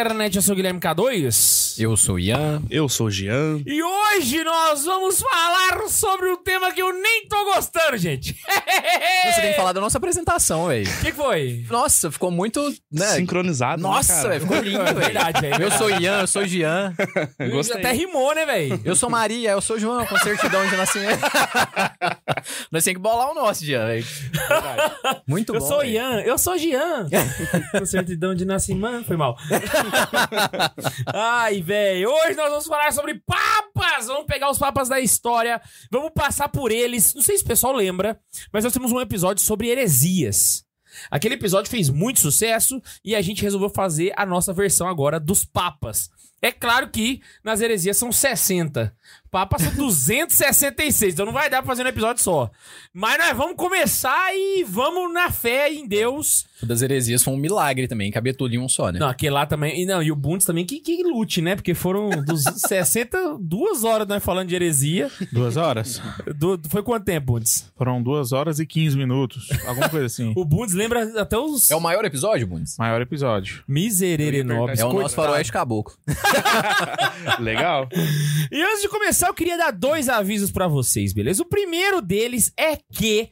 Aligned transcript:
internet. 0.00 0.36
Eu 0.36 0.42
sou 0.42 0.52
o 0.52 0.56
Guilherme 0.56 0.80
K2. 0.80 1.59
Eu 1.82 1.96
sou 1.96 2.16
o 2.16 2.18
Ian. 2.18 2.62
Eu 2.68 2.90
sou 2.90 3.06
o 3.06 3.10
Jean. 3.10 3.62
E 3.64 3.82
hoje 3.82 4.44
nós 4.44 4.84
vamos 4.84 5.22
falar 5.22 5.88
sobre 5.88 6.28
um 6.28 6.36
tema 6.36 6.70
que 6.72 6.82
eu 6.82 6.92
nem 6.92 7.26
tô 7.26 7.42
gostando, 7.54 7.96
gente. 7.96 8.34
Você 9.32 9.40
tem 9.40 9.50
que 9.52 9.56
falar 9.56 9.72
da 9.72 9.80
nossa 9.80 9.96
apresentação, 9.96 10.66
velho. 10.68 10.86
O 10.86 10.98
que 11.00 11.06
que 11.06 11.12
foi? 11.12 11.64
Nossa, 11.70 12.10
ficou 12.10 12.30
muito. 12.30 12.60
Né? 12.92 13.06
Sincronizado. 13.06 13.82
né, 13.82 13.88
Nossa, 13.88 14.28
velho, 14.28 14.40
ficou 14.42 14.58
lindo, 14.58 14.84
velho. 14.84 14.94
Verdade, 14.98 15.40
velho. 15.40 15.62
Eu 15.62 15.70
sou 15.70 15.86
o 15.86 15.90
Ian, 15.90 16.20
eu 16.20 16.26
sou 16.26 16.42
o 16.42 16.46
Jean. 16.46 16.94
Gostei. 17.50 17.78
Até 17.78 17.92
rimou, 17.92 18.34
né, 18.34 18.44
velho? 18.44 18.78
Eu 18.84 18.94
sou 18.94 19.08
Maria, 19.08 19.52
eu 19.52 19.60
sou 19.62 19.76
o 19.76 19.78
João, 19.80 20.04
com 20.04 20.18
certidão 20.18 20.66
de 20.68 20.76
nascimento. 20.76 21.20
Nós 22.70 22.84
temos 22.84 22.96
que 22.98 23.02
bolar 23.02 23.30
o 23.30 23.34
nosso, 23.34 23.64
Jean, 23.64 23.86
velho. 23.86 24.06
Muito 25.26 25.54
Eu 25.54 25.60
bom. 25.60 25.66
sou 25.66 25.78
velho. 25.80 25.92
Ian, 25.92 26.20
eu 26.26 26.36
sou 26.36 26.58
Jean. 26.58 27.06
Com 27.78 27.86
certidão 27.86 28.34
de 28.34 28.44
nascimento, 28.44 29.06
foi 29.06 29.16
mal. 29.16 29.34
Ai, 31.06 31.62
velho, 31.62 31.69
hoje 32.06 32.34
nós 32.36 32.50
vamos 32.50 32.66
falar 32.66 32.92
sobre 32.92 33.14
papas. 33.14 34.06
Vamos 34.06 34.26
pegar 34.26 34.50
os 34.50 34.58
papas 34.58 34.88
da 34.88 35.00
história, 35.00 35.60
vamos 35.90 36.10
passar 36.14 36.48
por 36.48 36.70
eles. 36.70 37.14
Não 37.14 37.22
sei 37.22 37.36
se 37.36 37.44
o 37.44 37.46
pessoal 37.46 37.72
lembra, 37.72 38.20
mas 38.52 38.64
nós 38.64 38.72
temos 38.72 38.92
um 38.92 39.00
episódio 39.00 39.42
sobre 39.42 39.68
heresias. 39.68 40.64
Aquele 41.10 41.34
episódio 41.34 41.70
fez 41.70 41.88
muito 41.88 42.20
sucesso 42.20 42.80
e 43.04 43.14
a 43.14 43.22
gente 43.22 43.42
resolveu 43.42 43.70
fazer 43.70 44.12
a 44.16 44.26
nossa 44.26 44.52
versão 44.52 44.88
agora 44.88 45.20
dos 45.20 45.44
papas. 45.44 46.10
É 46.42 46.50
claro 46.50 46.88
que 46.88 47.20
nas 47.44 47.60
heresias 47.60 47.96
são 47.96 48.10
60. 48.10 48.92
Papas 49.30 49.62
são 49.62 49.72
266, 49.74 51.14
então 51.14 51.24
não 51.24 51.32
vai 51.32 51.48
dar 51.48 51.58
pra 51.58 51.66
fazer 51.68 51.84
um 51.84 51.88
episódio 51.88 52.20
só. 52.22 52.50
Mas 52.92 53.16
nós 53.18 53.36
vamos 53.36 53.54
começar 53.56 54.34
e 54.34 54.64
vamos 54.64 55.12
na 55.14 55.30
fé 55.30 55.72
em 55.72 55.86
Deus. 55.86 56.46
O 56.60 56.66
das 56.66 56.82
heresias 56.82 57.22
foi 57.22 57.32
um 57.34 57.36
milagre 57.36 57.86
também, 57.86 58.10
cabia 58.10 58.34
tudo 58.34 58.54
em 58.54 58.58
um 58.58 58.68
só, 58.68 58.90
né? 58.90 58.98
Não, 58.98 59.08
aquele 59.08 59.30
lá 59.32 59.46
também. 59.46 59.80
E, 59.82 59.86
não, 59.86 60.02
e 60.02 60.10
o 60.10 60.16
Bundes 60.16 60.44
também 60.44 60.66
que, 60.66 60.80
que 60.80 61.04
lute, 61.04 61.40
né? 61.40 61.54
Porque 61.54 61.74
foram 61.74 62.08
dos 62.24 62.42
60, 62.42 63.36
duas 63.40 63.84
horas 63.84 64.08
nós 64.08 64.22
falando 64.22 64.48
de 64.48 64.54
heresia. 64.56 65.08
Duas 65.32 65.56
horas? 65.56 66.02
Du- 66.36 66.60
foi 66.68 66.82
quanto 66.82 67.04
tempo, 67.04 67.32
Bundes? 67.34 67.70
Foram 67.76 68.02
duas 68.02 68.32
horas 68.32 68.58
e 68.58 68.66
15 68.66 68.96
minutos. 68.96 69.48
Alguma 69.66 69.88
coisa 69.88 70.06
assim. 70.06 70.32
O 70.40 70.44
Bundes 70.44 70.74
lembra 70.74 71.20
até 71.20 71.38
os. 71.38 71.70
É 71.70 71.76
o 71.76 71.80
maior 71.80 72.04
episódio, 72.04 72.46
Bundes? 72.48 72.76
Maior 72.78 73.00
episódio. 73.00 73.62
Misererenobis. 73.68 74.80
É 74.80 74.84
o 74.84 74.92
nosso 74.92 75.14
faroeste 75.14 75.52
caboclo. 75.52 75.94
Legal. 77.40 77.88
E 78.50 78.62
antes 78.62 78.82
de 78.82 78.88
começar, 78.88 79.28
eu 79.28 79.34
queria 79.34 79.56
dar 79.56 79.70
dois 79.70 80.08
avisos 80.08 80.50
pra 80.50 80.66
vocês, 80.66 81.12
beleza? 81.12 81.42
O 81.42 81.46
primeiro 81.46 82.00
deles 82.00 82.52
é 82.56 82.76
que 82.76 83.30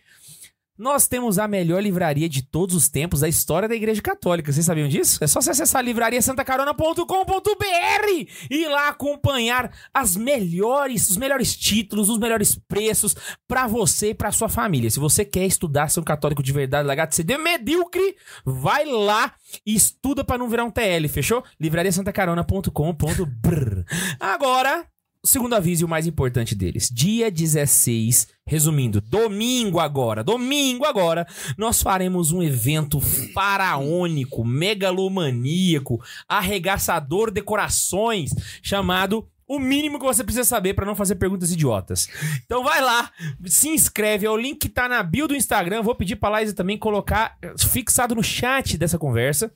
nós 0.79 1.09
temos 1.09 1.39
a 1.39 1.49
melhor 1.49 1.83
livraria 1.83 2.29
de 2.29 2.43
todos 2.43 2.77
os 2.77 2.89
tempos 2.89 3.21
da 3.21 3.29
história 3.29 3.69
da 3.69 3.75
Igreja 3.75 4.01
Católica. 4.01 4.53
Vocês 4.53 4.65
sabiam 4.65 4.89
disso? 4.89 5.23
É 5.23 5.27
só 5.27 5.41
você 5.41 5.51
acessar 5.51 5.85
livrariasantacarona.com.br 5.85 8.29
e 8.51 8.63
ir 8.63 8.69
lá 8.69 8.89
acompanhar 8.89 9.73
as 9.93 10.17
melhores, 10.17 11.11
os 11.11 11.17
melhores 11.17 11.57
títulos, 11.57 12.09
os 12.09 12.19
melhores 12.19 12.55
preços 12.55 13.17
pra 13.49 13.67
você 13.67 14.11
e 14.11 14.15
pra 14.15 14.31
sua 14.31 14.49
família. 14.49 14.91
Se 14.91 15.01
você 15.01 15.25
quer 15.25 15.47
estudar 15.47 15.89
ser 15.89 15.99
um 16.01 16.05
católico 16.05 16.43
de 16.43 16.53
verdade, 16.53 16.89
ser 17.15 17.25
de 17.25 17.37
medíocre, 17.37 18.17
vai 18.45 18.85
lá 18.85 19.35
e 19.67 19.75
estuda 19.75 20.23
pra 20.23 20.39
não 20.39 20.49
virar 20.49 20.65
um 20.65 20.71
TL, 20.71 21.09
fechou? 21.09 21.43
livrariasantacarona.com.br 21.59 23.83
Agora, 24.21 24.87
o 25.23 25.27
segundo 25.27 25.55
aviso 25.55 25.83
e 25.83 25.85
o 25.85 25.89
mais 25.89 26.07
importante 26.07 26.55
deles. 26.55 26.89
Dia 26.93 27.31
16, 27.31 28.29
resumindo, 28.47 29.01
domingo 29.01 29.81
agora, 29.81 30.23
domingo 30.23 30.85
agora, 30.85 31.27
nós 31.57 31.83
faremos 31.83 32.31
um 32.31 32.43
evento 32.43 33.01
faraônico, 33.01 34.45
megalomaníaco, 34.45 36.01
arregaçador 36.29 37.31
de 37.31 37.43
corações, 37.43 38.31
chamado 38.63 39.29
o 39.49 39.59
mínimo 39.59 39.99
que 39.99 40.05
você 40.05 40.23
precisa 40.23 40.45
saber 40.45 40.75
pra 40.75 40.85
não 40.85 40.95
fazer 40.95 41.15
perguntas 41.15 41.51
idiotas. 41.51 42.07
Então 42.45 42.63
vai 42.63 42.83
lá, 42.83 43.11
se 43.47 43.69
inscreve, 43.69 44.27
é 44.27 44.31
o 44.31 44.37
link 44.37 44.59
que 44.59 44.69
tá 44.69 44.89
na 44.89 45.03
bio 45.03 45.27
do 45.27 45.35
Instagram. 45.35 45.83
Vou 45.83 45.95
pedir 45.95 46.17
pra 46.17 46.29
Laísa 46.29 46.55
também 46.55 46.77
colocar 46.77 47.37
eh, 47.41 47.55
fixado 47.57 48.15
no 48.15 48.23
chat 48.23 48.77
dessa 48.77 48.99
conversa 48.99 49.51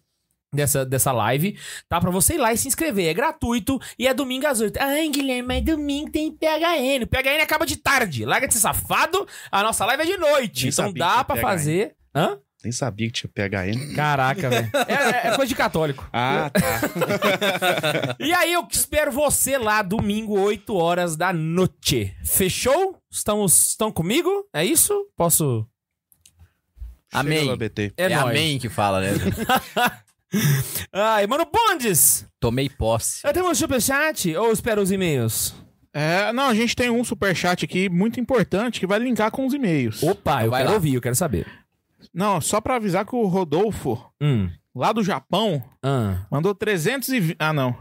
dessa, 0.52 0.84
dessa 0.84 1.12
live, 1.12 1.58
tá? 1.88 2.00
Pra 2.00 2.10
você 2.10 2.34
ir 2.34 2.38
lá 2.38 2.52
e 2.52 2.56
se 2.58 2.68
inscrever. 2.68 3.08
É 3.08 3.14
gratuito 3.14 3.80
e 3.98 4.06
é 4.06 4.12
domingo 4.14 4.46
às 4.46 4.60
8. 4.60 4.76
Ai, 4.80 5.08
Guilherme, 5.08 5.42
mas 5.48 5.64
domingo 5.64 6.10
tem 6.10 6.30
PHN. 6.30 7.02
O 7.04 7.06
PHN 7.06 7.42
acaba 7.42 7.64
de 7.66 7.76
tarde. 7.76 8.24
Larga 8.24 8.46
de 8.46 8.54
ser 8.54 8.60
safado. 8.60 9.26
A 9.50 9.62
nossa 9.62 9.84
live 9.86 10.02
é 10.02 10.06
de 10.06 10.16
noite. 10.18 10.64
Nem 10.64 10.70
então 10.72 10.92
dá 10.92 11.24
pra 11.24 11.36
PHN. 11.36 11.40
fazer. 11.40 11.96
Hã? 12.14 12.38
Nem 12.64 12.70
sabia 12.70 13.08
que 13.10 13.12
tinha 13.12 13.30
PHN. 13.34 13.94
Caraca, 13.96 14.48
velho. 14.48 14.70
É, 14.86 14.92
é- 15.28 15.32
é 15.32 15.36
coisa 15.36 15.46
de 15.48 15.54
católico. 15.56 16.08
Ah, 16.12 16.48
tá. 16.50 16.80
E 18.20 18.32
aí, 18.32 18.52
eu 18.52 18.64
espero 18.70 19.10
você 19.10 19.58
lá 19.58 19.82
domingo, 19.82 20.38
8 20.38 20.72
horas 20.76 21.16
da 21.16 21.32
noite. 21.32 22.14
Fechou? 22.24 22.96
Estão, 23.10 23.44
estão 23.46 23.90
comigo? 23.90 24.46
É 24.54 24.64
isso? 24.64 24.94
Posso. 25.16 25.66
Amém. 27.12 27.46
Chega. 27.46 27.72
É, 27.96 28.04
É, 28.04 28.08
nóis. 28.10 28.22
amém 28.30 28.58
que 28.60 28.68
fala, 28.68 29.00
né? 29.00 29.08
Ai, 30.92 31.26
mano, 31.26 31.46
Bondes! 31.50 32.26
Tomei 32.40 32.68
posse. 32.68 33.20
Eu 33.24 33.32
tenho 33.32 33.48
um 33.48 33.54
superchat 33.54 34.34
ou 34.36 34.52
espero 34.52 34.80
os 34.82 34.90
e-mails? 34.90 35.54
É, 35.94 36.32
não, 36.32 36.48
a 36.48 36.54
gente 36.54 36.74
tem 36.74 36.88
um 36.90 37.04
superchat 37.04 37.64
aqui 37.64 37.88
muito 37.88 38.18
importante 38.18 38.80
que 38.80 38.86
vai 38.86 38.98
linkar 38.98 39.30
com 39.30 39.46
os 39.46 39.52
e-mails. 39.52 40.02
Opa, 40.02 40.44
eu 40.44 40.50
Vai 40.50 40.60
quero 40.60 40.70
lá. 40.70 40.74
ouvir, 40.76 40.94
eu 40.94 41.00
quero 41.00 41.14
saber. 41.14 41.46
Não, 42.14 42.40
só 42.40 42.60
pra 42.60 42.76
avisar 42.76 43.04
que 43.04 43.14
o 43.14 43.26
Rodolfo, 43.26 44.02
Hum. 44.20 44.48
lá 44.74 44.90
do 44.92 45.02
Japão, 45.04 45.62
Ah. 45.82 46.24
mandou 46.30 46.54
320... 46.54 47.36
Ah, 47.38 47.52
não. 47.52 47.76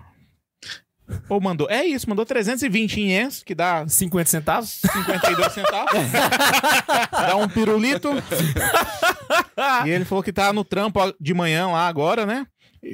Ou 1.29 1.39
mandou... 1.41 1.69
É 1.69 1.85
isso, 1.85 2.09
mandou 2.09 2.25
320 2.25 2.99
ienes, 2.99 3.43
que 3.43 3.53
dá 3.55 3.87
50 3.87 4.29
centavos? 4.29 4.69
52 4.81 5.51
centavos. 5.53 5.91
dá 7.11 7.35
um 7.35 7.47
pirulito. 7.47 8.09
e 9.85 9.89
ele 9.89 10.05
falou 10.05 10.23
que 10.23 10.33
tá 10.33 10.51
no 10.53 10.63
trampo 10.63 10.99
de 11.19 11.33
manhã 11.33 11.67
lá 11.67 11.87
agora, 11.87 12.25
né? 12.25 12.45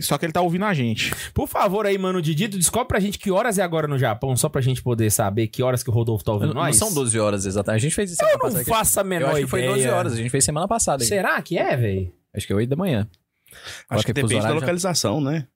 Só 0.02 0.18
que 0.18 0.26
ele 0.26 0.34
tá 0.34 0.42
ouvindo 0.42 0.66
a 0.66 0.74
gente. 0.74 1.14
Por 1.34 1.48
favor 1.48 1.86
aí, 1.86 1.98
mano, 1.98 2.22
Didito, 2.22 2.58
descobre 2.58 2.90
pra 2.90 3.00
gente 3.00 3.18
que 3.18 3.32
horas 3.32 3.58
é 3.58 3.62
agora 3.64 3.88
no 3.88 3.98
Japão, 3.98 4.36
só 4.36 4.50
pra 4.50 4.60
gente 4.60 4.84
poder 4.84 5.10
saber 5.10 5.48
que 5.48 5.64
horas 5.64 5.82
que 5.82 5.90
o 5.90 5.94
Rodolfo 5.94 6.26
tá 6.26 6.34
ouvindo 6.34 6.54
Não, 6.54 6.62
nós. 6.62 6.76
são 6.76 6.94
12 6.94 7.18
horas 7.18 7.46
exatamente. 7.46 7.80
A 7.80 7.84
gente 7.84 7.96
fez 7.96 8.12
isso 8.12 8.18
semana 8.18 8.34
Eu 8.36 8.38
não 8.38 8.52
passada. 8.52 8.66
faço 8.66 9.00
a 9.00 9.04
Eu 9.04 9.06
menor 9.08 9.30
acho 9.32 9.40
que 9.42 9.48
foi 9.48 9.60
ideia. 9.62 9.76
12 9.76 9.88
horas. 9.90 10.14
A 10.14 10.16
gente 10.18 10.30
fez 10.30 10.44
semana 10.44 10.68
passada. 10.68 11.02
aí. 11.04 11.08
Será 11.08 11.42
que 11.42 11.58
é, 11.58 11.78
velho? 11.78 12.12
Acho 12.36 12.46
que 12.46 12.52
é 12.52 12.56
8 12.58 12.70
da 12.70 12.76
manhã. 12.76 13.08
Acho 13.90 14.06
que 14.06 14.14
Coloca 14.14 14.14
depende 14.14 14.42
da 14.46 14.54
localização, 14.54 15.22
né? 15.22 15.48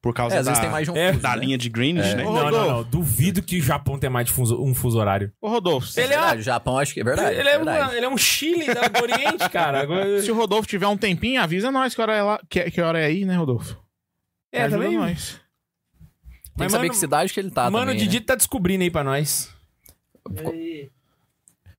Por 0.00 0.12
causa 0.14 0.36
É, 0.36 0.38
às 0.40 0.44
da, 0.44 0.50
vezes 0.52 0.62
tem 0.62 0.70
mais 0.70 0.84
de 0.86 0.90
um 0.90 0.96
É, 0.96 1.08
fuso, 1.12 1.22
da 1.22 1.30
né? 1.36 1.44
linha 1.44 1.56
de 1.58 1.68
Greenwich, 1.68 2.14
né? 2.14 2.24
Ô, 2.26 2.32
não, 2.32 2.50
não, 2.50 2.68
não. 2.68 2.84
Duvido 2.84 3.42
que 3.42 3.58
o 3.58 3.62
Japão 3.62 3.98
tenha 3.98 4.10
mais 4.10 4.26
de 4.26 4.32
fuso- 4.32 4.62
um 4.62 4.74
fuso 4.74 4.98
horário. 4.98 5.32
Ô, 5.40 5.48
Rodolfo, 5.48 5.88
Ele 5.98 6.06
é, 6.06 6.08
Verdade, 6.18 6.40
o 6.40 6.44
Japão 6.44 6.78
acho 6.78 6.92
que 6.94 7.00
é 7.00 7.04
verdade. 7.04 7.36
ele, 7.38 7.48
é 7.48 7.56
verdade. 7.56 7.84
uma- 7.88 7.96
ele 7.96 8.04
é 8.06 8.08
um 8.08 8.16
Chile 8.18 8.66
da- 8.66 8.88
do 8.88 9.02
Oriente, 9.02 9.48
cara. 9.50 9.80
Agora- 9.80 10.20
se 10.22 10.30
o 10.30 10.34
Rodolfo 10.34 10.68
tiver 10.68 10.86
um 10.86 10.96
tempinho, 10.96 11.40
avisa 11.40 11.70
nós 11.70 11.94
que 11.94 12.00
hora 12.02 12.14
é, 12.14 12.22
lá, 12.22 12.40
que, 12.50 12.70
que 12.70 12.80
hora 12.80 12.98
é 13.00 13.06
aí, 13.06 13.24
né, 13.24 13.34
Rodolfo? 13.36 13.80
É, 14.52 14.62
Ajuda 14.64 14.82
também. 14.82 14.98
nós. 14.98 15.40
Tem 16.54 16.54
Mas, 16.58 16.66
que 16.66 16.72
saber 16.72 16.82
mano- 16.82 16.90
que 16.92 16.96
cidade 16.98 17.32
que 17.32 17.40
ele 17.40 17.50
tá 17.50 17.62
Mano, 17.70 17.76
o 17.76 17.80
também, 17.80 17.94
né? 17.94 18.00
Didito 18.02 18.26
tá 18.26 18.34
descobrindo 18.34 18.84
aí 18.84 18.90
pra 18.90 19.02
nós. 19.02 19.48
Vou 20.28 20.52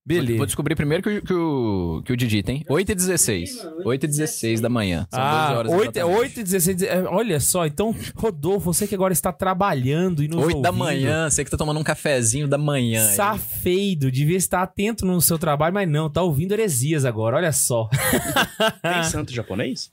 Beleza. 0.05 0.45
descobrir 0.45 0.75
primeiro 0.75 1.01
que, 1.01 1.09
o- 1.17 1.21
que 1.21 1.33
o, 1.33 2.01
que 2.05 2.11
o 2.13 2.17
Didi 2.17 2.43
tem. 2.43 2.65
8 2.67 2.91
e 2.91 2.95
16. 2.95 3.67
8 3.85 4.03
e 4.03 4.07
16 4.07 4.59
da 4.59 4.67
manhã. 4.69 5.07
São 5.09 5.19
12 5.23 5.33
Ah, 5.33 5.57
horas 5.57 5.71
8, 5.71 5.81
exatamente. 5.97 6.19
8 6.19 6.39
e 6.39 6.43
16. 6.43 6.81
é, 6.83 7.03
Olha 7.03 7.39
só, 7.39 7.65
então, 7.65 7.95
Rodolfo, 8.15 8.73
você 8.73 8.85
que 8.85 8.93
agora 8.95 9.13
está 9.13 9.31
trabalhando 9.31 10.21
e 10.21 10.27
nos 10.27 10.43
8 10.45 10.61
da 10.61 10.69
ouvindo, 10.69 10.83
manhã, 10.85 11.29
você 11.29 11.45
que 11.45 11.49
tá 11.51 11.55
tomando 11.57 11.79
um 11.79 11.83
cafezinho 11.83 12.47
da 12.47 12.57
manhã. 12.57 13.01
aí. 13.07 13.15
Safeido, 13.15 14.11
devia 14.11 14.35
estar 14.37 14.61
atento 14.61 15.05
no 15.05 15.21
seu 15.21 15.39
trabalho, 15.39 15.73
mas 15.73 15.87
não, 15.89 16.09
tá 16.09 16.21
ouvindo 16.21 16.51
heresias 16.51 17.05
agora, 17.05 17.37
olha 17.37 17.51
só. 17.53 17.87
Tem 18.83 19.03
santo 19.05 19.31
japonês? 19.33 19.89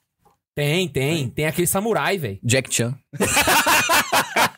Tem, 0.52 0.88
tem, 0.88 1.28
tem 1.28 1.46
aquele 1.46 1.66
samurai, 1.68 2.18
velho. 2.18 2.38
Jack 2.42 2.74
Chan. 2.74 2.94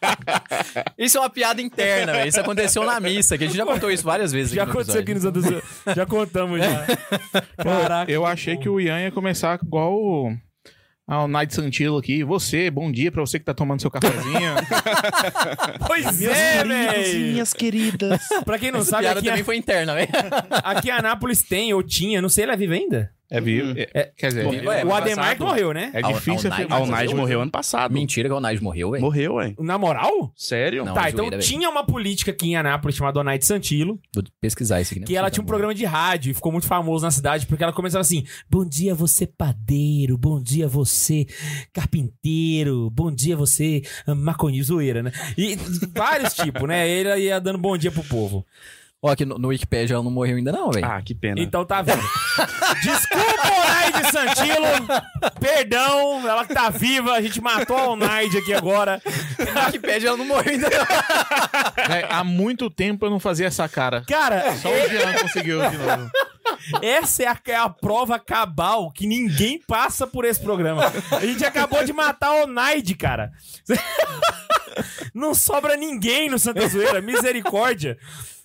isso 0.98 1.18
é 1.18 1.20
uma 1.20 1.30
piada 1.30 1.60
interna, 1.60 2.12
velho. 2.12 2.28
Isso 2.28 2.40
aconteceu 2.40 2.84
na 2.84 2.98
missa, 3.00 3.36
que 3.36 3.44
a 3.44 3.46
gente 3.46 3.56
já 3.56 3.64
contou 3.64 3.90
isso 3.90 4.04
várias 4.04 4.32
vezes. 4.32 4.52
Já 4.52 4.64
aconteceu 4.64 5.00
aqui 5.00 5.14
nos 5.14 5.24
outros. 5.24 5.44
Já 5.94 6.06
contamos 6.06 6.60
já. 6.60 6.86
Caraca. 7.62 8.10
Eu 8.10 8.24
achei 8.26 8.56
que 8.56 8.68
o 8.68 8.80
Ian 8.80 9.00
ia 9.00 9.10
começar 9.12 9.58
igual 9.62 9.92
o, 9.94 10.32
ao 11.06 11.26
Night 11.28 11.54
Santilo 11.54 11.98
aqui. 11.98 12.22
Você, 12.24 12.70
bom 12.70 12.90
dia 12.90 13.10
pra 13.10 13.20
você 13.20 13.38
que 13.38 13.44
tá 13.44 13.54
tomando 13.54 13.80
seu 13.80 13.90
cafezinho. 13.90 14.52
Pois 15.86 16.22
é, 16.22 16.64
velho. 16.64 17.20
minhas 17.32 17.52
queridas. 17.52 18.20
Pra 18.44 18.58
quem 18.58 18.70
não 18.70 18.80
Essa 18.80 18.90
sabe, 18.90 19.02
piada 19.04 19.20
aqui, 19.20 19.28
também 19.28 19.44
foi 19.44 19.56
interna, 19.56 19.94
velho. 19.94 20.08
aqui 20.62 20.88
em 20.88 20.92
Anápolis 20.92 21.42
tem, 21.42 21.72
ou 21.74 21.82
tinha, 21.82 22.20
não 22.22 22.28
sei, 22.28 22.44
ela 22.44 22.56
vive 22.56 22.74
ainda? 22.74 23.10
É 23.34 23.40
vivo. 23.40 23.72
É, 23.76 24.12
Quer 24.16 24.28
dizer, 24.28 24.44
Morreu, 24.44 24.64
Ué, 24.68 24.76
o 24.84 24.88
ano 24.88 24.94
Ademar 24.94 25.36
que 25.36 25.42
morreu, 25.42 25.72
né? 25.72 25.90
é 25.94 26.02
difícil 26.02 26.52
afirmar. 26.52 26.76
Ah, 26.78 26.82
o 26.82 26.86
Mas 26.86 27.00
Nigel 27.00 27.10
eu- 27.12 27.16
morreu 27.16 27.40
ano 27.40 27.50
passado. 27.50 27.92
Mentira 27.94 28.28
que 28.28 28.34
o 28.34 28.40
Nigel 28.40 28.62
morreu, 28.62 28.90
velho. 28.90 29.02
Morreu, 29.02 29.34
ué. 29.34 29.54
Na 29.58 29.78
moral? 29.78 30.30
Sério? 30.36 30.84
Não. 30.84 30.92
tá, 30.92 31.10
zoeira, 31.10 31.26
então 31.26 31.38
tinha 31.38 31.68
uma 31.70 31.84
política 31.84 32.30
aqui 32.30 32.48
em 32.50 32.56
Anápolis 32.56 32.94
chamada 32.96 33.18
Onaide 33.20 33.46
Santilo, 33.46 33.98
Vou 34.14 34.22
pesquisar 34.40 34.80
isso 34.82 34.92
aqui. 34.92 35.00
né? 35.00 35.06
que 35.06 35.16
ela 35.16 35.30
tinha 35.30 35.42
um 35.42 35.46
programa 35.46 35.74
de 35.74 35.84
rádio 35.86 36.30
e 36.30 36.34
ficou 36.34 36.52
muito 36.52 36.66
famoso 36.66 37.04
na 37.04 37.10
cidade, 37.10 37.46
porque 37.46 37.62
ela 37.64 37.72
começava 37.72 38.02
assim: 38.02 38.24
Bom 38.50 38.64
dia, 38.68 38.94
você 38.94 39.26
padeiro, 39.26 40.18
bom 40.18 40.40
dia, 40.42 40.68
você 40.68 41.26
carpinteiro, 41.72 42.90
bom 42.90 43.10
dia, 43.10 43.36
você 43.36 43.82
maconheiro, 44.16 44.64
zoeira, 44.66 45.02
né? 45.02 45.12
E 45.36 45.56
vários 45.94 46.34
tipos, 46.34 46.66
né? 46.68 46.88
Ele 46.88 47.16
ia 47.24 47.40
dando 47.40 47.58
bom 47.58 47.76
dia 47.76 47.90
pro 47.90 48.04
povo. 48.04 48.44
Ó, 49.04 49.10
aqui 49.10 49.24
no, 49.24 49.36
no 49.36 49.48
Wikipedia 49.48 49.94
ela 49.96 50.04
não 50.04 50.12
morreu 50.12 50.36
ainda 50.36 50.52
não, 50.52 50.70
velho. 50.70 50.86
Ah, 50.86 51.02
que 51.02 51.12
pena. 51.12 51.40
Então 51.40 51.64
tá 51.64 51.82
vendo. 51.82 52.00
Desculpa, 52.84 53.48
Onaide 53.48 54.12
Santilo. 54.12 55.32
Perdão, 55.40 56.28
ela 56.28 56.46
que 56.46 56.54
tá 56.54 56.70
viva. 56.70 57.12
A 57.12 57.20
gente 57.20 57.40
matou 57.40 57.76
a 57.76 57.88
Onaide 57.88 58.38
aqui 58.38 58.54
agora. 58.54 59.02
no 59.04 59.60
Wikipedia 59.66 60.08
ela 60.10 60.16
não 60.16 60.24
morreu 60.24 60.52
ainda 60.52 60.70
não. 60.70 60.86
É, 61.92 62.06
há 62.08 62.22
muito 62.22 62.70
tempo 62.70 63.04
eu 63.06 63.10
não 63.10 63.18
fazia 63.18 63.46
essa 63.48 63.68
cara. 63.68 64.04
Cara, 64.06 64.54
Só 64.56 64.68
o 64.68 64.88
Jean 64.88 65.12
conseguiu 65.20 65.58
de 65.68 65.76
novo. 65.76 66.10
essa 66.80 67.24
é 67.24 67.26
a, 67.26 67.36
é 67.48 67.56
a 67.56 67.68
prova 67.68 68.20
cabal 68.20 68.90
que 68.92 69.06
ninguém 69.06 69.60
passa 69.66 70.06
por 70.06 70.24
esse 70.24 70.40
programa. 70.40 70.92
A 71.10 71.26
gente 71.26 71.44
acabou 71.44 71.84
de 71.84 71.92
matar 71.92 72.28
a 72.28 72.44
Onaide, 72.44 72.94
cara. 72.94 73.32
Não 75.12 75.34
sobra 75.34 75.76
ninguém 75.76 76.30
no 76.30 76.38
Santa 76.38 76.66
Zoeira. 76.68 77.00
Misericórdia. 77.00 77.98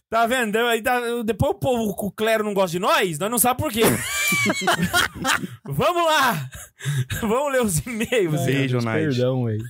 Tá 0.09 0.25
vendo? 0.25 0.57
Aí 0.59 0.81
tá- 0.81 1.01
depois 1.25 1.51
o 1.51 1.55
povo, 1.59 1.93
o 1.97 2.11
clero 2.11 2.43
não 2.43 2.53
gosta 2.53 2.71
de 2.71 2.79
nós, 2.79 3.19
nós 3.19 3.29
não 3.29 3.37
sabemos 3.37 3.73
por 3.73 3.73
quê. 3.73 3.83
Vamos 5.65 6.05
lá! 6.05 6.49
Vamos 7.21 7.51
ler 7.51 7.61
os 7.61 7.79
e-mails. 7.85 8.45
Beijo, 8.45 8.77
Nigel. 8.77 8.93
Perdão, 8.93 9.45
velho. 9.45 9.65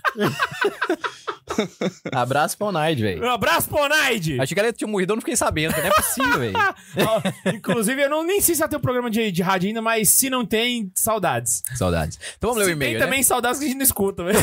Abraço 2.11 2.57
pra 2.57 2.67
Onaide, 2.67 3.01
velho. 3.01 3.23
Um 3.23 3.31
abraço 3.31 3.67
pro 3.69 3.79
Onaide! 3.79 4.39
Achei 4.39 4.53
que 4.53 4.59
ela 4.59 4.71
tinha 4.71 4.87
morrido, 4.87 5.13
eu 5.13 5.15
não 5.15 5.21
fiquei 5.21 5.35
sabendo, 5.35 5.75
não 5.75 5.83
é 5.83 5.89
possível, 5.89 6.39
velho. 6.39 6.53
Ó, 7.07 7.49
Inclusive, 7.51 8.03
eu 8.03 8.09
não, 8.09 8.23
nem 8.23 8.41
sei 8.41 8.55
se 8.55 8.61
ela 8.61 8.69
tem 8.69 8.77
um 8.77 8.81
programa 8.81 9.09
de, 9.09 9.31
de 9.31 9.41
rádio 9.41 9.67
ainda, 9.67 9.81
mas 9.81 10.09
se 10.09 10.29
não 10.29 10.45
tem, 10.45 10.91
saudades. 10.93 11.63
Saudades. 11.75 12.19
Então 12.37 12.51
vamos 12.51 12.63
ler 12.63 12.71
o 12.71 12.73
e-mail, 12.73 12.91
tem 12.91 12.99
né? 12.99 13.05
também 13.05 13.23
saudades 13.23 13.59
que 13.59 13.65
a 13.65 13.67
gente 13.67 13.77
não 13.77 13.83
escuta, 13.83 14.23
velho. 14.23 14.37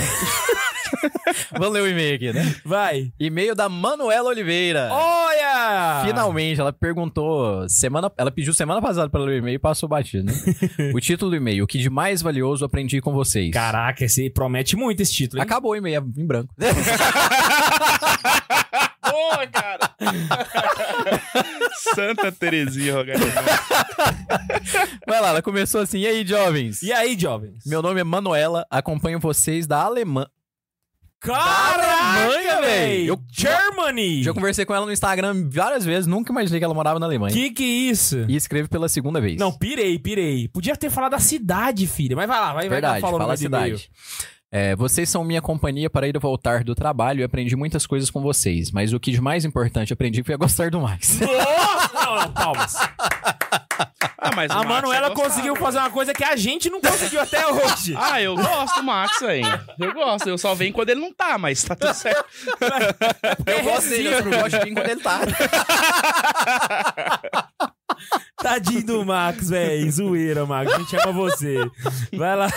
Vamos 1.52 1.72
ler 1.72 1.82
o 1.82 1.88
e-mail 1.88 2.14
aqui, 2.16 2.32
né? 2.32 2.54
Vai. 2.64 3.12
E-mail 3.18 3.54
da 3.54 3.68
Manuela 3.68 4.30
Oliveira. 4.30 4.88
Olha! 4.90 6.02
Finalmente, 6.04 6.60
ela 6.60 6.72
perguntou 6.72 7.68
semana, 7.68 8.10
ela 8.16 8.30
pediu 8.30 8.52
semana 8.52 8.80
passada 8.80 9.08
para 9.08 9.20
ler 9.20 9.32
o 9.32 9.38
e-mail 9.38 9.56
e 9.56 9.58
passou 9.58 9.88
batido, 9.88 10.24
né? 10.24 10.32
o 10.94 11.00
título 11.00 11.30
do 11.30 11.36
e-mail, 11.36 11.64
o 11.64 11.66
que 11.66 11.78
de 11.78 11.90
mais 11.90 12.22
valioso 12.22 12.53
aprendi 12.62 13.00
com 13.00 13.12
vocês. 13.12 13.52
Caraca, 13.52 14.04
esse 14.04 14.28
promete 14.30 14.76
muito 14.76 15.00
esse 15.00 15.12
título, 15.12 15.40
hein? 15.40 15.44
Acabou 15.44 15.76
e-mail 15.76 15.96
é 15.96 16.20
em 16.20 16.26
branco. 16.26 16.54
Boa, 19.10 19.46
cara. 19.46 19.90
Santa 21.94 22.32
Terezinha. 22.32 22.94
Vai 25.06 25.20
lá, 25.20 25.28
ela 25.28 25.42
começou 25.42 25.82
assim: 25.82 25.98
"E 26.00 26.06
aí, 26.06 26.26
jovens? 26.26 26.82
E 26.82 26.92
aí, 26.92 27.18
jovens? 27.18 27.64
Meu 27.66 27.82
nome 27.82 28.00
é 28.00 28.04
Manuela, 28.04 28.66
acompanho 28.70 29.20
vocês 29.20 29.66
da 29.66 29.82
Alemanha. 29.82 30.28
Caraca, 31.24 32.60
velho! 32.60 33.18
Germany! 33.32 34.22
Já 34.22 34.34
conversei 34.34 34.66
com 34.66 34.74
ela 34.74 34.84
no 34.84 34.92
Instagram 34.92 35.48
várias 35.50 35.82
vezes, 35.82 36.06
nunca 36.06 36.30
imaginei 36.30 36.60
que 36.60 36.64
ela 36.64 36.74
morava 36.74 36.98
na 36.98 37.06
Alemanha. 37.06 37.32
Que 37.32 37.50
que 37.50 37.62
é 37.62 37.90
isso? 37.90 38.26
E 38.28 38.36
escrevo 38.36 38.68
pela 38.68 38.90
segunda 38.90 39.22
vez. 39.22 39.38
Não, 39.38 39.50
pirei, 39.50 39.98
pirei. 39.98 40.48
Podia 40.48 40.76
ter 40.76 40.90
falado 40.90 41.12
da 41.12 41.18
cidade, 41.18 41.86
filha. 41.86 42.14
Mas 42.14 42.28
vai 42.28 42.38
lá, 42.38 42.52
vai, 42.52 42.68
Verdade, 42.68 43.00
vai. 43.00 43.10
Fala, 43.10 43.32
a 43.32 43.36
cidade. 43.38 43.90
É, 44.52 44.76
vocês 44.76 45.08
são 45.08 45.24
minha 45.24 45.40
companhia 45.40 45.88
para 45.88 46.06
ir 46.06 46.14
e 46.14 46.18
voltar 46.18 46.62
do 46.62 46.74
trabalho 46.74 47.20
e 47.20 47.24
aprendi 47.24 47.56
muitas 47.56 47.86
coisas 47.86 48.10
com 48.10 48.20
vocês. 48.20 48.70
Mas 48.70 48.92
o 48.92 49.00
que 49.00 49.10
de 49.10 49.20
mais 49.20 49.46
importante 49.46 49.92
aprendi 49.92 50.22
foi 50.22 50.34
a 50.34 50.38
gostar 50.38 50.70
do 50.70 50.80
Max. 50.80 51.18
Nossa! 51.20 51.64
Não, 52.22 52.32
palmas. 52.32 52.74
Ah, 54.18 54.30
mas 54.34 54.50
A 54.50 54.62
Manuela 54.62 55.06
é 55.06 55.10
gostado. 55.10 55.14
conseguiu 55.14 55.56
fazer 55.56 55.78
uma 55.78 55.90
coisa 55.90 56.14
que 56.14 56.24
a 56.24 56.34
gente 56.36 56.70
não 56.70 56.80
conseguiu 56.80 57.20
até 57.20 57.46
hoje. 57.46 57.94
Ah, 58.00 58.20
eu 58.22 58.34
gosto 58.36 58.76
do 58.76 58.82
Max, 58.84 59.20
velho. 59.20 59.46
Eu 59.78 59.92
gosto. 59.92 60.28
Eu 60.28 60.38
só 60.38 60.54
venho 60.54 60.72
quando 60.72 60.90
ele 60.90 61.00
não 61.00 61.12
tá, 61.12 61.36
mas 61.38 61.62
tá 61.64 61.74
tudo 61.74 61.92
certo. 61.94 62.24
Eu 63.46 63.62
gosto 63.62 63.88
dele, 63.88 64.08
eu 64.14 64.24
não 64.24 64.30
gosto 64.40 64.58
de 64.58 64.64
mim 64.64 64.74
quando 64.74 64.88
ele 64.88 65.00
tá. 65.00 65.20
Tadinho 68.42 68.84
do 68.84 69.04
Max, 69.04 69.50
velho. 69.50 69.90
Zoeira, 69.90 70.46
Max. 70.46 70.72
A 70.72 70.78
gente 70.78 70.96
ama 70.96 71.12
você. 71.12 71.56
Vai 72.12 72.36
lá. 72.36 72.48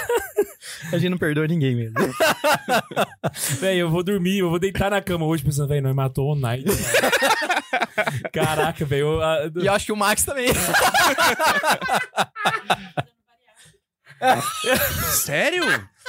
A 0.91 0.97
gente 0.97 1.09
não 1.09 1.17
perdoa 1.17 1.47
ninguém 1.47 1.75
mesmo. 1.75 1.95
Velho, 3.59 3.79
eu 3.79 3.89
vou 3.89 4.03
dormir, 4.03 4.39
eu 4.39 4.49
vou 4.49 4.59
deitar 4.59 4.91
na 4.91 5.01
cama 5.01 5.25
hoje 5.25 5.43
pensando, 5.43 5.67
velho, 5.69 5.81
nós 5.81 5.95
matou 5.95 6.33
o 6.33 6.35
Night. 6.35 6.65
Caraca, 8.33 8.85
velho. 8.85 9.21
eu, 9.21 9.63
E 9.63 9.65
eu 9.65 9.73
acho 9.73 9.85
que 9.85 9.91
o 9.91 9.95
Max 9.95 10.23
também. 10.23 10.49
Sério? 15.13 15.63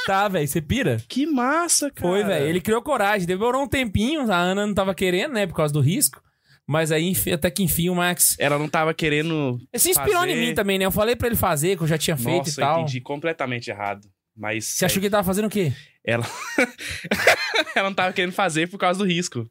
Tá, 0.07 0.29
velho, 0.29 0.47
você 0.47 0.61
pira? 0.61 0.99
Que 1.09 1.27
massa, 1.27 1.91
cara. 1.91 2.09
Foi, 2.09 2.25
velho. 2.25 2.47
Ele 2.47 2.61
criou 2.61 2.83
coragem. 2.83 3.27
Demorou 3.27 3.63
um 3.63 3.69
tempinho, 3.69 4.31
a 4.31 4.37
Ana 4.37 4.67
não 4.67 4.75
tava 4.75 4.95
querendo, 4.95 5.33
né, 5.35 5.47
por 5.47 5.55
causa 5.55 5.73
do 5.73 5.81
risco. 5.81 6.23
Mas 6.71 6.93
aí, 6.93 7.15
até 7.33 7.51
que 7.51 7.63
enfim, 7.63 7.89
o 7.89 7.95
Max. 7.95 8.37
Ela 8.39 8.59
não 8.59 8.69
tava 8.69 8.93
querendo. 8.93 9.59
Ele 9.73 9.81
se 9.81 9.89
inspirou 9.89 10.21
fazer- 10.21 10.33
em 10.33 10.49
mim 10.49 10.55
também, 10.55 10.79
né? 10.79 10.85
Eu 10.85 10.91
falei 10.93 11.17
pra 11.17 11.27
ele 11.27 11.35
fazer, 11.37 11.77
que 11.79 11.83
eu 11.83 11.87
já 11.89 11.97
tinha 11.97 12.15
feito 12.17 12.39
Nossa, 12.47 12.51
e 12.51 12.55
tal. 12.63 12.77
eu 12.77 12.83
entendi 12.83 13.01
completamente 13.01 13.71
errado. 13.71 14.07
Mas. 14.37 14.67
Você 14.67 14.85
achou 14.85 15.01
que 15.01 15.07
ele 15.07 15.11
tava 15.11 15.25
fazendo 15.25 15.47
o 15.47 15.51
quê? 15.51 15.73
Ela... 16.05 16.25
ela 17.75 17.89
não 17.89 17.95
tava 17.95 18.13
querendo 18.13 18.33
fazer 18.33 18.69
por 18.69 18.77
causa 18.79 18.99
do 18.99 19.07
risco. 19.07 19.49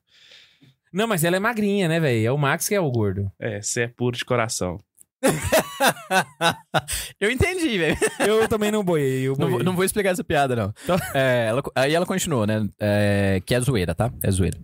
Não, 0.93 1.07
mas 1.07 1.23
ela 1.23 1.35
é 1.35 1.39
magrinha, 1.39 1.87
né, 1.87 1.99
velho? 1.99 2.27
É 2.27 2.31
o 2.31 2.37
Max 2.37 2.67
que 2.69 2.75
é 2.75 2.79
o 2.79 2.89
gordo. 2.91 3.31
É, 3.39 3.61
você 3.61 3.81
é 3.81 3.87
puro 3.87 4.15
de 4.15 4.23
coração. 4.23 4.79
Eu 7.19 7.31
entendi, 7.31 7.77
velho. 7.77 7.97
Eu 8.19 8.47
também 8.47 8.71
não 8.71 8.83
boiei, 8.83 9.27
eu 9.27 9.35
Não, 9.37 9.49
vou- 9.49 9.63
não 9.63 9.75
vou 9.75 9.83
explicar 9.83 10.11
essa 10.11 10.23
piada, 10.23 10.55
não. 10.55 10.71
Tá. 10.85 10.97
É, 11.13 11.47
ela- 11.49 11.63
aí 11.75 11.93
ela 11.93 12.05
continuou, 12.05 12.45
né? 12.45 12.67
É, 12.79 13.41
que 13.45 13.53
é 13.55 13.59
zoeira, 13.59 13.93
tá? 13.95 14.11
É 14.23 14.29
zoeira. 14.31 14.57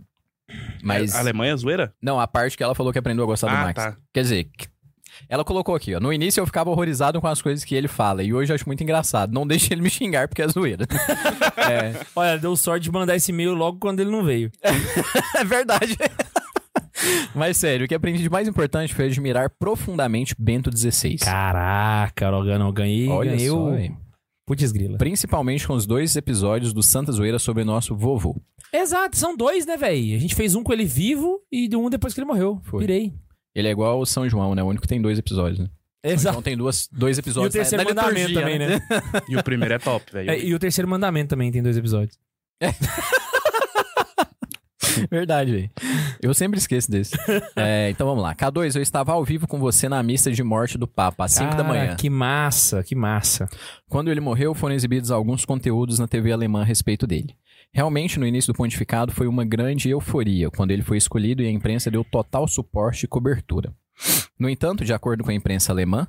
Mas. 0.82 1.16
A 1.16 1.20
Alemanha 1.20 1.54
é 1.54 1.58
zoeira? 1.58 1.94
Não, 2.02 2.20
a 2.20 2.28
parte 2.28 2.58
que 2.58 2.64
ela 2.64 2.76
falou 2.76 2.92
que 2.92 3.00
aprendeu 3.00 3.24
a 3.24 3.28
gostar 3.28 3.48
do 3.48 3.56
Ah, 3.56 3.64
Max. 3.64 3.84
tá. 3.84 3.98
Quer 4.14 4.22
dizer, 4.22 4.50
ela 5.30 5.44
colocou 5.44 5.76
aqui, 5.76 5.94
ó. 5.96 6.00
No 6.00 6.12
início 6.12 6.42
eu 6.42 6.46
ficava 6.46 6.70
horrorizado 6.70 7.20
com 7.22 7.28
as 7.28 7.42
coisas 7.42 7.64
que 7.64 7.76
ele 7.76 7.88
fala. 7.88 8.24
E 8.24 8.34
hoje 8.34 8.52
eu 8.52 8.56
acho 8.56 8.68
muito 8.68 8.84
engraçado. 8.84 9.34
Não 9.34 9.46
deixe 9.48 9.74
ele 9.74 9.82
me 9.82 9.90
xingar 9.90 10.28
porque 10.28 10.42
é 10.42 10.48
zoeira. 10.48 10.86
é, 11.58 12.06
Olha, 12.16 12.38
deu 12.38 12.56
sorte 12.56 12.84
de 12.84 12.92
mandar 12.92 13.16
esse 13.16 13.32
e-mail 13.32 13.54
logo 13.54 13.80
quando 13.80 14.00
ele 14.00 14.12
não 14.12 14.24
veio. 14.24 14.52
é 15.36 15.44
verdade. 15.44 15.98
Mas 17.36 17.58
sério, 17.58 17.86
o 17.86 17.90
que 17.90 17.96
aprendi 17.96 18.22
de 18.22 18.30
mais 18.30 18.48
importante 18.48 18.94
foi 18.94 19.06
admirar 19.06 19.50
profundamente 19.50 20.36
Bento 20.38 20.76
XVI. 20.76 21.18
Caraca, 21.18 22.30
Logano, 22.30 22.68
eu 22.68 22.72
ganhei, 22.72 23.10
Olha 23.10 23.32
ganhei 23.32 23.50
só, 23.50 23.72
o... 23.72 23.98
Putz 24.46 24.72
grila. 24.72 24.98
Principalmente 24.98 25.66
com 25.66 25.74
os 25.74 25.86
dois 25.86 26.16
episódios 26.16 26.74
do 26.74 26.84
Santa 26.84 27.12
Zoeira 27.12 27.40
sobre 27.40 27.64
nosso 27.64 27.96
vovô. 27.96 28.36
Exato, 28.74 29.16
são 29.16 29.38
dois, 29.38 29.66
né, 29.66 29.78
velho? 29.78 30.16
A 30.16 30.20
gente 30.20 30.34
fez 30.34 30.56
um 30.56 30.64
com 30.64 30.74
ele 30.74 30.86
vivo 30.86 31.40
e 31.52 31.74
um 31.76 31.90
depois 31.90 32.14
que 32.14 32.20
ele 32.20 32.28
morreu. 32.28 32.60
Foi. 32.64 32.80
Pirei. 32.80 33.14
Ele 33.54 33.68
é 33.68 33.72
igual 33.72 34.00
o 34.00 34.06
São 34.06 34.28
João, 34.28 34.56
né? 34.56 34.64
O 34.64 34.66
único 34.66 34.82
que 34.82 34.88
tem 34.88 35.00
dois 35.00 35.20
episódios, 35.20 35.60
né? 35.60 35.70
São 36.04 36.12
Exato. 36.12 36.34
João 36.34 36.44
tem 36.44 36.58
duas, 36.58 36.90
dois 36.92 37.18
E 37.18 37.20
o 37.20 37.22
episódios 37.22 37.54
terceiro 37.54 37.84
na, 37.84 37.94
na 37.94 38.02
mandamento 38.02 38.28
liturgia, 38.30 38.42
também, 38.42 38.60
né? 38.60 38.82
E 39.30 39.38
o 39.38 39.44
primeiro 39.44 39.76
é 39.76 39.80
top, 39.80 40.12
velho. 40.12 40.32
É, 40.32 40.40
e 40.40 40.54
o 40.56 40.60
terceiro 40.60 40.90
mandamento 40.90 41.30
também 41.30 41.52
tem 41.52 41.62
dois 41.62 41.78
episódios. 41.78 42.18
Verdade, 45.10 45.52
velho. 45.52 45.70
Eu 46.22 46.34
sempre 46.34 46.58
esqueço 46.58 46.90
desse. 46.90 47.16
É, 47.56 47.90
então 47.90 48.08
vamos 48.08 48.24
lá. 48.24 48.34
K2, 48.36 48.76
eu 48.76 48.82
estava 48.82 49.14
ao 49.14 49.24
vivo 49.24 49.48
com 49.48 49.60
você 49.60 49.90
na 49.90 50.02
missa 50.02 50.32
de 50.32 50.44
morte 50.44 50.78
do 50.78 50.88
Papa, 50.88 51.26
às 51.26 51.34
5 51.34 51.56
da 51.56 51.64
manhã. 51.64 51.96
Que 51.96 52.10
massa, 52.10 52.84
que 52.84 52.96
massa. 52.96 53.48
Quando 53.90 54.10
ele 54.10 54.20
morreu, 54.20 54.54
foram 54.54 54.76
exibidos 54.76 55.12
alguns 55.12 55.46
conteúdos 55.46 56.00
na 56.00 56.08
TV 56.08 56.32
alemã 56.32 56.62
a 56.62 56.66
respeito 56.66 57.06
dele. 57.06 57.36
Realmente, 57.72 58.20
no 58.20 58.28
início 58.28 58.54
do 58.54 58.58
pontificado, 58.58 59.12
foi 59.12 59.28
uma 59.28 59.44
grande 59.44 59.90
euforia 59.90 60.52
quando 60.52 60.72
ele 60.72 60.84
foi 60.84 60.98
escolhido 60.98 61.42
e 61.42 61.48
a 61.48 61.52
imprensa 61.52 61.90
deu 61.90 62.04
total 62.04 62.48
suporte 62.48 63.06
e 63.06 63.08
cobertura. 63.08 63.74
No 64.40 64.50
entanto, 64.50 64.86
de 64.86 64.94
acordo 64.94 65.24
com 65.24 65.32
a 65.32 65.34
imprensa 65.34 65.72
alemã, 65.72 66.08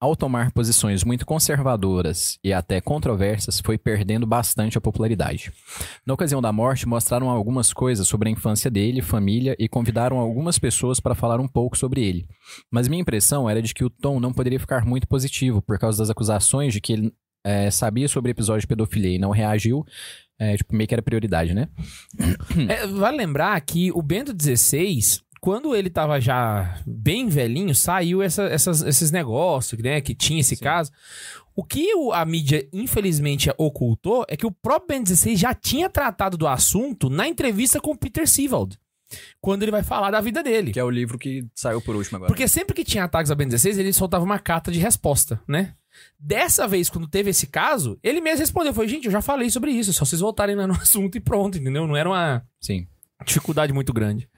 ao 0.00 0.14
tomar 0.14 0.52
posições 0.52 1.02
muito 1.02 1.26
conservadoras 1.26 2.38
e 2.42 2.52
até 2.52 2.80
controversas, 2.80 3.60
foi 3.60 3.76
perdendo 3.76 4.26
bastante 4.26 4.78
a 4.78 4.80
popularidade. 4.80 5.52
Na 6.06 6.14
ocasião 6.14 6.40
da 6.40 6.52
morte, 6.52 6.86
mostraram 6.86 7.28
algumas 7.28 7.72
coisas 7.72 8.06
sobre 8.06 8.28
a 8.28 8.32
infância 8.32 8.70
dele, 8.70 9.02
família 9.02 9.56
e 9.58 9.68
convidaram 9.68 10.18
algumas 10.18 10.58
pessoas 10.58 11.00
para 11.00 11.14
falar 11.14 11.40
um 11.40 11.48
pouco 11.48 11.76
sobre 11.76 12.04
ele. 12.04 12.26
Mas 12.70 12.86
minha 12.88 13.02
impressão 13.02 13.48
era 13.50 13.60
de 13.60 13.74
que 13.74 13.84
o 13.84 13.90
tom 13.90 14.20
não 14.20 14.32
poderia 14.32 14.60
ficar 14.60 14.84
muito 14.84 15.08
positivo 15.08 15.60
por 15.60 15.78
causa 15.78 15.98
das 15.98 16.10
acusações 16.10 16.72
de 16.72 16.80
que 16.80 16.92
ele 16.92 17.12
eh, 17.44 17.70
sabia 17.70 18.08
sobre 18.08 18.30
episódio 18.30 18.60
de 18.62 18.66
pedofilia 18.66 19.16
e 19.16 19.18
não 19.18 19.30
reagiu. 19.30 19.84
eh, 20.40 20.56
tipo, 20.56 20.74
meio 20.74 20.86
que 20.86 20.94
era 20.94 21.02
prioridade, 21.02 21.52
né? 21.54 21.68
É, 22.68 22.86
vale 22.86 23.16
lembrar 23.16 23.60
que 23.60 23.90
o 23.92 24.00
Bento 24.02 24.32
XVI, 24.32 25.20
quando 25.40 25.74
ele 25.74 25.90
tava 25.90 26.20
já 26.20 26.80
bem 26.86 27.28
velhinho, 27.28 27.74
saiu 27.74 28.22
essa- 28.22 28.44
essas- 28.44 28.82
esses 28.82 29.10
negócios, 29.10 29.80
né? 29.82 30.00
Que 30.00 30.14
tinha 30.14 30.40
esse 30.40 30.56
Sim. 30.56 30.64
caso. 30.64 30.90
O 31.54 31.64
que 31.64 31.88
a 32.12 32.24
mídia, 32.24 32.68
infelizmente, 32.72 33.50
ocultou 33.58 34.24
é 34.28 34.36
que 34.36 34.46
o 34.46 34.50
próprio 34.52 34.88
Ben 34.96 35.02
16 35.02 35.38
já 35.40 35.52
tinha 35.52 35.88
tratado 35.90 36.36
do 36.36 36.46
assunto 36.46 37.10
na 37.10 37.26
entrevista 37.26 37.80
com 37.80 37.90
o 37.90 37.96
Peter 37.98 38.28
Sivald. 38.28 38.78
Quando 39.40 39.62
ele 39.62 39.72
vai 39.72 39.82
falar 39.82 40.10
da 40.10 40.20
vida 40.20 40.42
dele. 40.42 40.70
Que 40.70 40.78
é 40.78 40.84
o 40.84 40.90
livro 40.90 41.18
que 41.18 41.44
saiu 41.54 41.80
por 41.80 41.96
último 41.96 42.16
agora. 42.16 42.28
Porque 42.28 42.46
sempre 42.46 42.74
que 42.74 42.84
tinha 42.84 43.04
ataques 43.04 43.30
a 43.30 43.34
Ben 43.34 43.48
16, 43.48 43.78
ele 43.78 43.92
soltava 43.92 44.24
uma 44.24 44.38
carta 44.38 44.70
de 44.70 44.78
resposta, 44.78 45.40
né? 45.48 45.74
Dessa 46.18 46.68
vez, 46.68 46.88
quando 46.90 47.08
teve 47.08 47.30
esse 47.30 47.46
caso, 47.46 47.98
ele 48.04 48.20
mesmo 48.20 48.40
respondeu: 48.40 48.72
foi, 48.74 48.86
gente, 48.86 49.06
eu 49.06 49.10
já 49.10 49.20
falei 49.22 49.50
sobre 49.50 49.70
isso, 49.72 49.92
só 49.92 50.04
vocês 50.04 50.20
voltarem 50.20 50.54
lá 50.54 50.66
no 50.66 50.74
assunto 50.80 51.16
e 51.16 51.20
pronto, 51.20 51.58
entendeu? 51.58 51.86
Não 51.88 51.96
era 51.96 52.08
uma 52.08 52.42
Sim. 52.60 52.86
dificuldade 53.24 53.72
muito 53.72 53.92
grande. 53.92 54.28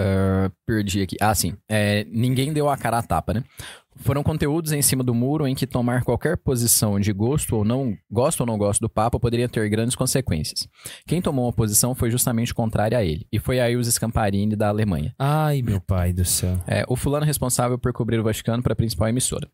Ah, 0.00 0.50
perdi 0.66 1.02
aqui. 1.02 1.16
Ah, 1.20 1.34
sim. 1.34 1.54
É, 1.68 2.06
ninguém 2.10 2.52
deu 2.52 2.68
a 2.68 2.76
cara 2.76 2.98
a 2.98 3.02
tapa, 3.02 3.34
né? 3.34 3.44
Foram 3.96 4.22
conteúdos 4.22 4.72
em 4.72 4.80
cima 4.80 5.04
do 5.04 5.12
muro 5.12 5.46
em 5.46 5.54
que 5.54 5.66
tomar 5.66 6.02
qualquer 6.04 6.38
posição 6.38 6.98
de 6.98 7.12
gosto 7.12 7.56
ou 7.56 7.64
não 7.64 7.94
gosto 8.10 8.40
ou 8.40 8.46
não 8.46 8.56
gosto 8.56 8.80
do 8.80 8.88
Papa 8.88 9.20
poderia 9.20 9.46
ter 9.46 9.68
grandes 9.68 9.94
consequências. 9.94 10.66
Quem 11.06 11.20
tomou 11.20 11.44
uma 11.44 11.52
posição 11.52 11.94
foi 11.94 12.10
justamente 12.10 12.54
contrária 12.54 12.96
a 12.96 13.04
ele, 13.04 13.26
e 13.30 13.38
foi 13.38 13.60
a 13.60 13.70
Ilse 13.70 13.92
Scamparini 13.92 14.56
da 14.56 14.68
Alemanha. 14.68 15.14
Ai, 15.18 15.60
meu 15.60 15.82
pai 15.82 16.14
do 16.14 16.24
céu. 16.24 16.58
É, 16.66 16.82
o 16.88 16.96
fulano 16.96 17.26
responsável 17.26 17.78
por 17.78 17.92
cobrir 17.92 18.18
o 18.18 18.22
Vaticano 18.22 18.62
para 18.62 18.72
a 18.72 18.76
principal 18.76 19.08
emissora. 19.08 19.50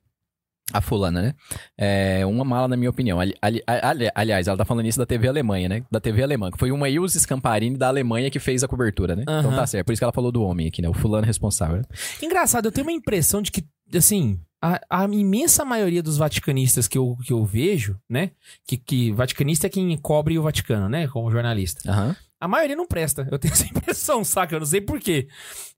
A 0.73 0.81
fulana, 0.81 1.23
né? 1.23 1.35
É 1.79 2.27
uma 2.27 2.45
mala, 2.45 2.67
na 2.67 2.77
minha 2.77 2.91
opinião. 2.91 3.21
Ali- 3.21 3.35
ali- 3.41 3.63
ali- 3.67 4.11
aliás, 4.15 4.49
ela 4.49 4.57
tá 4.57 4.65
falando 4.65 4.87
isso 4.87 4.99
da 4.99 5.07
TV 5.07 5.29
Alemanha, 5.29 5.69
né? 5.69 5.83
Da 5.91 6.01
TV 6.01 6.23
alemã, 6.25 6.51
que 6.51 6.59
foi 6.59 6.73
uma 6.73 6.89
Ilse 6.89 7.21
Scamparini 7.21 7.77
da 7.77 7.87
Alemanha 7.89 8.31
que 8.31 8.41
fez 8.41 8.65
a 8.65 8.69
cobertura, 8.69 9.15
né? 9.15 9.23
Então 9.23 9.37
Aham. 9.51 9.57
tá 9.57 9.67
certo. 9.67 9.87
Por 9.87 9.93
isso 9.93 10.01
que 10.01 10.05
ela 10.05 10.13
falou 10.13 10.33
do 10.33 10.43
homem 10.43 10.67
aqui, 10.67 10.83
né? 10.83 10.89
O 10.89 10.93
fulano 10.95 11.25
responsável. 11.25 11.83
Engraçado, 12.21 12.67
eu 12.67 12.73
tenho 12.73 12.87
uma 12.87 12.93
impressão 12.93 13.41
de 13.41 13.53
que, 13.53 13.65
assim, 13.95 14.41
a, 14.61 14.81
a 14.91 15.05
imensa 15.05 15.65
maioria 15.65 16.03
dos 16.03 16.17
vaticanistas 16.17 16.89
que 16.89 16.99
eu, 16.99 17.17
que 17.25 17.33
eu 17.33 17.45
vejo, 17.45 17.97
né? 18.11 18.33
Que, 18.67 18.77
que 18.77 19.13
vaticanista 19.13 19.69
é 19.69 19.71
quem 19.71 19.97
cobre 19.97 20.37
o 20.37 20.43
Vaticano, 20.43 20.89
né? 20.89 21.07
Como 21.07 21.31
jornalista. 21.31 21.89
Aham. 21.91 22.17
A 22.40 22.47
maioria 22.47 22.76
não 22.76 22.87
presta. 22.87 23.26
Eu 23.31 23.38
tenho 23.38 23.52
essa 23.55 23.64
impressão, 23.66 24.23
saca? 24.25 24.55
Eu 24.55 24.61
não 24.61 24.66
sei 24.66 24.81
por 24.81 25.00
quê. 25.00 25.28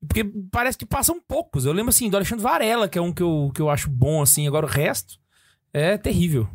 Porque 0.06 0.24
parece 0.50 0.76
que 0.78 0.86
passam 0.86 1.20
poucos. 1.20 1.64
Eu 1.64 1.72
lembro, 1.72 1.90
assim, 1.90 2.08
do 2.10 2.16
Alexandre 2.16 2.42
Varela, 2.42 2.88
que 2.88 2.98
é 2.98 3.02
um 3.02 3.12
que 3.12 3.22
eu, 3.22 3.50
que 3.54 3.60
eu 3.62 3.70
acho 3.70 3.88
bom, 3.90 4.20
assim. 4.22 4.46
Agora 4.46 4.66
o 4.66 4.68
resto 4.68 5.18
é 5.72 5.96
terrível. 5.96 6.48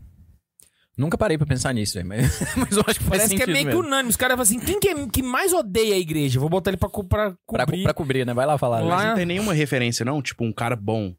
Nunca 0.95 1.17
parei 1.17 1.38
pra 1.39 1.48
pensar 1.48 1.74
nisso, 1.74 1.93
velho, 1.95 2.07
mas, 2.07 2.39
mas 2.55 2.72
eu 2.77 2.83
acho 2.88 3.00
que 3.00 3.05
faz 3.05 3.24
Parece 3.24 3.36
que 3.36 3.41
é 3.43 3.48
meio 3.48 3.60
que 3.60 3.65
mesmo. 3.65 3.79
unânime. 3.81 4.10
Os 4.10 4.15
caras 4.15 4.33
falam 4.36 4.43
assim, 4.43 4.60
quem 4.60 4.79
que, 4.79 4.89
é- 4.89 5.07
que 5.07 5.24
mais 5.24 5.51
odeia 5.51 5.95
a 5.95 5.98
igreja? 5.98 6.39
Vou 6.39 6.50
botar 6.50 6.69
ele 6.69 6.77
pra, 6.77 6.88
co- 6.89 7.03
pra 7.03 7.31
Pra, 7.48 7.65
cobrir. 7.65 7.83
pra 7.83 7.93
cobrir, 7.95 8.25
né? 8.27 8.33
Vai 8.33 8.45
lá 8.45 8.57
falar. 8.60 8.81
Lá- 8.81 8.95
Mas 8.98 9.05
não 9.07 9.15
tem 9.15 9.25
nenhuma 9.25 9.53
referência, 9.53 10.05
não? 10.05 10.22
Tipo, 10.22 10.43
um 10.43 10.53
cara 10.53 10.75
bom. 10.75 11.15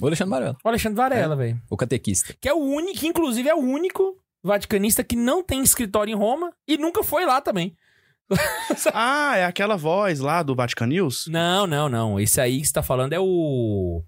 O 0.00 0.06
Alexandre 0.06 0.30
Varela, 0.30 0.56
O 0.64 0.68
Alexandre 0.68 0.96
Varela, 0.96 1.34
velho. 1.36 1.60
o 1.68 1.76
catequista. 1.76 2.34
Que 2.40 2.48
é 2.48 2.54
o 2.54 2.58
único, 2.58 2.98
que 3.00 3.06
inclusive 3.08 3.48
é 3.48 3.54
o 3.54 3.58
único 3.58 4.16
vaticanista 4.42 5.02
que 5.02 5.16
não 5.16 5.42
tem 5.42 5.60
escritório 5.60 6.12
em 6.12 6.16
Roma 6.16 6.52
e 6.68 6.78
nunca 6.78 7.02
foi 7.02 7.26
lá 7.26 7.40
também. 7.40 7.76
Ah, 8.92 9.36
é 9.36 9.44
aquela 9.44 9.76
voz 9.76 10.20
lá 10.20 10.42
do 10.42 10.54
Vatican 10.54 10.86
News? 10.86 11.26
Não, 11.28 11.66
não, 11.66 11.88
não. 11.88 12.20
Esse 12.20 12.40
aí 12.40 12.60
que 12.60 12.66
você 12.66 12.72
tá 12.72 12.82
falando 12.82 13.12
é 13.12 13.20
o. 13.20 14.02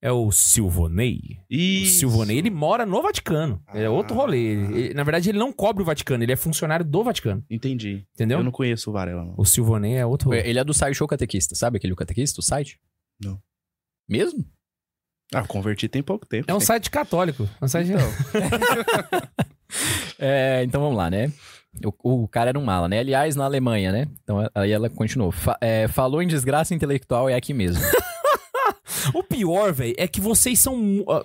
É 0.00 0.12
o 0.12 0.30
Silvonei. 0.30 1.18
O 1.50 1.54
Isso. 1.54 2.00
Silvonei, 2.00 2.38
ele 2.38 2.50
mora 2.50 2.86
no 2.86 3.02
Vaticano. 3.02 3.60
É 3.74 3.88
outro 3.88 4.14
Ah. 4.14 4.18
rolê. 4.20 4.38
Ele- 4.38 4.78
ele- 4.78 4.94
na 4.94 5.02
verdade, 5.02 5.28
ele 5.28 5.38
não 5.38 5.52
cobre 5.52 5.82
o 5.82 5.86
Vaticano, 5.86 6.22
ele 6.22 6.32
é 6.32 6.36
funcionário 6.36 6.84
do 6.84 7.02
Vaticano. 7.02 7.44
Entendi. 7.50 8.04
Entendeu? 8.14 8.38
Eu 8.38 8.44
não 8.44 8.52
conheço 8.52 8.90
o 8.90 8.92
Varela, 8.92 9.24
não. 9.24 9.34
O 9.36 9.44
Silvonei 9.44 9.96
é 9.96 10.06
outro 10.06 10.28
rolê. 10.30 10.48
Ele 10.48 10.58
é 10.58 10.64
do 10.64 10.72
site 10.74 10.94
Show 10.94 11.08
Catequista, 11.08 11.54
sabe 11.56 11.78
aquele 11.78 11.96
catequista, 11.96 12.40
o 12.40 12.44
site? 12.44 12.78
Não. 13.20 13.40
Mesmo? 14.08 14.44
Ah, 15.34 15.42
converti 15.44 15.88
tem 15.88 16.02
pouco 16.02 16.26
tempo. 16.26 16.48
É 16.48 16.54
um 16.54 16.60
site 16.60 16.90
católico. 16.90 17.48
É 17.60 17.64
um 17.64 17.68
site... 17.68 17.90
É, 20.18 20.62
então 20.64 20.80
vamos 20.80 20.96
lá, 20.96 21.10
né? 21.10 21.30
O, 21.84 22.22
o 22.24 22.28
cara 22.28 22.50
era 22.50 22.58
um 22.58 22.64
mala, 22.64 22.88
né? 22.88 22.98
Aliás, 23.00 23.36
na 23.36 23.44
Alemanha, 23.44 23.92
né? 23.92 24.06
Então 24.22 24.48
aí 24.54 24.70
ela 24.72 24.88
continuou. 24.90 25.30
Fa- 25.30 25.58
é, 25.60 25.86
falou 25.88 26.22
em 26.22 26.26
desgraça 26.26 26.74
intelectual, 26.74 27.28
é 27.28 27.34
aqui 27.34 27.52
mesmo. 27.54 27.82
O 29.14 29.22
pior, 29.22 29.72
velho, 29.72 29.94
é 29.96 30.06
que 30.08 30.20
vocês 30.20 30.58
são. 30.58 30.76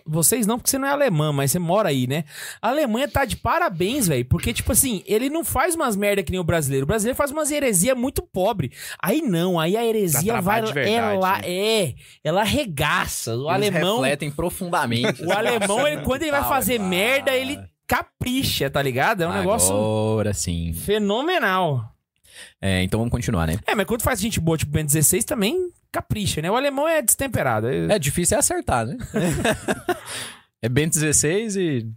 Vocês 0.06 0.46
não, 0.46 0.58
porque 0.58 0.70
você 0.70 0.78
não 0.78 0.88
é 0.88 0.92
alemã, 0.92 1.32
mas 1.34 1.52
você 1.52 1.60
mora 1.60 1.90
aí, 1.90 2.08
né? 2.08 2.24
A 2.62 2.70
Alemanha 2.70 3.08
tá 3.08 3.26
de 3.26 3.36
parabéns, 3.36 4.08
velho. 4.08 4.24
Porque, 4.26 4.54
tipo 4.54 4.72
assim, 4.72 5.02
ele 5.06 5.30
não 5.30 5.44
faz 5.44 5.76
umas 5.76 5.96
merda 5.96 6.24
que 6.24 6.32
nem 6.32 6.40
o 6.40 6.44
brasileiro. 6.44 6.84
O 6.84 6.88
brasileiro 6.88 7.18
faz 7.18 7.32
umas 7.32 7.52
heresia 7.52 7.96
muito 7.96 8.22
pobre. 8.22 8.72
Aí 9.02 9.22
não, 9.22 9.60
aí 9.60 9.76
a 9.76 9.86
heresia 9.86 10.40
vai. 10.42 10.62
de 10.62 10.72
verdade, 10.74 10.96
ela 10.96 11.38
né? 11.40 11.42
é. 11.46 11.94
Ela 12.24 12.42
arregaça. 12.42 13.36
O 13.36 13.52
Eles 13.54 13.70
alemão. 13.70 13.96
refletem 13.96 14.32
profundamente. 14.32 15.24
O 15.26 15.32
alemão, 15.32 15.88
ele- 15.88 16.02
quando 16.04 16.22
ele 16.22 16.32
vai 16.32 16.44
fazer 16.44 16.80
Ah, 16.80 16.84
merda, 16.84 17.32
ele 17.36 17.60
capricha, 17.88 18.70
tá 18.70 18.82
ligado? 18.82 19.24
É 19.24 19.28
um 19.28 19.34
negócio 19.34 19.74
Agora 19.75 20.34
sim. 20.34 20.74
fenomenal. 20.74 21.92
É, 22.62 22.82
então 22.84 23.00
vamos 23.00 23.12
continuar, 23.12 23.48
né? 23.48 23.58
É, 23.68 23.75
mas 23.75 23.86
quando 23.86 24.02
faz 24.02 24.20
gente 24.20 24.40
boa, 24.40 24.58
tipo 24.58 24.72
Ben 24.72 24.86
16, 24.86 25.24
também 25.25 25.70
capricha, 25.92 26.42
né? 26.42 26.50
O 26.50 26.56
alemão 26.56 26.88
é 26.88 27.02
destemperado. 27.02 27.68
É- 27.68 27.96
É 27.96 28.00
difícil 28.00 28.36
é 28.36 28.40
acertar, 28.40 28.86
né? 28.88 28.98
é 30.62 30.70
Ben 30.70 30.88
16 30.88 31.56
e. 31.56 31.88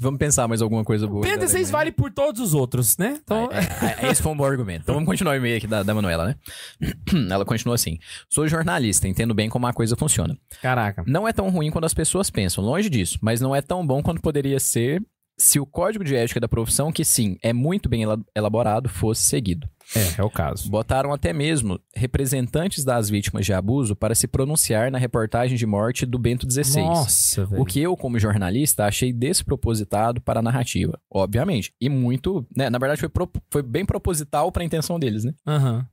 Vamos 0.00 0.18
pensar 0.18 0.48
mais 0.48 0.60
alguma 0.60 0.82
coisa 0.84 1.06
boa. 1.06 1.22
Ben 1.22 1.32
da 1.32 1.36
16 1.38 1.54
Alemanha. 1.68 1.72
vale 1.72 1.92
por 1.92 2.10
todos 2.12 2.40
os 2.40 2.52
outros, 2.52 2.98
né? 2.98 3.18
Então, 3.22 3.48
É, 3.52 4.06
é, 4.06 4.10
esse 4.10 4.20
foi 4.20 4.32
um 4.32 4.36
bom 4.36 4.44
argumento. 4.44 4.82
Então 4.82 4.94
vamos 4.94 5.06
continuar 5.08 5.32
o 5.34 5.36
e-mail 5.36 5.56
aqui 5.56 5.66
da, 5.68 5.82
da 5.84 5.94
Manuela, 5.94 6.26
né? 6.26 6.34
Ela 7.30 7.44
continua 7.44 7.76
assim. 7.76 7.98
Sou 8.28 8.48
jornalista, 8.48 9.06
entendo 9.06 9.32
bem 9.34 9.48
como 9.48 9.66
a 9.66 9.72
coisa 9.72 9.96
funciona. 9.96 10.36
caraca. 10.60 11.04
Não 11.06 11.28
é 11.28 11.32
tão 11.32 11.48
ruim 11.48 11.70
quando 11.70 11.84
as 11.84 11.94
pessoas 11.94 12.28
pensam, 12.28 12.64
longe 12.64 12.90
disso, 12.90 13.18
mas 13.22 13.40
não 13.40 13.54
é 13.54 13.62
tão 13.62 13.86
bom 13.86 14.02
quanto 14.02 14.20
poderia 14.20 14.58
ser 14.58 15.00
se 15.36 15.58
o 15.60 15.66
código 15.66 16.04
de 16.04 16.14
ética 16.14 16.38
da 16.40 16.48
profissão, 16.48 16.92
que 16.92 17.04
sim, 17.04 17.36
é 17.42 17.52
muito 17.52 17.88
bem 17.88 18.02
ela- 18.04 18.20
elaborado, 18.34 18.88
fosse 18.88 19.22
seguido. 19.24 19.68
É, 19.94 20.20
é 20.20 20.22
o 20.24 20.30
caso. 20.30 20.70
Botaram 20.70 21.12
até 21.12 21.32
mesmo 21.32 21.78
representantes 21.94 22.84
das 22.84 23.10
vítimas 23.10 23.44
de 23.44 23.52
abuso 23.52 23.94
para 23.94 24.14
se 24.14 24.26
pronunciar 24.26 24.90
na 24.90 24.96
reportagem 24.96 25.58
de 25.58 25.66
morte 25.66 26.06
do 26.06 26.18
Bento 26.18 26.50
XVI. 26.50 26.80
Nossa, 26.82 27.44
velho. 27.44 27.60
O 27.62 27.66
que 27.66 27.80
eu, 27.80 27.94
como 27.96 28.18
jornalista, 28.18 28.86
achei 28.86 29.12
despropositado 29.12 30.20
para 30.22 30.40
a 30.40 30.42
narrativa. 30.42 30.98
Obviamente. 31.10 31.74
E 31.80 31.88
muito. 31.90 32.46
Né, 32.56 32.70
na 32.70 32.78
verdade, 32.78 33.00
foi, 33.00 33.08
pro- 33.10 33.30
foi 33.50 33.62
bem 33.62 33.84
proposital 33.84 34.50
para 34.50 34.62
a 34.62 34.66
intenção 34.66 34.98
deles, 34.98 35.24
né? 35.24 35.34
Aham. 35.46 35.86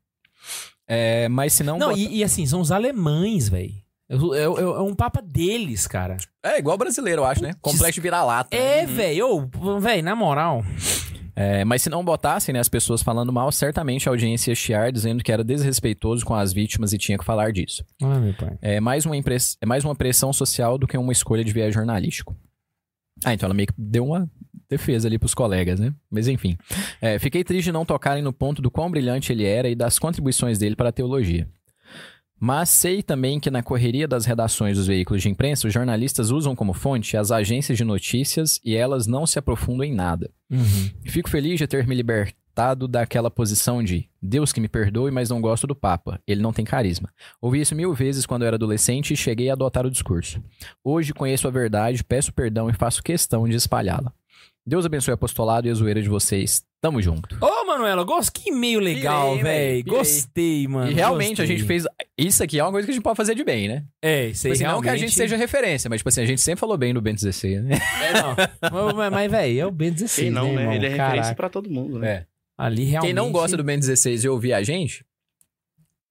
É, 0.87 1.27
mas 1.29 1.53
se 1.53 1.63
não. 1.63 1.77
Não, 1.77 1.89
bota- 1.89 1.99
e, 1.99 2.17
e 2.17 2.23
assim, 2.23 2.45
são 2.45 2.61
os 2.61 2.71
alemães, 2.71 3.49
velho. 3.49 3.73
É, 4.11 4.41
é- 4.41 4.43
é 4.43 4.81
um 4.81 4.93
papa 4.93 5.21
deles, 5.21 5.87
cara. 5.87 6.17
É 6.43 6.59
igual 6.59 6.77
brasileiro, 6.77 7.21
eu 7.21 7.25
acho, 7.25 7.41
né? 7.41 7.53
Complexo 7.61 7.93
de 7.93 8.01
vira-lata. 8.01 8.55
É, 8.55 8.85
né? 8.85 8.85
velho. 8.85 9.49
Ô, 9.59 9.79
Velho, 9.79 10.03
na 10.03 10.15
moral. 10.15 10.63
É, 11.33 11.63
mas 11.63 11.81
se 11.81 11.89
não 11.89 12.03
botassem 12.03 12.51
né, 12.51 12.59
as 12.59 12.67
pessoas 12.67 13.01
falando 13.01 13.31
mal, 13.31 13.49
certamente 13.51 14.07
a 14.07 14.11
audiência 14.11 14.51
ia 14.51 14.55
chiar 14.55 14.91
dizendo 14.91 15.23
que 15.23 15.31
era 15.31 15.43
desrespeitoso 15.43 16.25
com 16.25 16.35
as 16.35 16.51
vítimas 16.51 16.91
e 16.91 16.97
tinha 16.97 17.17
que 17.17 17.23
falar 17.23 17.53
disso. 17.53 17.85
Ah, 18.03 18.19
meu 18.19 18.33
pai. 18.33 18.57
É 18.61 18.81
mais 18.81 19.05
uma, 19.05 19.15
impress... 19.15 19.57
é 19.61 19.65
mais 19.65 19.85
uma 19.85 19.95
pressão 19.95 20.33
social 20.33 20.77
do 20.77 20.85
que 20.85 20.97
uma 20.97 21.11
escolha 21.13 21.43
de 21.43 21.53
viés 21.53 21.73
jornalístico. 21.73 22.35
Ah, 23.23 23.33
então 23.33 23.47
ela 23.47 23.53
meio 23.53 23.67
que 23.67 23.73
deu 23.77 24.05
uma 24.05 24.29
defesa 24.69 25.07
ali 25.07 25.17
pros 25.17 25.33
colegas, 25.33 25.79
né? 25.79 25.93
Mas 26.09 26.27
enfim. 26.27 26.57
É, 27.01 27.17
fiquei 27.17 27.43
triste 27.43 27.65
de 27.65 27.71
não 27.71 27.85
tocarem 27.85 28.21
no 28.23 28.33
ponto 28.33 28.61
do 28.61 28.69
quão 28.69 28.91
brilhante 28.91 29.31
ele 29.31 29.45
era 29.45 29.69
e 29.69 29.75
das 29.75 29.97
contribuições 29.97 30.59
dele 30.59 30.75
para 30.75 30.89
a 30.89 30.93
teologia. 30.93 31.47
Mas 32.43 32.69
sei 32.69 33.03
também 33.03 33.39
que 33.39 33.51
na 33.51 33.61
correria 33.61 34.07
das 34.07 34.25
redações 34.25 34.75
dos 34.75 34.87
veículos 34.87 35.21
de 35.21 35.29
imprensa, 35.29 35.67
os 35.67 35.73
jornalistas 35.73 36.31
usam 36.31 36.55
como 36.55 36.73
fonte 36.73 37.15
as 37.15 37.31
agências 37.31 37.77
de 37.77 37.83
notícias 37.83 38.59
e 38.65 38.75
elas 38.75 39.05
não 39.05 39.27
se 39.27 39.37
aprofundam 39.37 39.85
em 39.85 39.93
nada. 39.93 40.31
Uhum. 40.49 40.89
Fico 41.05 41.29
feliz 41.29 41.59
de 41.59 41.67
ter 41.67 41.85
me 41.85 41.93
libertado 41.93 42.87
daquela 42.87 43.29
posição 43.29 43.83
de 43.83 44.09
Deus 44.19 44.51
que 44.51 44.59
me 44.59 44.67
perdoe, 44.67 45.11
mas 45.11 45.29
não 45.29 45.39
gosto 45.39 45.67
do 45.67 45.75
Papa. 45.75 46.19
Ele 46.25 46.41
não 46.41 46.51
tem 46.51 46.65
carisma. 46.65 47.13
Ouvi 47.39 47.61
isso 47.61 47.75
mil 47.75 47.93
vezes 47.93 48.25
quando 48.25 48.43
era 48.43 48.55
adolescente 48.55 49.13
e 49.13 49.17
cheguei 49.17 49.51
a 49.51 49.53
adotar 49.53 49.85
o 49.85 49.91
discurso. 49.91 50.43
Hoje 50.83 51.13
conheço 51.13 51.47
a 51.47 51.51
verdade, 51.51 52.03
peço 52.03 52.33
perdão 52.33 52.71
e 52.71 52.73
faço 52.73 53.03
questão 53.03 53.47
de 53.47 53.55
espalhá-la. 53.55 54.11
Deus 54.65 54.83
abençoe 54.83 55.11
o 55.11 55.15
apostolado 55.15 55.67
e 55.67 55.69
a 55.69 55.73
zoeira 55.75 56.01
de 56.01 56.09
vocês. 56.09 56.63
Tamo 56.81 56.99
junto. 56.99 57.37
Ô, 57.39 57.63
Manuela, 57.65 58.03
gosto 58.03 58.31
que 58.33 58.49
e-mail 58.49 58.79
legal, 58.79 59.37
velho. 59.37 59.83
Gostei, 59.85 60.67
mano. 60.67 60.89
e 60.89 60.95
realmente 60.95 61.37
gostei. 61.37 61.45
a 61.45 61.57
gente 61.59 61.67
fez. 61.67 61.85
Isso 62.17 62.41
aqui 62.43 62.57
é 62.59 62.63
uma 62.63 62.71
coisa 62.71 62.87
que 62.87 62.91
a 62.91 62.93
gente 62.95 63.03
pode 63.03 63.17
fazer 63.17 63.35
de 63.35 63.43
bem, 63.43 63.67
né? 63.67 63.83
É, 64.01 64.29
isso 64.29 64.47
aí 64.47 64.53
Tipo 64.53 64.63
assim, 64.65 64.73
Não 64.75 64.81
que 64.81 64.89
a 64.89 64.93
gente 64.93 64.99
realmente- 65.01 65.15
seja 65.15 65.37
referência, 65.37 65.89
mas 65.89 65.99
tipo 65.99 66.09
assim, 66.09 66.21
a 66.21 66.25
gente 66.25 66.41
sempre 66.41 66.59
falou 66.59 66.75
bem 66.77 66.91
do 66.91 66.99
Ben 66.99 67.13
16, 67.13 67.63
né? 67.63 67.77
É, 68.01 68.13
não. 68.13 68.95
mas, 68.95 69.11
mas 69.11 69.31
velho, 69.31 69.59
é 69.59 69.65
o 69.67 69.69
Ben 69.71 69.91
16. 69.91 70.25
Quem 70.25 70.31
não, 70.31 70.51
né? 70.53 70.61
irmão? 70.61 70.73
Ele 70.73 70.85
é 70.87 70.89
referência 70.89 71.13
Caraca. 71.21 71.35
pra 71.35 71.49
todo 71.49 71.69
mundo, 71.69 71.99
né? 71.99 72.09
É. 72.11 72.25
Ali 72.57 72.85
realmente. 72.85 73.07
Quem 73.09 73.13
não 73.13 73.31
gosta 73.31 73.55
do 73.55 73.63
Ben 73.63 73.77
16 73.79 74.23
e 74.23 74.29
ouvir 74.29 74.53
a 74.53 74.63
gente, 74.63 75.05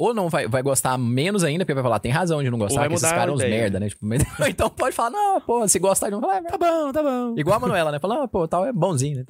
ou 0.00 0.14
não 0.14 0.28
vai, 0.30 0.48
vai 0.48 0.62
gostar 0.62 0.96
menos 0.96 1.44
ainda, 1.44 1.64
porque 1.64 1.74
vai 1.74 1.82
falar, 1.82 1.98
tem 2.00 2.10
razão 2.10 2.42
de 2.42 2.50
não 2.50 2.58
gostar, 2.58 2.80
vai 2.80 2.88
que 2.88 2.94
esses 2.94 3.08
caras 3.10 3.26
são 3.26 3.34
uns 3.34 3.40
merda, 3.42 3.78
né? 3.78 3.88
Tipo, 3.88 4.06
mas- 4.06 4.22
então 4.48 4.70
pode 4.70 4.96
falar, 4.96 5.10
não, 5.10 5.40
pô, 5.40 5.68
se 5.68 5.78
gostar 5.78 6.08
de 6.08 6.14
um, 6.16 6.20
Tá 6.20 6.40
bom, 6.58 6.92
tá 6.92 7.02
bom. 7.02 7.34
Igual 7.36 7.56
a 7.56 7.60
Manuela, 7.60 7.92
né? 7.92 7.98
Fala, 7.98 8.24
ah, 8.24 8.28
pô, 8.28 8.48
tal 8.48 8.64
é 8.64 8.72
bonzinho, 8.72 9.18
né? 9.18 9.24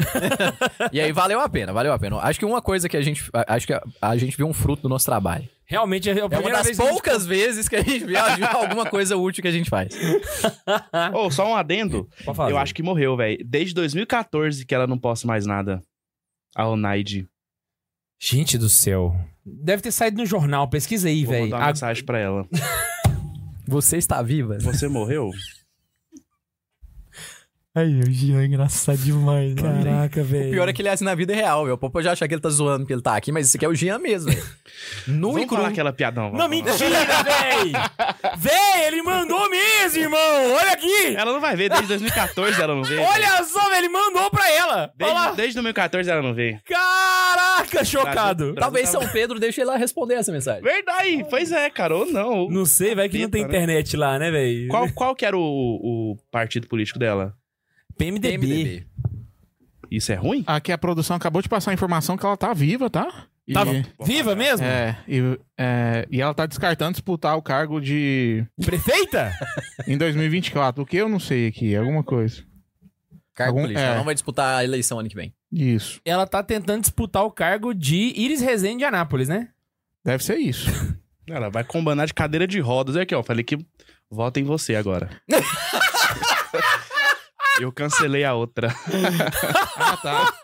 e 0.93 1.01
aí 1.01 1.11
valeu 1.13 1.41
a 1.41 1.49
pena, 1.49 1.73
valeu 1.73 1.93
a 1.93 1.99
pena. 1.99 2.19
Acho 2.19 2.39
que 2.39 2.45
uma 2.45 2.63
coisa 2.63 2.89
que 2.89 2.97
a 2.97 3.03
gente. 3.03 3.29
Acho 3.49 3.67
que 3.67 3.73
a, 3.73 3.83
a 4.01 4.17
gente 4.17 4.37
viu 4.37 4.47
um 4.47 4.53
fruto 4.55 4.83
do 4.83 4.89
nosso 4.89 5.07
trabalho. 5.07 5.49
Realmente 5.67 6.09
é 6.09 6.13
a 6.13 6.17
É 6.17 6.25
uma 6.25 6.51
das 6.51 6.65
vez 6.67 6.77
que 6.77 6.83
a 6.83 6.87
gente- 6.87 6.93
poucas 6.93 7.27
vezes 7.27 7.69
que 7.69 7.77
a 7.77 7.83
gente 7.83 8.05
viu 8.05 8.17
alguma 8.55 8.87
coisa 8.87 9.17
útil 9.17 9.43
que 9.43 9.49
a 9.49 9.53
gente 9.53 9.69
faz. 9.71 9.89
Ô, 11.15 11.31
só 11.31 11.47
um 11.49 11.55
adendo. 11.55 12.09
Eu 12.49 12.59
acho 12.59 12.75
que 12.75 12.83
morreu, 12.83 13.17
velho. 13.17 13.39
Desde 13.45 13.75
2014 13.75 14.65
que 14.67 14.75
ela 14.75 14.87
não 14.87 14.99
posta 14.99 15.27
mais 15.27 15.47
nada. 15.47 15.81
A 16.57 16.67
Onaide. 16.67 17.29
Gente 18.21 18.59
do 18.59 18.69
céu. 18.69 19.15
Deve 19.45 19.83
ter 19.83 19.91
saído 19.93 20.19
no 20.19 20.27
jornal, 20.27 20.69
pesquisa 20.69 21.09
aí, 21.09 21.25
Vou 21.25 21.33
velho. 21.33 21.45
mandar 21.45 21.57
uma 21.59 21.65
A- 21.65 21.69
mensagem 21.69 22.05
pra 22.05 22.19
ela. 22.19 22.47
Você 23.67 23.97
está 23.97 24.21
viva? 24.23 24.59
Você 24.61 24.89
morreu? 24.89 25.31
Ai, 27.73 27.87
o 27.87 28.11
Jean 28.11 28.43
é 28.43 28.47
engraçado 28.47 28.99
demais. 28.99 29.55
Caraca, 29.55 30.25
velho. 30.25 30.49
O 30.49 30.51
pior 30.51 30.69
é 30.69 30.73
que 30.73 30.83
ele 30.83 30.89
é 30.89 30.93
assim 30.93 31.05
na 31.05 31.15
vida 31.15 31.33
real, 31.33 31.63
velho. 31.63 31.77
O 31.77 31.79
Popo 31.79 32.03
já 32.03 32.11
acha 32.11 32.27
que 32.27 32.35
ele 32.35 32.41
tá 32.41 32.49
zoando 32.49 32.81
porque 32.81 32.93
ele 32.93 33.01
tá 33.01 33.15
aqui, 33.15 33.31
mas 33.31 33.47
isso 33.47 33.57
aqui 33.57 33.65
é 33.65 33.69
o 33.69 33.75
Jean 33.77 34.01
mesmo, 34.01 34.33
velho. 34.33 34.43
Nu 35.07 35.29
e 35.29 35.33
Vamos 35.33 35.47
cru. 35.47 35.57
falar 35.57 35.69
aquela 35.69 35.93
piadão. 35.93 36.33
Não, 36.33 36.49
mentira, 36.49 36.75
véi! 37.23 37.73
Véi, 38.39 38.87
ele 38.89 39.03
mandou 39.03 39.49
mesmo, 39.49 40.03
irmão! 40.03 40.53
Olha 40.53 40.73
aqui! 40.73 41.15
Ela 41.17 41.33
não 41.33 41.41
vai 41.41 41.55
ver, 41.55 41.69
desde 41.69 41.87
2014 41.87 42.61
ela 42.61 42.75
não 42.75 42.83
vê. 42.83 42.99
Olha 42.99 43.45
só, 43.45 43.69
velho, 43.69 43.77
ele 43.77 43.89
mandou 43.89 44.29
pra 44.31 44.51
ela! 44.51 44.93
Desde, 44.97 45.37
desde 45.37 45.55
2014 45.55 46.11
ela 46.11 46.23
não 46.23 46.35
vê. 46.35 46.59
Caraca, 46.65 47.85
chocado! 47.85 48.55
Talvez 48.55 48.89
São 48.89 49.07
Pedro 49.09 49.39
deixe 49.39 49.61
ele 49.61 49.71
lá 49.71 49.77
responder 49.77 50.15
essa 50.15 50.33
mensagem. 50.33 50.63
Verdade, 50.63 51.25
pois 51.31 51.53
é, 51.53 51.71
cara, 51.71 51.97
ou 51.97 52.07
não. 52.07 52.49
Não 52.49 52.65
sei, 52.65 52.97
vai 52.97 53.09
que 53.09 53.23
não 53.23 53.31
tem 53.31 53.43
né? 53.43 53.49
internet 53.49 53.97
lá, 53.97 54.19
né, 54.19 54.29
velho? 54.31 54.67
Qual, 54.69 54.93
qual 54.93 55.15
que 55.15 55.25
era 55.25 55.37
o, 55.37 55.41
o 55.41 56.17
partido 56.33 56.67
político 56.67 56.99
dela? 56.99 57.33
PMDB. 58.05 58.39
PMDB. 58.39 58.87
Isso 59.91 60.13
é 60.13 60.15
ruim? 60.15 60.45
Aqui 60.47 60.71
a 60.73 60.79
produção 60.79 61.17
acabou 61.17 61.43
de 61.43 61.49
passar 61.49 61.71
a 61.73 61.75
informação 61.75 62.17
que 62.17 62.25
ela 62.25 62.37
tá 62.37 62.53
viva, 62.55 62.89
tá? 62.89 63.27
E, 63.47 63.53
Tava 63.53 63.73
viva 64.05 64.37
mesmo? 64.37 64.65
É, 64.65 64.97
e, 65.09 65.21
é, 65.59 66.07
e 66.11 66.21
ela 66.21 66.33
tá 66.33 66.47
descartando 66.47 66.93
disputar 66.93 67.37
o 67.37 67.43
cargo 67.43 67.81
de. 67.81 68.47
Prefeita? 68.65 69.33
em 69.89 69.99
2024. 69.99 70.83
O 70.83 70.87
que 70.87 70.97
eu 70.97 71.09
não 71.09 71.19
sei 71.19 71.49
aqui, 71.49 71.75
alguma 71.75 72.05
coisa. 72.05 72.45
Cargo 73.35 73.53
Algum- 73.59 73.63
político. 73.63 73.81
é. 73.81 73.87
Ela 73.89 73.97
não 73.97 74.05
vai 74.05 74.15
disputar 74.15 74.59
a 74.61 74.65
eleição 74.65 74.99
ano 75.01 75.09
que 75.09 75.17
vem. 75.17 75.35
Isso. 75.51 76.01
Ela 76.05 76.27
tá 76.27 76.43
tentando 76.43 76.83
disputar 76.83 77.25
o 77.25 77.31
cargo 77.31 77.75
de 77.75 78.13
Iris 78.15 78.41
Rezende 78.41 78.79
de 78.79 78.85
Anápolis, 78.85 79.29
né? 79.29 79.49
Deve 80.05 80.23
ser 80.23 80.37
isso. 80.37 80.71
Ela 81.27 81.49
vai 81.49 81.65
combanar 81.65 82.07
de 82.07 82.15
cadeira 82.15 82.47
de 82.47 82.61
rodas. 82.61 82.97
Aqui, 82.97 83.15
ó. 83.15 83.23
Falei 83.23 83.43
que 83.43 83.59
vota 84.09 84.39
em 84.39 84.45
você 84.45 84.77
agora. 84.77 85.11
Eu 87.61 87.73
cancelei 87.73 88.25
a 88.25 88.35
outra. 88.35 88.75
Ah, 89.83 89.97
tá. 89.97 90.35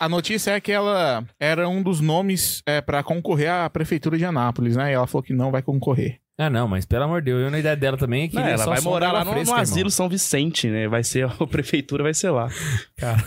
A 0.00 0.08
notícia 0.08 0.50
é 0.50 0.60
que 0.60 0.70
ela 0.72 1.24
era 1.38 1.68
um 1.68 1.80
dos 1.82 2.00
nomes 2.00 2.60
é, 2.66 2.80
para 2.80 3.02
concorrer 3.02 3.50
à 3.50 3.70
prefeitura 3.70 4.18
de 4.18 4.24
Anápolis, 4.24 4.76
né? 4.76 4.90
E 4.90 4.94
ela 4.94 5.06
falou 5.06 5.22
que 5.22 5.32
não 5.32 5.50
vai 5.52 5.62
concorrer. 5.62 6.18
Ah, 6.36 6.50
não, 6.50 6.66
mas 6.68 6.84
pelo 6.84 7.04
amor 7.04 7.22
de 7.22 7.26
Deus, 7.32 7.42
eu 7.42 7.50
na 7.50 7.58
ideia 7.58 7.76
dela 7.76 7.96
também 7.96 8.24
é 8.24 8.28
que 8.28 8.34
Não, 8.36 8.44
é 8.44 8.52
ela 8.52 8.64
só 8.64 8.70
vai 8.70 8.80
morar 8.80 9.12
lá 9.12 9.24
no, 9.24 9.30
fresca, 9.32 9.44
no 9.52 9.58
irmão. 9.58 9.62
asilo 9.62 9.90
São 9.90 10.08
Vicente, 10.08 10.68
né? 10.68 10.86
Vai 10.88 11.02
ser, 11.04 11.24
a 11.40 11.46
prefeitura 11.46 12.02
vai 12.02 12.12
ser 12.14 12.30
lá. 12.30 12.48
Cara. 12.96 13.24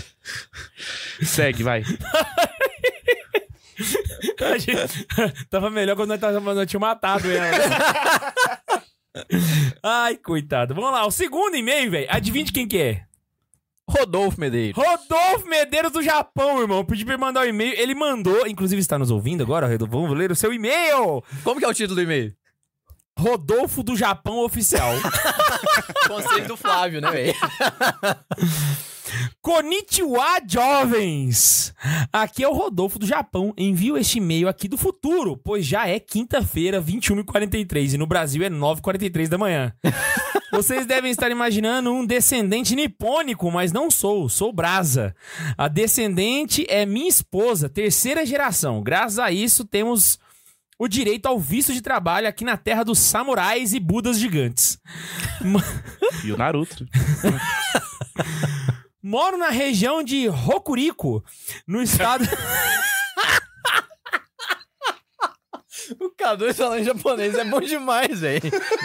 Segue, 1.22 1.62
vai. 1.62 1.82
A 4.42 4.58
gente- 4.58 5.06
Tava 5.50 5.70
melhor 5.70 5.96
quando 5.96 6.10
nós, 6.10 6.20
tava, 6.20 6.40
nós 6.54 6.66
tínhamos 6.68 6.88
matado 6.88 7.30
ela. 7.30 8.32
Ai, 9.82 10.16
coitado. 10.16 10.74
Vamos 10.74 10.92
lá, 10.92 11.06
o 11.06 11.10
segundo 11.10 11.56
e-mail, 11.56 11.90
velho. 11.90 12.06
Adivinha 12.10 12.44
de 12.44 12.52
quem 12.52 12.68
que 12.68 12.78
é? 12.78 13.04
Rodolfo 13.88 14.40
Medeiros. 14.40 14.76
Rodolfo 14.82 15.48
Medeiros 15.48 15.90
do 15.90 16.02
Japão, 16.02 16.60
irmão. 16.60 16.84
Pedi 16.84 17.04
pra 17.04 17.14
ele 17.14 17.20
mandar 17.20 17.40
o 17.40 17.48
e-mail. 17.48 17.74
Ele 17.76 17.94
mandou, 17.94 18.46
inclusive 18.46 18.80
está 18.80 18.98
nos 18.98 19.10
ouvindo 19.10 19.42
agora, 19.42 19.66
Rodolfo. 19.66 20.00
Vamos 20.00 20.16
ler 20.16 20.30
o 20.30 20.36
seu 20.36 20.52
e-mail. 20.52 21.22
Como 21.42 21.58
que 21.58 21.64
é 21.64 21.68
o 21.68 21.74
título 21.74 21.96
do 21.96 22.02
e-mail? 22.02 22.32
Rodolfo 23.18 23.82
do 23.82 23.96
Japão 23.96 24.38
Oficial. 24.44 24.92
Conselho 26.06 26.48
do 26.48 26.56
Flávio, 26.56 27.00
né, 27.00 27.10
velho? 27.10 27.34
Konnichiwa, 29.40 30.40
jovens! 30.46 31.74
Aqui 32.12 32.44
é 32.44 32.48
o 32.48 32.52
Rodolfo 32.52 32.98
do 32.98 33.06
Japão. 33.06 33.52
Envio 33.56 33.96
este 33.96 34.18
e-mail 34.18 34.48
aqui 34.48 34.68
do 34.68 34.76
futuro, 34.76 35.36
pois 35.36 35.66
já 35.66 35.88
é 35.88 35.98
quinta-feira, 35.98 36.82
21h43, 36.82 37.94
e 37.94 37.98
no 37.98 38.06
Brasil 38.06 38.42
é 38.42 38.50
9h43 38.50 39.28
da 39.28 39.38
manhã. 39.38 39.72
Vocês 40.52 40.84
devem 40.84 41.10
estar 41.10 41.30
imaginando 41.30 41.92
um 41.92 42.04
descendente 42.04 42.74
nipônico, 42.74 43.50
mas 43.50 43.72
não 43.72 43.90
sou, 43.90 44.28
sou 44.28 44.52
brasa. 44.52 45.14
A 45.56 45.68
descendente 45.68 46.66
é 46.68 46.84
minha 46.84 47.08
esposa, 47.08 47.68
terceira 47.68 48.26
geração. 48.26 48.82
Graças 48.82 49.18
a 49.18 49.30
isso, 49.30 49.64
temos 49.64 50.18
o 50.78 50.88
direito 50.88 51.26
ao 51.26 51.38
visto 51.38 51.72
de 51.72 51.80
trabalho 51.80 52.26
aqui 52.26 52.42
na 52.42 52.56
terra 52.56 52.82
dos 52.82 52.98
samurais 52.98 53.74
e 53.74 53.80
budas 53.80 54.18
gigantes. 54.18 54.78
E 56.22 56.32
o 56.32 56.36
Naruto. 56.36 56.86
Moro 59.10 59.36
na 59.36 59.48
região 59.48 60.04
de 60.04 60.28
Rokuriko, 60.28 61.24
no 61.66 61.82
estado. 61.82 62.24
O 65.98 66.08
K2 66.14 66.54
falando 66.54 66.82
em 66.82 66.84
japonês 66.84 67.34
é 67.34 67.44
bom 67.44 67.60
demais, 67.60 68.20
velho. 68.20 68.40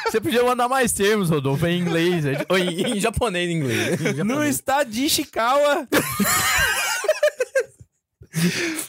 Você 0.07 0.19
podia 0.19 0.43
mandar 0.43 0.67
mais 0.67 0.91
termos, 0.91 1.29
Rodolfo, 1.29 1.67
em 1.67 1.79
inglês. 1.79 2.25
né? 2.25 2.43
Ou 2.49 2.57
em, 2.57 2.97
em 2.97 2.99
japonês, 2.99 3.47
em 3.47 3.53
inglês. 3.53 4.01
Em 4.01 4.05
no 4.05 4.15
japonês. 4.29 4.55
estado 4.55 4.89
de 4.89 5.05
Ishikawa. 5.05 5.87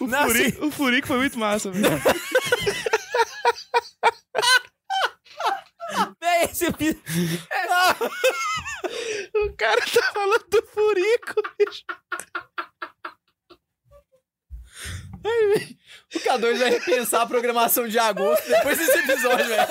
O, 0.00 0.06
Na 0.08 0.24
Furico, 0.24 0.66
o 0.66 0.70
Furico 0.72 1.06
foi 1.06 1.18
muito 1.18 1.38
massa, 1.38 1.70
velho. 1.70 1.86
Véi, 6.20 6.44
esse 6.44 6.66
epi- 6.66 7.00
O 9.34 9.52
cara 9.56 9.80
tá 9.80 10.12
falando 10.12 10.44
do 10.48 10.62
Furico, 10.66 11.34
bicho. 11.58 11.82
O 16.14 16.18
K2 16.20 16.58
vai 16.58 16.70
repensar 16.70 17.22
a 17.22 17.26
programação 17.26 17.88
de 17.88 17.98
agosto 17.98 18.46
depois 18.48 18.78
desse 18.78 18.98
episódio, 18.98 19.46
velho. 19.46 19.66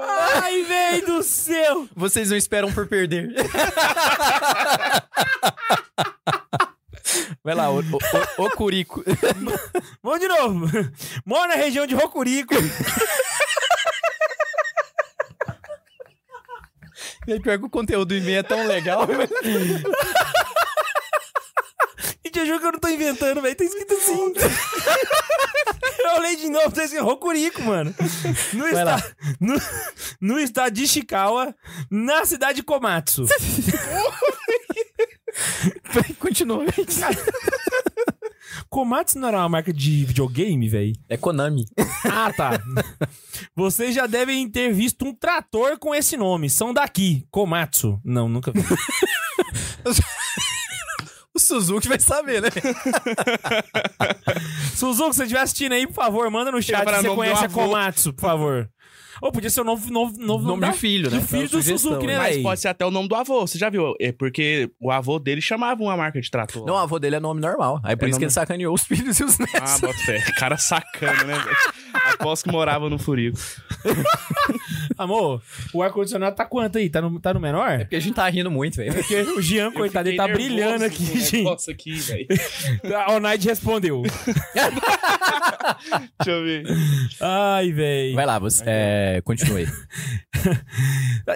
Ai, 0.00 0.62
véi 0.64 1.02
do 1.02 1.22
céu! 1.22 1.88
Vocês 1.96 2.30
não 2.30 2.36
esperam 2.36 2.72
por 2.72 2.86
perder. 2.86 3.28
Vai 7.42 7.54
lá, 7.54 7.70
o, 7.70 7.80
o, 7.80 7.98
o, 8.38 8.44
o 8.44 8.50
Curico. 8.50 9.02
Vamos 10.02 10.20
de 10.20 10.28
novo. 10.28 10.66
Moro 11.24 11.48
na 11.48 11.54
região 11.54 11.86
de 11.86 11.94
Rokuriko. 11.94 12.54
E 17.26 17.40
pior 17.40 17.58
que 17.58 17.64
o 17.64 17.70
conteúdo 17.70 18.08
do 18.08 18.14
e-mail 18.16 18.38
é 18.38 18.42
tão 18.42 18.66
legal. 18.66 19.06
E 22.24 22.30
te 22.30 22.46
juro 22.46 22.60
que 22.60 22.66
eu 22.66 22.72
não 22.72 22.78
tô 22.78 22.88
inventando, 22.88 23.42
velho. 23.42 23.54
Tá 23.56 23.64
escrito 23.64 23.94
assim. 23.94 24.32
Eu 25.98 26.14
olhei 26.18 26.36
de 26.36 26.48
novo, 26.48 26.70
tá 26.70 26.84
escrito 26.84 27.04
Rokuriko, 27.04 27.62
mano. 27.62 27.94
No, 28.52 28.70
Vai 28.70 28.84
lá. 28.84 28.94
esta... 28.96 29.16
no... 29.40 29.54
no 30.20 30.38
estado 30.38 30.72
de 30.72 30.84
Ishikawa, 30.84 31.54
na 31.90 32.24
cidade 32.24 32.56
de 32.56 32.62
Komatsu. 32.62 33.26
Continua. 36.18 36.64
Komatsu 38.68 39.18
não 39.18 39.28
era 39.28 39.38
uma 39.38 39.48
marca 39.48 39.72
de 39.72 40.04
videogame, 40.04 40.68
velho? 40.68 40.92
É 41.08 41.16
Konami. 41.16 41.66
Ah, 42.08 42.32
tá. 42.32 42.60
Vocês 43.54 43.94
já 43.94 44.06
devem 44.06 44.48
ter 44.48 44.72
visto 44.72 45.04
um 45.04 45.12
trator 45.12 45.76
com 45.78 45.92
esse 45.94 46.16
nome. 46.16 46.48
São 46.48 46.72
daqui. 46.72 47.26
Komatsu. 47.30 48.00
Não, 48.04 48.28
nunca 48.28 48.52
vi. 48.52 48.60
O 51.34 51.38
Suzuki 51.38 51.88
vai 51.88 51.98
saber, 51.98 52.40
né? 52.40 52.48
Suzuki, 54.74 55.12
se 55.12 55.16
você 55.18 55.22
estiver 55.24 55.40
assistindo 55.40 55.72
aí, 55.72 55.86
por 55.86 55.94
favor, 55.94 56.30
manda 56.30 56.50
no 56.52 56.62
chat 56.62 56.88
se 56.88 57.02
você 57.02 57.14
conhece 57.14 57.44
a. 57.44 57.48
Komatsu, 57.48 58.12
por 58.12 58.22
favor. 58.22 58.70
Ou 59.22 59.32
podia 59.32 59.50
ser 59.50 59.60
o 59.60 59.64
novo, 59.64 59.90
novo, 59.90 60.18
novo 60.18 60.46
Nome 60.46 60.60
da- 60.60 60.70
de 60.70 60.78
filho, 60.78 61.10
né? 61.10 61.18
Do 61.18 61.26
filho 61.26 61.42
do 61.44 61.48
sugestão, 61.62 61.78
Suzuki, 61.92 62.06
né? 62.06 62.18
Mas 62.18 62.42
pode 62.42 62.60
ser 62.60 62.68
até 62.68 62.84
o 62.84 62.90
nome 62.90 63.08
do 63.08 63.14
avô, 63.14 63.46
você 63.46 63.58
já 63.58 63.70
viu? 63.70 63.94
É 64.00 64.12
porque 64.12 64.70
o 64.80 64.90
avô 64.90 65.18
dele 65.18 65.40
chamava 65.40 65.82
uma 65.82 65.96
marca 65.96 66.20
de 66.20 66.30
trator. 66.30 66.66
Não, 66.66 66.74
o 66.74 66.78
avô 66.78 66.98
dele 66.98 67.16
é 67.16 67.20
nome 67.20 67.40
normal. 67.40 67.80
Aí 67.82 67.96
por 67.96 68.04
É 68.06 68.08
isso 68.10 68.18
que 68.18 68.24
nome- 68.24 68.24
ele 68.26 68.30
sacaneou 68.32 68.74
os 68.74 68.84
filhos 68.84 69.18
e 69.18 69.24
os 69.24 69.38
netos. 69.38 69.54
Ah, 69.74 69.78
bota 69.78 69.98
fé. 70.00 70.20
Cara 70.38 70.56
sacana, 70.56 71.24
né, 71.24 71.38
velho? 71.38 71.56
Aposto 72.14 72.44
que 72.44 72.52
morava 72.52 72.88
no 72.90 72.98
Furico. 72.98 73.38
Amor, 74.98 75.42
o 75.72 75.82
ar-condicionado 75.82 76.34
tá 76.36 76.44
quanto 76.44 76.78
aí? 76.78 76.88
Tá 76.88 77.00
no, 77.02 77.20
tá 77.20 77.34
no 77.34 77.40
menor? 77.40 77.78
Porque 77.80 77.96
a 77.96 78.00
gente 78.00 78.14
tá 78.14 78.28
rindo 78.28 78.50
muito, 78.50 78.76
velho. 78.76 78.94
Porque 78.94 79.14
o 79.22 79.42
Jean, 79.42 79.70
coitado, 79.72 80.08
ele 80.08 80.16
tá 80.16 80.26
brilhando 80.28 80.84
aqui, 80.84 81.04
gente. 81.04 81.42
Nossa, 81.42 81.70
aqui, 81.70 81.92
velho. 81.94 82.26
A 83.06 83.20
Night 83.20 83.46
respondeu. 83.46 84.02
Deixa 86.18 86.30
eu 86.30 86.44
ver. 86.44 86.64
Ai, 87.20 87.72
velho. 87.72 88.14
Vai 88.14 88.26
lá, 88.26 88.38
você. 88.38 88.62
É, 88.66 89.20
continue. 89.24 89.66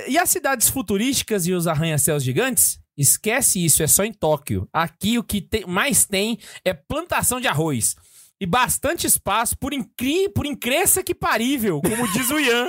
E 0.07 0.17
as 0.17 0.31
cidades 0.31 0.69
futurísticas 0.69 1.47
e 1.49 1.53
os 1.53 1.67
arranha-céus 1.67 2.23
gigantes? 2.23 2.79
Esquece 2.97 3.65
isso, 3.65 3.83
é 3.83 3.87
só 3.89 4.05
em 4.05 4.13
Tóquio. 4.13 4.69
Aqui 4.73 5.19
o 5.19 5.25
que 5.25 5.41
tem- 5.41 5.67
mais 5.67 6.05
tem 6.05 6.39
é 6.65 6.73
plantação 6.73 7.41
de 7.41 7.49
arroz. 7.49 7.97
E 8.41 8.47
bastante 8.47 9.07
espaço, 9.07 9.55
por, 9.59 9.75
incri, 9.75 10.27
por 10.31 10.47
incresça 10.47 11.03
que 11.03 11.15
parível, 11.15 11.83
como 11.83 12.11
diz 12.11 12.31
o 12.31 12.41
Ian. 12.41 12.69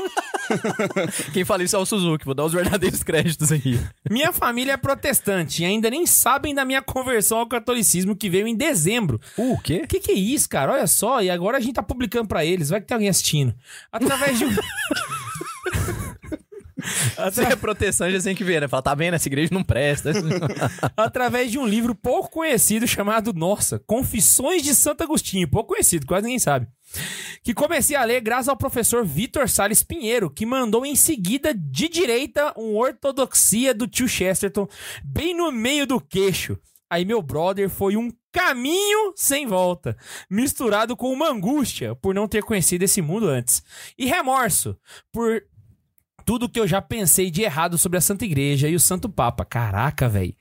Quem 1.31 1.45
fala 1.45 1.63
isso 1.63 1.77
é 1.77 1.79
o 1.79 1.85
Suzuki. 1.85 2.25
Vou 2.25 2.33
dar 2.33 2.43
os 2.43 2.51
verdadeiros 2.51 3.03
créditos 3.03 3.53
aqui. 3.53 3.79
Minha 4.09 4.33
família 4.33 4.73
é 4.73 4.77
protestante 4.77 5.63
e 5.63 5.65
ainda 5.65 5.89
nem 5.89 6.05
sabem 6.05 6.53
da 6.53 6.65
minha 6.65 6.81
conversão 6.81 7.37
ao 7.37 7.47
catolicismo 7.47 8.17
que 8.17 8.29
veio 8.29 8.47
em 8.47 8.55
dezembro. 8.55 9.21
Uh, 9.37 9.53
o 9.53 9.61
quê? 9.61 9.81
O 9.85 9.87
que, 9.87 10.01
que 10.01 10.11
é 10.11 10.15
isso, 10.15 10.49
cara? 10.49 10.73
Olha 10.73 10.87
só, 10.87 11.21
e 11.21 11.29
agora 11.29 11.57
a 11.57 11.61
gente 11.61 11.75
tá 11.75 11.83
publicando 11.83 12.27
pra 12.27 12.43
eles. 12.43 12.69
Vai 12.69 12.81
que 12.81 12.87
tem 12.87 12.95
alguém 12.95 13.09
assistindo. 13.09 13.55
Através 13.91 14.37
de 14.37 14.45
um. 14.45 14.49
Você 17.15 17.43
é 17.43 17.55
protestante, 17.55 18.19
você 18.19 18.29
tem 18.29 18.35
que 18.35 18.43
ver, 18.43 18.61
né? 18.61 18.67
Fala, 18.67 18.81
tá 18.81 18.95
vendo? 18.95 19.13
Essa 19.13 19.27
igreja 19.27 19.49
não 19.53 19.63
presta. 19.63 20.11
através 20.95 21.51
de 21.51 21.57
um 21.57 21.65
livro 21.65 21.95
pouco 21.95 22.29
conhecido 22.29 22.87
chamado, 22.87 23.33
nossa, 23.33 23.79
Confissões 23.79 24.63
de 24.63 24.73
Santo 24.75 25.03
Agostinho. 25.03 25.49
Pouco 25.49 25.73
conhecido, 25.73 26.05
quase 26.05 26.25
ninguém 26.25 26.39
sabe. 26.39 26.67
Que 27.43 27.53
comecei 27.53 27.95
a 27.95 28.03
ler 28.03 28.21
graças 28.21 28.49
ao 28.49 28.57
professor 28.57 29.05
Vitor 29.05 29.47
Salles 29.49 29.83
Pinheiro, 29.83 30.29
que 30.29 30.45
mandou 30.45 30.85
em 30.85 30.95
seguida 30.95 31.53
de 31.53 31.87
direita 31.87 32.53
um 32.57 32.75
ortodoxia 32.75 33.73
do 33.73 33.87
tio 33.87 34.07
Chesterton 34.07 34.67
bem 35.03 35.35
no 35.35 35.51
meio 35.51 35.87
do 35.87 35.99
queixo. 35.99 36.57
Aí 36.89 37.05
meu 37.05 37.21
brother 37.21 37.69
foi 37.69 37.95
um 37.95 38.11
caminho 38.31 39.13
sem 39.15 39.45
volta, 39.45 39.95
misturado 40.29 40.95
com 40.95 41.11
uma 41.11 41.29
angústia 41.29 41.95
por 41.95 42.13
não 42.13 42.27
ter 42.27 42.43
conhecido 42.43 42.83
esse 42.83 43.01
mundo 43.01 43.27
antes. 43.27 43.63
E 43.97 44.05
remorso 44.05 44.77
por 45.11 45.41
tudo 46.31 46.47
que 46.47 46.61
eu 46.61 46.65
já 46.65 46.81
pensei 46.81 47.29
de 47.29 47.41
errado 47.41 47.77
sobre 47.77 47.97
a 47.97 48.01
Santa 48.01 48.23
Igreja 48.23 48.69
e 48.69 48.73
o 48.73 48.79
Santo 48.79 49.09
Papa. 49.09 49.43
Caraca, 49.43 50.07
velho. 50.07 50.33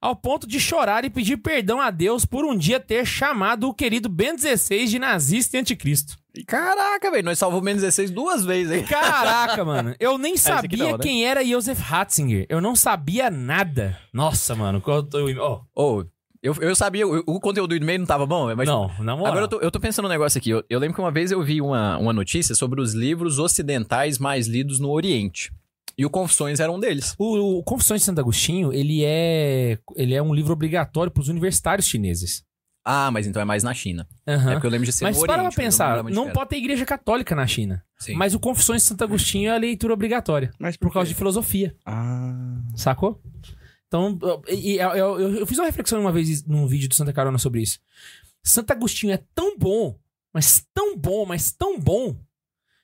Ao 0.00 0.14
ponto 0.14 0.46
de 0.46 0.60
chorar 0.60 1.04
e 1.04 1.10
pedir 1.10 1.36
perdão 1.38 1.80
a 1.80 1.90
Deus 1.90 2.24
por 2.24 2.44
um 2.44 2.56
dia 2.56 2.78
ter 2.78 3.04
chamado 3.04 3.68
o 3.68 3.74
querido 3.74 4.08
Ben 4.08 4.36
16 4.36 4.88
de 4.88 5.00
nazista 5.00 5.56
e 5.56 5.60
anticristo. 5.60 6.16
Caraca, 6.46 7.10
velho. 7.10 7.24
Nós 7.24 7.40
salvamos 7.40 7.64
menos 7.64 7.82
16 7.82 8.12
duas 8.12 8.44
vezes, 8.44 8.70
hein? 8.72 8.84
Caraca, 8.84 9.64
mano. 9.64 9.96
Eu 9.98 10.16
nem 10.16 10.34
aqui 10.38 10.40
sabia 10.40 10.92
né? 10.92 10.98
quem 11.02 11.26
era 11.26 11.44
Joseph 11.44 11.80
Ratzinger. 11.80 12.46
Eu 12.48 12.60
não 12.60 12.76
sabia 12.76 13.28
nada. 13.28 13.98
Nossa, 14.12 14.54
mano. 14.54 14.80
eu- 14.86 15.42
ó, 15.42 15.62
Ô, 15.74 16.04
eu, 16.42 16.54
eu 16.60 16.74
sabia, 16.74 17.06
o, 17.06 17.18
o 17.26 17.40
conteúdo 17.40 17.70
do 17.70 17.76
e-mail 17.76 18.00
não 18.00 18.06
tava 18.06 18.26
bom, 18.26 18.54
mas. 18.56 18.66
não, 18.66 18.88
na 18.98 19.16
moral. 19.16 19.26
Agora 19.32 19.44
eu 19.44 19.48
tô, 19.48 19.60
eu 19.60 19.70
tô 19.70 19.78
pensando 19.78 20.06
um 20.06 20.08
negócio 20.08 20.38
aqui. 20.38 20.50
Eu, 20.50 20.64
eu 20.68 20.78
lembro 20.80 20.94
que 20.96 21.00
uma 21.00 21.10
vez 21.12 21.30
eu 21.30 21.42
vi 21.42 21.60
uma, 21.60 21.96
uma 21.98 22.12
notícia 22.12 22.54
sobre 22.54 22.80
os 22.80 22.94
livros 22.94 23.38
ocidentais 23.38 24.18
mais 24.18 24.46
lidos 24.48 24.80
no 24.80 24.90
Oriente. 24.90 25.52
E 25.96 26.04
o 26.06 26.10
Confissões 26.10 26.58
era 26.58 26.72
um 26.72 26.80
deles. 26.80 27.14
O, 27.18 27.58
o 27.58 27.62
Confissões 27.62 28.00
de 28.00 28.06
Santo 28.06 28.20
Agostinho, 28.20 28.72
ele 28.72 29.04
é, 29.04 29.78
ele 29.94 30.14
é 30.14 30.22
um 30.22 30.34
livro 30.34 30.52
obrigatório 30.52 31.12
para 31.12 31.20
os 31.20 31.28
universitários 31.28 31.86
chineses. 31.86 32.42
Ah, 32.84 33.10
mas 33.12 33.28
então 33.28 33.40
é 33.40 33.44
mais 33.44 33.62
na 33.62 33.72
China. 33.72 34.08
Aham. 34.26 34.50
É 34.50 34.54
porque 34.54 34.66
eu 34.66 34.70
lembro 34.70 34.86
de 34.86 34.92
ser 34.92 35.04
Mas 35.04 35.16
no 35.16 35.24
para 35.24 35.34
Oriente. 35.34 35.54
pra 35.54 35.62
mas 35.64 35.78
eu 35.78 35.86
pensar, 35.86 36.02
não 36.12 36.24
era. 36.24 36.32
pode 36.32 36.50
ter 36.50 36.56
igreja 36.56 36.84
católica 36.84 37.36
na 37.36 37.46
China. 37.46 37.84
Sim. 37.98 38.14
Mas 38.14 38.34
o 38.34 38.40
Confissões 38.40 38.82
de 38.82 38.88
Santo 38.88 39.04
Agostinho 39.04 39.50
é 39.50 39.54
a 39.54 39.58
leitura 39.58 39.92
obrigatória. 39.92 40.50
Mas 40.58 40.76
Por 40.76 40.92
causa 40.92 41.08
de 41.08 41.14
filosofia. 41.14 41.76
Ah. 41.86 42.56
Sacou? 42.74 43.20
Então, 43.92 44.18
e- 44.48 44.72
e- 44.72 44.78
eu, 44.78 44.90
eu- 45.18 45.36
eu 45.40 45.46
fiz 45.46 45.58
uma 45.58 45.66
reflexão 45.66 46.00
uma 46.00 46.10
vez 46.10 46.42
num 46.46 46.66
vídeo 46.66 46.88
do 46.88 46.94
Santa 46.94 47.12
Carona 47.12 47.36
sobre 47.36 47.60
isso. 47.60 47.78
Santo 48.42 48.70
Agostinho 48.70 49.12
é 49.12 49.22
tão 49.34 49.58
bom, 49.58 49.98
mas 50.32 50.66
tão 50.72 50.96
bom, 50.96 51.26
mas 51.26 51.52
tão 51.52 51.78
bom, 51.78 52.16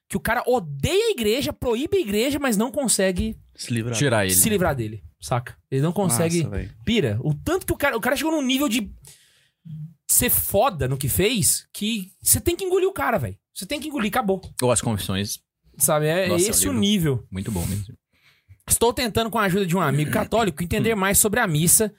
que 0.07 0.18
o 0.18 0.21
cara 0.21 0.42
odeia 0.47 1.07
a 1.07 1.11
igreja, 1.11 1.51
proíbe 1.51 1.97
a 1.97 2.01
igreja, 2.01 2.38
mas 2.38 2.59
não 2.59 2.71
consegue 2.71 3.38
Se 3.57 3.73
livrar. 3.73 3.97
Tirar 3.97 4.25
ele. 4.27 4.35
se 4.35 4.51
livrar 4.51 4.75
dele. 4.77 5.03
Saca? 5.18 5.57
Ele 5.71 5.81
não 5.81 5.92
consegue. 5.92 6.47
Pira. 6.85 7.18
O 7.23 7.33
tanto 7.33 7.64
que 7.66 7.73
o 7.73 7.77
cara. 7.77 7.97
O 7.97 8.01
cara 8.03 8.14
chegou 8.14 8.31
num 8.31 8.42
nível 8.42 8.68
de 8.68 8.92
ser 10.07 10.29
foda 10.31 10.87
no 10.88 10.97
que 10.99 11.09
fez 11.09 11.66
que 11.73 12.12
você 12.23 12.38
tem 12.38 12.55
que 12.55 12.64
engolir 12.64 12.87
o 12.88 12.92
cara, 12.92 13.16
velho. 13.18 13.37
Você 13.55 13.64
tem 13.66 13.81
que 13.81 13.88
engolir, 13.88 14.09
acabou. 14.11 14.40
Ou 14.62 14.71
as 14.71 14.81
Confissões. 14.83 15.40
Sabe? 15.79 16.07
É 16.07 16.29
Nossa, 16.29 16.51
esse 16.51 16.68
o 16.68 16.73
nível. 16.73 17.27
Muito 17.31 17.51
bom 17.51 17.64
mesmo. 17.66 17.97
Estou 18.68 18.92
tentando, 18.92 19.31
com 19.31 19.38
a 19.38 19.44
ajuda 19.44 19.64
de 19.64 19.76
um 19.76 19.81
amigo 19.81 20.11
católico, 20.11 20.62
entender 20.62 20.94
mais 20.94 21.18
sobre 21.18 21.40
a 21.40 21.46
missa 21.46 21.92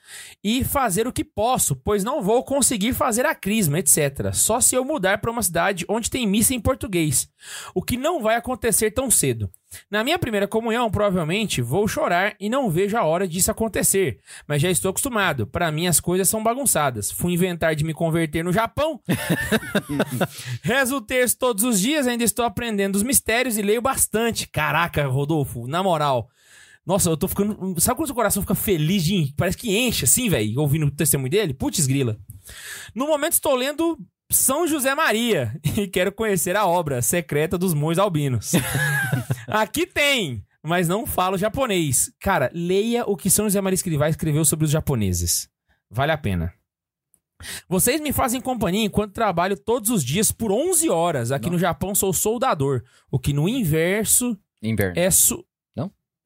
e 0.43 0.63
fazer 0.63 1.08
o 1.08 1.12
que 1.12 1.23
posso, 1.23 1.75
pois 1.75 2.03
não 2.03 2.21
vou 2.21 2.43
conseguir 2.43 2.93
fazer 2.93 3.25
a 3.25 3.34
crisma, 3.34 3.79
etc. 3.79 4.32
Só 4.34 4.62
se 4.62 4.75
eu 4.75 4.86
mudar 4.86 5.17
para 5.17 5.32
uma 5.32 5.41
cidade 5.41 5.84
onde 5.89 6.10
tem 6.10 6.27
missa 6.27 6.53
em 6.53 6.60
português, 6.60 7.27
o 7.73 7.82
que 7.82 7.97
não 7.97 8.21
vai 8.21 8.36
acontecer 8.36 8.91
tão 8.91 9.10
cedo. 9.10 9.49
Na 9.89 10.03
minha 10.03 10.17
primeira 10.17 10.47
comunhão, 10.47 10.89
provavelmente, 10.89 11.62
vou 11.62 11.88
chorar 11.88 12.36
e 12.39 12.49
não 12.49 12.69
vejo 12.69 12.97
a 12.97 13.03
hora 13.03 13.27
disso 13.27 13.51
acontecer, 13.51 14.19
mas 14.47 14.62
já 14.62 14.69
estou 14.69 14.89
acostumado. 14.89 15.45
Para 15.45 15.71
mim, 15.71 15.88
as 15.88 15.99
coisas 15.99 16.27
são 16.27 16.41
bagunçadas. 16.41 17.12
Fui 17.12 17.34
inventar 17.34 17.75
de 17.75 17.84
me 17.84 17.93
converter 17.93 18.43
no 18.43 18.51
Japão. 18.51 18.99
Rezo 20.63 20.97
o 20.97 21.01
texto 21.01 21.38
todos 21.38 21.63
os 21.63 21.79
dias, 21.79 22.08
ainda 22.08 22.23
estou 22.23 22.45
aprendendo 22.45 22.95
os 22.95 23.03
mistérios 23.03 23.58
e 23.58 23.62
leio 23.62 23.82
bastante. 23.82 24.47
Caraca, 24.47 25.05
Rodolfo, 25.08 25.67
na 25.67 25.84
moral. 25.84 26.29
Nossa, 26.89 27.08
eu 27.08 27.15
tô 27.15 27.28
ficando. 27.28 27.80
Sabe 27.80 27.97
quando 27.97 28.08
seu 28.08 28.15
coração 28.15 28.41
fica 28.41 28.56
feliz 28.56 29.04
de. 29.04 29.32
Parece 29.38 29.56
que 29.56 29.78
enche 29.78 30.06
assim, 30.06 30.28
velho, 30.28 30.60
ouvindo 30.60 30.88
o 30.88 30.91
testemunho 30.91 31.30
dele? 31.30 31.54
Putz, 31.54 31.86
grila. 31.86 32.17
No 32.95 33.06
momento 33.06 33.34
estou 33.34 33.54
lendo 33.54 33.95
São 34.32 34.67
José 34.67 34.95
Maria 34.95 35.56
e 35.78 35.88
quero 35.88 36.12
conhecer 36.12 36.56
a 36.56 36.65
obra 36.65 36.99
secreta 37.04 37.60
dos 37.60 37.75
monges 37.75 37.99
albinos. 37.99 38.54
Aqui 39.47 39.86
tem, 39.86 40.43
mas 40.63 40.88
não 40.88 41.06
falo 41.06 41.38
japonês. 41.38 42.12
Cara, 42.19 42.49
leia 42.56 43.06
o 43.06 43.15
que 43.15 43.30
São 43.30 43.45
José 43.45 43.62
Maria 43.62 43.75
Escrivá 43.75 44.10
escreveu 44.10 44.43
sobre 44.43 44.65
os 44.65 44.71
japoneses. 44.71 45.47
Vale 45.91 46.12
a 46.12 46.17
pena. 46.17 46.52
Vocês 47.67 48.02
me 48.02 48.12
fazem 48.12 48.41
companhia 48.41 48.86
enquanto 48.86 49.13
trabalho 49.13 49.56
todos 49.56 49.91
os 49.91 50.04
dias 50.04 50.32
por 50.32 50.52
11 50.52 50.89
horas. 50.89 51.32
Aqui 51.32 51.52
no 51.52 51.60
Japão 51.60 51.93
sou 51.93 52.12
soldador, 52.12 52.82
o 53.12 53.19
que 53.19 53.32
no 53.32 53.47
inverso 53.47 54.36
Inverno. 54.60 54.99
é 54.99 55.12
su... 55.12 55.45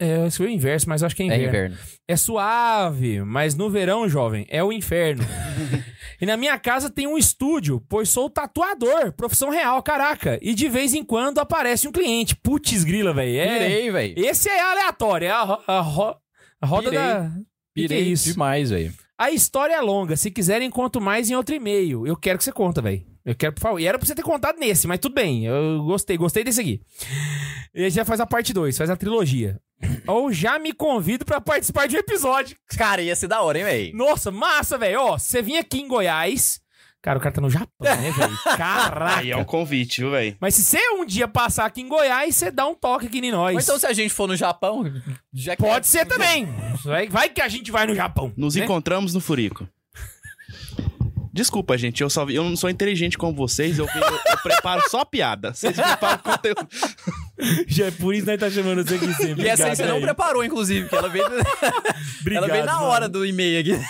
É, 0.03 0.27
escrevi 0.27 0.51
o 0.51 0.55
inverso, 0.55 0.89
mas 0.89 1.01
acho 1.03 1.15
que 1.15 1.23
é 1.23 1.25
É 1.25 1.27
inverno. 1.27 1.47
inverno. 1.49 1.77
É 2.07 2.15
suave, 2.15 3.21
mas 3.23 3.55
no 3.55 3.69
verão, 3.69 4.07
jovem, 4.09 4.45
é 4.49 4.63
o 4.63 4.71
inferno. 4.73 5.23
e 6.19 6.25
na 6.25 6.35
minha 6.37 6.57
casa 6.59 6.89
tem 6.89 7.07
um 7.07 7.17
estúdio, 7.17 7.81
pois 7.87 8.09
sou 8.09 8.29
tatuador, 8.29 9.13
profissão 9.13 9.49
real, 9.49 9.81
caraca. 9.81 10.37
E 10.41 10.53
de 10.53 10.67
vez 10.67 10.93
em 10.93 11.03
quando 11.03 11.39
aparece 11.39 11.87
um 11.87 11.91
cliente. 11.91 12.35
Putz, 12.35 12.83
grila, 12.83 13.13
velho. 13.13 13.37
É... 13.39 13.59
Pirei, 13.59 13.91
velho. 13.91 14.13
Esse 14.17 14.49
é 14.49 14.59
aleatório, 14.61 15.27
é 15.27 15.31
a, 15.31 15.41
ro- 15.43 15.63
a 15.67 15.79
ro- 15.79 16.15
a 16.61 16.65
roda 16.65 16.89
Pirei. 16.89 16.99
da. 17.05 17.29
Que 17.75 17.87
que 17.87 17.93
é 17.93 17.97
Pirei 17.97 18.11
isso? 18.11 18.31
demais, 18.31 18.69
velho. 18.69 18.93
A 19.17 19.31
história 19.31 19.73
é 19.75 19.81
longa. 19.81 20.15
Se 20.15 20.29
quiserem, 20.29 20.69
conto 20.69 20.99
mais 20.99 21.29
em 21.29 21.35
outro 21.35 21.55
e-mail. 21.55 22.05
Eu 22.05 22.15
quero 22.17 22.37
que 22.37 22.43
você 22.43 22.51
conta, 22.51 22.81
velho. 22.81 23.03
Eu 23.25 23.33
quero, 23.35 23.53
por 23.53 23.61
favor. 23.61 23.79
E 23.79 23.85
era 23.87 23.97
pra 23.97 24.05
você 24.05 24.13
ter 24.13 24.21
contado 24.23 24.59
nesse, 24.59 24.85
mas 24.85 24.99
tudo 24.99 25.15
bem. 25.15 25.45
Eu 25.45 25.81
gostei, 25.85 26.17
gostei 26.17 26.43
desse 26.43 26.59
aqui. 26.59 26.81
E 27.73 27.85
aí 27.85 27.89
já 27.89 28.03
faz 28.03 28.19
a 28.19 28.25
parte 28.25 28.53
2, 28.53 28.77
faz 28.77 28.89
a 28.89 28.95
trilogia. 28.97 29.59
Ou 30.08 30.32
já 30.32 30.58
me 30.60 30.74
convido 30.74 31.26
pra 31.26 31.39
participar 31.41 31.88
de 31.88 31.96
um 31.96 32.00
episódio. 32.00 32.56
Cara, 32.78 33.02
ia 33.02 33.15
ser 33.15 33.28
da 33.28 33.41
hora, 33.41 33.58
hein, 33.60 33.63
velho? 33.65 33.96
Nossa, 33.98 34.32
massa, 34.32 34.78
velho. 34.78 35.00
Ó, 35.02 35.17
você 35.17 35.41
vinha 35.41 35.60
aqui 35.62 35.80
em 35.80 35.88
Goiás. 35.88 36.62
Cara, 37.02 37.19
o 37.19 37.22
cara 37.22 37.36
tá 37.36 37.41
no 37.41 37.50
Japão, 37.50 37.67
né, 37.82 38.12
velho? 38.12 38.38
Caraca. 38.58 39.19
Aí 39.19 39.30
é 39.32 39.36
um 39.36 39.43
convite, 39.43 40.00
viu, 40.00 40.12
velho? 40.12 40.38
Mas 40.39 40.56
se 40.56 40.63
você 40.63 40.80
um 40.91 41.06
dia 41.06 41.28
passar 41.28 41.65
aqui 41.65 41.82
em 41.82 41.88
Goiás, 41.89 42.34
você 42.34 42.50
dá 42.50 42.65
um 42.65 42.74
toque 42.74 43.08
aqui 43.08 43.19
em 43.19 43.32
nós. 43.32 43.54
Ou 43.56 43.60
então 43.62 43.78
se 43.78 43.86
a 43.86 43.91
gente 43.91 44.13
for 44.13 44.26
no 44.26 44.38
Japão, 44.38 44.86
já 45.34 45.54
que- 45.56 45.62
Pode 45.63 45.86
ser 45.86 46.06
também. 46.08 46.48
Vai, 46.84 47.10
vai 47.10 47.28
que 47.30 47.41
a 47.41 47.50
gente 47.50 47.69
vai 47.72 47.86
no 47.86 47.93
Japão. 47.93 48.32
Nos 48.38 48.56
né? 48.56 48.63
encontramos 48.63 49.13
no 49.13 49.19
Furico. 49.19 49.67
Desculpa, 51.34 51.76
gente, 51.78 52.02
eu, 52.04 52.10
só, 52.12 52.30
eu 52.30 52.43
não 52.43 52.56
sou 52.56 52.69
inteligente 52.69 53.17
como 53.17 53.36
vocês, 53.36 53.80
eu, 53.80 53.86
eu- 53.88 54.19
eu 54.32 54.38
preparo 54.43 54.88
só 54.88 55.04
piada. 55.04 55.52
Vocês 55.54 55.76
preparam 55.76 56.19
conteúdo. 56.22 56.67
Já 57.67 57.88
é 57.88 57.91
por 57.91 58.13
isso 58.13 58.24
que 58.26 58.32
nós 58.32 58.39
tá 58.39 58.50
chamando 58.52 58.88
você 58.88 58.96
aqui 58.96 59.13
sempre. 59.15 59.43
E 59.43 59.48
essa 59.48 59.65
aí 59.65 59.76
você 59.76 59.86
não 59.86 60.00
preparou, 60.00 60.43
inclusive, 60.43 60.88
que 60.88 60.96
ela 60.96 61.10
veio, 61.10 61.26
Obrigado, 61.26 61.48
ela 62.46 62.48
veio 62.48 62.65
na 62.65 62.74
mano. 62.76 62.86
hora 62.86 63.10
do 63.10 63.26
e-mail 63.26 63.60
aqui. 63.60 63.72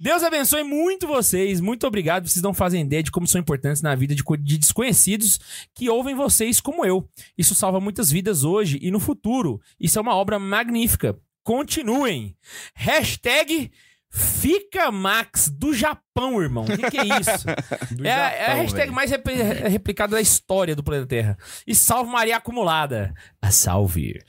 Deus 0.00 0.22
abençoe 0.22 0.62
muito 0.64 1.06
vocês. 1.06 1.60
Muito 1.60 1.86
obrigado. 1.86 2.28
Vocês 2.28 2.42
não 2.42 2.52
fazem 2.52 2.82
ideia 2.82 3.02
de 3.02 3.10
como 3.10 3.26
são 3.26 3.40
importantes 3.40 3.80
na 3.82 3.94
vida 3.94 4.14
de, 4.14 4.22
de 4.40 4.58
desconhecidos 4.58 5.38
que 5.74 5.88
ouvem 5.88 6.14
vocês 6.14 6.60
como 6.60 6.84
eu. 6.84 7.08
Isso 7.38 7.54
salva 7.54 7.80
muitas 7.80 8.10
vidas 8.10 8.44
hoje 8.44 8.78
e 8.82 8.90
no 8.90 9.00
futuro. 9.00 9.60
Isso 9.78 9.98
é 9.98 10.02
uma 10.02 10.14
obra 10.16 10.38
magnífica. 10.38 11.16
Continuem. 11.44 12.36
Hashtag 12.74 13.70
Fica 14.14 14.90
Max 14.90 15.48
do 15.48 15.72
Japão, 15.72 16.42
irmão. 16.42 16.64
O 16.64 16.66
que, 16.66 16.90
que 16.90 16.98
é 16.98 17.04
isso? 17.18 17.46
Do 17.96 18.06
é, 18.06 18.12
a- 18.12 18.30
é 18.30 18.42
a 18.42 18.46
Japão, 18.48 18.56
hashtag 18.62 18.80
velho. 18.82 18.92
mais 18.92 19.10
repli- 19.10 19.34
replicada 19.42 20.16
da 20.16 20.20
história 20.20 20.76
do 20.76 20.84
planeta 20.84 21.06
Terra. 21.06 21.38
E 21.66 21.74
salve 21.74 22.10
Maria 22.12 22.36
acumulada. 22.36 23.14
A 23.40 23.50
salve. 23.50 24.20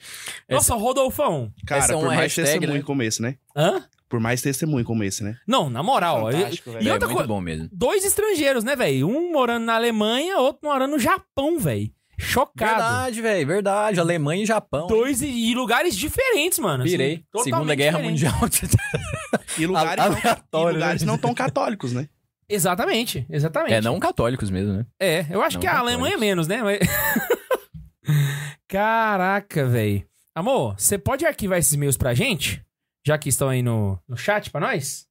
Nossa, 0.50 0.74
Rodolfão. 0.76 1.52
Cara, 1.68 1.84
Essa 1.84 1.94
é 1.94 1.96
por 1.98 2.06
mais 2.06 2.20
hashtag, 2.22 2.46
testemunho 2.52 2.80
né? 2.80 2.86
como 2.86 3.04
esse, 3.04 3.22
né? 3.22 3.36
Hã? 3.56 3.84
Por 4.08 4.20
mais 4.22 4.42
testemunho 4.42 4.86
como 4.86 5.04
esse, 5.04 5.22
né? 5.24 5.36
Não, 5.46 5.70
na 5.70 5.84
moral. 5.84 6.32
Fantástico, 6.32 6.70
e- 6.80 6.84
e 6.86 6.88
É 6.88 6.94
outra 6.94 7.08
muito 7.08 7.18
coisa, 7.18 7.28
bom 7.28 7.42
mesmo. 7.42 7.68
dois 7.72 8.06
estrangeiros, 8.06 8.64
né, 8.64 8.76
velho? 8.78 9.08
Um 9.10 9.32
morando 9.34 9.66
na 9.66 9.76
Alemanha, 9.76 10.38
outro 10.38 10.62
morando 10.70 10.92
no 10.92 11.00
Japão, 11.00 11.60
velho. 11.60 11.92
Chocado. 12.18 12.72
Verdade, 12.72 13.22
velho, 13.22 13.48
verdade. 13.48 14.00
Alemanha 14.00 14.44
e 14.44 14.46
Japão. 14.46 14.88
Dois 14.88 15.22
e, 15.22 15.28
e 15.28 15.56
lugares 15.56 15.96
diferentes, 15.96 16.60
mano. 16.60 16.84
assim, 16.84 16.92
Virei. 16.92 17.18
totalmente 17.32 17.54
Segunda 17.56 17.76
Guerra 17.76 17.98
diferentes. 18.02 18.24
Mundial. 18.24 18.50
E 19.58 19.68
lugares, 19.68 20.04
não, 20.04 20.14
e 20.14 20.18
Aleatório, 20.20 20.74
lugares 20.76 21.02
né? 21.04 21.06
não 21.08 21.18
tão 21.18 21.32
católicos, 21.34 21.94
né? 21.94 22.08
Exatamente, 22.50 23.26
exatamente. 23.30 23.74
É, 23.74 23.82
não 23.82 24.00
católicos 24.00 24.50
mesmo, 24.50 24.74
né? 24.74 24.86
É, 25.00 25.26
eu 25.30 25.42
acho 25.44 25.58
Não 25.58 25.62
que 25.62 25.68
a 25.68 25.72
católicos. 25.74 25.94
Alemanha 25.94 26.16
é 26.16 26.18
menos, 26.18 26.48
né? 26.48 26.62
Mas- 26.64 26.80
Caraca, 28.68 29.66
velho. 29.68 30.06
Amor, 30.36 30.76
você 30.80 30.98
pode 30.98 31.26
arquivar 31.26 31.60
esses 31.60 31.74
e-mails 31.74 31.98
pra 31.98 32.14
gente? 32.14 32.64
Já 33.06 33.18
que 33.18 33.30
estão 33.30 33.50
aí 33.50 33.62
no, 33.62 34.00
no 34.08 34.18
chat 34.18 34.50
pra 34.50 34.62
nós? 34.62 35.06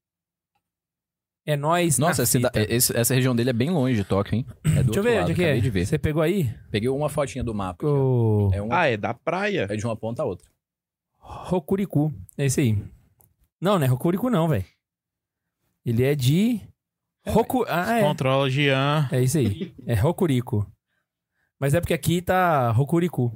É 1.45 1.57
nós. 1.57 1.99
Nossa, 1.99 2.23
esse- 2.23 2.97
essa 2.97 3.15
região 3.15 3.35
dele 3.35 3.51
é 3.51 3.53
bem 3.53 3.69
longe 3.71 3.97
de 3.97 4.05
Tóquio, 4.05 4.37
hein? 4.37 4.47
É 4.65 4.83
do 4.83 4.93
Deixa 4.93 5.01
eu 5.01 5.03
ver 5.03 5.19
lado, 5.21 5.31
onde 5.33 5.45
é 5.45 5.57
é. 5.59 5.61
ver. 5.61 5.85
Você 5.87 5.99
pegou 5.99 6.23
aí? 6.23 6.55
Peguei 6.71 6.89
uma 6.89 7.09
fotinha 7.09 7.43
do 7.43 7.53
mapa. 7.55 7.85
O 7.85 8.51
É, 8.55 8.63
um, 8.63 8.73
Ah, 8.73 8.87
é 8.87 8.97
da 8.97 9.13
praia. 9.13 9.67
é 9.69 9.77
de 9.77 9.85
uma 9.85 9.97
ponta 9.97 10.23
a 10.23 10.25
outra. 10.25 10.47
Rokuriku. 11.19 12.13
É 12.39 12.45
esse 12.47 12.61
aí. 12.61 12.79
Não, 13.61 13.79
não 13.79 13.85
é 13.85 13.89
Rokuriku 13.89 14.29
não, 14.31 14.49
velho. 14.49 14.65
Ele 15.85 16.05
é 16.05 16.15
de... 16.15 16.61
Roku... 17.27 17.65
Ah, 17.69 17.99
é. 17.99 18.03
Controla 18.03 18.49
Jean. 18.51 19.09
É 19.13 19.21
isso 19.23 19.39
aí. 19.39 19.73
É 19.87 19.95
Rokuriku. 19.95 20.67
Mas 21.59 21.75
é 21.75 21.81
porque 21.81 21.95
aqui 21.95 22.21
tá 22.23 22.71
Rokuriku. 22.73 23.33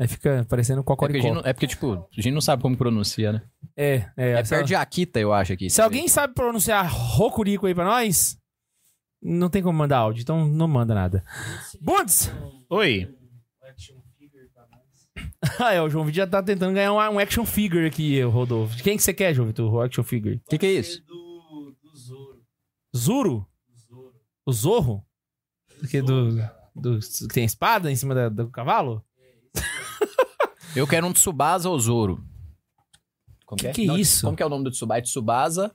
Aí 0.00 0.06
fica 0.06 0.46
parecendo 0.48 0.80
É 0.80 0.82
porque, 0.84 0.92
a 0.92 0.96
Cocoricó. 0.96 1.26
gente 1.26 1.34
não, 1.34 1.42
é 1.44 1.52
porque, 1.52 1.66
tipo, 1.66 1.92
a 1.94 2.20
gente 2.20 2.30
não 2.34 2.40
sabe 2.40 2.62
como 2.62 2.76
pronuncia, 2.76 3.32
né? 3.32 3.42
É, 3.76 4.08
é. 4.16 4.30
É 4.32 4.44
se- 4.44 4.50
perto 4.54 4.66
de 4.68 4.74
Akita, 4.76 5.18
eu 5.18 5.32
acho, 5.32 5.52
aqui. 5.52 5.68
Se 5.68 5.82
alguém 5.82 6.06
sabe 6.06 6.34
pronunciar 6.34 6.88
Rokuriku 6.88 7.66
aí 7.66 7.74
pra 7.74 7.84
nós, 7.84 8.38
não 9.20 9.50
tem 9.50 9.62
como 9.62 9.76
mandar 9.76 9.98
áudio, 9.98 10.22
então 10.22 10.46
não 10.46 10.68
manda 10.68 10.94
nada. 10.94 11.24
Bundes! 11.80 12.30
Oi. 12.70 13.12
Ah, 15.60 15.72
é, 15.72 15.80
o 15.82 15.88
João 15.88 16.04
Vitor 16.04 16.16
já 16.16 16.26
tá 16.26 16.42
tentando 16.42 16.74
ganhar 16.74 16.92
um, 16.92 16.96
um 16.96 17.18
action 17.18 17.44
figure 17.44 17.86
aqui, 17.86 18.20
Rodolfo. 18.22 18.76
De 18.76 18.82
quem 18.82 18.96
que 18.96 19.02
você 19.02 19.14
quer, 19.14 19.32
João 19.34 19.46
Vitor? 19.48 19.72
O 19.72 19.80
action 19.80 20.02
figure? 20.04 20.36
O 20.44 20.50
que, 20.50 20.58
que 20.58 20.66
é 20.66 20.72
isso? 20.72 21.02
Zuro? 22.96 23.46
O 24.44 24.52
Zorro? 24.52 25.04
Que 25.90 26.02
do, 26.02 26.30
do, 26.74 26.98
que 26.98 27.28
tem 27.34 27.44
espada 27.44 27.90
em 27.90 27.96
cima 27.96 28.14
da- 28.14 28.28
do 28.28 28.48
cavalo? 28.50 29.04
Eu 30.76 30.86
quero 30.86 31.06
um 31.06 31.12
Tsubasa 31.12 31.68
ou 31.68 31.78
Zoro. 31.78 32.22
Como 33.46 33.58
Que 33.58 33.70
que 33.70 33.90
é 33.90 33.94
isso? 33.94 34.26
Como 34.26 34.36
que 34.36 34.42
é 34.42 34.46
o 34.46 34.48
nome 34.48 34.64
do 34.64 34.70
Tsubasa? 34.70 34.98
É 34.98 35.02
Tsubasa... 35.02 35.72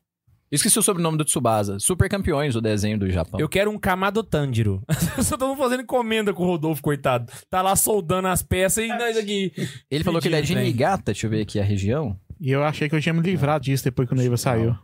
Esqueci 0.51 0.77
o 0.77 0.83
sobrenome 0.83 1.17
do 1.17 1.25
Tsubasa. 1.25 1.79
Super 1.79 2.07
campeões 2.07 2.53
do 2.53 2.61
desenho 2.61 2.99
do 2.99 3.09
Japão. 3.09 3.39
Eu 3.39 3.49
quero 3.49 3.71
um 3.71 3.79
Kamado 3.79 4.21
Tanjiro. 4.21 4.83
Só 5.23 5.33
estamos 5.33 5.57
fazendo 5.57 5.81
encomenda 5.81 6.31
com 6.31 6.43
o 6.43 6.45
Rodolfo, 6.45 6.79
coitado. 6.79 7.33
Tá 7.49 7.63
lá 7.63 7.75
soldando 7.75 8.27
as 8.27 8.43
peças 8.43 8.85
e 8.85 8.87
nós 8.87 9.17
aqui. 9.17 9.51
Ele 9.89 10.03
falou 10.03 10.21
que 10.21 10.27
ele 10.27 10.35
é 10.35 10.41
de? 10.43 10.53
Niigata, 10.53 11.05
deixa 11.05 11.25
eu 11.25 11.31
ver 11.31 11.41
aqui 11.41 11.59
a 11.59 11.63
região. 11.63 12.19
E 12.39 12.51
eu 12.51 12.63
achei 12.63 12.87
que 12.87 12.93
eu 12.93 13.01
tinha 13.01 13.13
me 13.13 13.21
livrado 13.21 13.65
disso 13.65 13.83
depois 13.83 14.07
que 14.07 14.13
o 14.13 14.17
Neiva 14.17 14.37
saiu. 14.37 14.77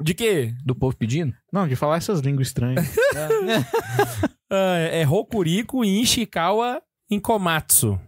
De 0.00 0.14
quê? 0.14 0.54
Do 0.64 0.74
povo 0.74 0.96
pedindo. 0.96 1.34
Não, 1.52 1.68
de 1.68 1.76
falar 1.76 1.98
essas 1.98 2.20
línguas 2.20 2.46
estranhas. 2.48 2.86
É 4.52 5.04
Rokuriko 5.04 5.84
em 5.84 6.02
Ishikawa 6.02 6.82
em 7.08 7.20
Komatsu. 7.20 8.00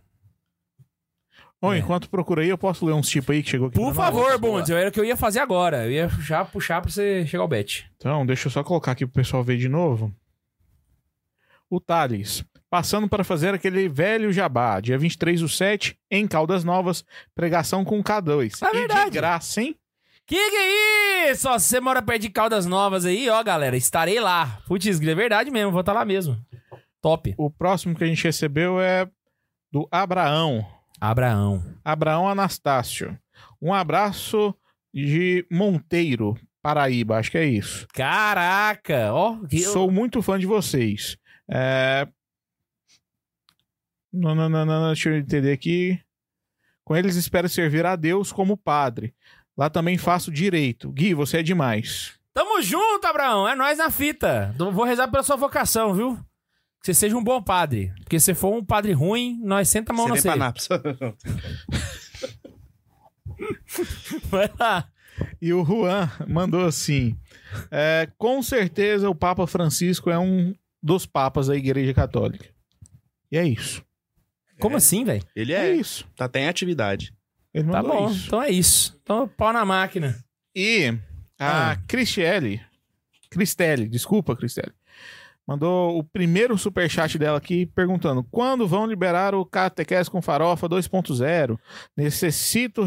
Bom, 1.62 1.72
É. 1.72 1.78
enquanto 1.78 2.10
procura 2.10 2.42
aí, 2.42 2.48
eu 2.48 2.58
posso 2.58 2.84
ler 2.84 2.92
uns 2.92 3.08
tipos 3.08 3.30
aí 3.34 3.40
que 3.42 3.48
chegou 3.48 3.68
aqui. 3.68 3.78
Por 3.78 3.94
favor, 3.94 4.36
Bundes, 4.36 4.68
era 4.68 4.88
o 4.88 4.92
que 4.92 4.98
eu 4.98 5.04
ia 5.04 5.16
fazer 5.16 5.38
agora. 5.38 5.84
Eu 5.86 5.92
ia 5.92 6.08
já 6.20 6.44
puxar 6.44 6.82
pra 6.82 6.90
você 6.90 7.24
chegar 7.24 7.42
ao 7.44 7.48
bet. 7.48 7.88
Então, 7.96 8.26
deixa 8.26 8.48
eu 8.48 8.50
só 8.50 8.64
colocar 8.64 8.90
aqui 8.92 9.06
pro 9.06 9.14
pessoal 9.22 9.44
ver 9.44 9.56
de 9.58 9.68
novo. 9.68 10.12
O 11.70 11.80
Thales. 11.80 12.44
Passando 12.68 13.08
para 13.08 13.22
fazer 13.22 13.54
aquele 13.54 13.88
velho 13.88 14.32
jabá. 14.32 14.80
Dia 14.80 14.98
23 14.98 15.40
do 15.40 15.48
7, 15.48 15.96
em 16.10 16.26
Caldas 16.26 16.64
Novas, 16.64 17.04
pregação 17.34 17.84
com 17.84 18.02
K2. 18.02 18.60
É 18.62 18.68
e 18.68 18.78
verdade. 18.78 19.04
de 19.10 19.16
graça, 19.16 19.62
hein? 19.62 19.76
Que 20.26 20.34
que 20.50 20.56
é 20.56 21.30
isso? 21.30 21.48
Ó, 21.48 21.58
se 21.58 21.68
você 21.68 21.80
mora 21.80 22.00
perto 22.02 22.22
de 22.22 22.30
Caldas 22.30 22.66
Novas 22.66 23.04
aí, 23.04 23.28
ó, 23.28 23.42
galera, 23.42 23.76
estarei 23.76 24.18
lá. 24.18 24.60
Putz, 24.66 24.86
é 25.00 25.14
verdade 25.14 25.50
mesmo, 25.50 25.70
vou 25.70 25.80
estar 25.80 25.92
lá 25.92 26.04
mesmo. 26.04 26.36
Top. 27.00 27.34
O 27.36 27.50
próximo 27.50 27.94
que 27.94 28.02
a 28.04 28.06
gente 28.06 28.24
recebeu 28.24 28.80
é 28.80 29.06
do 29.70 29.86
Abraão. 29.90 30.66
Abraão. 31.04 31.64
Abraão 31.84 32.28
Anastácio. 32.28 33.18
Um 33.60 33.74
abraço 33.74 34.54
de 34.94 35.44
Monteiro, 35.50 36.38
Paraíba. 36.62 37.16
Acho 37.18 37.32
que 37.32 37.38
é 37.38 37.44
isso. 37.44 37.88
Caraca, 37.92 39.12
ó. 39.12 39.36
que- 39.46 39.62
Sou 39.62 39.90
muito 39.90 40.22
fã 40.22 40.38
de 40.38 40.46
vocês. 40.46 41.16
É... 41.50 42.06
Não, 44.12 44.32
não, 44.34 44.48
não, 44.48 44.64
não, 44.64 44.86
deixa 44.88 45.08
eu 45.08 45.16
entender 45.16 45.52
aqui. 45.52 46.00
Com 46.84 46.96
eles 46.96 47.16
espero 47.16 47.48
servir 47.48 47.84
a 47.84 47.96
Deus 47.96 48.30
como 48.30 48.56
padre. 48.56 49.12
Lá 49.56 49.68
também 49.68 49.98
faço 49.98 50.30
direito. 50.30 50.90
Gui, 50.92 51.14
você 51.14 51.38
é 51.38 51.42
demais. 51.42 52.18
Tamo 52.32 52.62
junto, 52.62 53.04
Abraão. 53.06 53.48
É 53.48 53.56
nós 53.56 53.78
na 53.78 53.90
fita. 53.90 54.54
Eu 54.58 54.70
Vou 54.70 54.84
rezar 54.84 55.08
pela 55.08 55.22
sua 55.22 55.36
vocação, 55.36 55.94
viu? 55.94 56.18
Que 56.82 56.86
você 56.86 56.94
seja 56.94 57.16
um 57.16 57.22
bom 57.22 57.40
padre. 57.40 57.92
Porque 58.00 58.18
se 58.18 58.34
for 58.34 58.52
um 58.54 58.64
padre 58.64 58.92
ruim, 58.92 59.38
nós 59.42 59.68
senta 59.68 59.92
a 59.92 59.96
mão 59.96 60.08
Você 60.08 60.22
você. 60.22 60.34
Nápoles. 60.34 60.68
Vai 64.24 64.50
lá. 64.58 64.88
E 65.40 65.52
o 65.52 65.64
Juan 65.64 66.10
mandou 66.28 66.66
assim: 66.66 67.16
é, 67.70 68.08
com 68.18 68.42
certeza 68.42 69.08
o 69.08 69.14
Papa 69.14 69.46
Francisco 69.46 70.10
é 70.10 70.18
um 70.18 70.54
dos 70.82 71.06
papas 71.06 71.46
da 71.48 71.56
Igreja 71.56 71.94
Católica. 71.94 72.46
E 73.30 73.36
é 73.38 73.44
isso. 73.46 73.84
Como 74.58 74.76
assim, 74.76 75.04
velho? 75.04 75.24
Ele 75.34 75.52
É, 75.52 75.70
é, 75.70 75.74
isso. 75.74 76.06
tá 76.16 76.26
até 76.26 76.40
em 76.40 76.48
atividade. 76.48 77.14
Ele 77.52 77.70
Tá 77.70 77.82
bom. 77.82 78.10
isso. 78.10 78.26
Então 78.26 78.42
é 78.42 78.50
isso. 78.50 78.98
Então, 79.02 79.28
pau 79.28 79.52
na 79.52 79.64
máquina. 79.64 80.22
E 80.54 80.94
a 81.38 81.72
Ah. 81.72 81.76
Cristiele, 81.88 82.60
Cristelle, 83.30 83.88
desculpa, 83.88 84.36
Cristelle, 84.36 84.72
mandou 85.46 85.98
o 85.98 86.04
primeiro 86.04 86.56
superchat 86.56 87.18
dela 87.18 87.38
aqui 87.38 87.66
perguntando: 87.66 88.22
quando 88.24 88.66
vão 88.66 88.86
liberar 88.86 89.34
o 89.34 89.44
Catequese 89.44 90.10
com 90.10 90.22
Farofa 90.22 90.68
2.0? 90.68 91.58
Necessito 91.96 92.82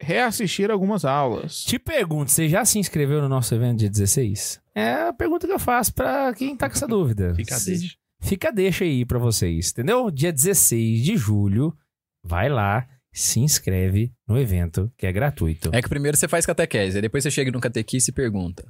reassistir 0.00 0.70
algumas 0.70 1.04
aulas. 1.04 1.62
Te 1.64 1.78
pergunto, 1.78 2.30
você 2.30 2.48
já 2.48 2.64
se 2.64 2.78
inscreveu 2.78 3.20
no 3.22 3.28
nosso 3.28 3.54
evento 3.54 3.78
dia 3.78 3.90
16? 3.90 4.60
É 4.74 4.92
a 5.08 5.12
pergunta 5.12 5.46
que 5.46 5.52
eu 5.52 5.58
faço 5.58 5.92
pra 5.94 6.32
quem 6.34 6.56
tá 6.56 6.68
com 6.68 6.74
essa 6.76 6.86
dúvida. 6.86 7.34
Fica 7.34 7.56
Se- 7.58 7.70
deixa. 7.78 7.96
Fica 8.20 8.50
deixa 8.50 8.84
aí 8.84 9.04
pra 9.04 9.18
vocês, 9.18 9.70
entendeu? 9.70 10.10
Dia 10.10 10.32
16 10.32 11.02
de 11.04 11.16
julho, 11.18 11.76
vai 12.24 12.48
lá, 12.48 12.88
se 13.12 13.40
inscreve 13.40 14.10
no 14.26 14.38
evento, 14.38 14.90
que 14.96 15.06
é 15.06 15.12
gratuito. 15.12 15.70
É 15.72 15.82
que 15.82 15.88
primeiro 15.88 16.16
você 16.16 16.26
faz 16.26 16.44
catequese, 16.46 16.96
aí 16.96 17.02
depois 17.02 17.22
você 17.22 17.30
chega 17.30 17.50
no 17.50 17.60
catequista 17.60 18.10
e 18.10 18.14
pergunta: 18.14 18.66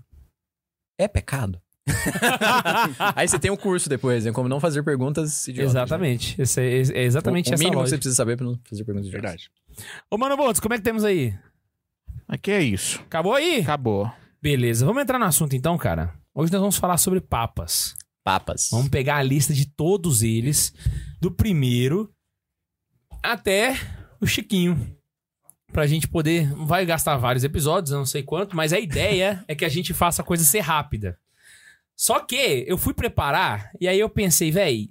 É 0.98 1.06
pecado? 1.08 1.60
aí 3.14 3.28
você 3.28 3.38
tem 3.38 3.50
um 3.50 3.56
curso 3.56 3.88
depois, 3.88 4.24
né? 4.24 4.32
Como 4.32 4.48
não 4.48 4.60
fazer 4.60 4.82
perguntas 4.82 5.46
idiotas. 5.46 5.72
Exatamente. 5.72 6.40
Esse 6.40 6.60
é, 6.60 6.98
é 6.98 7.04
exatamente 7.04 7.48
o, 7.48 7.52
o 7.52 7.54
essa 7.54 7.62
mínimo 7.62 7.82
que 7.82 7.90
você 7.90 7.96
precisa 7.96 8.16
saber 8.16 8.36
pra 8.36 8.46
não 8.46 8.58
fazer 8.64 8.84
perguntas 8.84 9.08
idiotas. 9.08 9.30
Verdade. 9.30 9.50
Ô, 10.10 10.18
Mano 10.18 10.36
Bontes, 10.36 10.60
como 10.60 10.74
é 10.74 10.78
que 10.78 10.84
temos 10.84 11.04
aí? 11.04 11.34
Aqui 12.28 12.50
é 12.50 12.62
isso. 12.62 13.00
Acabou 13.02 13.34
aí? 13.34 13.60
Acabou. 13.60 14.10
Beleza, 14.42 14.84
vamos 14.84 15.02
entrar 15.02 15.18
no 15.18 15.24
assunto 15.24 15.54
então, 15.54 15.78
cara. 15.78 16.12
Hoje 16.34 16.52
nós 16.52 16.60
vamos 16.60 16.76
falar 16.76 16.98
sobre 16.98 17.20
papas. 17.20 17.94
Papas. 18.24 18.68
Vamos 18.70 18.88
pegar 18.88 19.16
a 19.16 19.22
lista 19.22 19.54
de 19.54 19.66
todos 19.66 20.22
eles, 20.22 20.74
do 21.20 21.30
primeiro 21.30 22.12
até 23.22 23.78
o 24.20 24.26
Chiquinho. 24.26 24.96
Pra 25.72 25.86
gente 25.86 26.08
poder. 26.08 26.52
Vai 26.54 26.84
gastar 26.84 27.16
vários 27.16 27.44
episódios, 27.44 27.92
eu 27.92 27.98
não 27.98 28.06
sei 28.06 28.22
quanto, 28.22 28.56
mas 28.56 28.72
a 28.72 28.80
ideia 28.80 29.44
é 29.46 29.54
que 29.54 29.64
a 29.64 29.68
gente 29.68 29.94
faça 29.94 30.22
a 30.22 30.24
coisa 30.24 30.44
ser 30.44 30.60
rápida. 30.60 31.18
Só 31.96 32.20
que 32.20 32.64
eu 32.68 32.76
fui 32.76 32.92
preparar 32.92 33.70
e 33.80 33.88
aí 33.88 33.98
eu 33.98 34.08
pensei, 34.08 34.50
véi, 34.50 34.90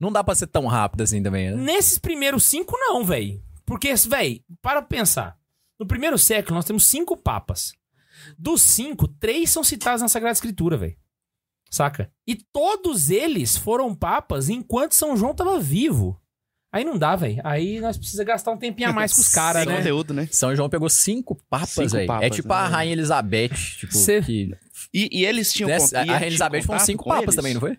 Não 0.00 0.10
dá 0.10 0.24
pra 0.24 0.34
ser 0.34 0.46
tão 0.48 0.66
rápido 0.66 1.02
assim 1.02 1.22
também, 1.22 1.50
né? 1.50 1.56
nesses 1.56 1.98
primeiros 1.98 2.44
cinco 2.44 2.76
não, 2.78 3.04
véi. 3.04 3.40
Porque, 3.66 3.94
véi, 4.08 4.42
para 4.60 4.82
pensar. 4.82 5.38
No 5.78 5.86
primeiro 5.86 6.18
século 6.18 6.56
nós 6.56 6.64
temos 6.64 6.84
cinco 6.86 7.16
papas. 7.16 7.72
Dos 8.38 8.62
cinco, 8.62 9.06
três 9.06 9.50
são 9.50 9.62
citados 9.62 10.02
na 10.02 10.08
Sagrada 10.08 10.32
Escritura, 10.32 10.76
véi. 10.76 10.96
Saca? 11.70 12.10
E 12.26 12.34
todos 12.34 13.10
eles 13.10 13.56
foram 13.56 13.94
papas 13.94 14.48
enquanto 14.48 14.94
São 14.94 15.16
João 15.16 15.30
estava 15.30 15.60
vivo. 15.60 16.20
Aí 16.72 16.84
não 16.84 16.96
dá, 16.98 17.14
velho. 17.16 17.40
Aí 17.44 17.80
nós 17.80 17.96
precisamos 17.96 18.26
gastar 18.26 18.50
um 18.52 18.56
tempinho 18.56 18.88
a 18.88 18.92
mais 18.92 19.12
com 19.12 19.20
os 19.20 19.28
caras, 19.34 19.64
né? 19.66 19.76
conteúdo, 19.76 20.12
né? 20.14 20.26
São 20.30 20.54
João 20.54 20.68
pegou 20.68 20.88
cinco 20.88 21.36
papas, 21.48 21.92
velho. 21.92 22.12
É 22.20 22.28
tipo 22.30 22.52
a 22.52 22.62
né? 22.64 22.68
Rainha 22.68 22.92
Elizabeth, 22.92 23.50
tipo, 23.78 23.94
Cê- 23.94 24.20
que... 24.22 24.50
E, 24.92 25.08
e 25.20 25.24
eles 25.26 25.52
tinham... 25.52 25.70
E 25.70 25.74
a 25.74 25.78
tinham 26.04 26.22
Elizabeth 26.22 26.62
foram 26.62 26.80
cinco 26.80 27.04
papas 27.04 27.22
eles? 27.24 27.36
também, 27.36 27.54
não 27.54 27.60
foi? 27.60 27.78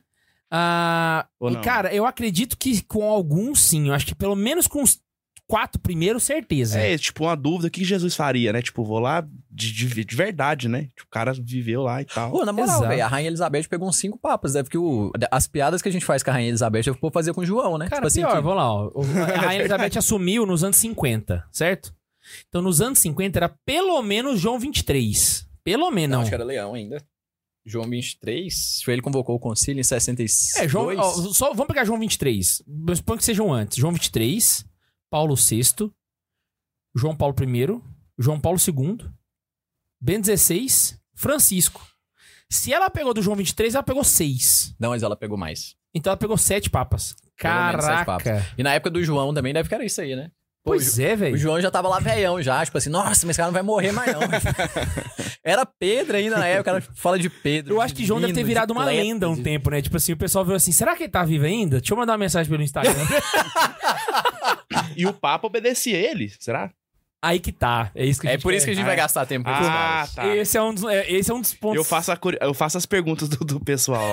Ah, 0.49 1.25
não? 1.39 1.61
cara, 1.61 1.93
eu 1.93 2.05
acredito 2.05 2.57
que 2.57 2.81
com 2.83 3.09
alguns 3.09 3.61
sim. 3.61 3.87
Eu 3.87 3.93
acho 3.93 4.05
que 4.05 4.13
pelo 4.13 4.35
menos 4.35 4.67
com 4.67 4.83
os 4.83 4.99
quatro 5.47 5.79
primeiros, 5.81 6.23
certeza. 6.23 6.79
É, 6.79 6.97
tipo, 6.97 7.23
uma 7.25 7.35
dúvida, 7.35 7.67
o 7.67 7.71
que 7.71 7.83
Jesus 7.85 8.15
faria, 8.15 8.53
né? 8.53 8.61
Tipo, 8.61 8.83
vou 8.83 8.99
lá 8.99 9.25
de, 9.49 9.71
de, 9.73 10.05
de 10.05 10.15
verdade, 10.15 10.67
né? 10.69 10.83
Tipo, 10.95 11.03
o 11.07 11.09
cara 11.09 11.33
viveu 11.33 11.81
lá 11.83 12.01
e 12.01 12.05
tal. 12.05 12.31
Pô, 12.31 12.45
na 12.45 12.51
moral, 12.53 12.81
velho, 12.87 13.03
a 13.03 13.07
Rainha 13.07 13.27
Elizabeth 13.27 13.63
pegou 13.69 13.87
uns 13.87 13.97
cinco 13.97 14.17
papas. 14.17 14.53
Deve 14.53 14.69
que 14.69 14.77
o, 14.77 15.11
as 15.29 15.47
piadas 15.47 15.81
que 15.81 15.89
a 15.89 15.91
gente 15.91 16.05
faz 16.05 16.21
com 16.23 16.29
a 16.29 16.33
Rainha 16.33 16.49
Elizabeth, 16.49 16.83
eu 16.87 16.97
vou 17.01 17.11
fazer 17.11 17.33
com 17.33 17.41
o 17.41 17.45
João, 17.45 17.77
né? 17.77 17.87
Cara, 17.89 17.97
tipo 18.01 18.07
assim, 18.07 18.21
pior, 18.21 18.35
que- 18.35 18.41
vamos 18.41 18.57
lá. 18.57 18.71
ó. 18.73 18.91
A 19.37 19.41
Rainha 19.47 19.61
Elizabeth 19.61 19.97
assumiu 19.97 20.45
nos 20.45 20.63
anos 20.63 20.77
50, 20.77 21.45
certo? 21.51 21.93
Então, 22.47 22.61
nos 22.61 22.81
anos 22.81 22.99
50 22.99 23.39
era 23.39 23.49
pelo 23.65 24.01
menos 24.01 24.39
João 24.39 24.57
23. 24.59 25.47
Pelo 25.63 25.89
menos. 25.91 26.13
Não, 26.13 26.21
acho 26.21 26.29
que 26.29 26.35
era 26.35 26.43
Leão 26.43 26.73
ainda. 26.73 27.03
João 27.65 27.87
23, 27.87 28.81
foi 28.83 28.93
ele 28.95 29.01
convocou 29.01 29.35
o 29.35 29.39
concílio 29.39 29.79
em 29.79 29.83
66. 29.83 30.63
É, 30.63 30.67
João, 30.67 30.95
ó, 30.97 31.11
só, 31.31 31.53
vamos 31.53 31.67
pegar 31.67 31.85
João 31.85 31.99
23. 31.99 32.63
Mas 32.67 32.97
Suponho 32.97 33.19
que 33.19 33.23
sejam 33.23 33.53
antes. 33.53 33.77
João 33.77 33.93
23, 33.93 34.65
Paulo 35.11 35.35
VI, 35.35 35.91
João 36.95 37.15
Paulo 37.15 37.35
I, 37.39 37.81
João 38.17 38.39
Paulo 38.39 38.57
II, 38.57 39.07
Ben 39.99 40.19
16, 40.19 40.99
Francisco. 41.13 41.87
Se 42.49 42.73
ela 42.73 42.89
pegou 42.89 43.13
do 43.13 43.21
João 43.21 43.35
23, 43.35 43.75
ela 43.75 43.83
pegou 43.83 44.03
6. 44.03 44.75
Não, 44.79 44.89
mas 44.89 45.03
ela 45.03 45.15
pegou 45.15 45.37
mais. 45.37 45.75
Então 45.93 46.11
ela 46.11 46.17
pegou 46.17 46.37
7 46.37 46.69
papas. 46.69 47.15
Pelo 47.37 47.53
menos 47.67 47.85
sete 47.85 48.05
Caraca. 48.05 48.53
E 48.57 48.63
na 48.63 48.73
época 48.73 48.91
do 48.91 49.03
João 49.03 49.33
também 49.33 49.53
deve 49.53 49.67
que 49.67 49.75
era 49.75 49.85
isso 49.85 49.99
aí, 50.01 50.15
né? 50.15 50.31
Pô, 50.63 50.71
Pois 50.71 50.99
é, 50.99 51.13
O 51.13 51.17
velho. 51.17 51.37
João 51.37 51.59
já 51.59 51.71
tava 51.71 51.87
lá 51.89 51.99
velhão 51.99 52.39
já, 52.41 52.63
tipo 52.63 52.77
assim, 52.77 52.89
nossa, 52.91 53.25
mas 53.25 53.29
esse 53.31 53.37
cara 53.37 53.47
não 53.47 53.53
vai 53.53 53.63
morrer 53.63 53.91
mais 53.91 54.13
não. 54.13 54.21
Era 55.43 55.65
Pedro 55.65 56.15
ainda 56.17 56.37
na 56.37 56.45
época, 56.45 56.61
o 56.61 56.63
cara 56.81 56.93
fala 56.95 57.17
de 57.17 57.29
Pedro. 57.31 57.73
Eu 57.75 57.81
acho 57.81 57.95
que 57.95 58.05
João 58.05 58.21
deve 58.21 58.31
ter 58.33 58.41
de 58.41 58.45
virado 58.45 58.71
uma 58.71 58.83
Cleto, 58.83 59.01
lenda 59.01 59.25
há 59.25 59.29
um 59.29 59.35
de- 59.35 59.41
tempo, 59.41 59.71
né? 59.71 59.81
Tipo 59.81 59.97
assim, 59.97 60.13
o 60.13 60.17
pessoal 60.17 60.45
viu 60.45 60.53
assim, 60.55 60.71
será 60.71 60.95
que 60.95 61.03
ele 61.03 61.11
tá 61.11 61.23
vivo 61.25 61.45
ainda? 61.45 61.79
Deixa 61.79 61.93
eu 61.93 61.97
mandar 61.97 62.13
uma 62.13 62.19
mensagem 62.19 62.49
pelo 62.49 62.61
Instagram. 62.61 62.93
E 64.95 65.05
o 65.05 65.13
Papa 65.13 65.47
obedecia 65.47 65.97
ele, 65.97 66.31
será? 66.39 66.69
Aí 67.23 67.39
que 67.39 67.51
tá. 67.51 67.91
É 67.93 68.03
isso 68.03 68.19
que 68.19 68.27
a 68.27 68.31
É 68.31 68.33
gente 68.33 68.41
por 68.41 68.51
isso 68.51 68.65
que 68.65 68.71
a 68.71 68.73
gente 68.73 68.83
vai 68.85 68.95
gastar 68.95 69.27
tempo 69.27 69.45
com 69.45 69.51
esses 69.51 69.67
Ah, 69.67 69.71
caras. 69.71 70.15
tá. 70.15 70.27
Esse 70.35 70.57
é 70.57 70.61
um 70.63 70.73
dos, 70.73 70.83
é, 70.85 71.11
esse 71.11 71.29
é 71.29 71.33
um 71.35 71.39
dos 71.39 71.53
pontos. 71.53 71.77
Eu 71.77 71.83
faço, 71.83 72.11
a 72.11 72.17
curi- 72.17 72.39
eu 72.41 72.51
faço 72.53 72.79
as 72.79 72.85
perguntas 72.87 73.29
do, 73.29 73.37
do 73.45 73.59
pessoal. 73.59 74.11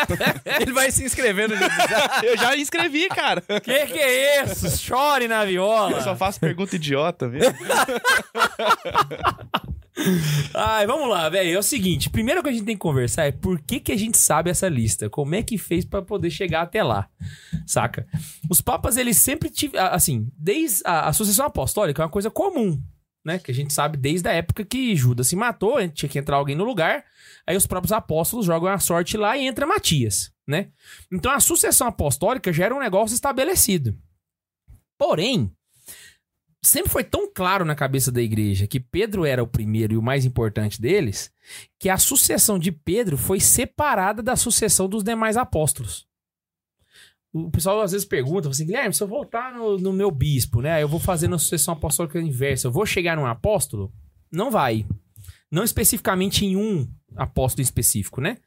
Ele 0.58 0.72
vai 0.72 0.90
se 0.90 1.04
inscrever 1.04 1.50
no 1.50 1.54
eu 2.24 2.36
já 2.38 2.56
inscrevi, 2.56 3.08
cara. 3.08 3.42
Que 3.42 3.86
que 3.86 3.98
é 3.98 4.42
isso? 4.42 4.78
Chore 4.78 5.28
na 5.28 5.44
viola. 5.44 5.92
Eu 5.98 6.02
só 6.02 6.16
faço 6.16 6.40
pergunta 6.40 6.76
idiota, 6.76 7.28
viu? 7.28 7.42
Ai, 10.54 10.86
vamos 10.86 11.08
lá, 11.08 11.28
velho. 11.28 11.54
É 11.54 11.58
o 11.58 11.62
seguinte, 11.62 12.10
primeiro 12.10 12.42
que 12.42 12.48
a 12.48 12.52
gente 12.52 12.64
tem 12.64 12.76
que 12.76 12.80
conversar 12.80 13.24
é 13.24 13.32
por 13.32 13.60
que, 13.60 13.80
que 13.80 13.92
a 13.92 13.96
gente 13.96 14.18
sabe 14.18 14.50
essa 14.50 14.68
lista? 14.68 15.08
Como 15.08 15.34
é 15.34 15.42
que 15.42 15.56
fez 15.56 15.84
pra 15.84 16.02
poder 16.02 16.30
chegar 16.30 16.62
até 16.62 16.82
lá? 16.82 17.08
Saca? 17.66 18.06
Os 18.50 18.60
papas, 18.60 18.96
eles 18.96 19.16
sempre 19.16 19.48
tiveram, 19.48 19.86
assim, 19.94 20.30
desde 20.36 20.82
a, 20.84 21.08
a 21.08 21.12
sucessão 21.12 21.46
apostólica 21.46 22.02
é 22.02 22.04
uma 22.04 22.10
coisa 22.10 22.30
comum, 22.30 22.80
né? 23.24 23.38
Que 23.38 23.50
a 23.50 23.54
gente 23.54 23.72
sabe 23.72 23.96
desde 23.96 24.28
a 24.28 24.32
época 24.32 24.64
que 24.64 24.94
Judas 24.94 25.28
se 25.28 25.36
matou, 25.36 25.76
tinha 25.88 26.08
que 26.08 26.18
entrar 26.18 26.36
alguém 26.36 26.54
no 26.54 26.64
lugar, 26.64 27.04
aí 27.46 27.56
os 27.56 27.66
próprios 27.66 27.92
apóstolos 27.92 28.46
jogam 28.46 28.70
a 28.70 28.78
sorte 28.78 29.16
lá 29.16 29.36
e 29.36 29.46
entra 29.46 29.66
Matias, 29.66 30.30
né? 30.46 30.68
Então 31.10 31.32
a 31.32 31.40
sucessão 31.40 31.86
apostólica 31.86 32.52
já 32.52 32.66
era 32.66 32.74
um 32.74 32.80
negócio 32.80 33.14
estabelecido. 33.14 33.96
Porém, 34.98 35.52
sempre 36.66 36.90
foi 36.90 37.04
tão 37.04 37.32
claro 37.32 37.64
na 37.64 37.74
cabeça 37.74 38.10
da 38.10 38.20
igreja 38.20 38.66
que 38.66 38.80
Pedro 38.80 39.24
era 39.24 39.42
o 39.42 39.46
primeiro 39.46 39.94
e 39.94 39.96
o 39.96 40.02
mais 40.02 40.24
importante 40.24 40.80
deles, 40.80 41.30
que 41.78 41.88
a 41.88 41.98
sucessão 41.98 42.58
de 42.58 42.72
Pedro 42.72 43.16
foi 43.16 43.40
separada 43.40 44.22
da 44.22 44.36
sucessão 44.36 44.88
dos 44.88 45.02
demais 45.02 45.36
apóstolos. 45.36 46.06
O 47.32 47.50
pessoal 47.50 47.82
às 47.82 47.92
vezes 47.92 48.06
pergunta, 48.06 48.48
assim, 48.48 48.64
Guilherme, 48.64 48.94
se 48.94 49.02
eu 49.02 49.06
voltar 49.08 49.54
no, 49.54 49.76
no 49.76 49.92
meu 49.92 50.10
bispo, 50.10 50.62
né? 50.62 50.82
Eu 50.82 50.88
vou 50.88 50.98
fazer 50.98 51.28
na 51.28 51.38
sucessão 51.38 51.74
apostólica 51.74 52.20
inversa, 52.20 52.66
eu 52.66 52.72
vou 52.72 52.86
chegar 52.86 53.16
num 53.16 53.26
apóstolo? 53.26 53.92
Não 54.32 54.50
vai. 54.50 54.86
Não 55.50 55.62
especificamente 55.62 56.44
em 56.44 56.56
um 56.56 56.88
apóstolo 57.14 57.62
específico, 57.62 58.20
né? 58.20 58.38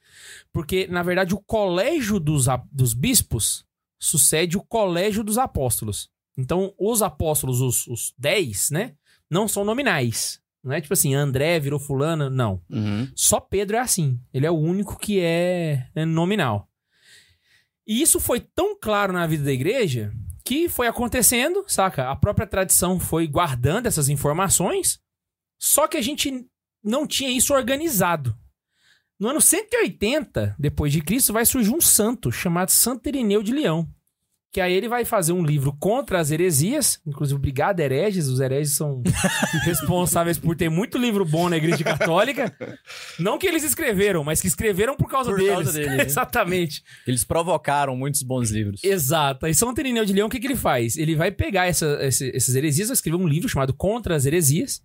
Porque, 0.51 0.87
na 0.87 1.03
verdade, 1.03 1.33
o 1.33 1.39
colégio 1.39 2.19
dos, 2.19 2.47
dos 2.71 2.93
bispos 2.93 3.65
sucede 3.99 4.57
o 4.57 4.63
colégio 4.63 5.23
dos 5.23 5.37
apóstolos. 5.37 6.09
Então, 6.39 6.73
os 6.77 7.01
apóstolos, 7.01 7.59
os, 7.59 7.85
os 7.87 8.13
10, 8.17 8.71
né? 8.71 8.93
Não 9.29 9.47
são 9.47 9.65
nominais. 9.65 10.39
Não 10.63 10.73
é 10.73 10.81
tipo 10.81 10.93
assim, 10.93 11.13
André 11.13 11.59
virou 11.59 11.79
fulano, 11.79 12.29
não. 12.29 12.61
Uhum. 12.69 13.09
Só 13.15 13.39
Pedro 13.39 13.75
é 13.77 13.79
assim. 13.79 14.19
Ele 14.33 14.45
é 14.45 14.51
o 14.51 14.57
único 14.57 14.97
que 14.97 15.19
é 15.19 15.87
é 15.93 16.05
nominal. 16.05 16.69
E 17.85 18.01
isso 18.01 18.19
foi 18.19 18.39
tão 18.39 18.77
claro 18.79 19.11
na 19.11 19.27
vida 19.27 19.43
da 19.43 19.51
igreja 19.51 20.13
que 20.45 20.69
foi 20.69 20.87
acontecendo, 20.87 21.63
saca? 21.67 22.09
A 22.09 22.15
própria 22.15 22.47
tradição 22.47 22.99
foi 22.99 23.27
guardando 23.27 23.85
essas 23.85 24.09
informações, 24.09 24.99
só 25.59 25.87
que 25.87 25.97
a 25.97 26.01
gente 26.01 26.45
não 26.83 27.05
tinha 27.05 27.29
isso 27.29 27.53
organizado. 27.53 28.35
No 29.19 29.27
ano 29.27 29.41
180 29.41 30.55
depois 30.57 30.93
de 30.93 31.01
Cristo 31.01 31.33
vai 31.33 31.45
surgir 31.45 31.71
um 31.71 31.81
santo 31.81 32.31
chamado 32.31 32.69
Santo 32.69 33.07
Irineu 33.07 33.43
de 33.43 33.51
Leão. 33.51 33.87
Que 34.51 34.59
aí 34.61 34.73
ele 34.73 34.89
vai 34.89 35.05
fazer 35.05 35.31
um 35.31 35.43
livro 35.43 35.71
contra 35.79 36.19
as 36.19 36.31
heresias, 36.31 36.99
inclusive 37.05 37.37
obrigado 37.37 37.79
hereges, 37.81 38.27
os 38.27 38.39
hereges 38.39 38.73
são 38.75 39.03
responsáveis 39.63 40.39
por 40.39 40.55
ter 40.55 40.69
muito 40.69 40.97
livro 40.97 41.23
bom 41.23 41.49
na 41.49 41.57
igreja 41.57 41.83
católica. 41.83 42.51
Não 43.19 43.37
que 43.37 43.45
eles 43.45 43.63
escreveram, 43.63 44.23
mas 44.23 44.41
que 44.41 44.47
escreveram 44.47 44.95
por 44.95 45.07
causa 45.07 45.29
Por 45.29 45.37
deles. 45.37 45.53
causa 45.53 45.71
deles? 45.73 46.05
Exatamente. 46.07 46.83
Eles 47.05 47.23
provocaram 47.23 47.95
muitos 47.95 48.23
bons 48.23 48.49
livros. 48.49 48.83
Exato. 48.83 49.45
Aí 49.45 49.53
São 49.53 49.71
Irineu 49.77 50.03
de 50.03 50.13
Leão, 50.13 50.27
o 50.27 50.31
que, 50.31 50.39
que 50.39 50.47
ele 50.47 50.55
faz? 50.55 50.97
Ele 50.97 51.15
vai 51.15 51.31
pegar 51.31 51.67
essa, 51.67 51.99
esse- 52.01 52.35
essas 52.35 52.55
heresias, 52.55 52.87
vai 52.87 52.95
escrever 52.95 53.17
um 53.17 53.27
livro 53.27 53.47
chamado 53.47 53.73
Contra 53.73 54.15
as 54.15 54.25
Heresias. 54.25 54.81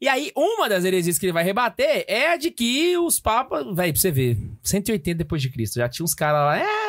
E 0.00 0.06
aí, 0.06 0.30
uma 0.36 0.68
das 0.68 0.84
heresias 0.84 1.18
que 1.18 1.26
ele 1.26 1.32
vai 1.32 1.42
rebater 1.42 2.04
é 2.06 2.32
a 2.32 2.36
de 2.36 2.52
que 2.52 2.96
os 2.98 3.18
papas. 3.18 3.66
Véi, 3.74 3.90
pra 3.92 4.00
você 4.00 4.12
ver, 4.12 4.38
180 4.62 5.18
depois 5.18 5.42
de 5.42 5.50
Cristo, 5.50 5.74
já 5.74 5.88
tinha 5.88 6.04
uns 6.04 6.14
caras 6.14 6.40
lá. 6.40 6.56
É, 6.56 6.87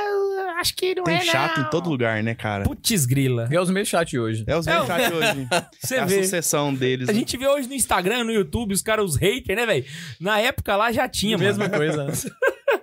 acho 0.60 0.76
que 0.76 0.94
não 0.96 1.04
Tem 1.04 1.16
é. 1.18 1.22
chato 1.22 1.58
não." 1.60 1.68
em 1.68 1.70
todo 1.70 1.90
lugar, 1.90 2.22
né, 2.24 2.36
cara? 2.36 2.64
Putz, 2.64 3.06
grila. 3.06 3.48
É 3.52 3.60
os 3.60 3.70
meus 3.70 3.88
chat 3.88 4.18
hoje. 4.18 4.44
É 4.48 4.56
os 4.58 4.68
É, 4.68 4.74
meus 4.76 4.88
chat 4.88 5.14
hoje. 5.14 5.48
Você 5.82 5.96
É 5.96 6.00
a 6.00 6.06
vê. 6.06 6.24
sucessão 6.24 6.74
deles. 6.74 7.10
A 7.10 7.14
gente 7.14 7.36
vê 7.38 7.48
hoje 7.48 7.68
no 7.68 7.74
Instagram, 7.74 8.24
no 8.24 8.32
YouTube, 8.32 8.74
os 8.74 8.82
caras, 8.82 9.06
os 9.06 9.16
haters, 9.16 9.58
né, 9.58 9.66
velho? 9.66 9.86
Na 10.20 10.40
época 10.40 10.76
lá 10.76 10.92
já 10.92 11.08
tinha, 11.08 11.38
mano. 11.38 11.48
Mesma 11.48 11.70
coisa. 11.70 12.06
né? 12.06 12.14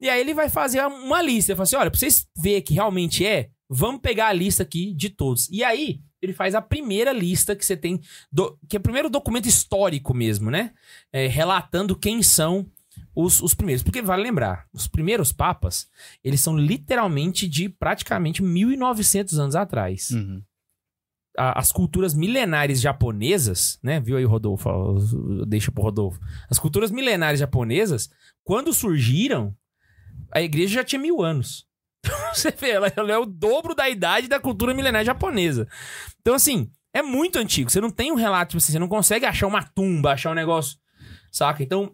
E 0.00 0.08
aí 0.08 0.20
ele 0.20 0.32
vai 0.34 0.48
fazer 0.48 0.80
uma 0.86 1.20
lista. 1.20 1.50
Ele 1.52 1.56
fala 1.56 1.64
assim: 1.64 1.76
olha, 1.76 1.90
pra 1.90 1.98
vocês 1.98 2.26
verem 2.36 2.62
que 2.62 2.74
realmente 2.74 3.26
é, 3.26 3.48
vamos 3.68 4.00
pegar 4.00 4.28
a 4.28 4.32
lista 4.32 4.62
aqui 4.62 4.92
de 4.94 5.10
todos. 5.10 5.48
E 5.50 5.64
aí 5.64 6.00
ele 6.22 6.32
faz 6.32 6.54
a 6.54 6.62
primeira 6.62 7.12
lista 7.12 7.54
que 7.56 7.64
você 7.64 7.76
tem, 7.76 8.00
do- 8.30 8.56
que 8.68 8.76
é 8.76 8.78
o 8.78 8.82
primeiro 8.82 9.08
documento 9.10 9.46
histórico 9.48 10.14
mesmo, 10.14 10.50
né? 10.50 10.72
É, 11.12 11.26
relatando 11.26 11.96
quem 11.96 12.22
são 12.22 12.64
os, 13.20 13.42
os 13.42 13.52
primeiros. 13.52 13.82
Porque 13.82 14.00
vale 14.00 14.22
lembrar, 14.22 14.66
os 14.72 14.86
primeiros 14.86 15.32
papas, 15.32 15.88
eles 16.22 16.40
são 16.40 16.56
literalmente 16.56 17.48
de 17.48 17.68
praticamente 17.68 18.42
1900 18.42 19.38
anos 19.40 19.56
atrás. 19.56 20.10
Uhum. 20.10 20.40
A- 21.36 21.58
as 21.58 21.72
culturas 21.72 22.14
milenares 22.14 22.80
japonesas, 22.80 23.78
né? 23.82 23.98
Viu 23.98 24.16
aí, 24.16 24.24
Rodolfo? 24.24 24.68
Deixa 25.46 25.72
pro 25.72 25.82
Rodolfo. 25.82 26.20
As 26.48 26.58
culturas 26.60 26.90
milenares 26.92 27.40
japonesas, 27.40 28.08
quando 28.44 28.72
surgiram, 28.72 29.52
a 30.32 30.40
igreja 30.40 30.74
já 30.74 30.84
tinha 30.84 31.00
mil 31.00 31.20
anos. 31.20 31.66
Você 32.32 32.52
vê, 32.52 32.70
ela, 32.70 32.92
ela 32.96 33.10
é 33.12 33.18
o 33.18 33.26
dobro 33.26 33.74
da 33.74 33.88
idade 33.88 34.28
da 34.28 34.38
cultura 34.38 34.72
milenar 34.74 35.04
japonesa. 35.04 35.66
Então, 36.20 36.34
assim, 36.34 36.70
é 36.94 37.02
muito 37.02 37.36
antigo. 37.38 37.68
Você 37.68 37.80
não 37.80 37.90
tem 37.90 38.12
um 38.12 38.16
relato, 38.16 38.50
tipo 38.50 38.58
assim, 38.58 38.72
você 38.72 38.78
não 38.78 38.88
consegue 38.88 39.26
achar 39.26 39.48
uma 39.48 39.62
tumba, 39.64 40.12
achar 40.12 40.30
um 40.30 40.34
negócio, 40.34 40.78
saca? 41.32 41.62
Então, 41.64 41.92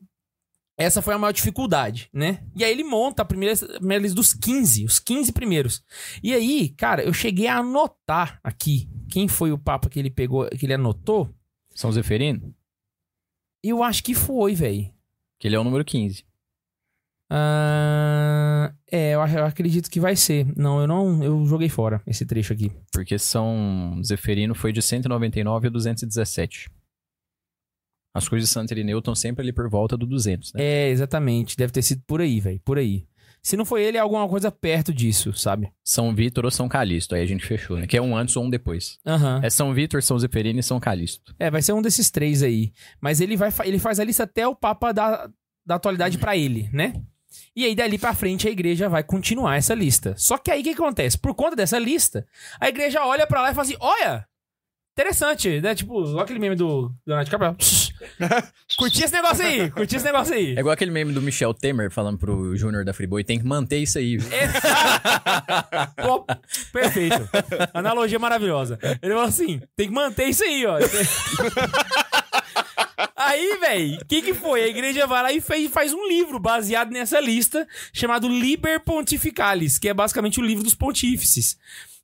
essa 0.77 1.01
foi 1.01 1.15
a 1.15 1.19
maior 1.19 1.33
dificuldade, 1.33 2.09
né? 2.13 2.43
E 2.57 2.65
aí 2.65 2.73
ele 2.73 2.83
monta 2.83 3.23
a 3.23 3.25
primeira, 3.25 3.55
a 3.55 3.79
primeira 3.79 4.03
lista 4.03 4.17
dos 4.17 4.33
15, 4.33 4.85
os 4.85 4.99
15 4.99 5.33
primeiros. 5.33 5.83
E 6.23 6.35
aí, 6.35 6.69
cara, 6.71 7.05
eu 7.05 7.13
cheguei 7.13 7.47
a 7.47 7.59
anotar 7.59 8.41
aqui 8.43 8.89
quem 9.09 9.29
foi 9.29 9.53
o 9.53 9.59
papa 9.59 9.89
que 9.89 9.99
ele 9.99 10.11
pegou, 10.11 10.49
que 10.49 10.67
ele 10.67 10.75
anotou. 10.75 11.33
São 11.75 11.93
Zeferino? 11.93 12.55
Eu 13.63 13.83
acho 13.83 14.03
que 14.03 14.15
foi, 14.15 14.55
velho. 14.55 14.93
Que 15.39 15.49
ele 15.49 15.57
é 15.57 15.59
o 15.59 15.65
número 15.65 15.85
15. 15.85 16.25
Ah, 17.31 18.73
é, 18.91 19.15
eu, 19.15 19.21
eu 19.21 19.45
acredito 19.45 19.91
que 19.91 20.01
vai 20.01 20.15
ser. 20.17 20.47
Não, 20.57 20.81
eu 20.81 20.87
não. 20.87 21.23
Eu 21.23 21.47
joguei 21.47 21.69
fora 21.69 22.03
esse 22.07 22.27
trecho 22.27 22.53
aqui. 22.53 22.71
Porque 22.93 23.19
São 23.19 24.01
Zeferino 24.05 24.55
foi 24.55 24.73
de 24.73 24.83
199 24.83 25.67
a 25.67 25.71
217. 25.71 26.71
As 28.15 28.29
coisas 28.29 28.48
de 28.48 28.54
Santo 28.54 28.71
Irineu 28.73 28.98
estão 28.98 29.15
sempre 29.15 29.42
ali 29.42 29.52
por 29.52 29.69
volta 29.69 29.96
do 29.96 30.06
200, 30.06 30.52
né? 30.52 30.62
É, 30.62 30.88
exatamente. 30.90 31.56
Deve 31.56 31.73
ter 31.73 31.83
sido 31.83 32.02
por 32.06 32.21
aí, 32.21 32.38
velho. 32.38 32.60
Por 32.65 32.79
aí. 32.79 33.04
Se 33.42 33.58
não 33.58 33.65
foi 33.67 33.83
ele, 33.83 33.98
é 33.98 34.00
alguma 34.00 34.27
coisa 34.27 34.50
perto 34.50 34.94
disso, 34.94 35.35
sabe? 35.35 35.71
São 35.85 36.15
Vitor 36.15 36.46
ou 36.46 36.50
São 36.50 36.67
Calixto. 36.67 37.15
Aí 37.15 37.23
a 37.23 37.27
gente 37.27 37.44
fechou, 37.44 37.77
né? 37.77 37.87
Que 37.87 37.98
é 37.98 38.00
um 38.00 38.17
antes 38.17 38.35
ou 38.37 38.44
um 38.44 38.48
depois. 38.48 38.98
Aham. 39.04 39.40
É 39.42 39.50
São 39.50 39.75
Vitor, 39.75 40.02
São 40.02 40.19
Zeferino 40.19 40.60
e 40.60 40.62
São 40.62 40.81
Calixto. 40.81 41.35
É, 41.38 41.50
vai 41.50 41.60
ser 41.60 41.75
um 41.75 41.83
desses 41.83 42.10
três 42.10 42.42
aí. 42.42 42.73
Mas 43.00 43.21
ele 43.21 43.37
vai 43.37 43.52
ele 43.65 43.79
faz 43.79 44.00
a 44.00 44.04
lista 44.04 44.23
até 44.23 44.48
o 44.48 44.54
Papa 44.54 44.92
da, 44.92 45.29
da 45.67 45.75
atualidade 45.75 46.17
pra 46.17 46.37
ele, 46.37 46.71
né? 46.73 46.94
E 47.54 47.65
aí, 47.65 47.75
dali 47.75 47.98
pra 47.98 48.15
frente, 48.15 48.48
a 48.48 48.50
igreja 48.50 48.88
vai 48.88 49.02
continuar 49.02 49.56
essa 49.56 49.75
lista. 49.75 50.15
Só 50.17 50.38
que 50.38 50.50
aí, 50.50 50.60
o 50.60 50.65
que 50.65 50.71
acontece? 50.71 51.19
Por 51.19 51.35
conta 51.35 51.54
dessa 51.56 51.79
lista, 51.79 52.27
a 52.60 52.69
igreja 52.69 53.04
olha 53.04 53.27
pra 53.27 53.42
lá 53.42 53.50
e 53.50 53.54
fala 53.54 53.67
assim, 53.67 53.77
olha, 53.81 54.27
interessante, 54.95 55.61
né? 55.61 55.75
Tipo, 55.75 56.03
olha 56.03 56.23
aquele 56.23 56.38
meme 56.38 56.55
do 56.55 56.92
Leonardo 57.05 57.29
DiCaprio. 57.29 57.57
curti 58.79 59.03
esse 59.03 59.13
negócio 59.13 59.45
aí, 59.45 59.71
curti 59.71 59.97
esse 59.97 60.05
negócio 60.05 60.35
aí. 60.35 60.57
É 60.57 60.61
igual 60.61 60.73
aquele 60.73 60.92
meme 60.92 61.13
do 61.13 61.21
Michel 61.21 61.53
Temer 61.53 61.90
falando 61.90 62.19
pro 62.19 62.57
Júnior 62.57 62.85
da 62.85 62.95
Friboi, 62.95 63.25
tem 63.25 63.38
que 63.38 63.45
manter 63.45 63.79
isso 63.79 63.99
aí. 63.99 64.19
Pô, 66.01 66.25
perfeito. 66.73 67.29
Analogia 67.75 68.19
maravilhosa. 68.19 68.79
Ele 69.03 69.13
falou 69.13 69.29
assim: 69.29 69.61
tem 69.77 69.88
que 69.88 69.95
manter 69.95 70.29
isso 70.29 70.45
aí, 70.45 70.65
ó. 70.65 70.79
Aí, 73.17 73.59
velho, 73.59 74.01
o 74.01 74.05
que 74.05 74.23
que 74.23 74.35
foi? 74.35 74.63
A 74.63 74.69
igreja 74.69 75.07
vai 75.07 75.23
lá 75.23 75.33
e 75.33 75.40
fez, 75.40 75.71
faz 75.71 75.92
um 75.92 76.07
livro 76.07 76.38
baseado 76.38 76.90
nessa 76.90 77.19
lista, 77.19 77.67
chamado 77.92 78.29
Liber 78.29 78.81
Pontificalis, 78.81 79.79
que 79.79 79.88
é 79.88 79.95
basicamente 79.95 80.38
o 80.38 80.45
livro 80.45 80.63
dos 80.63 80.75
pontífices. 80.75 81.57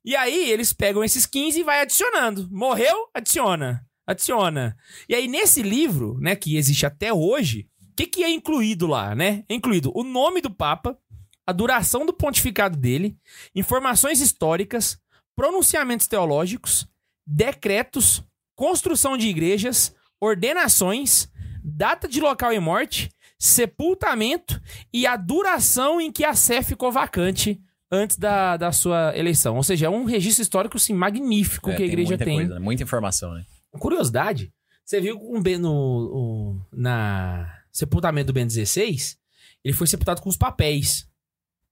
E 0.03 0.15
aí, 0.15 0.49
eles 0.49 0.73
pegam 0.73 1.03
esses 1.03 1.25
15 1.25 1.59
e 1.59 1.63
vai 1.63 1.81
adicionando. 1.81 2.47
Morreu? 2.51 3.09
Adiciona. 3.13 3.85
Adiciona. 4.05 4.75
E 5.07 5.15
aí, 5.15 5.27
nesse 5.27 5.61
livro, 5.61 6.17
né, 6.19 6.35
que 6.35 6.57
existe 6.57 6.85
até 6.85 7.13
hoje, 7.13 7.67
o 7.91 7.95
que, 7.95 8.07
que 8.07 8.23
é 8.23 8.29
incluído 8.29 8.87
lá, 8.87 9.13
né? 9.13 9.43
É 9.47 9.53
incluído 9.53 9.91
o 9.95 10.03
nome 10.03 10.41
do 10.41 10.49
Papa, 10.49 10.97
a 11.45 11.51
duração 11.51 12.05
do 12.05 12.13
pontificado 12.13 12.77
dele, 12.77 13.17
informações 13.53 14.21
históricas, 14.21 14.97
pronunciamentos 15.35 16.07
teológicos, 16.07 16.87
decretos, 17.25 18.23
construção 18.55 19.17
de 19.17 19.27
igrejas, 19.27 19.93
ordenações, 20.19 21.29
data 21.63 22.07
de 22.07 22.21
local 22.21 22.53
e 22.53 22.59
morte, 22.59 23.09
sepultamento 23.37 24.61
e 24.93 25.07
a 25.07 25.15
duração 25.15 25.99
em 25.99 26.11
que 26.11 26.23
a 26.23 26.33
Sé 26.33 26.61
ficou 26.61 26.91
vacante 26.91 27.59
antes 27.91 28.17
da, 28.17 28.55
da 28.57 28.71
sua 28.71 29.11
eleição. 29.17 29.57
Ou 29.57 29.63
seja, 29.63 29.87
é 29.87 29.89
um 29.89 30.05
registro 30.05 30.41
histórico 30.41 30.77
assim, 30.77 30.93
magnífico 30.93 31.69
É, 31.71 31.75
que 31.75 31.83
a 31.83 31.85
igreja 31.85 32.09
muita 32.11 32.25
tem. 32.25 32.37
coisa, 32.37 32.53
né? 32.55 32.59
muita 32.59 32.83
informação, 32.83 33.33
né? 33.33 33.45
Curiosidade, 33.73 34.51
você 34.85 34.99
viu 35.01 35.17
um 35.21 35.41
Ben 35.41 35.57
no, 35.57 36.59
na 36.71 37.57
sepultamento 37.71 38.27
do 38.27 38.33
Ben 38.33 38.45
16, 38.45 39.17
ele 39.63 39.73
foi 39.73 39.87
sepultado 39.87 40.21
com 40.21 40.29
os 40.29 40.37
papéis. 40.37 41.07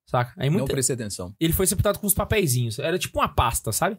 Saca? 0.05 0.33
Aí 0.37 0.49
Não 0.49 0.57
muita, 0.59 0.73
prestei 0.73 0.95
atenção. 0.95 1.35
ele 1.39 1.53
foi 1.53 1.67
sepultado 1.67 1.99
com 1.99 2.07
os 2.07 2.13
papeizinhos. 2.13 2.79
Era 2.79 2.97
tipo 2.97 3.19
uma 3.19 3.27
pasta, 3.29 3.71
sabe? 3.71 3.97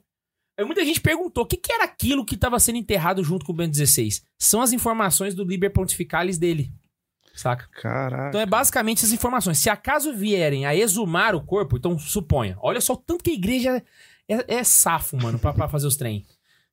Aí 0.58 0.64
muita 0.64 0.84
gente 0.84 1.00
perguntou 1.00 1.44
o 1.44 1.46
que, 1.46 1.56
que 1.56 1.72
era 1.72 1.84
aquilo 1.84 2.24
que 2.24 2.34
estava 2.34 2.58
sendo 2.58 2.76
enterrado 2.76 3.22
junto 3.22 3.46
com 3.46 3.52
o 3.52 3.54
Ben 3.54 3.68
16. 3.70 4.22
São 4.38 4.60
as 4.60 4.72
informações 4.72 5.34
do 5.34 5.44
Liber 5.44 5.72
Pontificalis 5.72 6.36
dele. 6.36 6.72
Saca? 7.34 7.68
Caraca. 7.80 8.28
Então 8.28 8.40
é 8.40 8.46
basicamente 8.46 8.98
essas 8.98 9.12
informações. 9.12 9.58
Se 9.58 9.70
acaso 9.70 10.12
vierem 10.12 10.66
a 10.66 10.74
exumar 10.74 11.34
o 11.34 11.42
corpo, 11.44 11.76
então 11.76 11.98
suponha. 11.98 12.56
Olha 12.60 12.80
só 12.80 12.94
o 12.94 12.96
tanto 12.96 13.24
que 13.24 13.30
a 13.30 13.34
igreja 13.34 13.82
é, 14.28 14.56
é 14.58 14.64
safo, 14.64 15.16
mano, 15.16 15.38
pra, 15.38 15.52
pra 15.52 15.68
fazer 15.68 15.86
os 15.86 15.96
trem. 15.96 16.24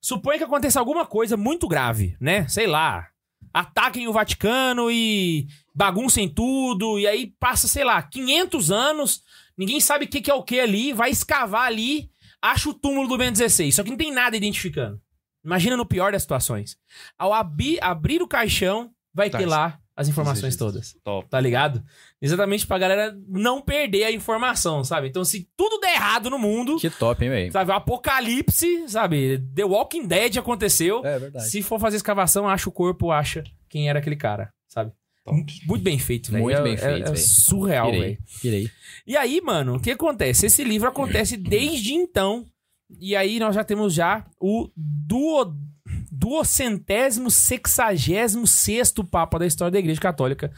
Suponha 0.02 0.38
que 0.38 0.44
aconteça 0.44 0.80
alguma 0.80 1.06
coisa 1.06 1.36
muito 1.38 1.68
grave, 1.68 2.16
né? 2.20 2.48
Sei 2.48 2.68
lá. 2.68 3.08
Ataquem 3.54 4.08
o 4.08 4.14
Vaticano 4.14 4.92
e 4.92 5.48
baguncem 5.74 6.30
tudo. 6.30 7.00
E 7.00 7.08
aí 7.08 7.28
passa, 7.40 7.68
sei 7.68 7.84
lá, 7.84 8.02
500 8.02 8.72
anos. 8.72 9.24
Ninguém 9.58 9.80
sabe 9.80 10.06
o 10.06 10.08
que, 10.08 10.22
que 10.22 10.30
é 10.30 10.34
o 10.34 10.44
que 10.44 10.60
ali. 10.60 10.94
Vai 10.94 11.10
escavar 11.10 11.66
ali. 11.66 12.10
Acha 12.42 12.70
o 12.70 12.74
túmulo 12.74 13.08
do 13.08 13.18
Ben 13.18 13.32
16. 13.32 13.74
Só 13.76 13.84
que 13.84 13.90
não 13.90 13.98
tem 13.98 14.12
nada 14.12 14.38
identificando. 14.38 15.02
Imagina 15.44 15.78
no 15.78 15.86
pior 15.86 16.12
das 16.12 16.22
situações. 16.22 16.78
Ao 17.18 17.34
abrir 17.34 18.22
o 18.22 18.28
caixão, 18.28 18.92
vai 19.14 19.30
Tá, 19.30 19.40
ter 19.40 19.46
lá 19.46 19.80
as 19.98 20.08
informações 20.08 20.56
todas 20.56 20.96
Top. 21.04 21.28
tá 21.28 21.40
ligado? 21.40 21.84
Exatamente 22.22 22.66
pra 22.68 22.78
galera 22.78 23.18
não 23.28 23.62
perder 23.62 24.04
a 24.06 24.12
informação, 24.12 24.84
sabe? 24.84 25.08
Então, 25.08 25.26
se 25.26 25.50
tudo 25.58 25.80
der 25.80 25.96
errado 25.96 26.30
no 26.30 26.38
mundo, 26.38 26.78
Que 26.80 26.90
top, 26.90 27.24
hein, 27.26 27.30
velho? 27.32 27.52
sabe? 27.52 27.72
O 27.72 27.74
apocalipse, 27.74 28.88
sabe? 28.88 29.40
The 29.56 29.66
Walking 29.66 30.06
Dead 30.08 30.38
aconteceu. 30.38 31.04
É 31.06 31.20
verdade. 31.20 31.50
Se 31.50 31.62
for 31.62 31.80
fazer 31.80 31.98
escavação, 31.98 32.48
acha 32.48 32.70
o 32.70 32.72
corpo, 32.72 33.12
acha 33.12 33.44
quem 33.70 33.90
era 33.90 34.00
aquele 34.00 34.16
cara, 34.16 34.54
sabe? 34.68 34.92
Top. 35.26 35.38
Muito 35.68 35.84
bem 35.84 36.00
feito, 36.00 36.32
velho. 36.32 36.44
Muito 36.44 36.58
É- 36.60 36.64
bem 36.64 36.74
é- 36.74 36.78
feito, 36.78 37.02
É, 37.02 37.12
velho. 37.12 37.18
surreal, 37.18 37.92
velho. 37.92 38.18
pirei. 38.42 38.70
E 39.06 39.18
aí, 39.18 39.42
mano, 39.42 39.76
o 39.76 39.80
que 39.82 39.92
acontece? 39.92 40.46
Esse 40.46 40.64
livro 40.64 40.88
acontece 40.88 41.36
desde 41.36 41.94
então. 41.94 42.46
E 43.02 43.16
aí 43.16 43.38
nós 43.40 43.54
já 43.54 43.64
temos 43.66 43.94
já 43.94 44.26
o 44.40 44.70
duo, 44.76 45.54
duocentésimo 46.12 47.30
sexagésimo 47.32 48.46
sexto 48.48 49.04
Papa 49.04 49.40
da 49.40 49.46
história 49.46 49.72
da 49.72 49.80
Igreja 49.80 50.00
Católica. 50.02 50.52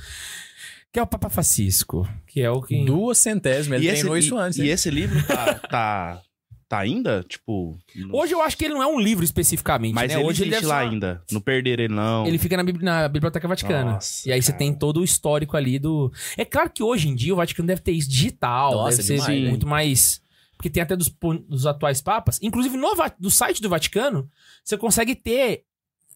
Que 0.92 1.00
é 1.00 1.04
o 1.04 1.08
Papa 1.08 1.30
Francisco. 1.30 2.08
Que 2.28 2.42
é 2.42 2.50
o 2.50 2.62
que... 2.62 2.84
Duas 2.84 3.18
centésimas, 3.20 3.80
ele 3.80 3.92
treinou 3.92 4.18
isso 4.18 4.36
e, 4.36 4.40
antes. 4.40 4.58
e 4.58 4.64
hein? 4.64 4.70
esse 4.70 4.90
livro 4.90 5.22
tá, 5.28 5.54
tá, 5.70 6.22
tá 6.68 6.80
ainda, 6.80 7.24
tipo... 7.30 7.78
no- 7.96 8.16
Hoje 8.18 8.34
eu 8.34 8.42
acho 8.42 8.58
que 8.58 8.66
ele 8.66 8.74
não 8.74 8.82
é 8.82 8.88
um 8.88 9.00
livro 9.00 9.24
especificamente, 9.24 9.94
Mas 9.94 10.08
né? 10.12 10.16
ele 10.20 10.24
Hoje 10.24 10.42
existe 10.42 10.50
deve 10.56 10.66
lá 10.66 10.80
ser 10.80 10.84
uma- 10.86 10.92
ainda. 10.92 11.24
Não 11.32 11.40
perderam 11.42 11.84
ele, 11.84 11.94
não. 11.94 12.26
Ele 12.26 12.40
fica 12.40 12.58
na, 12.58 12.64
Bibli- 12.64 12.84
na 12.84 13.08
Biblioteca 13.08 13.48
Vaticana. 13.48 13.92
Nossa, 13.94 14.28
e 14.28 14.32
aí 14.32 14.42
você 14.42 14.52
cara. 14.52 14.58
tem 14.58 14.74
todo 14.74 15.00
o 15.02 15.04
histórico 15.04 15.56
ali 15.56 15.78
do. 15.78 16.12
É 16.36 16.44
claro 16.44 16.72
que 16.72 16.82
hoje 16.82 17.08
em 17.08 17.14
dia 17.14 17.34
o 17.34 17.38
Vaticano 17.38 17.68
deve 17.68 17.82
ter 17.82 17.92
isso 17.92 18.10
digital, 18.10 18.72
Nossa, 18.74 18.98
deve 18.98 19.04
ser 19.04 19.14
demais, 19.20 19.44
né? 19.44 19.50
muito 19.50 19.68
mais. 19.68 20.22
Porque 20.60 20.70
tem 20.70 20.84
até 20.84 20.94
dos, 20.94 21.08
dos 21.48 21.66
atuais 21.66 22.02
papas. 22.02 22.38
Inclusive, 22.42 22.76
no 22.76 22.90
do 23.18 23.32
site 23.32 23.62
do 23.62 23.70
Vaticano, 23.70 24.30
você 24.62 24.78
consegue 24.78 25.16
ter 25.16 25.64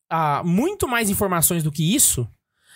ah, 0.09 0.43
muito 0.43 0.85
mais 0.85 1.09
informações 1.09 1.63
do 1.63 1.71
que 1.71 1.95
isso 1.95 2.27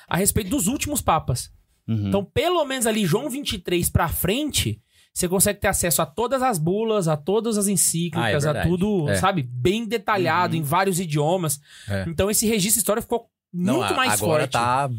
a 0.07 0.15
respeito 0.15 0.49
dos 0.49 0.67
últimos 0.67 1.01
papas. 1.01 1.51
Uhum. 1.85 2.07
Então, 2.07 2.23
pelo 2.23 2.63
menos 2.63 2.87
ali, 2.87 3.05
João 3.05 3.29
23 3.29 3.89
pra 3.89 4.07
frente, 4.07 4.81
você 5.13 5.27
consegue 5.27 5.59
ter 5.59 5.67
acesso 5.67 6.01
a 6.01 6.05
todas 6.05 6.41
as 6.41 6.57
bulas, 6.57 7.09
a 7.09 7.17
todas 7.17 7.57
as 7.57 7.67
encíclicas, 7.67 8.45
Ah, 8.45 8.51
é 8.55 8.59
a 8.61 8.63
tudo, 8.63 9.09
É. 9.09 9.15
sabe? 9.15 9.43
Bem 9.43 9.85
detalhado, 9.85 10.53
Uhum. 10.55 10.61
em 10.61 10.63
vários 10.63 11.01
idiomas. 11.01 11.59
É. 11.89 12.05
Então, 12.07 12.31
esse 12.31 12.47
registro 12.47 12.79
histórico 12.79 13.03
ficou 13.03 13.29
Não, 13.51 13.79
muito 13.79 13.91
a- 13.93 13.97
mais 13.97 14.13
agora 14.13 14.43
forte. 14.43 14.53
tá... 14.53 14.89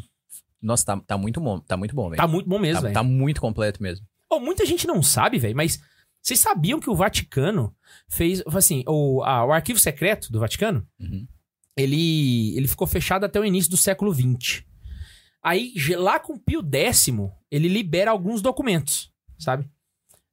Nossa, 0.60 0.84
tá, 0.84 1.00
tá 1.06 1.16
muito 1.16 1.40
bom. 1.40 1.60
Tá 1.60 1.78
muito 1.78 1.94
bom, 1.94 2.10
velho. 2.10 2.18
Tá 2.18 2.26
muito 2.28 2.46
bom 2.46 2.58
mesmo, 2.58 2.74
Tá, 2.74 2.80
velho. 2.82 2.94
tá 2.94 3.02
muito 3.02 3.40
completo 3.40 3.82
mesmo. 3.82 4.04
Ô, 4.28 4.38
muita 4.38 4.66
gente 4.66 4.86
não 4.86 5.02
sabe, 5.02 5.38
velho, 5.38 5.56
mas 5.56 5.80
vocês 6.28 6.40
sabiam 6.40 6.78
que 6.80 6.90
o 6.90 6.94
Vaticano 6.94 7.74
fez, 8.08 8.42
assim, 8.46 8.84
o, 8.86 9.22
a- 9.22 9.44
o 9.46 9.52
arquivo 9.52 9.78
secreto 9.78 10.30
do 10.30 10.38
Vaticano, 10.40 10.86
Uhum. 11.00 11.26
ele, 11.76 12.56
ele 12.56 12.68
ficou 12.68 12.86
fechado 12.86 13.24
até 13.24 13.38
o 13.40 13.44
início 13.44 13.70
do 13.70 13.76
século 13.76 14.12
XX. 14.12 14.64
Aí, 15.42 15.72
lá 15.96 16.18
com 16.18 16.38
Pio 16.38 16.60
X, 16.62 17.08
ele 17.50 17.68
libera 17.68 18.10
alguns 18.10 18.42
documentos, 18.42 19.10
sabe? 19.38 19.68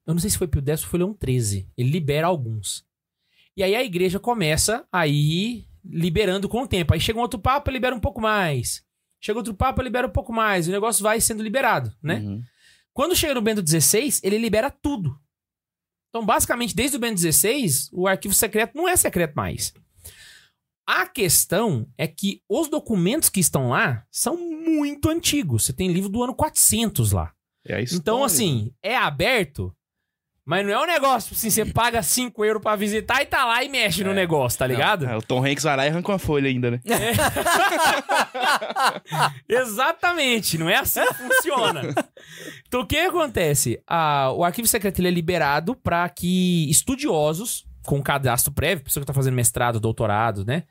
Eu 0.05 0.13
não 0.13 0.19
sei 0.21 0.29
se 0.29 0.37
foi 0.37 0.47
Pio 0.47 0.61
X 0.67 0.83
ou 0.83 0.89
foi 0.89 0.99
Leão 0.99 1.17
XIII. 1.23 1.67
Ele 1.77 1.89
libera 1.89 2.27
alguns. 2.27 2.83
E 3.55 3.63
aí 3.63 3.73
a 3.75 3.83
igreja 3.83 4.19
começa 4.19 4.85
a 4.91 5.07
ir 5.07 5.67
liberando 5.83 6.49
com 6.49 6.63
o 6.63 6.67
tempo. 6.67 6.93
Aí 6.93 6.99
chega 6.99 7.17
um 7.17 7.21
outro 7.21 7.39
papa, 7.39 7.71
libera 7.71 7.95
um 7.95 7.99
pouco 7.99 8.19
mais. 8.19 8.83
Chega 9.21 9.39
outro 9.39 9.53
papa, 9.53 9.81
libera 9.81 10.07
um 10.07 10.11
pouco 10.11 10.33
mais. 10.33 10.67
O 10.67 10.71
negócio 10.71 11.01
vai 11.03 11.21
sendo 11.21 11.41
liberado, 11.41 11.91
né? 12.03 12.19
Uhum. 12.19 12.43
Quando 12.93 13.15
chega 13.15 13.33
no 13.33 13.41
Bento 13.41 13.63
XVI, 13.67 14.19
ele 14.23 14.37
libera 14.37 14.69
tudo. 14.69 15.17
Então, 16.15 16.25
basicamente, 16.25 16.73
desde 16.73 16.95
o 16.95 16.99
Bento 16.99 17.19
XVI, 17.19 17.89
o 17.91 18.07
arquivo 18.07 18.33
secreto 18.33 18.71
não 18.73 18.87
é 18.87 18.95
secreto 18.95 19.33
mais. 19.35 19.73
A 20.87 21.05
questão 21.05 21.85
é 21.97 22.07
que 22.07 22.41
os 22.47 22.69
documentos 22.69 23.27
que 23.27 23.41
estão 23.41 23.71
lá 23.71 24.05
são 24.09 24.37
muito 24.37 25.09
antigos. 25.09 25.65
Você 25.65 25.73
tem 25.73 25.91
livro 25.91 26.07
do 26.07 26.23
ano 26.23 26.33
400 26.33 27.11
lá. 27.11 27.33
É 27.67 27.83
Então, 27.91 28.23
assim, 28.23 28.71
é 28.81 28.95
aberto, 28.95 29.75
mas 30.45 30.65
não 30.65 30.73
é 30.73 30.83
um 30.83 30.85
negócio 30.85 31.33
assim, 31.35 31.49
você 31.49 31.65
paga 31.65 32.01
5 32.03 32.45
euros 32.45 32.61
pra 32.61 32.75
visitar 32.75 33.21
e 33.21 33.25
tá 33.25 33.43
lá 33.45 33.63
e 33.63 33.69
mexe 33.69 34.03
no 34.03 34.11
É. 34.11 34.13
negócio, 34.13 34.59
tá 34.59 34.67
Não. 34.67 34.75
ligado? 34.75 35.05
É, 35.05 35.17
o 35.17 35.21
Tom 35.21 35.43
Hanks 35.45 35.63
vai 35.63 35.75
lá 35.75 35.85
e 35.85 35.89
arranca 35.89 36.11
uma 36.11 36.19
folha 36.19 36.47
ainda, 36.47 36.71
né? 36.71 36.79
Exatamente, 39.47 40.57
não 40.57 40.69
é 40.69 40.75
assim 40.75 41.01
que 41.05 41.13
funciona. 41.13 41.81
Então 42.67 42.81
o 42.81 42.85
que 42.85 42.97
acontece? 42.97 43.79
Ah, 43.87 44.31
o 44.33 44.43
arquivo 44.43 44.67
secreto 44.67 44.99
ele 44.99 45.07
é 45.07 45.11
liberado 45.11 45.75
para 45.75 46.07
que 46.09 46.69
estudiosos 46.69 47.65
com 47.83 48.01
cadastro 48.01 48.51
prévio, 48.51 48.83
pessoa 48.83 49.01
que 49.01 49.07
tá 49.07 49.13
fazendo 49.13 49.35
mestrado, 49.35 49.79
doutorado, 49.79 50.43
né? 50.43 50.63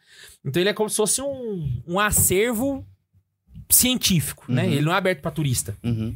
Então 0.44 0.60
ele 0.60 0.70
é 0.70 0.74
como 0.74 0.90
se 0.90 0.96
fosse 0.96 1.22
um, 1.22 1.82
um 1.86 2.00
acervo 2.00 2.84
científico, 3.70 4.44
né? 4.48 4.64
Uhum. 4.64 4.72
Ele 4.72 4.82
não 4.82 4.92
é 4.92 4.96
aberto 4.96 5.20
para 5.20 5.30
turista. 5.30 5.76
Uhum. 5.82 6.14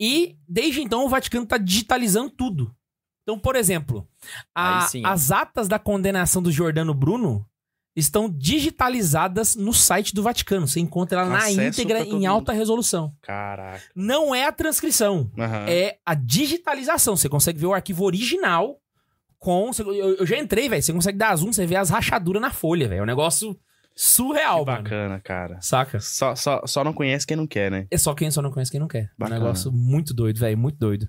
E 0.00 0.36
desde 0.48 0.80
então 0.80 1.04
o 1.04 1.08
Vaticano 1.08 1.46
tá 1.46 1.58
digitalizando 1.58 2.30
tudo. 2.30 2.74
Então, 3.22 3.38
por 3.38 3.56
exemplo, 3.56 4.08
a- 4.54 4.86
sim, 4.88 5.02
as 5.04 5.30
atas 5.30 5.68
da 5.68 5.78
condenação 5.78 6.40
do 6.42 6.50
Jordano 6.52 6.94
Bruno 6.94 7.44
estão 7.96 8.30
digitalizadas 8.30 9.56
no 9.56 9.72
site 9.72 10.14
do 10.14 10.22
Vaticano. 10.22 10.66
Você 10.68 10.78
encontra 10.80 11.20
ela 11.22 11.30
na 11.30 11.38
Acesso 11.38 11.60
íntegra 11.60 11.96
pra 11.96 12.04
todo 12.04 12.12
em 12.12 12.20
mundo. 12.20 12.26
alta 12.26 12.52
resolução. 12.52 13.12
Caraca. 13.20 13.82
Não 13.94 14.34
é 14.34 14.44
a 14.46 14.52
transcrição, 14.52 15.30
Aham. 15.36 15.66
é 15.68 15.98
a 16.06 16.14
digitalização. 16.14 17.16
Você 17.16 17.28
consegue 17.28 17.58
ver 17.58 17.66
o 17.66 17.74
arquivo 17.74 18.04
original 18.04 18.80
com. 19.38 19.70
Eu, 19.78 19.92
eu 20.16 20.26
já 20.26 20.38
entrei, 20.38 20.68
velho. 20.68 20.82
Você 20.82 20.92
consegue 20.92 21.18
dar 21.18 21.34
zoom, 21.36 21.52
você 21.52 21.66
vê 21.66 21.76
as 21.76 21.90
rachaduras 21.90 22.40
na 22.40 22.50
folha, 22.52 22.88
velho. 22.88 23.00
É 23.00 23.02
um 23.02 23.06
negócio 23.06 23.58
surreal, 23.98 24.64
Que 24.64 24.70
mano. 24.70 24.82
bacana, 24.84 25.20
cara. 25.20 25.60
Saca? 25.60 25.98
Só, 25.98 26.36
só, 26.36 26.62
só 26.64 26.84
não 26.84 26.92
conhece 26.92 27.26
quem 27.26 27.36
não 27.36 27.46
quer, 27.46 27.68
né? 27.70 27.86
É 27.90 27.98
só 27.98 28.14
quem 28.14 28.30
só 28.30 28.40
não 28.40 28.50
conhece 28.52 28.70
quem 28.70 28.78
não 28.78 28.86
quer. 28.86 29.10
Bacana. 29.18 29.40
Um 29.40 29.42
negócio 29.42 29.72
muito 29.72 30.14
doido, 30.14 30.38
velho. 30.38 30.56
Muito 30.56 30.78
doido. 30.78 31.08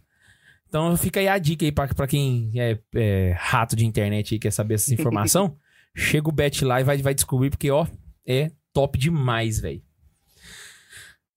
Então 0.67 0.95
fica 0.97 1.19
aí 1.19 1.27
a 1.27 1.37
dica 1.37 1.65
aí 1.65 1.71
pra, 1.71 1.87
pra 1.87 2.07
quem 2.07 2.51
é, 2.55 2.79
é 2.95 3.35
rato 3.37 3.75
de 3.75 3.85
internet 3.85 4.35
e 4.35 4.39
quer 4.39 4.51
saber 4.51 4.75
essa 4.75 4.93
informação. 4.93 5.55
chega 5.95 6.29
o 6.29 6.31
Bet 6.31 6.65
lá 6.65 6.81
e 6.81 6.83
vai, 6.83 6.97
vai 6.97 7.13
descobrir, 7.13 7.49
porque, 7.49 7.69
ó, 7.69 7.85
é 8.25 8.51
top 8.73 8.97
demais, 8.97 9.59
velho. 9.59 9.81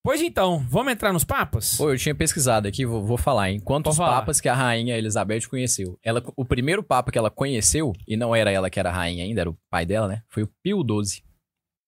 Pois 0.04 0.20
então, 0.20 0.66
vamos 0.68 0.92
entrar 0.92 1.12
nos 1.12 1.22
papas? 1.22 1.76
Pô, 1.76 1.92
eu 1.92 1.96
tinha 1.96 2.14
pesquisado 2.14 2.66
aqui, 2.66 2.84
vou, 2.84 3.04
vou 3.06 3.16
falar, 3.16 3.50
hein? 3.50 3.60
Quantos 3.60 3.96
falar. 3.96 4.18
papas 4.20 4.40
que 4.40 4.48
a 4.48 4.54
rainha 4.54 4.98
Elizabeth 4.98 5.42
conheceu? 5.48 5.96
Ela, 6.02 6.22
o 6.36 6.44
primeiro 6.44 6.82
papa 6.82 7.12
que 7.12 7.18
ela 7.18 7.30
conheceu, 7.30 7.92
e 8.06 8.16
não 8.16 8.34
era 8.34 8.50
ela 8.50 8.68
que 8.68 8.80
era 8.80 8.90
a 8.90 8.92
rainha 8.92 9.24
ainda, 9.24 9.42
era 9.42 9.50
o 9.50 9.56
pai 9.70 9.86
dela, 9.86 10.08
né? 10.08 10.22
Foi 10.28 10.42
o 10.42 10.50
Pio 10.62 10.80
XII. 10.80 11.22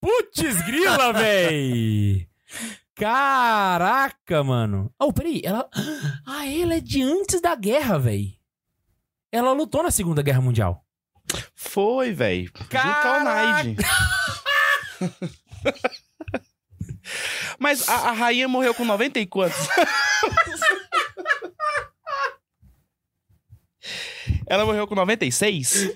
Putz, 0.05 0.61
grila, 0.67 1.15
véi! 1.15 2.29
Caraca, 2.95 4.45
mano. 4.45 4.93
Oh, 5.01 5.11
peraí, 5.15 5.41
ela... 5.43 5.67
Ah, 6.27 6.47
ela 6.47 6.75
é 6.75 6.81
de 6.81 7.03
antes 7.03 7.41
da 7.41 7.55
guerra, 7.55 7.99
véi. 7.99 8.39
Ela 9.33 9.53
lutou 9.53 9.83
na 9.83 9.91
Segunda 9.91 10.21
Guerra 10.21 10.43
Mundial. 10.43 10.85
Foi, 11.55 12.13
a 12.13 12.49
Caraca! 12.69 13.65
Mas 17.59 17.89
a, 17.89 18.11
a 18.11 18.13
rainha 18.13 18.47
morreu 18.47 18.75
com 18.75 18.85
90 18.85 19.21
e 19.21 19.27
quantos? 19.27 19.57
Ela 24.47 24.65
morreu 24.65 24.87
com 24.87 24.95
96? 24.95 25.93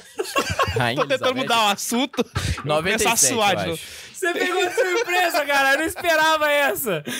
Rainha 0.76 0.96
Tô 1.02 1.06
tentando 1.06 1.30
Elizabeth, 1.30 1.42
mudar 1.42 1.66
o 1.66 1.68
assunto. 1.72 2.18
Eu 2.18 2.64
vou 2.64 2.76
começar 2.76 3.10
a 3.10 3.16
97, 3.16 3.16
suar 3.16 3.56
de 3.56 3.66
novo. 3.66 3.80
Você 4.12 4.32
pegou 4.32 4.68
de 4.68 4.74
surpresa, 4.74 5.46
cara. 5.46 5.72
Eu 5.74 5.78
não 5.78 5.84
esperava 5.86 6.50
essa. 6.50 7.04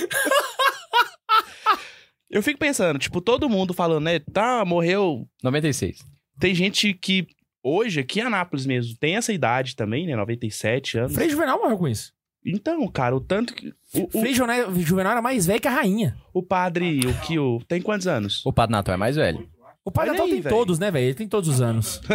Eu 2.31 2.43
fico 2.43 2.59
pensando, 2.59 2.99
tipo, 2.99 3.23
todo 3.23 3.49
mundo 3.49 3.73
falando, 3.73 4.05
né? 4.05 4.19
Tá, 4.19 4.62
morreu. 4.64 5.27
96. 5.43 6.05
Tem 6.39 6.55
gente 6.55 6.93
que 6.93 7.27
hoje, 7.62 8.01
aqui 8.01 8.21
em 8.21 8.25
Anápolis 8.25 8.66
mesmo, 8.66 8.97
tem 8.99 9.16
essa 9.16 9.33
idade 9.33 9.75
também, 9.75 10.07
né? 10.07 10.14
97 10.14 10.99
anos. 10.99 11.14
Frei 11.14 11.31
Juvenal 11.31 11.59
morreu 11.59 11.79
com 11.79 11.89
isso. 11.89 12.12
Então, 12.45 12.87
cara, 12.89 13.16
o 13.16 13.21
tanto 13.21 13.55
que. 13.55 13.73
O, 13.95 14.05
o, 14.05 14.21
Frei 14.21 14.35
Juvenal, 14.35 14.75
Juvenal 14.75 15.12
era 15.12 15.23
mais 15.23 15.47
velho 15.47 15.61
que 15.61 15.69
a 15.69 15.73
rainha. 15.73 16.16
o 16.33 16.43
padre, 16.43 17.01
o 17.01 17.21
que 17.27 17.39
o. 17.39 17.61
Tem 17.66 17.81
quantos 17.81 18.07
anos? 18.07 18.45
O 18.45 18.53
Padre 18.53 18.73
Natal 18.73 18.95
é 18.95 18.99
mais 18.99 19.16
velho. 19.16 19.49
O 19.85 19.91
Pai 19.91 20.05
Olha 20.05 20.12
Natal 20.12 20.26
aí, 20.26 20.33
tem 20.33 20.41
velho. 20.43 20.55
todos, 20.57 20.79
né, 20.79 20.91
velho? 20.91 21.05
Ele 21.07 21.14
tem 21.14 21.29
todos 21.29 21.49
os 21.49 21.61
anos. 21.61 22.01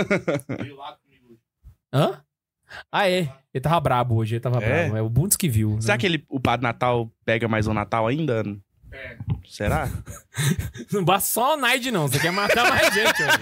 Hã? 1.91 2.21
Ah, 2.91 3.09
é. 3.09 3.29
Ele 3.53 3.61
tava 3.61 3.79
brabo 3.79 4.15
hoje, 4.15 4.35
ele 4.35 4.41
tava 4.41 4.63
É? 4.63 4.81
brabo. 4.83 4.97
É 4.97 5.01
o 5.01 5.09
Bundes 5.09 5.37
que 5.37 5.49
viu. 5.49 5.79
Será 5.81 5.95
né? 5.95 5.99
que 5.99 6.05
ele, 6.05 6.23
o 6.29 6.39
padre 6.39 6.63
Natal 6.63 7.11
pega 7.25 7.47
mais 7.47 7.67
um 7.67 7.73
Natal 7.73 8.07
ainda? 8.07 8.43
Será? 9.47 9.89
Não 10.91 11.03
basta 11.03 11.29
só 11.31 11.55
o 11.55 11.57
Naid, 11.57 11.89
não. 11.91 12.07
Você 12.07 12.19
quer 12.19 12.31
matar 12.31 12.69
mais 12.69 12.93
gente 12.93 13.23
hoje. 13.23 13.39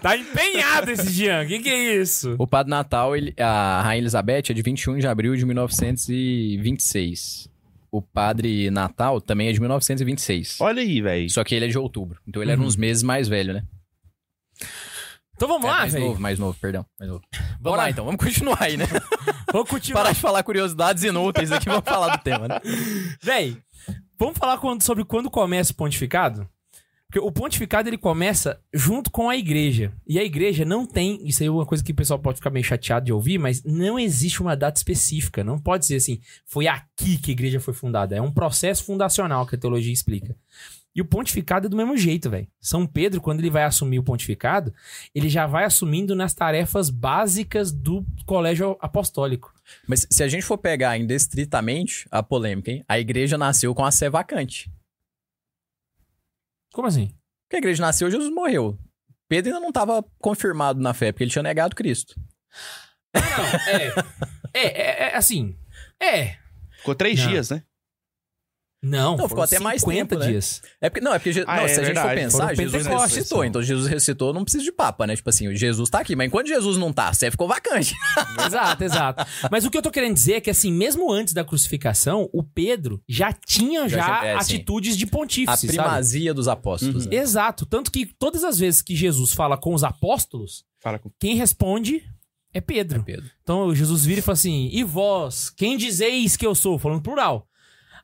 Tá 0.00 0.16
empenhado 0.16 0.90
esse 0.92 1.10
Jean. 1.10 1.44
Que 1.46 1.58
que 1.58 1.68
é 1.68 1.96
isso? 1.96 2.36
O 2.38 2.46
Padre 2.46 2.70
Natal, 2.70 3.16
ele- 3.16 3.34
a 3.36 3.82
Rainha 3.82 4.02
Elizabeth 4.02 4.44
é 4.50 4.52
de 4.52 4.62
21 4.62 4.98
de 4.98 5.08
abril 5.08 5.34
de 5.34 5.44
1926. 5.44 7.48
O 7.92 8.00
Padre 8.00 8.70
Natal 8.70 9.20
também 9.20 9.48
é 9.48 9.52
de 9.52 9.60
1926. 9.60 10.60
Olha 10.62 10.80
aí, 10.80 11.00
velho. 11.02 11.28
Só 11.28 11.44
que 11.44 11.54
ele 11.54 11.66
é 11.66 11.68
de 11.68 11.76
outubro. 11.78 12.18
Então 12.26 12.40
ele 12.42 12.50
era 12.50 12.60
Uhum. 12.60 12.66
uns 12.66 12.74
meses 12.74 13.02
mais 13.02 13.28
velho, 13.28 13.52
né? 13.52 13.64
Então 15.34 15.48
vamos 15.48 15.64
É, 15.66 15.70
lá, 15.70 15.78
mais 15.80 15.92
velho. 15.92 16.06
novo, 16.06 16.20
mais 16.20 16.38
novo, 16.38 16.58
perdão. 16.60 16.86
Mais 16.98 17.10
novo. 17.10 17.22
Vamos 17.34 17.58
Bora. 17.60 17.76
lá 17.82 17.90
então, 17.90 18.04
vamos 18.04 18.22
continuar 18.24 18.62
aí, 18.62 18.76
né? 18.76 18.84
Vamos 19.52 19.68
continuar. 19.68 20.02
Parar 20.04 20.14
de 20.14 20.20
falar 20.20 20.42
curiosidades 20.42 21.02
inúteis 21.02 21.52
aqui, 21.52 21.66
vamos 21.66 21.84
falar 21.84 22.16
do 22.16 22.22
tema, 22.22 22.48
né? 22.48 22.58
Véi, 23.22 23.58
vamos 24.18 24.38
falar 24.38 24.56
quando- 24.56 24.82
sobre 24.82 25.04
quando 25.04 25.30
começa 25.30 25.72
o 25.72 25.76
pontificado? 25.76 26.48
Porque 27.12 27.20
o 27.20 27.30
pontificado 27.30 27.90
ele 27.90 27.98
começa 27.98 28.58
junto 28.72 29.10
com 29.10 29.28
a 29.28 29.36
igreja. 29.36 29.92
E 30.06 30.18
a 30.18 30.24
igreja 30.24 30.64
não 30.64 30.86
tem. 30.86 31.20
Isso 31.28 31.42
aí 31.42 31.46
é 31.46 31.50
uma 31.50 31.66
coisa 31.66 31.84
que 31.84 31.92
o 31.92 31.94
pessoal 31.94 32.18
pode 32.18 32.38
ficar 32.38 32.48
meio 32.48 32.64
chateado 32.64 33.04
de 33.04 33.12
ouvir, 33.12 33.36
mas 33.36 33.62
não 33.62 33.98
existe 33.98 34.40
uma 34.40 34.56
data 34.56 34.78
específica. 34.78 35.44
Não 35.44 35.58
pode 35.58 35.84
ser 35.84 35.96
assim, 35.96 36.22
foi 36.46 36.66
aqui 36.66 37.18
que 37.18 37.30
a 37.30 37.34
igreja 37.34 37.60
foi 37.60 37.74
fundada. 37.74 38.16
É 38.16 38.22
um 38.22 38.32
processo 38.32 38.82
fundacional 38.84 39.46
que 39.46 39.54
a 39.54 39.58
teologia 39.58 39.92
explica. 39.92 40.34
E 40.96 41.02
o 41.02 41.04
pontificado 41.04 41.66
é 41.66 41.68
do 41.68 41.76
mesmo 41.76 41.98
jeito, 41.98 42.30
velho. 42.30 42.48
São 42.58 42.86
Pedro, 42.86 43.20
quando 43.20 43.40
ele 43.40 43.50
vai 43.50 43.64
assumir 43.64 43.98
o 43.98 44.02
pontificado, 44.02 44.72
ele 45.14 45.28
já 45.28 45.46
vai 45.46 45.64
assumindo 45.64 46.16
nas 46.16 46.32
tarefas 46.32 46.88
básicas 46.88 47.70
do 47.70 48.06
colégio 48.24 48.74
apostólico. 48.80 49.52
Mas 49.86 50.06
se 50.10 50.22
a 50.22 50.28
gente 50.28 50.46
for 50.46 50.56
pegar 50.56 50.96
indestritamente 50.96 52.06
a 52.10 52.22
polêmica, 52.22 52.70
hein? 52.70 52.82
A 52.88 52.98
igreja 52.98 53.36
nasceu 53.36 53.74
com 53.74 53.84
a 53.84 53.90
sé 53.90 54.08
vacante. 54.08 54.70
Como 56.72 56.88
assim? 56.88 57.14
Porque 57.44 57.56
a 57.56 57.58
igreja 57.58 57.82
nasceu, 57.82 58.10
Jesus 58.10 58.32
morreu. 58.32 58.78
Pedro 59.28 59.50
ainda 59.50 59.60
não 59.60 59.68
estava 59.68 60.04
confirmado 60.18 60.80
na 60.80 60.92
fé, 60.92 61.12
porque 61.12 61.24
ele 61.24 61.30
tinha 61.30 61.42
negado 61.42 61.76
Cristo. 61.76 62.14
Não, 63.14 63.44
é. 63.68 63.94
É, 64.54 64.66
é, 64.66 65.02
é, 65.04 65.16
assim. 65.16 65.56
É. 66.00 66.36
Ficou 66.78 66.94
três 66.94 67.18
Não. 67.20 67.28
dias, 67.28 67.50
né? 67.50 67.62
Não, 68.84 69.16
Não, 69.16 69.28
ficou 69.28 69.44
até 69.44 69.60
mais 69.60 69.80
50 69.82 70.08
tempo, 70.08 70.20
né? 70.20 70.26
dias. 70.32 70.60
É 70.80 70.90
porque, 70.90 71.04
não, 71.04 71.14
é 71.14 71.18
porque 71.20 71.44
Ah, 71.46 71.56
não, 71.58 71.62
é 71.64 71.68
se 71.68 71.80
a 71.80 71.84
gente 71.84 71.94
for 71.94 72.02
verdade. 72.08 72.20
pensar, 72.20 72.38
Foram 72.38 72.56
Jesus 72.56 72.86
ressuscitou. 72.86 73.44
Então 73.44 73.62
Jesus 73.62 73.86
ressuscitou, 73.88 74.32
não 74.34 74.42
precisa 74.42 74.64
de 74.64 74.72
papa, 74.72 75.06
né? 75.06 75.14
Tipo 75.14 75.30
assim, 75.30 75.54
Jesus 75.54 75.88
tá 75.88 76.00
aqui, 76.00 76.16
mas 76.16 76.26
enquanto 76.26 76.48
Jesus 76.48 76.76
não 76.76 76.92
tá, 76.92 77.08
a 77.08 77.14
sé 77.14 77.30
ficou 77.30 77.46
vacante. 77.46 77.94
Exato, 78.44 78.82
exato. 78.82 79.24
Mas 79.52 79.64
o 79.64 79.70
que 79.70 79.78
eu 79.78 79.82
tô 79.82 79.90
querendo 79.90 80.14
dizer 80.14 80.32
é 80.34 80.40
que, 80.40 80.50
assim, 80.50 80.72
mesmo 80.72 81.12
antes 81.12 81.32
da 81.32 81.44
crucificação, 81.44 82.28
o 82.32 82.42
Pedro 82.42 83.00
já 83.08 83.32
tinha 83.32 83.88
Já 83.88 83.98
já, 83.98 84.24
é, 84.26 84.34
atitudes 84.34 84.96
de 84.96 85.04
A 85.04 85.08
pontífice, 85.08 85.66
sabe? 85.68 85.72
primazia 85.78 86.34
dos 86.34 86.48
apóstolos, 86.48 87.04
Uhum. 87.04 87.10
né? 87.12 87.16
Exato. 87.18 87.64
Tanto 87.64 87.90
que 87.92 88.04
todas 88.04 88.42
as 88.42 88.58
vezes 88.58 88.82
que 88.82 88.96
Jesus 88.96 89.32
fala 89.32 89.56
com 89.56 89.74
os 89.74 89.84
apóstolos, 89.84 90.64
Fala 90.80 90.98
com. 90.98 91.08
quem 91.20 91.36
responde 91.36 92.02
é 92.52 92.60
Pedro. 92.60 93.04
Pedro. 93.04 93.26
Então 93.44 93.72
Jesus 93.74 94.04
vira 94.04 94.18
e 94.18 94.22
fala 94.22 94.34
assim: 94.34 94.68
E 94.72 94.82
vós, 94.82 95.48
quem 95.50 95.76
dizeis 95.76 96.36
que 96.36 96.44
eu 96.44 96.54
sou? 96.54 96.78
Falando 96.80 97.00
plural. 97.00 97.46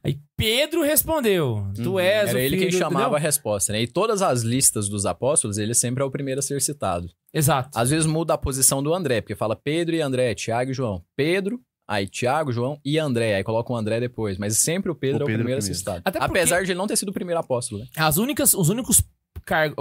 Aí 0.09 0.19
Pedro 0.37 0.83
respondeu: 0.83 1.67
Tu 1.75 1.91
Uhum. 1.93 1.99
és 2.01 2.27
o 2.27 2.31
Era 2.31 2.41
ele 2.41 2.57
quem 2.57 2.67
filho", 2.67 2.79
chamava 2.79 3.17
a 3.17 3.19
resposta, 3.19 3.73
né? 3.73 3.83
E 3.83 3.87
todas 3.87 4.23
as 4.23 4.43
listas 4.43 4.89
dos 4.89 5.05
apóstolos, 5.07 5.59
ele 5.59 5.75
sempre 5.75 6.03
é 6.03 6.07
o 6.07 6.11
primeiro 6.11 6.39
a 6.39 6.43
ser 6.43 6.61
citado. 6.61 7.09
Exato. 7.33 7.71
Às 7.79 7.91
vezes 7.91 8.07
muda 8.07 8.35
a 8.35 8.39
posição 8.39 8.83
do 8.83 8.95
André, 8.95 9.21
porque 9.21 9.35
fala 9.35 9.55
Pedro 9.57 9.95
e 9.97 10.01
André, 10.01 10.35
Tiago 10.35 10.71
e 10.71 10.75
João. 10.75 11.03
Pedro, 11.17 11.61
aí 11.87 12.07
Tiago, 12.07 12.53
João 12.53 12.79
e 12.85 12.99
André. 12.99 13.35
Aí 13.37 13.45
coloca 13.45 13.73
o 13.73 13.77
André 13.77 14.01
depois. 14.01 14.39
Mas 14.39 14.57
sempre 14.59 14.91
o 14.91 14.95
Pedro, 14.95 15.25
O 15.25 15.27
Pedro 15.27 15.33
é 15.33 15.35
o 15.35 15.35
é 15.35 15.35
o 15.35 15.39
primeiro 15.45 15.59
a 15.59 15.63
ser 15.63 15.67
primeiro. 15.69 15.79
citado. 15.79 16.03
Até 16.05 16.19
porque- 16.19 16.39
Apesar 16.39 16.63
de 16.65 16.71
ele 16.73 16.79
não 16.79 16.87
ter 16.87 16.97
sido 16.97 17.09
o 17.11 17.13
primeiro 17.13 17.41
apóstolo, 17.41 17.81
né? 17.83 17.87
As 17.97 18.17
únicas, 18.17 18.55
os 18.55 18.69
únicos 18.69 19.03
car... 19.45 19.73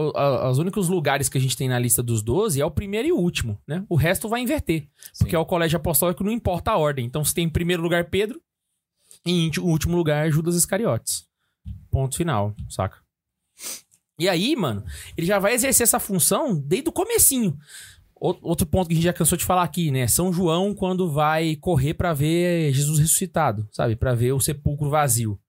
os 0.50 0.58
únicos 0.60 0.88
lugares 0.88 1.28
que 1.30 1.38
a 1.38 1.42
gente 1.42 1.58
tem 1.58 1.68
na 1.68 1.78
lista 1.80 2.02
dos 2.04 2.22
12 2.22 2.62
é 2.62 2.66
o 2.66 2.72
primeiro 2.72 3.08
e 3.08 3.12
o 3.12 3.18
último, 3.18 3.58
né? 3.68 3.84
O 3.90 3.96
resto 3.96 4.28
vai 4.30 4.42
inverter. 4.42 4.88
Porque 5.20 5.36
é 5.36 5.40
o 5.40 5.46
colégio 5.46 5.78
apostólico, 5.78 6.24
não 6.24 6.32
importa 6.32 6.72
a 6.72 6.78
ordem. 6.78 7.06
Então, 7.06 7.24
se 7.26 7.34
tem 7.34 7.46
em 7.46 7.50
primeiro 7.50 7.82
lugar 7.84 8.06
Pedro, 8.10 8.42
e 9.26 9.32
em 9.32 9.52
último- 9.60 9.96
lugar 9.98 10.30
Judas 10.32 10.56
Iscariotes. 10.56 11.26
Ponto 11.92 12.16
final, 12.16 12.56
saca? 12.70 12.98
E 14.20 14.28
aí, 14.28 14.56
mano, 14.56 14.84
ele 15.16 15.28
já 15.28 15.38
vai 15.40 15.54
exercer 15.54 15.84
essa 15.84 16.00
função 16.00 16.56
desde 16.60 16.90
o 16.90 16.94
comecinho. 16.94 17.58
Ou- 18.16 18.38
Outro 18.42 18.66
ponto 18.66 18.88
que 18.88 18.94
a 18.94 18.96
gente 18.96 19.04
já 19.04 19.14
cansou 19.14 19.38
de 19.38 19.46
falar 19.46 19.64
aqui, 19.64 19.92
né? 19.92 20.08
São 20.08 20.34
João 20.34 20.74
quando 20.74 21.12
vai 21.12 21.56
correr 21.56 21.94
pra 21.94 22.14
ver 22.14 22.74
Jesus 22.74 22.98
ressuscitado, 23.00 23.68
sabe? 23.72 23.96
Pra 23.96 24.16
ver 24.16 24.32
o 24.34 24.40
sepulcro 24.40 24.90
vazio. 24.90 25.40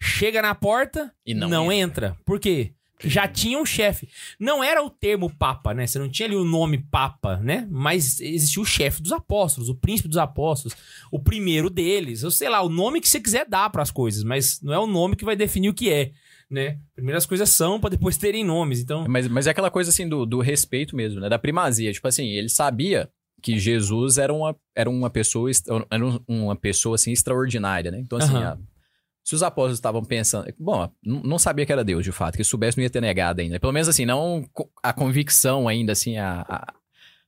Chega 0.00 0.42
na 0.42 0.54
porta, 0.54 1.12
E 1.24 1.32
não, 1.34 1.48
não 1.48 1.72
entra. 1.72 2.16
Por 2.24 2.38
quê? 2.38 2.72
Já 3.04 3.28
tinha 3.28 3.58
um 3.58 3.64
chefe. 3.66 4.08
Não 4.38 4.62
era 4.62 4.82
o 4.84 4.90
termo 4.90 5.28
papa, 5.34 5.72
né? 5.72 5.86
Você 5.86 5.98
não 5.98 6.08
tinha 6.08 6.26
ali 6.26 6.34
o 6.36 6.44
nome 6.44 6.78
papa, 6.78 7.36
né? 7.36 7.66
Mas 7.70 8.20
existia 8.20 8.62
o 8.62 8.66
chefe 8.66 9.00
dos 9.02 9.12
apóstolos, 9.12 9.68
o 9.68 9.74
príncipe 9.74 10.08
dos 10.08 10.18
apóstolos, 10.18 10.76
o 11.12 11.18
primeiro 11.20 11.70
deles. 11.70 12.22
Eu 12.22 12.30
sei 12.30 12.48
lá, 12.48 12.60
o 12.62 12.68
nome 12.68 13.00
que 13.00 13.08
você 13.08 13.20
quiser 13.20 13.46
dar 13.48 13.70
pras 13.70 13.90
coisas, 13.90 14.24
mas 14.24 14.60
não 14.62 14.72
é 14.72 14.78
o 14.78 14.86
nome 14.86 15.14
que 15.16 15.24
vai 15.24 15.36
definir 15.36 15.68
o 15.68 15.74
que 15.74 15.90
é, 15.90 16.10
né? 16.50 16.78
Primeiro 16.94 17.16
as 17.18 17.26
coisas 17.26 17.48
são 17.50 17.78
pra 17.80 17.90
depois 17.90 18.16
terem 18.16 18.44
nomes. 18.44 18.80
Então, 18.80 19.04
Mas, 19.08 19.28
mas 19.28 19.46
é 19.46 19.50
aquela 19.50 19.70
coisa 19.70 19.90
assim 19.90 20.08
do, 20.08 20.26
do 20.26 20.40
respeito 20.40 20.96
mesmo, 20.96 21.20
né? 21.20 21.28
Da 21.28 21.38
primazia. 21.38 21.92
Tipo 21.92 22.08
assim, 22.08 22.26
ele 22.28 22.48
sabia 22.48 23.08
que 23.40 23.56
Jesus 23.58 24.18
era 24.18 24.32
uma, 24.32 24.56
era 24.74 24.90
uma 24.90 25.08
pessoa 25.08 25.48
era 25.90 26.04
um- 26.04 26.18
uma 26.26 26.56
pessoa 26.56 26.96
assim 26.96 27.12
extraordinária, 27.12 27.90
né? 27.90 28.00
Então 28.00 28.18
assim, 28.18 28.34
Aham. 28.34 28.58
a- 28.60 28.77
se 29.28 29.34
os 29.34 29.42
apóstolos 29.42 29.76
estavam 29.76 30.02
pensando, 30.02 30.50
bom, 30.58 30.90
não 31.04 31.38
sabia 31.38 31.66
que 31.66 31.70
era 31.70 31.84
Deus 31.84 32.02
de 32.02 32.10
fato, 32.10 32.34
que 32.34 32.42
se 32.42 32.48
soubesse 32.48 32.78
não 32.78 32.82
ia 32.82 32.88
ter 32.88 33.02
negado 33.02 33.42
ainda. 33.42 33.60
Pelo 33.60 33.74
menos 33.74 33.86
assim, 33.86 34.06
não 34.06 34.42
a 34.82 34.90
convicção 34.90 35.68
ainda 35.68 35.92
assim, 35.92 36.16
a, 36.16 36.46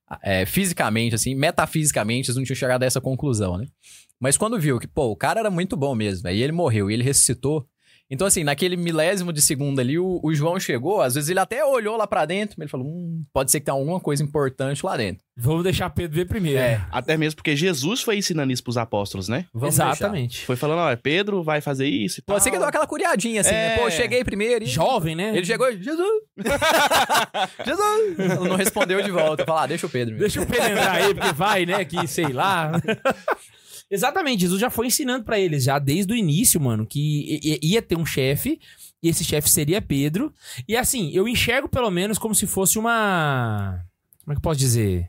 a, 0.09 0.18
é, 0.22 0.46
fisicamente, 0.46 1.14
assim, 1.14 1.34
metafisicamente, 1.34 2.30
eles 2.30 2.36
não 2.38 2.42
tinham 2.42 2.57
chegado 2.57 2.84
a 2.84 2.86
essa 2.86 3.03
conclusão, 3.03 3.59
né? 3.59 3.66
Mas 4.18 4.38
quando 4.38 4.59
viu 4.59 4.80
que, 4.80 4.86
pô, 4.86 5.11
o 5.11 5.16
cara 5.16 5.40
era 5.40 5.51
muito 5.51 5.76
bom 5.76 5.94
mesmo, 5.94 6.26
aí 6.26 6.40
ele 6.40 6.53
morreu 6.53 6.90
e 6.90 6.94
ele 6.94 7.03
ressuscitou. 7.03 7.68
Então, 8.11 8.27
assim, 8.27 8.43
naquele 8.43 8.77
milésimo 8.77 9.33
de 9.33 9.41
segundo 9.41 9.79
ali, 9.79 9.97
o, 9.97 10.19
o 10.21 10.35
João 10.35 10.59
chegou, 10.59 11.01
às 11.01 11.15
vezes 11.15 11.31
ele 11.31 11.39
até 11.39 11.65
olhou 11.65 11.97
lá 11.97 12.09
pra 12.09 12.27
dentro, 12.27 12.57
mas 12.59 12.65
ele 12.65 12.71
falou, 12.71 12.87
hum, 12.89 13.25
pode 13.33 13.53
ser 13.53 13.61
que 13.61 13.67
tenha 13.67 13.77
alguma 13.77 14.01
coisa 14.01 14.23
importante 14.23 14.85
lá 14.85 14.97
dentro. 14.97 15.23
Vamos 15.37 15.63
deixar 15.63 15.89
Pedro 15.91 16.17
ver 16.17 16.27
primeiro. 16.27 16.59
É. 16.59 16.85
Até 16.91 17.17
mesmo 17.17 17.37
porque 17.37 17.55
Jesus 17.55 18.03
foi 18.03 18.19
ensinando 18.19 18.53
isso 18.53 18.65
pros 18.65 18.77
apóstolos, 18.77 19.29
né? 19.29 19.47
Vamos 19.55 19.77
Exatamente. 19.77 20.45
Foi 20.45 20.57
falando, 20.57 20.81
ó, 20.81 20.97
Pedro 20.97 21.43
vai 21.43 21.61
fazer 21.61 21.87
isso 21.87 22.19
e 22.21 22.23
tal. 22.23 22.35
Pode 22.35 22.43
ser 22.43 22.51
que 22.51 22.59
deu 22.59 22.67
aquela 22.67 22.87
curiadinha, 22.87 23.41
assim, 23.43 23.53
né? 23.53 23.75
É. 23.75 23.79
Pô, 23.79 23.85
eu 23.85 23.91
cheguei 23.93 24.25
primeiro 24.25 24.65
e... 24.65 24.67
Jovem, 24.67 25.15
né? 25.15 25.31
Ele 25.35 25.47
chegou 25.47 25.71
e, 25.71 25.81
Jesus! 25.81 26.23
Jesus! 27.65 28.19
Ele 28.19 28.49
não 28.49 28.57
respondeu 28.57 29.01
de 29.03 29.11
volta. 29.11 29.47
Falar, 29.47 29.63
ah, 29.63 29.67
deixa 29.69 29.87
o 29.87 29.91
Pedro. 29.91 30.15
mesmo. 30.15 30.21
Deixa 30.21 30.43
o 30.43 30.47
Pedro 30.47 30.73
entrar 30.73 30.93
aí, 30.93 31.15
porque 31.15 31.33
vai, 31.33 31.65
né? 31.65 31.85
Que 31.85 32.07
sei 32.09 32.33
lá. 32.33 32.73
Exatamente, 33.91 34.43
Jesus 34.43 34.61
já 34.61 34.70
foi 34.70 34.86
ensinando 34.86 35.24
pra 35.24 35.38
eles, 35.38 35.64
já 35.64 35.78
desde 35.78 36.12
o 36.12 36.16
início, 36.16 36.61
mano, 36.61 36.86
que 36.86 37.41
ia 37.62 37.82
ter 37.82 37.97
um 37.99 38.07
chefe, 38.07 38.61
e 39.03 39.09
esse 39.09 39.24
chefe 39.24 39.51
seria 39.51 39.82
Pedro. 39.82 40.32
E 40.68 40.76
assim, 40.76 41.11
eu 41.12 41.26
enxergo 41.26 41.68
pelo 41.68 41.91
menos 41.91 42.16
como 42.18 42.34
se 42.34 42.47
fosse 42.47 42.78
uma. 42.78 43.80
Como 44.24 44.32
é 44.32 44.34
que 44.34 44.38
eu 44.38 44.43
posso 44.43 44.61
dizer? 44.61 45.09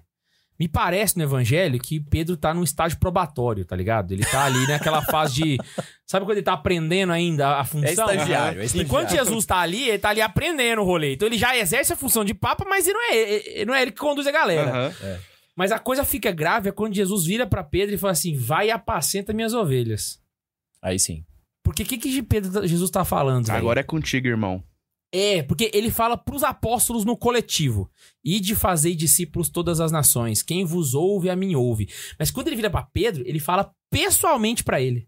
Me 0.60 0.68
parece 0.68 1.18
no 1.18 1.24
evangelho 1.24 1.80
que 1.80 2.00
Pedro 2.00 2.38
tá 2.38 2.54
num 2.54 2.64
estágio 2.64 3.00
probatório, 3.00 3.66
tá 3.66 3.76
ligado? 3.76 4.12
Ele 4.14 4.24
tá 4.24 4.46
ali 4.46 4.68
naquela 4.68 5.02
fase 5.06 5.34
de. 5.36 5.58
Sabe 6.06 6.26
quando 6.26 6.38
ele 6.38 6.44
tá 6.46 6.54
aprendendo 6.54 7.12
ainda 7.12 7.58
a 7.58 7.64
função? 7.66 7.88
É 7.90 7.92
estagiário, 7.92 8.62
é 8.62 8.66
estagiário. 8.66 8.82
Enquanto 8.82 9.10
Jesus 9.10 9.46
tá 9.46 9.58
ali, 9.58 9.90
ele 9.90 10.00
tá 10.00 10.10
ali 10.10 10.22
aprendendo 10.22 10.82
o 10.82 10.86
rolê. 10.86 11.14
Então 11.14 11.28
ele 11.28 11.38
já 11.38 11.58
exerce 11.58 11.94
a 11.94 11.96
função 11.96 12.24
de 12.24 12.34
papa, 12.36 12.64
mas 12.68 12.88
ele 12.88 12.94
não 12.94 13.12
é, 13.12 13.16
ele- 13.18 13.66
não 13.66 13.74
é 13.76 13.82
ele 13.82 13.92
que 13.92 13.98
conduz 14.00 14.26
a 14.28 14.32
galera. 14.32 14.70
Aham. 14.72 15.20
Mas 15.56 15.72
a 15.72 15.80
coisa 15.80 16.04
fica 16.06 16.32
grave 16.32 16.70
é 16.70 16.72
quando 16.72 16.96
Jesus 16.96 17.26
vira 17.26 17.46
pra 17.46 17.64
Pedro 17.64 17.96
e 17.96 17.98
fala 17.98 18.14
assim: 18.14 18.36
vai 18.36 18.68
e 18.68 18.72
apacenta 18.72 19.34
minhas 19.34 19.54
ovelhas. 19.54 20.22
Aí 20.82 20.98
sim. 20.98 21.26
Porque 21.64 21.84
o 21.84 21.86
que, 21.86 21.98
que 21.98 22.24
Pedro, 22.24 22.66
Jesus 22.66 22.90
tá 22.90 23.06
falando? 23.06 23.50
Agora 23.50 23.80
é 23.80 23.84
contigo, 23.84 24.28
irmão. 24.28 24.64
É, 25.14 25.44
porque 25.44 25.70
ele 25.74 25.92
fala 25.92 26.16
pros 26.16 26.42
apóstolos 26.42 27.04
no 27.04 27.18
coletivo: 27.18 27.90
e 28.24 28.40
de 28.40 28.56
fazer 28.56 28.96
discípulos 28.96 29.50
todas 29.50 29.80
as 29.80 29.92
nações. 29.92 30.42
Quem 30.42 30.64
vos 30.64 30.94
ouve, 30.94 31.30
a 31.30 31.36
mim 31.36 31.54
ouve. 31.56 31.90
Mas 32.18 32.32
quando 32.32 32.48
ele 32.48 32.56
vira 32.56 32.70
pra 32.70 32.84
Pedro, 32.84 33.24
ele 33.26 33.40
fala 33.40 33.74
pessoalmente 33.90 34.64
pra 34.64 34.82
ele: 34.82 35.08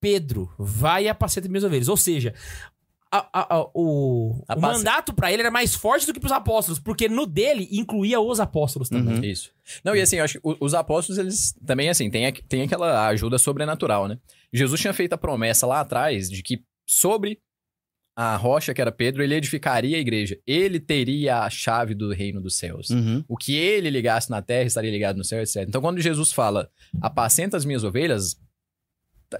Pedro, 0.00 0.52
vai 0.58 1.04
e 1.04 1.08
apacenta 1.08 1.48
minhas 1.48 1.64
ovelhas. 1.64 1.88
Ou 1.88 1.96
seja, 1.96 2.34
a- 3.10 3.28
a- 3.32 3.54
a- 3.56 3.70
o, 3.74 4.42
o 4.56 4.60
mandato 4.60 5.14
pra 5.14 5.32
ele 5.32 5.42
era 5.42 5.50
mais 5.50 5.74
forte 5.74 6.06
do 6.06 6.12
que 6.12 6.20
pros 6.20 6.32
apóstolos, 6.32 6.78
porque 6.78 7.08
no 7.08 7.26
dele 7.26 7.66
incluía 7.70 8.20
os 8.20 8.38
apóstolos 8.40 8.88
também. 8.88 9.16
Uhum. 9.16 9.24
Isso. 9.24 9.50
Não, 9.84 9.96
e 9.96 10.00
assim, 10.00 10.16
eu 10.16 10.24
acho 10.24 10.40
que 10.40 10.56
os 10.60 10.74
apóstolos, 10.74 11.18
eles 11.18 11.54
também, 11.66 11.88
assim, 11.88 12.10
tem, 12.10 12.30
tem 12.48 12.62
aquela 12.62 13.06
ajuda 13.08 13.38
sobrenatural, 13.38 14.06
né? 14.08 14.18
Jesus 14.52 14.80
tinha 14.80 14.92
feito 14.92 15.12
a 15.14 15.18
promessa 15.18 15.66
lá 15.66 15.80
atrás 15.80 16.28
de 16.30 16.42
que 16.42 16.62
sobre 16.86 17.38
a 18.16 18.34
rocha 18.34 18.74
que 18.74 18.80
era 18.80 18.90
Pedro, 18.90 19.22
ele 19.22 19.34
edificaria 19.36 19.96
a 19.96 20.00
igreja. 20.00 20.36
Ele 20.44 20.80
teria 20.80 21.38
a 21.42 21.48
chave 21.50 21.94
do 21.94 22.12
reino 22.12 22.40
dos 22.40 22.56
céus. 22.56 22.90
Uhum. 22.90 23.24
O 23.28 23.36
que 23.36 23.54
ele 23.54 23.90
ligasse 23.90 24.28
na 24.28 24.42
terra 24.42 24.64
estaria 24.66 24.90
ligado 24.90 25.16
no 25.16 25.22
céu, 25.24 25.40
etc. 25.40 25.64
Então, 25.68 25.80
quando 25.80 26.00
Jesus 26.00 26.32
fala, 26.32 26.68
apacenta 27.00 27.56
as 27.56 27.64
minhas 27.64 27.84
ovelhas, 27.84 28.36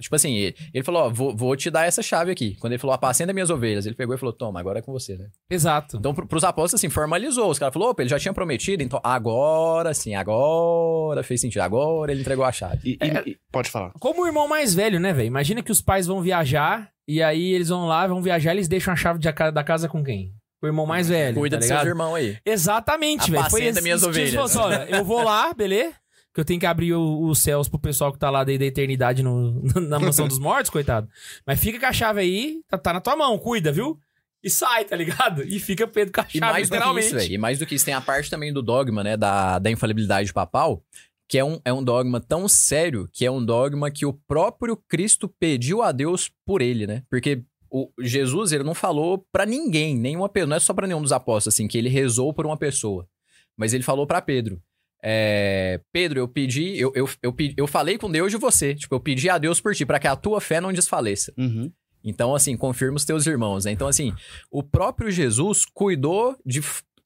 tipo 0.01 0.15
assim, 0.15 0.35
ele, 0.35 0.57
ele 0.75 0.85
falou, 0.85 1.03
ó, 1.03 1.09
vou, 1.11 1.35
vou 1.37 1.57
te 1.57 1.71
dar 1.71 1.87
essa 1.87 2.03
chave 2.03 2.31
aqui. 2.31 2.57
Quando 2.61 2.73
ele 2.73 2.81
falou, 2.81 2.95
apacenta 2.95 3.33
minhas 3.33 3.51
ovelhas, 3.51 3.87
ele 3.87 3.95
pegou 3.95 4.15
e 4.15 4.19
falou, 4.19 4.33
toma, 4.33 4.61
agora 4.61 4.79
é 4.81 4.83
com 4.83 4.93
você, 4.93 5.17
né? 5.17 5.29
Exato. 5.51 5.97
Então, 5.97 6.15
pro, 6.15 6.27
pros 6.27 6.45
apóstolos, 6.45 6.75
assim, 6.81 6.89
formalizou. 6.91 7.51
Os 7.51 7.59
caras 7.59 7.73
falaram, 7.73 7.93
opa, 7.93 8.03
ele 8.03 8.11
já 8.11 8.19
tinha 8.19 8.35
prometido, 8.35 8.83
então 8.83 9.01
agora 9.03 9.95
sim, 9.95 10.15
agora 10.15 11.23
fez 11.23 11.41
sentido, 11.41 11.63
agora 11.63 12.13
ele 12.13 12.21
entregou 12.21 12.45
a 12.45 12.53
chave. 12.53 12.79
E- 12.85 12.99
e- 13.03 13.31
e- 13.31 13.37
pode 13.51 13.71
falar. 13.71 13.93
Como 13.99 14.23
o 14.23 14.27
irmão 14.27 14.47
mais 14.49 14.75
velho, 14.75 15.01
né, 15.01 15.13
velho? 15.13 15.27
Imagina 15.27 15.63
que 15.63 15.73
os 15.73 15.81
pais 15.81 16.07
vão 16.07 16.21
viajar 16.21 16.91
e 17.07 17.23
aí 17.23 17.53
eles 17.53 17.69
vão 17.69 17.87
lá, 17.87 18.07
vão 18.07 18.21
viajar, 18.23 18.53
eles 18.53 18.69
deixam 18.69 18.93
a 18.93 18.97
chave 18.97 19.19
de 19.19 19.29
da 19.53 19.65
casa 19.65 19.89
com 19.89 20.05
quem? 20.05 20.33
O 20.61 20.67
irmão 20.67 20.85
mais 20.87 21.09
velho. 21.09 21.37
Cuida 21.39 21.57
tá 21.57 21.61
de 21.61 21.67
ligado? 21.67 21.79
seus 21.83 21.89
irmãos 21.91 22.15
aí. 22.17 22.37
Exatamente, 22.45 23.31
velho. 23.31 23.49
Foi 23.49 23.73
minhas 23.81 24.03
ovelhas. 24.03 24.35
assim, 24.37 24.59
olha, 24.59 24.87
eu 24.91 25.05
vou 25.05 25.23
lá, 25.23 25.55
beleza? 25.55 25.95
Que 26.39 26.43
eu 26.43 26.45
tenho 26.45 26.61
que 26.61 26.67
abrir 26.67 26.95
os 26.95 27.41
céus 27.41 27.69
pro 27.69 27.81
pessoal 27.81 28.13
que 28.13 28.19
tá 28.19 28.31
lá 28.31 28.45
desde 28.45 28.65
a 28.65 28.69
eternidade 28.69 29.25
no- 29.25 29.61
na 29.89 29.99
mansão 29.99 30.29
dos 30.29 30.39
mortos, 30.39 30.71
coitado. 30.71 31.09
Mas 31.45 31.59
fica 31.59 31.81
com 31.81 31.87
a 31.87 31.93
chave 31.93 32.21
aí, 32.21 32.61
tá, 32.69 32.79
tá 32.79 32.93
na 32.93 33.01
tua 33.01 33.17
mão, 33.17 33.37
cuida, 33.39 33.73
viu? 33.73 33.99
E 34.41 34.49
sai, 34.49 34.85
tá 34.85 34.95
ligado? 34.95 35.43
E 35.43 35.59
fica 35.59 35.85
Pedro 35.89 36.13
com 36.15 36.21
a 36.21 36.27
E 36.33 36.39
chave, 36.39 36.53
mais 36.53 36.69
do 36.69 36.71
que 36.71 36.77
literalmente. 36.77 37.17
isso. 37.17 37.33
E 37.33 37.37
mais 37.39 37.59
do 37.59 37.67
que 37.67 37.75
isso, 37.75 37.85
tem 37.85 37.93
a 37.93 38.01
parte 38.01 38.31
também 38.31 38.53
do 38.53 38.63
dogma, 38.63 39.03
né? 39.03 39.17
Da, 39.17 39.59
da 39.59 39.69
infalibilidade 39.69 40.33
papal, 40.33 40.81
que 41.29 41.37
é 41.39 41.45
um, 41.45 41.59
é 41.65 41.73
um 41.73 41.83
dogma 41.83 42.21
tão 42.21 42.47
sério 42.47 43.09
que 43.13 43.27
é 43.27 43.31
um 43.33 43.45
dogma 43.45 43.91
que 43.91 44.07
o 44.07 44.13
próprio 44.13 44.77
Cristo 44.89 45.29
pediu 45.41 45.83
a 45.83 45.91
Deus 45.91 46.31
por 46.47 46.63
ele, 46.63 46.87
né? 46.87 47.03
Porque 47.11 47.43
o 47.69 47.91
Jesus, 48.01 48.53
ele 48.53 48.63
não 48.63 48.75
falou 48.75 49.27
pra 49.33 49.45
ninguém, 49.45 49.99
nenhuma 49.99 50.29
pessoa, 50.29 50.49
não 50.51 50.57
é 50.57 50.61
só 50.61 50.73
pra 50.73 50.87
nenhum 50.87 51.03
dos 51.03 51.11
apóstolos, 51.11 51.53
assim, 51.57 51.67
que 51.67 51.77
ele 51.77 51.89
rezou 51.89 52.33
por 52.33 52.47
uma 52.47 52.57
pessoa. 52.57 53.09
Mas 53.57 53.75
ele 53.75 53.83
falou 53.83 54.07
pra 54.07 54.23
Pedro. 54.23 54.63
É, 55.03 55.81
Pedro, 55.93 56.21
eu 56.21 56.29
pedi, 56.29 56.79
eu, 56.79 56.93
eu, 56.95 57.09
eu, 57.23 57.35
eu 57.57 57.67
falei 57.67 57.99
com 57.99 58.11
Deus 58.11 58.31
de 58.31 58.39
você. 58.39 58.75
Tipo, 58.75 58.95
eu 58.95 59.01
pedi 59.01 59.29
a 59.29 59.39
Deus 59.39 59.61
por 59.61 59.75
ti, 59.75 59.87
pra 59.87 59.99
que 59.99 60.07
a 60.07 60.17
tua 60.17 60.41
fé 60.41 60.61
não 60.61 60.73
desfaleça. 60.73 61.33
Uhum. 61.37 61.71
Então, 62.03 62.35
assim, 62.35 62.57
confirma 62.57 62.97
os 62.97 63.05
teus 63.05 63.27
irmãos, 63.27 63.65
né? 63.65 63.73
Então, 63.73 63.89
assim, 63.89 64.13
o 64.51 64.63
próprio 64.63 65.11
Jesus 65.11 65.65
cuidou 65.65 66.37
de 66.45 66.61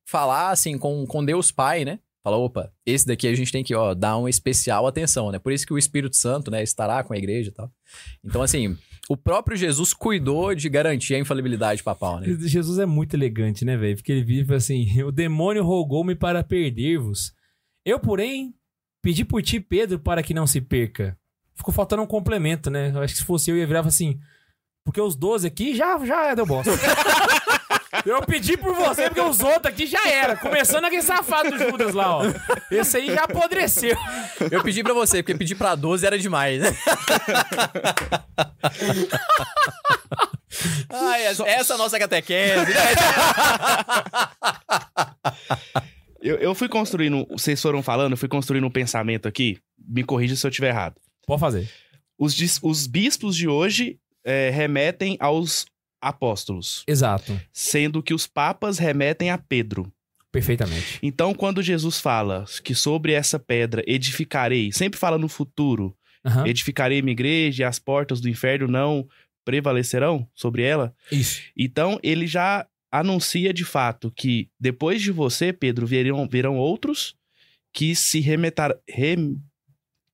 falar, 0.04 0.50
assim, 0.50 0.78
com, 0.78 1.06
com 1.06 1.24
Deus 1.24 1.50
Pai, 1.50 1.84
né? 1.84 1.98
Falou, 2.22 2.44
opa, 2.44 2.70
esse 2.86 3.04
daqui 3.04 3.26
a 3.26 3.34
gente 3.34 3.50
tem 3.50 3.64
que, 3.64 3.74
ó, 3.74 3.94
dar 3.94 4.16
uma 4.16 4.30
especial 4.30 4.86
atenção, 4.86 5.32
né? 5.32 5.40
Por 5.40 5.52
isso 5.52 5.66
que 5.66 5.72
o 5.72 5.78
Espírito 5.78 6.14
Santo, 6.14 6.52
né, 6.52 6.62
estará 6.62 7.02
com 7.02 7.12
a 7.12 7.18
igreja 7.18 7.50
e 7.50 7.52
tal. 7.52 7.68
Então, 8.22 8.42
assim, 8.42 8.76
o 9.08 9.16
próprio 9.16 9.56
Jesus 9.56 9.92
cuidou 9.92 10.54
de 10.54 10.68
garantir 10.68 11.16
a 11.16 11.18
infalibilidade 11.18 11.82
papal, 11.82 12.20
né? 12.20 12.36
Jesus 12.40 12.78
é 12.78 12.86
muito 12.86 13.14
elegante, 13.14 13.64
né, 13.64 13.76
velho? 13.76 13.96
Porque 13.96 14.12
ele 14.12 14.22
vive 14.22 14.54
assim: 14.54 14.86
o 15.02 15.10
demônio 15.10 15.64
rogou-me 15.64 16.14
para 16.14 16.44
perder-vos. 16.44 17.32
Eu, 17.84 17.98
porém, 17.98 18.54
pedi 19.02 19.24
por 19.24 19.42
ti, 19.42 19.58
Pedro, 19.58 19.98
para 19.98 20.22
que 20.22 20.34
não 20.34 20.46
se 20.46 20.60
perca. 20.60 21.16
Ficou 21.54 21.74
faltando 21.74 22.02
um 22.02 22.06
complemento, 22.06 22.70
né? 22.70 22.90
Eu 22.94 23.00
acho 23.00 23.14
que 23.14 23.20
se 23.20 23.26
fosse 23.26 23.50
eu, 23.50 23.56
ia 23.56 23.66
virar 23.66 23.80
assim: 23.80 24.20
porque 24.84 25.00
os 25.00 25.16
12 25.16 25.46
aqui 25.46 25.74
já, 25.74 25.98
já 26.04 26.34
deu 26.34 26.46
bosta. 26.46 26.70
Eu 28.06 28.22
pedi 28.22 28.56
por 28.56 28.74
você, 28.74 29.04
porque 29.04 29.20
os 29.20 29.40
outros 29.40 29.66
aqui 29.66 29.86
já 29.86 30.08
era. 30.08 30.34
Começando 30.34 30.86
aquele 30.86 31.02
safado 31.02 31.50
do 31.50 31.58
Judas 31.58 31.94
lá, 31.94 32.16
ó. 32.18 32.22
Esse 32.70 32.96
aí 32.96 33.06
já 33.14 33.24
apodreceu. 33.24 33.96
Eu 34.50 34.62
pedi 34.62 34.82
pra 34.82 34.94
você, 34.94 35.22
porque 35.22 35.36
pedir 35.36 35.54
pra 35.54 35.74
12 35.74 36.04
era 36.04 36.18
demais, 36.18 36.62
né? 36.62 36.74
Ai, 40.88 41.26
essa, 41.26 41.46
essa 41.46 41.74
é 41.74 41.76
a 41.76 41.78
nossa 41.78 41.98
catequese, 41.98 42.72
né? 42.72 42.80
Eu, 46.22 46.36
eu 46.36 46.54
fui 46.54 46.68
construindo, 46.68 47.26
vocês 47.28 47.60
foram 47.60 47.82
falando, 47.82 48.12
eu 48.12 48.16
fui 48.16 48.28
construindo 48.28 48.66
um 48.66 48.70
pensamento 48.70 49.26
aqui. 49.26 49.58
Me 49.76 50.04
corrija 50.04 50.36
se 50.36 50.46
eu 50.46 50.50
estiver 50.50 50.68
errado. 50.68 50.94
Pode 51.26 51.40
fazer. 51.40 51.68
Os, 52.16 52.36
os 52.62 52.86
bispos 52.86 53.36
de 53.36 53.48
hoje 53.48 53.98
é, 54.24 54.48
remetem 54.50 55.16
aos 55.18 55.66
apóstolos, 56.00 56.84
Exato. 56.86 57.40
sendo 57.52 58.02
que 58.02 58.14
os 58.14 58.26
papas 58.26 58.78
remetem 58.78 59.30
a 59.30 59.38
Pedro. 59.38 59.92
Perfeitamente. 60.30 60.98
Então, 61.02 61.34
quando 61.34 61.62
Jesus 61.62 62.00
fala 62.00 62.44
que 62.64 62.74
sobre 62.74 63.12
essa 63.12 63.38
pedra 63.38 63.82
edificarei, 63.86 64.72
sempre 64.72 64.98
fala 64.98 65.18
no 65.18 65.28
futuro, 65.28 65.94
Aham. 66.24 66.46
edificarei 66.46 67.02
minha 67.02 67.12
igreja 67.12 67.62
e 67.62 67.66
as 67.66 67.78
portas 67.78 68.20
do 68.20 68.28
inferno 68.28 68.66
não 68.66 69.06
prevalecerão 69.44 70.26
sobre 70.34 70.62
ela. 70.62 70.94
Isso. 71.10 71.42
Então, 71.56 71.98
ele 72.02 72.26
já 72.26 72.66
anuncia 72.92 73.52
de 73.54 73.64
fato 73.64 74.10
que 74.14 74.48
depois 74.60 75.00
de 75.00 75.10
você, 75.10 75.52
Pedro, 75.52 75.86
virão, 75.86 76.28
virão 76.28 76.58
outros 76.58 77.16
que 77.72 77.94
se 77.96 78.20
remetar, 78.20 78.72
rem- 78.88 79.42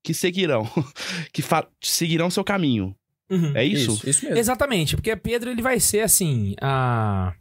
que 0.05 0.15
seguirão, 0.15 0.63
que 1.35 1.43
fa- 1.43 1.69
seguirão 1.83 2.31
seu 2.31 2.45
caminho. 2.45 2.95
Uhum. 3.31 3.55
É 3.57 3.65
isso? 3.65 3.93
Isso, 3.95 4.09
isso 4.11 4.25
mesmo. 4.25 4.39
Exatamente, 4.39 4.95
porque 4.97 5.15
Pedro 5.17 5.51
ele 5.51 5.61
vai 5.61 5.81
ser 5.81 6.01
assim, 6.01 6.55
a... 6.63 7.35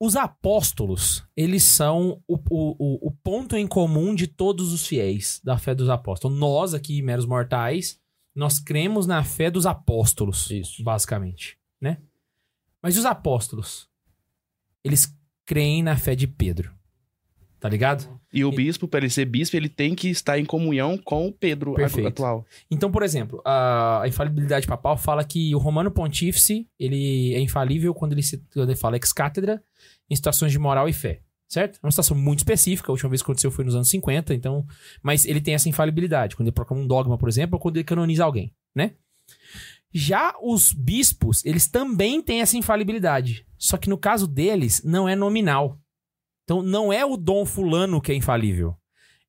os 0.00 0.16
apóstolos, 0.16 1.24
eles 1.36 1.62
são 1.62 2.22
o, 2.28 2.36
o, 2.36 2.76
o- 2.78 3.08
o 3.08 3.10
ponto 3.10 3.56
em 3.56 3.66
comum 3.66 4.14
de 4.14 4.26
todos 4.26 4.72
os 4.72 4.86
fiéis 4.86 5.40
da 5.42 5.58
fé 5.58 5.74
dos 5.74 5.88
apóstolos. 5.88 6.38
Nós 6.38 6.74
aqui, 6.74 7.02
meros 7.02 7.26
mortais, 7.26 7.98
nós 8.34 8.58
cremos 8.58 9.06
na 9.06 9.22
fé 9.24 9.50
dos 9.50 9.66
apóstolos, 9.66 10.50
Isso. 10.50 10.82
basicamente, 10.82 11.56
né? 11.80 11.98
Mas 12.84 12.98
os 12.98 13.06
apóstolos, 13.06 13.88
eles 14.84 15.10
creem 15.46 15.82
na 15.82 15.96
fé 15.96 16.14
de 16.14 16.26
Pedro, 16.26 16.70
tá 17.58 17.66
ligado? 17.66 18.20
E 18.30 18.44
o 18.44 18.52
bispo, 18.52 18.86
para 18.86 19.00
ele 19.00 19.08
ser 19.08 19.24
bispo, 19.24 19.56
ele 19.56 19.70
tem 19.70 19.94
que 19.94 20.08
estar 20.10 20.38
em 20.38 20.44
comunhão 20.44 20.98
com 20.98 21.26
o 21.26 21.32
Pedro 21.32 21.72
Perfeito. 21.72 22.08
atual. 22.08 22.44
Então, 22.70 22.92
por 22.92 23.02
exemplo, 23.02 23.40
a 23.42 24.02
a 24.02 24.08
infalibilidade 24.08 24.66
papal 24.66 24.98
fala 24.98 25.24
que 25.24 25.54
o 25.54 25.58
romano 25.58 25.90
pontífice, 25.90 26.68
ele 26.78 27.34
é 27.34 27.40
infalível 27.40 27.94
quando 27.94 28.12
ele, 28.12 28.22
se, 28.22 28.36
quando 28.52 28.68
ele 28.68 28.78
fala 28.78 28.96
ex 28.96 29.14
cátedra 29.14 29.64
em 30.10 30.14
situações 30.14 30.52
de 30.52 30.58
moral 30.58 30.86
e 30.86 30.92
fé. 30.92 31.22
certo? 31.48 31.78
É 31.82 31.86
uma 31.86 31.90
situação 31.90 32.14
muito 32.14 32.40
específica. 32.40 32.90
A 32.90 32.92
última 32.92 33.08
vez 33.08 33.22
que 33.22 33.26
aconteceu 33.26 33.50
foi 33.50 33.64
nos 33.64 33.74
anos 33.74 33.88
50, 33.88 34.34
então. 34.34 34.66
Mas 35.02 35.24
ele 35.24 35.40
tem 35.40 35.54
essa 35.54 35.70
infalibilidade. 35.70 36.36
Quando 36.36 36.48
ele 36.48 36.54
proclama 36.54 36.82
um 36.82 36.86
dogma, 36.86 37.16
por 37.16 37.30
exemplo, 37.30 37.56
ou 37.56 37.60
quando 37.60 37.78
ele 37.78 37.84
canoniza 37.84 38.24
alguém, 38.24 38.52
né? 38.74 38.92
Já 39.96 40.34
os 40.42 40.72
bispos, 40.72 41.44
eles 41.44 41.68
também 41.68 42.20
têm 42.20 42.40
essa 42.40 42.56
infalibilidade. 42.56 43.46
Só 43.56 43.76
que 43.76 43.88
no 43.88 43.96
caso 43.96 44.26
deles, 44.26 44.82
não 44.84 45.08
é 45.08 45.14
nominal. 45.14 45.78
Então, 46.42 46.62
não 46.62 46.92
é 46.92 47.06
o 47.06 47.16
dom 47.16 47.46
fulano 47.46 48.00
que 48.00 48.10
é 48.10 48.14
infalível. 48.14 48.76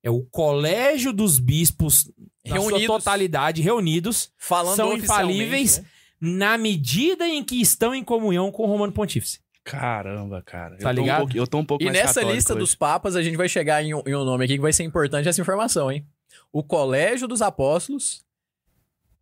É 0.02 0.10
o 0.10 0.22
colégio 0.22 1.12
dos 1.12 1.38
bispos, 1.38 2.10
na 2.44 2.56
sua 2.56 2.68
Reunidos. 2.70 2.86
totalidade, 2.86 3.62
reunidos, 3.62 4.30
Falando 4.36 4.76
são 4.76 4.96
infalíveis 4.96 5.78
né? 5.78 5.84
na 6.20 6.58
medida 6.58 7.26
em 7.28 7.42
que 7.42 7.60
estão 7.60 7.94
em 7.94 8.04
comunhão 8.04 8.50
com 8.52 8.64
o 8.64 8.66
Romano 8.66 8.92
Pontífice. 8.92 9.40
Caramba, 9.64 10.42
cara. 10.42 10.76
Tá 10.78 10.90
eu 10.90 10.94
tô 10.94 11.00
ligado? 11.00 11.16
Um 11.16 11.24
pouco, 11.26 11.36
eu 11.38 11.46
tô 11.46 11.58
um 11.58 11.64
pouco 11.64 11.82
E 11.82 11.86
mais 11.86 11.98
nessa 11.98 12.22
lista 12.22 12.52
hoje. 12.52 12.60
dos 12.60 12.74
papas, 12.74 13.16
a 13.16 13.22
gente 13.22 13.36
vai 13.36 13.48
chegar 13.48 13.82
em 13.82 13.94
um, 13.94 14.02
em 14.06 14.14
um 14.14 14.24
nome 14.24 14.44
aqui 14.44 14.54
que 14.54 14.60
vai 14.60 14.72
ser 14.72 14.84
importante 14.84 15.28
essa 15.28 15.40
informação, 15.40 15.90
hein? 15.90 16.06
O 16.52 16.62
Colégio 16.62 17.26
dos 17.26 17.40
Apóstolos. 17.42 18.24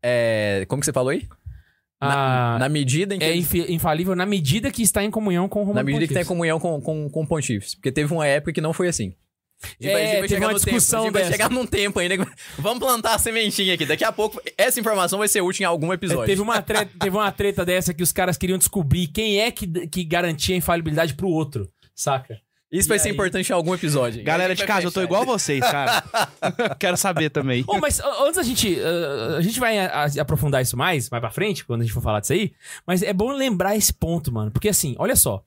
É, 0.06 0.66
como 0.68 0.80
que 0.80 0.84
você 0.86 0.92
falou 0.92 1.08
aí? 1.10 1.26
Na, 2.00 2.56
Ah, 2.56 2.58
na 2.58 2.68
medida 2.68 3.14
em 3.14 3.18
que. 3.18 3.24
é 3.24 3.70
infalível 3.72 4.14
na 4.14 4.26
medida 4.26 4.70
que 4.70 4.82
está 4.82 5.02
em 5.02 5.10
comunhão 5.10 5.48
com 5.48 5.60
o 5.60 5.62
Romano 5.62 5.76
na 5.76 5.82
medida 5.84 6.06
que 6.06 6.12
tá 6.12 6.20
em 6.20 6.24
Pontífice. 6.24 6.28
comunhão 6.28 6.60
com, 6.60 6.78
com, 6.82 7.08
com 7.08 7.22
o 7.22 7.26
Pontífice. 7.26 7.76
Porque 7.76 7.90
teve 7.90 8.12
uma 8.12 8.26
época 8.26 8.52
que 8.52 8.60
não 8.60 8.74
foi 8.74 8.88
assim. 8.88 9.14
A 9.62 9.66
gente 9.66 9.88
É, 9.88 9.92
vai- 9.92 10.02
a 10.02 10.06
gente 10.06 10.18
vai 10.20 10.28
chegar 10.28 10.46
uma 10.48 10.54
discussão 10.54 11.04
tempo, 11.04 11.18
vai 11.18 11.24
chegar 11.30 11.48
num 11.50 11.64
tempo 11.66 11.98
ainda. 11.98 12.18
que- 12.26 12.32
Vamos 12.58 12.80
plantar 12.80 13.14
a 13.14 13.18
sementinha 13.18 13.72
aqui. 13.72 13.86
Daqui 13.86 14.04
a 14.04 14.12
pouco, 14.12 14.38
essa 14.58 14.78
informação 14.78 15.18
vai 15.18 15.28
ser 15.28 15.40
útil 15.40 15.62
em 15.62 15.66
algum 15.66 15.90
É, 15.92 15.94
episódio. 15.94 16.26
Teve 16.26 16.42
uma, 16.42 16.60
treta, 16.60 16.90
teve 17.00 17.16
uma 17.16 17.32
treta 17.32 17.64
dessa 17.64 17.94
que 17.94 18.02
os 18.02 18.12
caras 18.12 18.36
queriam 18.36 18.58
descobrir 18.58 19.06
quem 19.06 19.40
é 19.40 19.50
que, 19.50 19.66
que 19.88 20.04
garantia 20.04 20.54
a 20.54 20.58
infalibilidade 20.58 21.14
pro 21.14 21.28
outro, 21.28 21.70
saca? 21.94 22.38
Isso 22.76 22.88
E 22.88 22.90
vai 22.90 22.98
ser 22.98 23.08
aí? 23.08 23.14
importante 23.14 23.48
em 23.48 23.52
algum 23.52 23.72
episódio. 23.74 24.18
hein? 24.18 24.24
Galera 24.24 24.52
A 24.52 24.56
de 24.56 24.66
casa, 24.66 24.86
eu 24.86 24.92
tô 24.92 25.00
igual 25.00 25.24
vocês, 25.24 25.60
cara. 25.60 26.02
Quero 26.78 26.96
saber 26.96 27.30
também. 27.30 27.62
Ô, 27.66 27.78
mas 27.78 28.00
antes 28.00 28.38
a 28.38 28.42
gente. 28.42 28.76
ah, 28.80 29.36
a 29.36 29.40
gente 29.40 29.60
vai 29.60 29.78
a- 29.78 30.04
a- 30.04 30.20
aprofundar 30.22 30.60
isso 30.60 30.76
mais, 30.76 31.08
mais 31.08 31.20
pra 31.20 31.30
frente, 31.30 31.64
quando 31.64 31.82
a 31.82 31.84
gente 31.84 31.92
for 31.94 32.02
falar 32.02 32.20
disso 32.20 32.32
aí. 32.32 32.52
Mas 32.86 33.02
é 33.02 33.12
bom 33.12 33.30
lembrar 33.32 33.76
esse 33.76 33.92
ponto, 33.92 34.32
mano. 34.32 34.50
Porque 34.50 34.68
assim, 34.68 34.94
olha 34.98 35.14
só. 35.16 35.44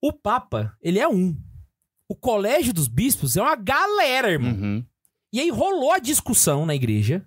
O 0.00 0.12
Papa, 0.12 0.74
ele 0.80 0.98
é 0.98 1.08
um. 1.08 1.36
O 2.08 2.14
colégio 2.14 2.72
dos 2.72 2.88
bispos 2.88 3.36
é 3.36 3.42
uma 3.42 3.56
galera, 3.56 4.30
irmão. 4.30 4.52
Uhum. 4.52 4.84
E 5.32 5.40
aí 5.40 5.50
rolou 5.50 5.92
a 5.92 5.98
discussão 5.98 6.64
na 6.66 6.74
igreja 6.74 7.22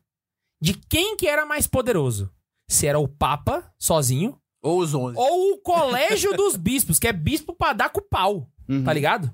de 0.62 0.74
quem 0.74 1.16
que 1.16 1.28
era 1.28 1.45
mais 1.45 1.68
poderoso. 1.68 2.30
Se 2.70 2.88
era 2.88 2.99
o 2.99 3.08
Papa, 3.08 3.70
sozinho, 3.78 4.38
Ou 4.62 4.80
os 4.80 4.93
11. 4.93 5.18
ou 5.18 5.51
o 5.54 5.58
colégio 5.60 6.36
dos 6.36 6.56
bispos, 6.56 6.97
que 6.99 7.08
é 7.08 7.14
bispo 7.14 7.54
pra 7.54 7.74
dar 7.74 7.89
com 7.89 7.99
o 7.99 8.04
pau, 8.04 8.49
Uhum. 8.68 8.84
tá 8.84 8.93
ligado? 8.93 9.34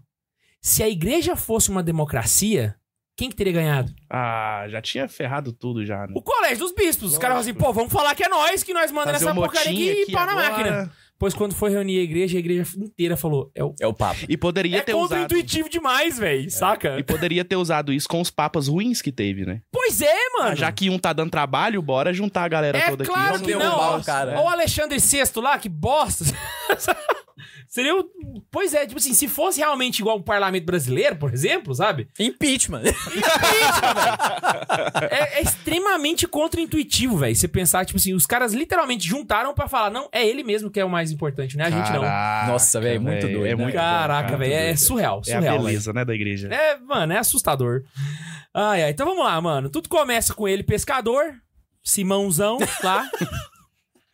Se 0.62 0.84
a 0.84 0.90
igreja 0.90 1.36
fosse 1.36 1.70
uma 1.70 1.82
democracia, 1.84 2.76
quem 3.16 3.30
que 3.30 3.36
teria 3.36 3.54
ganhado? 3.54 3.94
Ah, 4.10 4.66
já 4.70 4.82
tinha 4.82 5.08
ferrado 5.08 5.52
tudo 5.52 5.86
já, 5.86 6.08
né? 6.08 6.14
O 6.16 6.22
colégio 6.22 6.60
dos 6.60 6.74
bispos. 6.74 7.12
Os 7.12 7.18
caras 7.18 7.36
falam 7.38 7.42
assim, 7.42 7.54
pô, 7.54 7.74
vamos 7.74 7.92
falar 7.92 8.16
que 8.16 8.24
é 8.24 8.30
nós, 8.30 8.64
que 8.64 8.74
nós 8.74 8.92
mandamos 8.92 9.22
essa 9.22 9.32
um 9.32 9.36
porcaria 9.36 9.92
aqui 9.92 10.06
e 10.08 10.12
pau 10.12 10.26
na 10.26 10.32
agora. 10.32 10.50
máquina. 10.50 10.92
Pois 11.20 11.34
quando 11.34 11.54
foi 11.54 11.70
reunir 11.70 12.00
a 12.00 12.02
igreja, 12.04 12.38
a 12.38 12.40
igreja 12.40 12.64
inteira 12.78 13.18
falou, 13.18 13.52
é, 13.54 13.62
o... 13.62 13.76
É 13.78 13.86
o 13.86 13.94
Papa. 13.94 14.22
E 14.30 14.38
poderia 14.38 14.78
é 14.78 14.82
ter 14.82 14.94
usado. 14.94 15.10
contra-intuitivo 15.20 15.68
demais, 15.70 16.18
velho, 16.18 16.50
saca? 16.50 16.98
E 16.98 17.04
poderia 17.04 17.44
ter 17.44 17.58
usado 17.58 17.92
isso 17.92 18.08
com 18.08 18.22
os 18.22 18.32
papas 18.32 18.70
ruins 18.70 19.02
que 19.02 19.12
teve, 19.12 19.46
né? 19.46 19.62
Pois 19.70 20.02
é, 20.02 20.30
mano. 20.38 20.52
Ah, 20.52 20.56
já 20.56 20.72
que 20.72 20.90
um 20.90 20.98
tá 20.98 21.12
dando 21.12 21.30
trabalho, 21.30 21.82
bora 21.82 22.14
juntar 22.14 22.46
a 22.46 22.48
galera 22.48 22.78
É 22.78 22.90
toda 22.90 23.04
aqui. 23.04 23.12
claro 23.12 23.34
Vamos 23.34 23.46
que 23.46 23.54
não. 23.54 23.78
ó 23.78 24.46
o 24.46 24.48
Alexandre 24.48 24.98
VI 24.98 25.24
lá, 25.42 25.60
que 25.60 25.68
bosta. 25.68 26.24
Seria 27.70 27.96
o... 27.96 28.04
Pois 28.50 28.74
é, 28.74 28.84
tipo 28.88 28.98
assim, 28.98 29.14
se 29.14 29.28
fosse 29.28 29.60
realmente 29.60 30.00
igual 30.00 30.18
o 30.18 30.24
parlamento 30.24 30.66
brasileiro, 30.66 31.16
por 31.18 31.32
exemplo, 31.32 31.74
sabe? 31.76 32.10
Impeachment. 32.20 32.82
É, 35.12 35.40
é 35.40 35.42
extremamente 35.44 36.28
contra-intuitivo, 36.28 37.18
velho. 37.18 37.36
Você 37.36 37.48
pensar, 37.48 37.86
tipo 37.86 37.98
assim, 37.98 38.14
os 38.14 38.26
caras 38.26 38.54
literalmente 38.54 39.08
juntaram 39.08 39.54
pra 39.54 39.68
falar, 39.68 39.92
não, 39.92 40.10
é 40.12 40.26
ele 40.28 40.44
mesmo 40.44 40.70
que 40.72 40.80
é 40.80 40.86
o 40.86 40.90
mais 40.90 41.12
importante, 41.12 41.58
não 41.58 41.66
é 41.66 41.68
a 41.68 41.72
gente 41.72 41.92
não. 41.92 42.02
Caraca, 42.02 42.52
Nossa, 42.52 42.82
velho, 42.82 43.02
muito 43.02 43.22
doido, 43.28 43.46
É 43.46 43.50
né? 43.50 43.56
muito 43.56 43.76
Caraca, 43.76 44.28
doido, 44.30 44.40
velho, 44.40 44.54
é 44.54 44.58
muito 44.58 44.66
doido. 44.70 44.88
surreal, 44.88 45.18
É 45.18 45.20
a 45.20 45.24
surreal, 45.36 45.42
velho. 45.54 45.66
beleza, 45.66 45.94
né, 45.94 46.06
da 46.06 46.16
igreja. 46.16 46.48
É, 46.52 46.78
mano, 46.80 47.14
é 47.14 47.18
assustador. 47.20 47.84
Ai, 48.54 48.84
ai. 48.84 48.90
Então 48.90 49.06
vamos 49.06 49.24
lá, 49.24 49.40
mano. 49.40 49.70
Tudo 49.70 49.88
começa 49.90 50.34
com 50.34 50.48
ele, 50.48 50.64
pescador. 50.64 51.36
Simãozão 51.84 52.58
lá. 52.84 53.08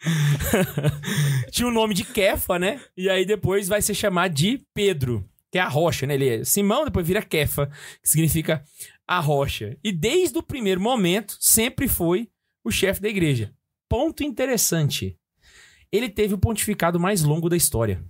Tinha 1.52 1.68
o 1.68 1.72
nome 1.72 1.94
de 1.94 2.04
Kefa, 2.04 2.60
né? 2.60 2.82
E 2.96 3.10
aí 3.10 3.26
depois 3.26 3.68
vai 3.68 3.82
ser 3.82 3.94
chamado 3.94 4.34
de 4.34 4.62
Pedro, 4.74 5.28
que 5.52 5.58
é 5.58 5.62
a 5.62 5.68
rocha, 5.68 6.06
né? 6.06 6.16
Ele 6.16 6.30
é 6.30 6.44
Simão, 6.44 6.86
depois 6.86 7.08
vira 7.08 7.22
Kefa, 7.22 7.68
que 8.02 8.10
significa 8.10 8.64
a 9.08 9.20
rocha. 9.20 9.78
E 9.84 9.92
desde 9.92 10.38
o 10.38 10.44
primeiro 10.44 10.82
momento, 10.82 11.38
sempre 11.40 11.88
foi 11.88 12.30
o 12.64 12.72
chefe 12.72 13.02
da 13.02 13.10
igreja. 13.10 13.54
Ponto 13.90 14.24
interessante. 14.24 15.18
Ele 15.92 16.10
teve 16.10 16.34
o 16.34 16.40
pontificado 16.40 17.00
mais 17.00 17.24
longo 17.24 17.48
da 17.48 17.56
história. 17.56 18.04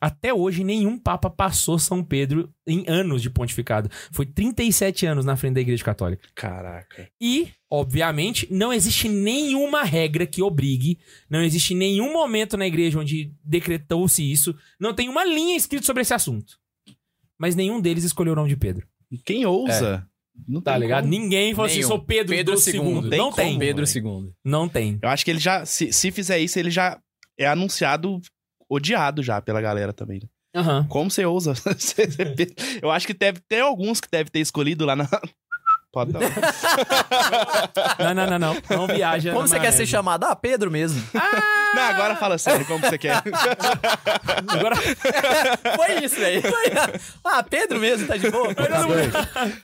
Até 0.00 0.32
hoje, 0.32 0.64
nenhum 0.64 0.98
papa 0.98 1.28
passou 1.28 1.78
São 1.78 2.02
Pedro 2.02 2.50
em 2.66 2.84
anos 2.88 3.20
de 3.20 3.28
pontificado. 3.28 3.90
Foi 4.10 4.24
37 4.24 5.04
anos 5.04 5.24
na 5.26 5.36
frente 5.36 5.54
da 5.54 5.60
Igreja 5.60 5.84
Católica. 5.84 6.26
Caraca. 6.34 7.10
E, 7.20 7.48
obviamente, 7.70 8.46
não 8.50 8.72
existe 8.72 9.08
nenhuma 9.08 9.82
regra 9.82 10.26
que 10.26 10.42
obrigue, 10.42 10.98
não 11.28 11.42
existe 11.42 11.74
nenhum 11.74 12.12
momento 12.12 12.56
na 12.56 12.66
igreja 12.66 12.98
onde 12.98 13.32
decretou-se 13.44 14.22
isso, 14.22 14.56
não 14.78 14.94
tem 14.94 15.08
uma 15.08 15.24
linha 15.24 15.54
escrita 15.56 15.84
sobre 15.84 16.00
esse 16.02 16.14
assunto. 16.14 16.58
Mas 17.38 17.54
nenhum 17.54 17.80
deles 17.80 18.04
escolheu 18.04 18.32
o 18.32 18.36
nome 18.36 18.48
de 18.48 18.56
Pedro. 18.56 18.86
E 19.10 19.18
Quem 19.18 19.44
ousa? 19.44 20.06
Não 20.48 20.62
Tá 20.62 20.78
ligado? 20.78 21.02
como. 21.02 21.10
Ninguém 21.10 21.54
falou 21.54 21.66
assim, 21.66 21.76
Nenhum. 21.76 21.88
sou 21.88 21.98
Pedro, 22.02 22.34
Pedro 22.34 22.54
II. 22.54 22.60
segundo. 22.60 23.10
Tem 23.10 23.18
Não 23.18 23.26
como, 23.30 23.36
tem. 23.36 23.58
Pedro. 23.58 23.84
II. 23.84 24.32
Não 24.42 24.66
tem. 24.68 24.98
Eu 25.02 25.08
acho 25.10 25.24
que 25.24 25.30
ele 25.30 25.38
já, 25.40 25.66
se, 25.66 25.92
se 25.92 26.10
fizer 26.10 26.38
isso, 26.38 26.58
ele 26.58 26.70
já 26.70 26.98
é 27.38 27.46
anunciado, 27.46 28.18
odiado 28.70 29.22
já 29.22 29.40
pela 29.42 29.60
galera 29.60 29.92
também. 29.92 30.20
né? 30.22 30.28
Aham. 30.60 30.86
Como 30.88 31.10
você 31.10 31.24
ousa? 31.24 31.54
Eu 32.80 32.90
acho 32.90 33.06
que 33.06 33.14
deve 33.14 33.40
ter 33.48 33.60
alguns 33.60 34.00
que 34.00 34.08
deve 34.10 34.30
ter 34.30 34.40
escolhido 34.40 34.84
lá 34.86 34.94
na. 34.96 35.06
Pode 35.92 36.12
não. 36.12 36.20
Não, 37.98 38.14
não, 38.14 38.26
não, 38.26 38.38
não. 38.38 38.56
Não 38.70 38.86
viaja. 38.86 39.32
Como 39.32 39.48
você 39.48 39.58
quer 39.58 39.72
ser 39.72 39.86
chamado? 39.86 40.22
Ah, 40.24 40.36
Pedro 40.36 40.70
mesmo. 40.70 41.02
Não, 41.74 41.82
agora 41.82 42.14
fala 42.14 42.38
sério, 42.38 42.64
como 42.64 42.78
você 42.78 42.96
quer. 42.96 43.16
Agora, 44.48 44.76
Foi 44.76 46.04
isso, 46.04 46.14
velho. 46.16 46.42
Ah, 47.24 47.42
Pedro 47.42 47.80
mesmo, 47.80 48.06
tá 48.06 48.16
de 48.16 48.30
boa. 48.30 48.54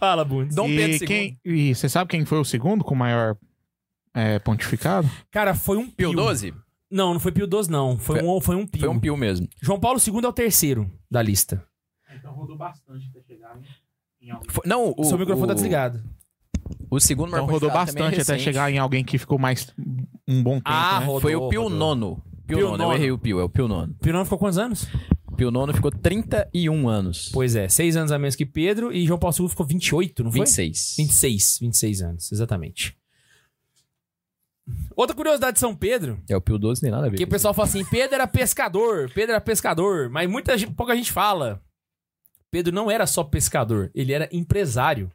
fala, 0.01 0.25
Bundes. 0.25 0.55
Dom 0.57 0.69
e, 0.69 0.77
Pedro 0.77 0.93
II. 0.95 1.07
quem, 1.07 1.41
e 1.45 1.75
você 1.75 1.89
sabe 1.89 2.11
quem 2.11 2.25
foi 2.25 2.39
o 2.39 2.45
segundo 2.45 2.83
com 2.85 2.95
maior 2.97 3.37
é, 4.15 4.39
pontificado? 4.41 5.09
Cara, 5.31 5.55
foi 5.55 5.77
um 5.77 5.89
Pio 5.89 6.11
pio. 6.11 6.13
12? 6.17 6.55
Não, 6.97 7.13
não 7.13 7.21
foi 7.21 7.31
Pio 7.33 7.47
12, 7.47 7.71
não. 7.71 7.99
Foi, 7.99 8.19
Foi- 8.21 8.29
um, 8.29 8.41
foi 8.41 8.57
um 8.57 8.67
pio. 8.67 8.81
Foi 8.81 8.89
um 8.89 8.99
pio 8.99 9.17
mesmo. 9.17 9.47
João 9.63 9.79
Paulo 9.79 10.01
II 10.05 10.25
é 10.25 10.29
o 10.29 10.33
terceiro 10.33 10.91
da 11.11 11.21
lista. 11.23 11.63
Então 12.15 12.33
rodou 12.33 12.57
bastante 12.57 13.09
até 13.11 13.21
chegar 13.23 13.57
em 14.23 14.31
alguém. 14.31 14.49
Foi- 14.51 14.65
não, 14.67 14.95
o, 14.97 15.05
Seu 15.05 15.19
microfone 15.19 15.45
o, 15.45 15.49
tá 15.49 15.55
desligado. 15.55 16.03
O 16.91 16.99
segundo 16.99 17.29
Então 17.29 17.47
rodou 17.47 17.71
é 17.71 17.73
bastante 17.73 18.21
até 18.21 18.39
chegar 18.39 18.73
em 18.73 18.79
alguém 18.79 19.05
que 19.05 19.19
ficou 19.19 19.39
mais 19.39 19.73
um 20.27 20.43
bom 20.43 20.55
tempo, 20.57 20.63
Ah, 20.67 21.01
né? 21.01 21.07
rodou. 21.07 21.21
Foi 21.21 21.37
o 21.37 21.49
Pio 21.49 21.63
rodou. 21.65 21.79
Nono. 21.79 22.23
Pio, 22.47 22.59
Pio 22.59 22.67
Nono, 22.69 22.75
eu 22.75 22.79
Nono. 22.79 22.95
errei 22.95 23.11
o 23.13 23.19
Pio, 23.19 23.39
é 23.41 23.45
o 23.45 23.49
Pio 23.49 23.69
Nono. 23.69 23.95
Pio 24.01 24.15
IX 24.15 24.23
ficou 24.25 24.39
quantos 24.39 24.57
anos? 24.59 24.87
Pio 25.37 25.51
Nono 25.51 25.75
ficou 25.75 25.91
31 25.91 26.89
anos. 26.89 27.29
Pois 27.33 27.55
é, 27.55 27.69
seis 27.69 27.97
anos 27.97 28.11
a 28.11 28.19
menos 28.19 28.35
que 28.37 28.47
Pedro 28.47 28.93
e 28.93 29.05
João 29.07 29.19
Paulo 29.19 29.37
II 29.39 29.49
ficou 29.49 29.67
28, 29.67 30.25
não 30.25 30.31
foi? 30.33 30.41
26. 30.41 30.95
26, 30.97 31.59
26 31.61 32.03
anos, 32.03 32.33
exatamente. 32.33 32.97
Outra 34.97 35.15
curiosidade 35.15 35.55
de 35.55 35.61
São 35.61 35.75
Pedro, 35.75 36.21
É 36.29 36.37
o 36.37 36.41
Pio 36.41 36.59
12 36.59 36.83
nem 36.83 36.91
nada 36.91 37.07
a 37.07 37.11
ver. 37.11 37.17
que 37.17 37.25
o 37.25 37.29
pessoal 37.29 37.55
fala 37.55 37.69
assim, 37.69 37.85
Pedro 37.85 38.15
era 38.17 38.27
pescador, 38.27 39.11
Pedro 39.15 39.33
era 39.33 39.41
pescador, 39.41 40.09
mas 40.11 40.29
muita 40.29 40.57
gente, 40.59 40.73
pouca 40.73 40.97
gente 40.97 41.13
fala. 41.13 41.63
Pedro 42.51 42.75
não 42.75 42.91
era 42.91 43.07
só 43.07 43.23
pescador, 43.23 43.91
ele 43.95 44.13
era 44.13 44.29
empresário. 44.33 45.11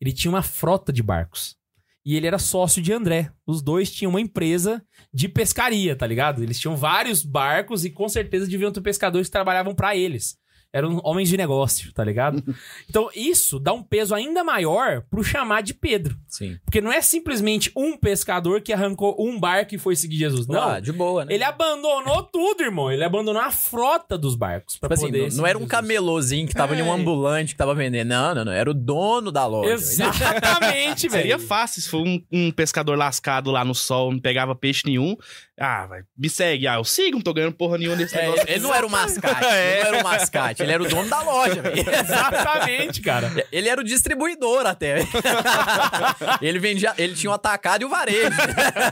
Ele 0.00 0.12
tinha 0.12 0.30
uma 0.30 0.42
frota 0.42 0.92
de 0.92 1.02
barcos. 1.02 1.56
E 2.04 2.14
ele 2.16 2.26
era 2.26 2.38
sócio 2.38 2.80
de 2.80 2.92
André. 2.92 3.32
Os 3.44 3.60
dois 3.60 3.90
tinham 3.90 4.10
uma 4.10 4.20
empresa 4.20 4.82
de 5.12 5.28
pescaria, 5.28 5.96
tá 5.96 6.06
ligado? 6.06 6.42
Eles 6.42 6.58
tinham 6.58 6.76
vários 6.76 7.24
barcos 7.24 7.84
e 7.84 7.90
com 7.90 8.08
certeza 8.08 8.46
deviam 8.46 8.70
ter 8.70 8.80
pescadores 8.80 9.26
que 9.26 9.32
trabalhavam 9.32 9.74
pra 9.74 9.96
eles. 9.96 10.38
Eram 10.76 11.00
homens 11.04 11.28
de 11.28 11.36
negócio, 11.36 11.92
tá 11.92 12.04
ligado? 12.04 12.42
Então 12.88 13.08
isso 13.14 13.58
dá 13.58 13.72
um 13.72 13.82
peso 13.82 14.14
ainda 14.14 14.42
maior 14.44 15.02
pro 15.10 15.22
chamar 15.24 15.62
de 15.62 15.74
Pedro. 15.74 16.16
Sim. 16.28 16.58
Porque 16.64 16.80
não 16.80 16.92
é 16.92 17.00
simplesmente 17.00 17.70
um 17.76 17.96
pescador 17.96 18.60
que 18.60 18.72
arrancou 18.72 19.16
um 19.18 19.38
barco 19.38 19.74
e 19.74 19.78
foi 19.78 19.96
seguir 19.96 20.16
Jesus. 20.16 20.46
Não. 20.46 20.62
Ah, 20.62 20.80
de 20.80 20.92
boa, 20.92 21.24
né? 21.24 21.34
Ele 21.34 21.44
abandonou 21.44 22.22
tudo, 22.22 22.62
irmão. 22.62 22.90
Ele 22.90 23.02
abandonou 23.04 23.40
a 23.42 23.50
frota 23.50 24.16
dos 24.16 24.34
barcos 24.34 24.76
pra 24.76 24.88
Tipo 24.88 24.94
assim, 24.94 25.06
poder. 25.06 25.18
não, 25.18 25.24
não 25.24 25.30
seguir 25.32 25.48
era 25.48 25.58
um 25.58 25.60
Jesus. 25.62 25.70
camelôzinho 25.70 26.46
que 26.48 26.54
tava 26.54 26.72
ali, 26.74 26.82
um 26.82 26.86
É. 26.88 26.90
ambulante 26.94 27.52
que 27.54 27.58
tava 27.58 27.74
vendendo. 27.74 28.08
Não, 28.08 28.34
não, 28.34 28.44
não. 28.46 28.52
Era 28.52 28.70
o 28.70 28.74
dono 28.74 29.30
da 29.32 29.46
loja. 29.46 29.72
Exatamente, 29.72 31.08
Seria 31.10 31.36
velho. 31.36 31.48
fácil 31.48 31.82
se 31.82 31.88
for 31.88 32.06
um, 32.06 32.22
um 32.32 32.50
pescador 32.50 32.96
lascado 32.96 33.50
lá 33.50 33.64
no 33.64 33.74
sol, 33.74 34.12
não 34.12 34.18
pegava 34.20 34.54
peixe 34.54 34.82
nenhum. 34.86 35.16
Ah, 35.58 35.86
vai, 35.86 36.02
me 36.16 36.28
segue. 36.28 36.66
Ah, 36.66 36.74
eu 36.74 36.84
sigo, 36.84 37.16
não 37.16 37.22
tô 37.22 37.32
ganhando 37.32 37.54
porra 37.54 37.78
nenhuma 37.78 37.96
nesse 37.96 38.16
É, 38.16 38.22
negócio. 38.22 38.44
ele 38.48 38.60
não 38.60 38.74
era 38.74 38.86
o 38.86 38.90
mascate. 38.90 39.44
É. 39.44 39.56
Ele 39.76 39.80
não 39.80 39.88
era 39.88 40.00
o 40.00 40.04
mascate. 40.04 40.62
Ele 40.66 40.72
era 40.72 40.82
o 40.82 40.88
dono 40.88 41.08
da 41.08 41.22
loja, 41.22 41.62
velho. 41.62 41.78
Exatamente, 41.88 43.00
cara. 43.00 43.32
Ele 43.52 43.68
era 43.68 43.80
o 43.80 43.84
distribuidor 43.84 44.66
até. 44.66 44.98
ele 46.42 46.58
vendia, 46.58 46.92
ele 46.98 47.14
tinha 47.14 47.30
o 47.30 47.34
atacado 47.34 47.82
e 47.82 47.84
o 47.84 47.88
varejo. 47.88 48.36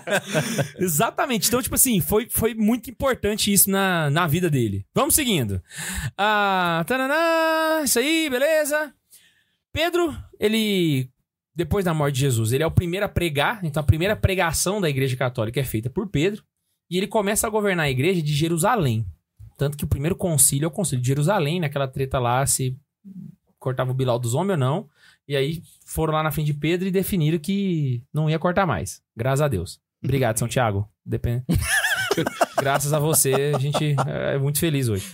Exatamente. 0.78 1.48
Então, 1.48 1.60
tipo 1.60 1.74
assim, 1.74 2.00
foi, 2.00 2.28
foi 2.30 2.54
muito 2.54 2.90
importante 2.90 3.52
isso 3.52 3.70
na, 3.70 4.08
na 4.10 4.26
vida 4.26 4.48
dele. 4.48 4.86
Vamos 4.94 5.14
seguindo. 5.14 5.60
Ah, 6.16 6.84
isso 7.84 7.98
aí, 7.98 8.30
beleza. 8.30 8.92
Pedro, 9.72 10.16
ele, 10.38 11.08
depois 11.54 11.84
da 11.84 11.92
morte 11.92 12.14
de 12.14 12.20
Jesus, 12.20 12.52
ele 12.52 12.62
é 12.62 12.66
o 12.66 12.70
primeiro 12.70 13.04
a 13.04 13.08
pregar. 13.08 13.60
Então, 13.64 13.80
a 13.82 13.86
primeira 13.86 14.14
pregação 14.14 14.80
da 14.80 14.88
igreja 14.88 15.16
católica 15.16 15.60
é 15.60 15.64
feita 15.64 15.90
por 15.90 16.08
Pedro. 16.08 16.44
E 16.90 16.96
ele 16.96 17.06
começa 17.06 17.46
a 17.46 17.50
governar 17.50 17.86
a 17.86 17.90
igreja 17.90 18.22
de 18.22 18.32
Jerusalém. 18.32 19.04
Tanto 19.56 19.76
que 19.76 19.84
o 19.84 19.88
primeiro 19.88 20.16
concílio 20.16 20.64
é 20.64 20.68
o 20.68 20.70
concílio 20.70 21.02
de 21.02 21.08
Jerusalém, 21.08 21.60
naquela 21.60 21.88
treta 21.88 22.18
lá, 22.18 22.44
se 22.46 22.76
cortava 23.58 23.90
o 23.90 23.94
bilau 23.94 24.18
dos 24.18 24.34
homens 24.34 24.52
ou 24.52 24.58
não. 24.58 24.88
E 25.26 25.36
aí 25.36 25.62
foram 25.86 26.12
lá 26.12 26.22
na 26.22 26.30
frente 26.30 26.46
de 26.46 26.54
Pedro 26.54 26.86
e 26.86 26.90
definiram 26.90 27.38
que 27.38 28.02
não 28.12 28.28
ia 28.28 28.38
cortar 28.38 28.66
mais. 28.66 29.02
Graças 29.16 29.40
a 29.40 29.48
Deus. 29.48 29.80
Obrigado, 30.02 30.38
São 30.38 30.48
Tiago. 30.48 30.88
Depende. 31.04 31.44
Graças 32.58 32.92
a 32.92 32.98
você, 32.98 33.52
a 33.54 33.58
gente 33.58 33.96
é 34.06 34.38
muito 34.38 34.58
feliz 34.58 34.88
hoje. 34.88 35.10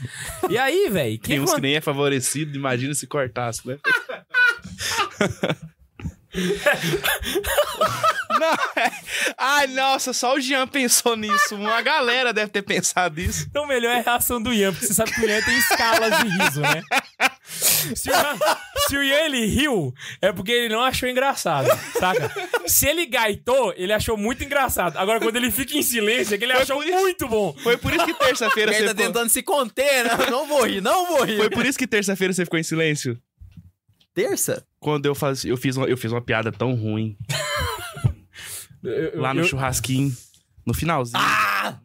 E 0.49 0.59
aí, 0.59 0.89
velho, 0.91 1.19
que 1.19 1.29
Tem 1.29 1.41
uns 1.41 1.55
que 1.55 1.61
nem 1.61 1.77
é 1.77 1.81
favorecido, 1.81 2.57
imagina 2.57 2.95
se 2.95 3.07
cortasse, 3.07 3.67
né? 3.67 3.79
Não, 8.41 8.83
é- 8.83 8.91
Ai, 9.37 9.67
nossa, 9.69 10.13
só 10.13 10.35
o 10.35 10.41
Jean 10.41 10.67
pensou 10.67 11.17
nisso. 11.17 11.55
Uma 11.55 11.81
galera 11.83 12.33
deve 12.33 12.51
ter 12.51 12.63
pensado 12.63 13.21
nisso. 13.21 13.47
Então, 13.49 13.67
melhor 13.67 13.91
é 13.95 14.01
a 14.01 14.03
reação 14.03 14.41
do 14.43 14.53
Ian, 14.53 14.73
porque 14.73 14.87
você 14.87 14.95
sabe 14.95 15.13
que 15.13 15.21
o 15.21 15.29
Ian 15.29 15.43
tem 15.43 15.59
escalas 15.59 16.19
de 16.19 16.29
riso, 16.29 16.61
né? 16.63 16.83
Se 17.47 18.09
o, 18.11 18.13
Ian, 18.13 18.39
se 18.89 18.97
o 18.97 19.03
Ian 19.03 19.25
ele 19.27 19.45
riu, 19.47 19.93
é 20.23 20.33
porque 20.33 20.53
ele 20.53 20.75
não 20.75 20.83
achou 20.83 21.09
engraçado, 21.09 21.69
saca? 21.99 22.31
Se 22.67 22.87
ele 22.87 23.07
gaitou, 23.07 23.75
ele 23.77 23.93
achou 23.93 24.17
muito 24.17 24.45
engraçado. 24.45 24.97
Agora, 24.97 25.19
quando 25.21 25.37
ele 25.37 25.51
fica 25.51 25.77
em 25.77 25.83
silêncio, 25.83 26.35
é 26.35 26.39
que 26.39 26.45
ele 26.45 26.53
Foi 26.55 26.63
achou 26.63 26.83
isso- 26.83 26.93
muito 26.95 27.29
bom. 27.29 27.55
Foi 27.63 27.77
por 27.77 27.93
isso 27.93 28.07
que 28.07 28.15
terça-feira 28.15 28.71
Ele 28.71 28.79
você 28.79 28.85
tá 28.85 28.91
ficou... 28.91 29.07
tentando 29.07 29.29
se 29.29 29.43
conter, 29.43 30.05
né? 30.05 30.11
Não 30.31 30.47
vou 30.47 30.65
rir, 30.65 30.81
não 30.81 31.07
vou 31.07 31.25
rir. 31.25 31.37
Foi 31.39 31.51
por 31.51 31.67
isso 31.67 31.79
que 31.79 31.87
terça-feira 31.87 32.33
você 32.33 32.45
ficou 32.45 32.59
em 32.59 32.63
silêncio? 32.63 33.19
terça? 34.15 34.65
Quando 34.81 35.07
eu, 35.07 35.15
faz... 35.15 35.45
eu, 35.45 35.57
fiz 35.57 35.77
uma... 35.77 35.87
eu 35.87 35.97
fiz 35.97 36.11
uma 36.13 36.21
piada 36.21 36.51
tão 36.53 36.75
ruim 36.75 37.17
Eu- 38.83 38.93
eu- 38.93 39.21
lá 39.21 39.33
no 39.35 39.41
eu- 39.41 39.45
churrasquinho, 39.45 40.15
no 40.67 40.73
finalzinho. 40.75 41.23
Ah! 41.23 41.79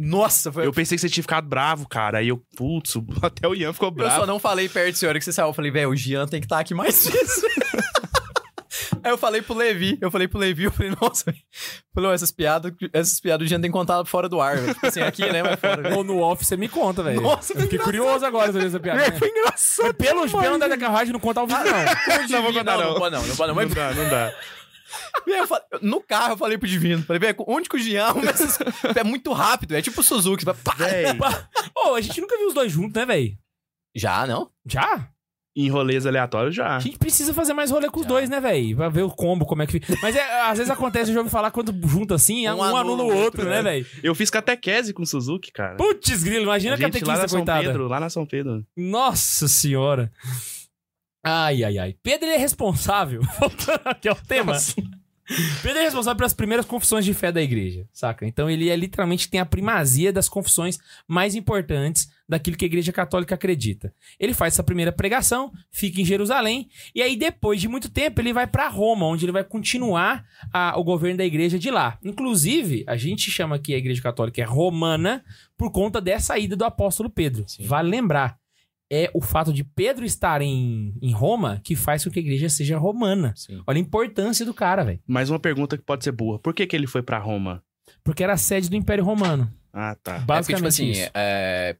Nossa, 0.00 0.52
foi... 0.52 0.64
Eu 0.64 0.72
pensei 0.72 0.96
que 0.96 1.00
você 1.00 1.08
tinha 1.08 1.24
ficado 1.24 1.48
bravo, 1.48 1.88
cara. 1.88 2.18
Aí 2.18 2.28
eu, 2.28 2.40
putz, 2.56 2.94
até 3.20 3.48
o 3.48 3.54
Ian 3.54 3.72
ficou 3.72 3.88
Eu 3.88 3.92
bravo. 3.92 4.20
só 4.20 4.26
não 4.26 4.38
falei 4.38 4.68
perto 4.68 4.92
da 4.92 4.96
senhora 4.98 5.18
que 5.18 5.24
você 5.24 5.32
saiu. 5.32 5.48
Eu 5.48 5.52
falei, 5.54 5.70
velho, 5.72 5.90
o 5.90 5.96
Jean 5.96 6.26
tem 6.28 6.40
que 6.40 6.46
estar 6.46 6.60
aqui 6.60 6.72
mais 6.72 7.04
vezes. 7.10 7.42
Aí 9.02 9.12
eu 9.12 9.18
falei 9.18 9.40
pro 9.40 9.54
Levi, 9.54 9.96
eu 10.00 10.10
falei 10.10 10.26
pro 10.28 10.38
Levi, 10.38 10.64
eu 10.64 10.72
falei, 10.72 10.92
nossa, 11.00 11.32
"Ó, 11.96 12.12
essas 12.12 12.30
piadas, 12.30 12.72
essas 12.92 13.18
piadas 13.20 13.46
o 13.46 13.48
Jean 13.48 13.60
tem 13.60 13.70
que 13.70 13.76
contar 13.76 14.04
fora 14.04 14.28
do 14.28 14.40
ar, 14.40 14.56
velho. 14.56 14.74
Tipo 14.74 14.86
assim, 14.86 15.00
aqui, 15.00 15.22
né, 15.32 15.42
mas 15.42 15.58
fora. 15.58 15.96
Ou 15.96 16.04
no 16.04 16.18
off 16.20 16.44
você 16.44 16.56
me 16.56 16.68
conta, 16.68 17.02
velho. 17.02 17.20
Nossa, 17.20 17.54
Eu 17.54 17.60
fiquei 17.62 17.78
curioso 17.78 18.24
agora 18.26 18.52
sobre 18.52 18.66
essa 18.66 18.78
piada. 18.80 18.98
Velho, 19.00 19.16
foi 19.18 19.28
engraçado. 19.28 19.86
Mas 19.86 19.96
pelo, 19.96 20.28
pelo 20.42 20.54
andar 20.54 20.68
da 20.68 20.76
carruagem, 20.78 21.12
não 21.12 21.20
contar 21.20 21.42
o 21.42 21.46
vídeo, 21.46 21.64
não. 21.64 22.28
Não 22.38 22.42
vou 22.42 22.52
contar, 22.52 22.76
não, 22.76 22.84
não. 22.84 22.92
não, 22.92 22.98
pode 23.00 23.14
não, 23.14 23.26
não 23.26 23.36
pode 23.36 23.48
não. 23.52 23.54
Não 23.54 23.54
Mas, 23.54 23.74
dá, 23.74 23.94
não 23.94 24.08
dá. 24.10 24.24
velho, 24.26 24.36
eu 25.26 25.46
falei- 25.46 25.64
no 25.82 26.00
carro 26.00 26.32
eu 26.34 26.38
falei 26.38 26.58
pro 26.58 26.68
Divino, 26.68 27.02
falei, 27.02 27.20
velho, 27.20 27.36
onde 27.46 27.68
que 27.68 27.76
o 27.76 27.78
Jean 27.78 28.06
arruma 28.06 28.30
essas... 28.30 28.58
É 28.96 29.04
muito 29.04 29.32
rápido, 29.32 29.74
é 29.76 29.82
tipo 29.82 30.00
o 30.00 30.04
Suzuki, 30.04 30.44
vai, 30.44 30.54
pá. 30.54 30.74
Véi, 30.76 31.04
Ô, 31.76 31.94
a 31.94 32.00
gente 32.00 32.20
nunca 32.20 32.36
viu 32.36 32.48
os 32.48 32.54
dois 32.54 32.70
juntos, 32.72 32.94
né, 32.94 33.04
velho? 33.06 33.36
Já, 33.94 34.26
não? 34.26 34.50
Já? 34.66 35.08
em 35.60 35.68
rolês 35.68 36.06
aleatórios 36.06 36.54
já. 36.54 36.76
A 36.76 36.78
gente 36.78 36.98
precisa 36.98 37.34
fazer 37.34 37.52
mais 37.52 37.72
rolê 37.72 37.90
com 37.90 37.98
os 37.98 38.04
Já. 38.04 38.08
dois, 38.08 38.30
né, 38.30 38.40
velho? 38.40 38.76
Pra 38.76 38.88
ver 38.88 39.02
o 39.02 39.10
combo, 39.10 39.44
como 39.44 39.60
é 39.60 39.66
que 39.66 39.72
fica. 39.72 39.92
Mas 40.00 40.14
é, 40.14 40.42
às 40.42 40.56
vezes 40.56 40.70
acontece, 40.70 41.10
eu 41.10 41.14
já 41.14 41.20
ouvi 41.20 41.30
falar, 41.32 41.50
quando 41.50 41.74
junta 41.88 42.14
assim, 42.14 42.48
um, 42.48 42.58
Um 42.58 42.62
anula, 42.62 43.02
o 43.02 43.06
o 43.06 43.08
outro, 43.08 43.18
outro, 43.24 43.44
né, 43.46 43.56
né? 43.60 43.62
velho? 43.62 43.86
Eu 44.00 44.14
fiz 44.14 44.30
catequese 44.30 44.94
com 44.94 45.02
o 45.02 45.06
Suzuki, 45.06 45.50
cara. 45.50 45.74
Putz, 45.74 46.22
grilo, 46.22 46.44
imagina 46.44 46.74
a 46.74 46.76
a 46.76 46.76
gente 46.78 46.84
lá 47.04 47.14
catequista, 47.16 47.22
na 47.22 47.28
São 47.28 47.38
coitada. 47.40 47.64
Pedro, 47.64 47.88
lá 47.88 47.98
na 47.98 48.08
São 48.08 48.24
Pedro. 48.24 48.64
Nossa 48.76 49.48
senhora. 49.48 50.12
Ai, 51.22 51.64
ai, 51.64 51.78
ai. 51.78 51.96
Pedro 52.02 52.26
ele 52.26 52.36
é 52.36 52.38
responsável. 52.38 53.20
Voltando 53.40 53.80
aqui 53.86 54.08
ao 54.08 54.16
tema. 54.16 54.54
Pedro 55.62 55.78
é 55.80 55.82
responsável 55.82 56.16
pelas 56.16 56.32
primeiras 56.32 56.64
confissões 56.64 57.04
de 57.04 57.12
fé 57.12 57.30
da 57.30 57.42
igreja, 57.42 57.86
saca? 57.92 58.26
Então 58.26 58.48
ele 58.48 58.70
é 58.70 58.74
literalmente 58.76 59.28
tem 59.28 59.38
a 59.38 59.44
primazia 59.44 60.10
das 60.10 60.26
confissões 60.26 60.78
mais 61.06 61.34
importantes 61.34 62.08
daquilo 62.26 62.56
que 62.56 62.64
a 62.64 62.66
igreja 62.66 62.92
católica 62.94 63.34
acredita. 63.34 63.92
Ele 64.18 64.32
faz 64.32 64.54
essa 64.54 64.62
primeira 64.62 64.90
pregação, 64.90 65.52
fica 65.70 66.00
em 66.00 66.04
Jerusalém, 66.04 66.70
e 66.94 67.02
aí 67.02 67.14
depois 67.14 67.60
de 67.60 67.68
muito 67.68 67.90
tempo 67.90 68.22
ele 68.22 68.32
vai 68.32 68.46
para 68.46 68.68
Roma, 68.68 69.04
onde 69.04 69.26
ele 69.26 69.32
vai 69.32 69.44
continuar 69.44 70.24
a- 70.50 70.78
o 70.78 70.84
governo 70.84 71.18
da 71.18 71.26
igreja 71.26 71.58
de 71.58 71.70
lá. 71.70 71.98
Inclusive, 72.02 72.84
a 72.86 72.96
gente 72.96 73.30
chama 73.30 73.56
aqui 73.56 73.74
a 73.74 73.78
igreja 73.78 74.00
católica 74.00 74.40
é 74.40 74.44
romana 74.46 75.22
por 75.58 75.70
conta 75.70 76.00
dessa 76.00 76.38
ida 76.38 76.56
do 76.56 76.64
apóstolo 76.64 77.10
Pedro. 77.10 77.44
Sim. 77.46 77.66
Vale 77.66 77.90
lembrar, 77.90 78.38
é 78.90 79.10
o 79.14 79.20
fato 79.20 79.52
de 79.52 79.62
Pedro 79.64 80.04
estar 80.04 80.40
em, 80.40 80.94
em 81.02 81.12
Roma 81.12 81.60
que 81.62 81.76
faz 81.76 82.04
com 82.04 82.10
que 82.10 82.18
a 82.18 82.22
igreja 82.22 82.48
seja 82.48 82.78
romana. 82.78 83.32
Sim. 83.36 83.62
Olha 83.66 83.76
a 83.76 83.80
importância 83.80 84.46
do 84.46 84.54
cara, 84.54 84.82
velho. 84.84 85.00
Mais 85.06 85.28
uma 85.30 85.38
pergunta 85.38 85.76
que 85.76 85.84
pode 85.84 86.04
ser 86.04 86.12
burra. 86.12 86.38
Por 86.38 86.54
que, 86.54 86.66
que 86.66 86.74
ele 86.74 86.86
foi 86.86 87.02
pra 87.02 87.18
Roma? 87.18 87.62
Porque 88.02 88.22
era 88.24 88.32
a 88.32 88.36
sede 88.38 88.68
do 88.70 88.76
Império 88.76 89.04
Romano. 89.04 89.52
Ah, 89.72 89.94
tá. 90.02 90.12
É 90.12 90.14
porque, 90.16 90.26
Basicamente 90.26 90.74
tipo 90.76 90.90
assim, 90.90 90.90
isso. 91.02 91.10
é, 91.14 91.76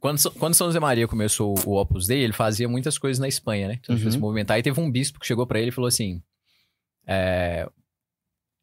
Quando, 0.00 0.18
São- 0.18 0.32
quando 0.32 0.54
São 0.54 0.66
José 0.68 0.80
Maria 0.80 1.06
começou 1.08 1.54
o 1.66 1.76
Opus 1.80 2.06
Dei, 2.06 2.20
ele 2.22 2.32
fazia 2.32 2.68
muitas 2.68 2.96
coisas 2.98 3.18
na 3.18 3.28
Espanha, 3.28 3.68
né? 3.68 3.78
Então, 3.82 3.94
Uhum. 3.96 4.02
uhum. 4.02 4.10
se 4.10 4.18
movimentar. 4.18 4.58
E 4.58 4.62
teve 4.62 4.80
um 4.80 4.90
bispo 4.90 5.18
que 5.20 5.26
chegou 5.26 5.46
pra 5.46 5.58
ele 5.58 5.68
e 5.68 5.72
falou 5.72 5.88
assim: 5.88 6.22
é, 7.06 7.68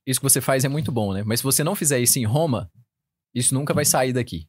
Isso 0.06 0.20
que 0.20 0.24
você 0.30 0.42
faz 0.42 0.64
é 0.66 0.70
muito 0.70 0.92
bom, 0.92 1.14
né? 1.14 1.24
Mas 1.26 1.40
se 1.40 1.44
você 1.44 1.64
não 1.64 1.76
fizer 1.76 2.00
isso 2.00 2.18
em 2.20 2.26
Roma, 2.26 2.70
isso 3.34 3.54
nunca 3.54 3.74
vai 3.74 3.86
sair 3.86 4.12
daqui. 4.14 4.48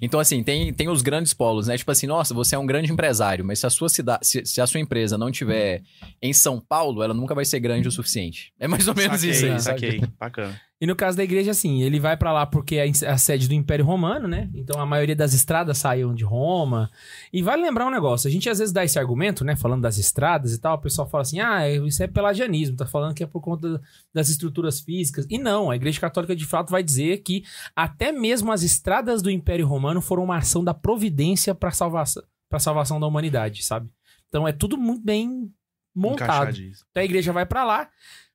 Então, 0.00 0.20
assim, 0.20 0.42
tem, 0.42 0.72
tem 0.72 0.88
os 0.88 1.02
grandes 1.02 1.32
polos, 1.32 1.66
né? 1.66 1.76
Tipo 1.76 1.90
assim, 1.90 2.06
nossa, 2.06 2.34
você 2.34 2.54
é 2.54 2.58
um 2.58 2.66
grande 2.66 2.92
empresário, 2.92 3.44
mas 3.44 3.58
se 3.58 3.66
a 3.66 3.70
sua 3.70 3.88
cidade, 3.88 4.26
se, 4.26 4.44
se 4.44 4.60
a 4.60 4.66
sua 4.66 4.80
empresa 4.80 5.16
não 5.16 5.30
tiver 5.30 5.82
em 6.20 6.32
São 6.32 6.60
Paulo, 6.60 7.02
ela 7.02 7.14
nunca 7.14 7.34
vai 7.34 7.44
ser 7.44 7.60
grande 7.60 7.88
o 7.88 7.92
suficiente. 7.92 8.52
É 8.58 8.68
mais 8.68 8.86
ou 8.88 8.94
menos 8.94 9.20
saquei, 9.20 9.30
isso 9.30 9.46
aí, 9.46 9.60
sabe? 9.60 9.80
saquei. 9.80 10.00
Bacana. 10.18 10.60
E 10.78 10.86
no 10.86 10.94
caso 10.94 11.16
da 11.16 11.24
igreja, 11.24 11.52
assim, 11.52 11.82
ele 11.82 11.98
vai 11.98 12.18
pra 12.18 12.32
lá 12.32 12.44
porque 12.44 12.76
é 12.76 12.90
a 13.06 13.16
sede 13.16 13.48
do 13.48 13.54
Império 13.54 13.84
Romano, 13.84 14.28
né? 14.28 14.50
Então 14.54 14.78
a 14.78 14.84
maioria 14.84 15.16
das 15.16 15.32
estradas 15.32 15.78
saíam 15.78 16.14
de 16.14 16.22
Roma. 16.22 16.90
E 17.32 17.42
vale 17.42 17.62
lembrar 17.62 17.86
um 17.86 17.90
negócio: 17.90 18.28
a 18.28 18.30
gente 18.30 18.50
às 18.50 18.58
vezes 18.58 18.74
dá 18.74 18.84
esse 18.84 18.98
argumento, 18.98 19.42
né? 19.42 19.56
Falando 19.56 19.80
das 19.82 19.96
estradas 19.96 20.52
e 20.52 20.58
tal, 20.58 20.76
o 20.76 20.80
pessoal 20.80 21.08
fala 21.08 21.22
assim: 21.22 21.40
ah, 21.40 21.66
isso 21.70 22.02
é 22.02 22.06
pelagianismo, 22.06 22.76
tá 22.76 22.84
falando 22.84 23.14
que 23.14 23.22
é 23.22 23.26
por 23.26 23.40
conta 23.40 23.80
das 24.12 24.28
estruturas 24.28 24.78
físicas. 24.78 25.26
E 25.30 25.38
não, 25.38 25.70
a 25.70 25.76
igreja 25.76 25.98
católica 25.98 26.36
de 26.36 26.44
fato 26.44 26.70
vai 26.70 26.82
dizer 26.82 27.22
que 27.22 27.42
até 27.74 28.12
mesmo 28.12 28.52
as 28.52 28.62
estradas 28.62 29.22
do 29.22 29.30
Império 29.30 29.66
Romano 29.66 30.02
foram 30.02 30.24
uma 30.24 30.36
ação 30.36 30.62
da 30.62 30.74
providência 30.74 31.54
pra 31.54 31.70
salvação, 31.70 32.22
salvação 32.58 33.00
da 33.00 33.06
humanidade, 33.06 33.64
sabe? 33.64 33.88
Então 34.28 34.46
é 34.46 34.52
tudo 34.52 34.76
muito 34.76 35.02
bem 35.02 35.50
montado. 35.94 36.50
Então 36.90 37.00
a 37.00 37.04
igreja 37.04 37.32
vai 37.32 37.46
pra 37.46 37.64
lá. 37.64 37.88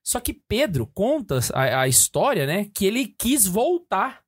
Só 0.04 0.18
que 0.20 0.32
Pedro 0.34 0.86
conta 0.92 1.38
a, 1.54 1.82
a 1.82 1.88
história, 1.88 2.46
né? 2.46 2.66
Que 2.74 2.84
ele 2.86 3.06
quis 3.06 3.46
voltar 3.46 4.20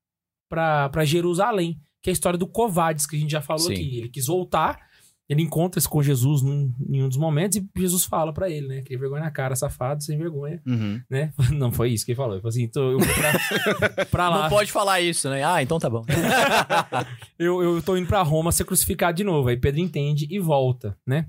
pra 0.48 0.88
pra 0.88 1.04
Jerusalém. 1.04 1.80
Que 2.02 2.10
é 2.10 2.12
a 2.12 2.14
história 2.14 2.38
do 2.38 2.46
Covades, 2.46 3.06
que 3.06 3.16
a 3.16 3.18
gente 3.18 3.30
já 3.32 3.40
falou 3.40 3.62
Sim. 3.66 3.72
aqui. 3.72 3.98
Ele 3.98 4.08
quis 4.10 4.26
voltar, 4.26 4.78
ele 5.26 5.40
encontra-se 5.42 5.88
com 5.88 6.02
Jesus 6.02 6.42
num, 6.42 6.70
em 6.86 7.02
um 7.02 7.08
dos 7.08 7.16
momentos 7.16 7.56
e 7.56 7.66
Jesus 7.74 8.04
fala 8.04 8.30
pra 8.30 8.50
ele, 8.50 8.68
né? 8.68 8.82
Que 8.82 8.94
vergonha 8.96 9.22
na 9.24 9.30
cara, 9.30 9.56
safado, 9.56 10.04
sem 10.04 10.18
vergonha, 10.18 10.60
Uhum. 10.66 11.00
né? 11.08 11.32
Não 11.50 11.72
foi 11.72 11.90
isso 11.92 12.04
que 12.04 12.12
ele 12.12 12.16
falou. 12.16 12.34
Ele 12.34 12.42
falou 12.42 12.50
assim: 12.50 12.62
então 12.62 12.90
eu 12.92 12.98
vou 12.98 13.08
pra, 13.14 14.04
pra 14.06 14.28
lá. 14.28 14.42
Não 14.42 14.48
pode 14.50 14.70
falar 14.70 15.00
isso, 15.00 15.30
né? 15.30 15.42
Ah, 15.42 15.62
então 15.62 15.78
tá 15.78 15.88
bom. 15.88 16.04
eu, 17.38 17.62
eu 17.62 17.82
tô 17.82 17.96
indo 17.96 18.06
pra 18.06 18.22
Roma 18.22 18.52
ser 18.52 18.64
crucificado 18.64 19.16
de 19.16 19.24
novo. 19.24 19.48
Aí 19.48 19.56
Pedro 19.56 19.80
entende 19.80 20.26
e 20.30 20.38
volta, 20.38 20.96
né? 21.06 21.26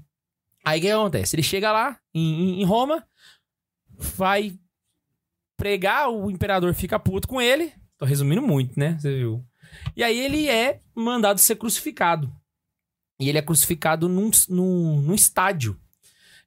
Aí 0.63 0.79
o 0.79 0.81
que 0.81 0.89
acontece? 0.91 1.35
Ele 1.35 1.43
chega 1.43 1.71
lá 1.71 1.97
em- 2.13 2.59
em 2.61 2.65
Roma, 2.65 3.03
vai 3.97 4.57
pregar, 5.57 6.09
o 6.09 6.29
imperador 6.29 6.73
fica 6.73 6.99
puto 6.99 7.27
com 7.27 7.41
ele. 7.41 7.73
Tô 7.97 8.05
resumindo 8.05 8.41
muito, 8.41 8.77
né? 8.79 8.97
Você 8.99 9.15
viu? 9.15 9.45
E 9.95 10.03
aí 10.03 10.17
ele 10.17 10.47
é 10.47 10.79
mandado 10.93 11.39
ser 11.39 11.55
crucificado. 11.55 12.31
E 13.19 13.29
ele 13.29 13.37
é 13.37 13.41
crucificado 13.41 14.09
num, 14.09 14.29
num, 14.49 15.01
num 15.01 15.13
estádio. 15.13 15.79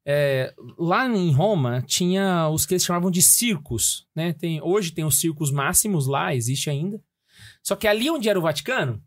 É, 0.04 0.54
lá 0.78 1.06
em 1.06 1.32
Roma 1.32 1.82
tinha 1.82 2.48
os 2.48 2.64
que 2.64 2.74
eles 2.74 2.84
chamavam 2.84 3.10
de 3.10 3.20
circos, 3.20 4.06
né? 4.14 4.32
Tem, 4.32 4.60
hoje 4.62 4.92
tem 4.92 5.04
os 5.04 5.18
circos 5.18 5.50
máximos 5.50 6.06
lá, 6.06 6.34
existe 6.34 6.70
ainda. 6.70 7.00
Só 7.62 7.76
que 7.76 7.86
ali 7.86 8.10
onde 8.10 8.28
era 8.28 8.38
o 8.38 8.42
Vaticano, 8.42 9.02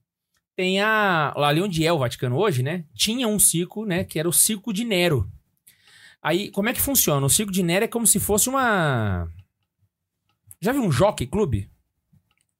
tem 0.55 0.79
a. 0.79 1.33
Ali 1.35 1.61
onde 1.61 1.85
é 1.85 1.91
o 1.91 1.97
Vaticano 1.97 2.37
hoje, 2.37 2.61
né? 2.61 2.85
Tinha 2.93 3.27
um 3.27 3.39
circo, 3.39 3.85
né? 3.85 4.03
Que 4.03 4.19
era 4.19 4.29
o 4.29 4.33
Circo 4.33 4.73
de 4.73 4.83
Nero. 4.83 5.27
Aí, 6.21 6.51
como 6.51 6.69
é 6.69 6.73
que 6.73 6.81
funciona? 6.81 7.25
O 7.25 7.29
Circo 7.29 7.51
de 7.51 7.63
Nero 7.63 7.85
é 7.85 7.87
como 7.87 8.05
se 8.05 8.19
fosse 8.19 8.47
uma. 8.49 9.27
Já 10.59 10.71
viu 10.71 10.83
um 10.83 10.91
jockey 10.91 11.25
clube? 11.25 11.69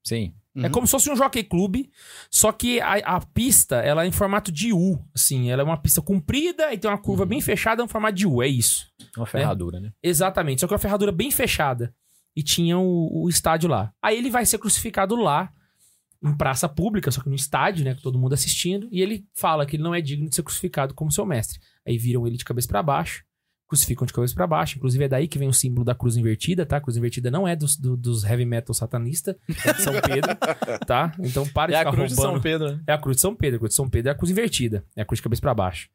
Sim. 0.03 0.34
É 0.53 0.66
Uhum. 0.66 0.72
como 0.72 0.86
se 0.88 0.91
fosse 0.91 1.09
um 1.09 1.16
jockey 1.16 1.45
clube, 1.45 1.89
só 2.30 2.51
que 2.51 2.82
a, 2.82 2.95
a 3.16 3.22
pista, 3.26 3.78
ela 3.78 4.03
é 4.03 4.07
em 4.07 4.12
formato 4.12 4.51
de 4.51 4.74
U, 4.74 4.99
assim. 5.16 5.49
Ela 5.49 5.62
é 5.62 5.66
uma 5.66 5.78
pista 5.78 6.01
comprida 6.01 6.74
e 6.74 6.78
tem 6.78 6.91
uma 6.91 6.97
curva 6.97 7.26
bem 7.26 7.39
fechada 7.39 7.82
em 7.82 7.88
formato 7.88 8.16
de 8.18 8.28
U, 8.28 8.43
é 8.43 8.47
isso. 8.47 8.91
Uma 9.16 9.26
ferradura, 9.26 9.80
né? 9.80 9.93
Exatamente, 10.03 10.59
só 10.59 10.68
que 10.68 10.74
é 10.74 10.76
uma 10.76 10.80
ferradura 10.82 11.09
bem 11.12 11.32
fechada. 11.32 11.95
E 12.36 12.43
tinha 12.43 12.78
o, 12.78 13.24
o 13.24 13.30
estádio 13.30 13.70
lá. 13.70 13.93
Aí 14.01 14.18
ele 14.18 14.30
vai 14.30 14.45
ser 14.45 14.57
crucificado 14.57 15.16
lá, 15.16 15.53
em 16.22 16.36
praça 16.36 16.68
pública, 16.68 17.09
só 17.12 17.22
que 17.22 17.30
no 17.30 17.36
estádio, 17.36 17.86
né, 17.86 17.95
com 17.95 18.01
todo 18.01 18.20
mundo 18.20 18.34
assistindo. 18.34 18.89
E 18.91 19.01
ele 19.01 19.26
fala 19.34 19.66
que 19.66 19.78
ele 19.78 19.84
não 19.84 19.95
é 19.95 20.01
digno 20.01 20.28
de 20.28 20.36
ser 20.36 20.43
crucificado 20.43 20.93
como 20.93 21.12
seu 21.14 21.26
mestre. 21.26 21.59
Aí 21.88 21.97
viram 21.97 22.28
ele 22.28 22.36
de 22.36 22.43
cabeça 22.43 22.68
pra 22.68 22.84
baixo, 22.84 23.24
crucificam 23.72 24.06
de 24.06 24.12
cabeça 24.12 24.36
pra 24.36 24.46
baixo. 24.46 24.78
Inclusive 24.78 25.06
é 25.06 25.08
daí 25.08 25.28
que 25.30 25.40
vem 25.40 25.48
o 25.48 25.54
símbolo 25.54 25.86
da 25.86 25.96
cruz 25.96 26.18
invertida, 26.18 26.66
tá? 26.66 26.76
A 26.76 26.82
cruz 26.82 26.98
invertida 26.98 27.32
não 27.32 27.48
é 27.48 27.56
dos, 27.56 27.78
do- 27.78 27.96
dos 27.96 28.26
heavy 28.26 28.44
metal 28.46 28.74
satanista, 28.74 29.38
é 29.66 29.72
de 29.74 29.82
São 29.82 29.94
Pedro, 30.02 30.36
tá? 30.86 31.14
Então 31.20 31.48
para 31.48 31.72
de 31.72 31.78
ficar 31.78 31.92
roubando. 32.26 32.42
Pedro, 32.42 32.72
né? 32.74 32.82
É 32.86 32.92
a 32.94 32.98
cruz 32.98 33.16
de 33.16 33.22
São 33.22 33.34
Pedro. 33.34 33.56
A 33.56 33.60
cruz 33.60 33.70
de 33.72 33.76
São 33.76 33.90
Pedro 33.90 34.10
é 34.10 34.12
a 34.12 34.16
cruz 34.16 34.30
invertida. 34.30 34.84
É 34.96 35.02
a 35.02 35.06
cruz 35.06 35.20
de 35.20 35.24
cabeça 35.24 35.42
pra 35.42 35.54
baixo. 35.54 35.90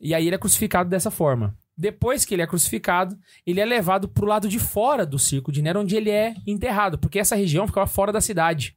E 0.00 0.12
aí 0.14 0.26
ele 0.26 0.34
é 0.34 0.38
crucificado 0.38 0.90
dessa 0.90 1.10
forma. 1.10 1.56
Depois 1.78 2.24
que 2.24 2.34
ele 2.34 2.42
é 2.42 2.46
crucificado, 2.46 3.16
ele 3.46 3.60
é 3.60 3.64
levado 3.64 4.08
pro 4.08 4.26
lado 4.26 4.48
de 4.48 4.58
fora 4.58 5.06
do 5.06 5.18
circo 5.18 5.52
de 5.52 5.62
Nero, 5.62 5.80
onde 5.80 5.94
ele 5.94 6.10
é 6.10 6.34
enterrado. 6.46 6.98
Porque 6.98 7.18
essa 7.18 7.36
região 7.36 7.66
ficava 7.66 7.86
fora 7.86 8.12
da 8.12 8.20
cidade. 8.20 8.76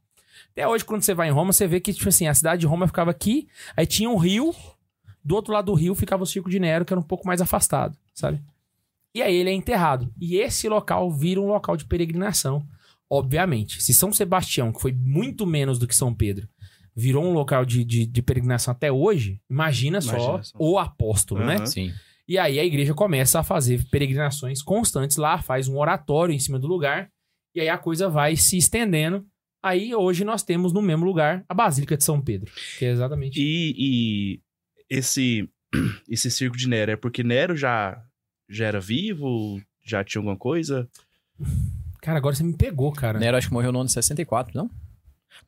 Até 0.52 0.68
hoje, 0.68 0.84
quando 0.84 1.02
você 1.02 1.14
vai 1.14 1.28
em 1.28 1.32
Roma, 1.32 1.52
você 1.52 1.66
vê 1.66 1.80
que, 1.80 1.92
tipo 1.92 2.08
assim, 2.08 2.26
a 2.28 2.34
cidade 2.34 2.60
de 2.60 2.66
Roma 2.66 2.86
ficava 2.86 3.10
aqui, 3.10 3.48
aí 3.76 3.86
tinha 3.86 4.08
um 4.08 4.16
rio, 4.16 4.54
do 5.24 5.34
outro 5.34 5.52
lado 5.52 5.66
do 5.66 5.74
rio 5.74 5.94
ficava 5.94 6.22
o 6.22 6.26
circo 6.26 6.48
de 6.50 6.58
Nero, 6.58 6.84
que 6.84 6.92
era 6.92 7.00
um 7.00 7.04
pouco 7.04 7.26
mais 7.26 7.40
afastado, 7.40 7.96
sabe? 8.20 8.40
E 9.14 9.22
aí 9.22 9.34
ele 9.34 9.50
é 9.50 9.52
enterrado. 9.52 10.12
E 10.20 10.36
esse 10.36 10.68
local 10.68 11.10
vira 11.10 11.40
um 11.40 11.48
local 11.48 11.76
de 11.76 11.84
peregrinação. 11.84 12.64
Obviamente. 13.10 13.82
Se 13.82 13.92
São 13.92 14.12
Sebastião, 14.12 14.72
que 14.72 14.80
foi 14.80 14.92
muito 14.92 15.44
menos 15.44 15.78
do 15.78 15.86
que 15.88 15.96
São 15.96 16.14
Pedro, 16.14 16.48
virou 16.94 17.24
um 17.24 17.32
local 17.32 17.64
de, 17.64 17.84
de, 17.84 18.06
de 18.06 18.22
peregrinação 18.22 18.72
até 18.72 18.92
hoje, 18.92 19.40
imagina, 19.50 20.00
só 20.00 20.12
Imagina 20.16 20.42
só. 20.44 20.56
o 20.58 20.78
apóstolo, 20.78 21.44
né? 21.44 21.56
Aham. 21.56 21.66
Sim. 21.66 21.92
E 22.28 22.38
aí 22.38 22.60
a 22.60 22.64
igreja 22.64 22.94
começa 22.94 23.40
a 23.40 23.42
fazer 23.42 23.84
peregrinações 23.90 24.62
constantes 24.62 25.16
lá, 25.16 25.42
faz 25.42 25.66
um 25.66 25.76
oratório 25.76 26.32
em 26.32 26.38
cima 26.38 26.60
do 26.60 26.68
lugar, 26.68 27.10
e 27.54 27.60
aí 27.60 27.68
a 27.68 27.76
coisa 27.76 28.08
vai 28.08 28.36
se 28.36 28.56
estendendo. 28.56 29.26
Aí 29.60 29.94
hoje 29.94 30.24
nós 30.24 30.44
temos 30.44 30.72
no 30.72 30.80
mesmo 30.80 31.04
lugar 31.04 31.44
a 31.48 31.52
Basílica 31.52 31.96
de 31.96 32.04
São 32.04 32.20
Pedro, 32.20 32.52
que 32.78 32.84
é 32.84 32.90
exatamente. 32.90 33.40
E, 33.40 33.74
e 33.76 34.40
esse, 34.88 35.50
esse 36.08 36.30
circo 36.30 36.56
de 36.56 36.68
Nero 36.68 36.92
é 36.92 36.96
porque 36.96 37.24
Nero 37.24 37.56
já, 37.56 38.00
já 38.50 38.66
era 38.66 38.80
vivo? 38.80 39.60
Já 39.84 40.02
tinha 40.04 40.20
alguma 40.20 40.36
coisa? 40.36 40.88
Cara, 42.02 42.18
agora 42.18 42.34
você 42.34 42.42
me 42.42 42.54
pegou, 42.56 42.92
cara. 42.92 43.18
Nero 43.18 43.36
acho 43.36 43.48
que 43.48 43.52
morreu 43.52 43.72
no 43.72 43.78
ano 43.80 43.86
de 43.86 43.92
64, 43.92 44.52
não? 44.56 44.70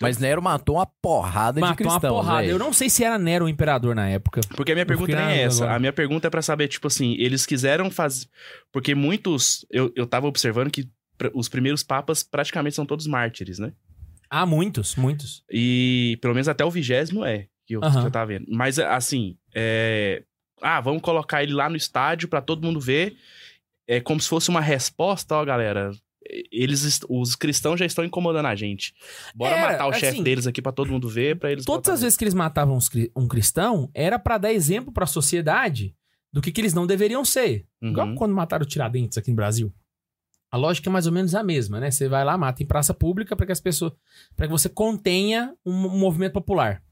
Mas 0.01 0.17
Nero 0.19 0.41
matou 0.41 0.77
uma 0.77 0.87
porrada 0.87 1.57
de 1.57 1.61
Matou 1.61 1.87
uma 1.87 1.93
cristãos, 1.93 2.15
porrada. 2.25 2.41
velho. 2.43 2.53
Eu 2.53 2.59
não 2.59 2.73
sei 2.73 2.89
se 2.89 3.05
era 3.05 3.19
Nero 3.19 3.45
o 3.45 3.49
imperador 3.49 3.95
na 3.95 4.09
época. 4.09 4.41
Porque 4.57 4.73
a 4.73 4.75
minha 4.75 4.83
Eu 4.85 4.87
pergunta 4.87 5.15
nem 5.15 5.37
é 5.39 5.43
essa. 5.43 5.65
agora. 5.65 5.77
A 5.77 5.79
minha 5.79 5.93
pergunta 5.93 6.27
é 6.27 6.31
pra 6.31 6.41
saber, 6.41 6.69
tipo 6.69 6.87
assim, 6.87 7.15
eles 7.19 7.45
quiseram 7.45 7.91
fazer. 7.91 8.27
Porque 8.73 8.95
muitos. 8.95 9.67
Eu, 9.71 9.93
eu 9.95 10.07
tava 10.07 10.27
observando 10.27 10.71
que 10.71 10.89
os 11.35 11.49
primeiros 11.49 11.83
papas 11.83 12.23
praticamente 12.23 12.75
são 12.77 12.87
todos 12.87 13.07
mártires, 13.07 13.59
né? 13.59 13.73
Ah, 14.31 14.47
muitos, 14.47 14.97
muitos. 14.97 15.45
E 15.51 16.19
pelo 16.23 16.33
menos 16.33 16.49
até 16.49 16.65
o 16.65 16.71
vigésimo 16.71 17.25
é, 17.25 17.49
que 17.67 17.77
eu, 17.77 17.81
que 17.81 17.87
eu 17.99 18.11
tava 18.11 18.27
vendo. 18.27 18.47
Mas 18.49 18.79
assim, 18.79 19.37
é. 19.55 20.23
Ah, 20.63 20.81
vamos 20.81 21.03
colocar 21.03 21.43
ele 21.43 21.53
lá 21.53 21.69
no 21.69 21.77
estádio 21.77 22.29
pra 22.29 22.41
todo 22.41 22.63
mundo 22.65 22.81
ver. 22.81 23.17
É 23.89 24.01
como 24.01 24.21
se 24.21 24.29
fosse 24.29 24.49
uma 24.49 24.61
resposta, 24.61 25.35
ó, 25.35 25.45
galera. 25.45 25.91
Eles, 26.53 27.01
os 27.09 27.35
cristãos 27.35 27.79
já 27.81 27.85
estão 27.85 28.05
incomodando 28.05 28.47
a 28.47 28.55
gente. 28.55 28.95
Bora 29.35 29.57
Era, 29.57 29.73
matar 29.73 29.87
o 29.89 29.93
chefe 29.93 30.07
assim, 30.07 30.23
deles 30.23 30.47
aqui 30.47 30.63
pra 30.63 30.71
todo 30.73 30.91
mundo 30.91 31.09
ver, 31.09 31.37
pra 31.39 31.51
eles. 31.51 31.65
Todas 31.65 31.89
as 31.93 32.01
vezes 32.03 32.17
que 32.17 32.25
eles 32.25 32.33
matavam 32.33 32.79
um 33.17 33.27
cristão, 33.29 33.91
era 33.93 34.19
pra 34.19 34.39
dar 34.39 34.53
exemplo 34.53 34.93
pra 34.93 35.05
sociedade 35.05 35.95
do 36.33 36.41
que, 36.41 36.53
que 36.53 36.61
eles 36.61 36.73
não 36.75 36.87
deveriam 36.87 37.25
ser. 37.25 37.67
Igual 37.83 38.07
Uhum. 38.09 38.15
quando 38.15 38.35
mataram 38.35 38.65
o 38.65 38.69
Tiradentes 38.69 39.19
aqui 39.19 39.31
no 39.31 39.37
Brasil. 39.37 39.73
A 40.51 40.57
lógica 40.57 40.89
é 40.89 40.93
mais 40.93 41.07
ou 41.07 41.13
menos 41.13 41.35
a 41.35 41.43
mesma, 41.43 41.81
né? 41.81 41.91
Você 41.91 42.09
vai 42.09 42.25
lá, 42.25 42.39
mata 42.39 42.63
em 42.63 42.67
praça 42.67 42.95
pública 42.95 43.35
para 43.35 43.45
que 43.47 43.53
as 43.53 43.61
pessoas. 43.61 43.93
para 44.37 44.47
que 44.47 44.53
você 44.53 44.69
contenha 44.69 45.53
um 45.67 45.73
movimento 45.99 46.33
popular. 46.35 46.83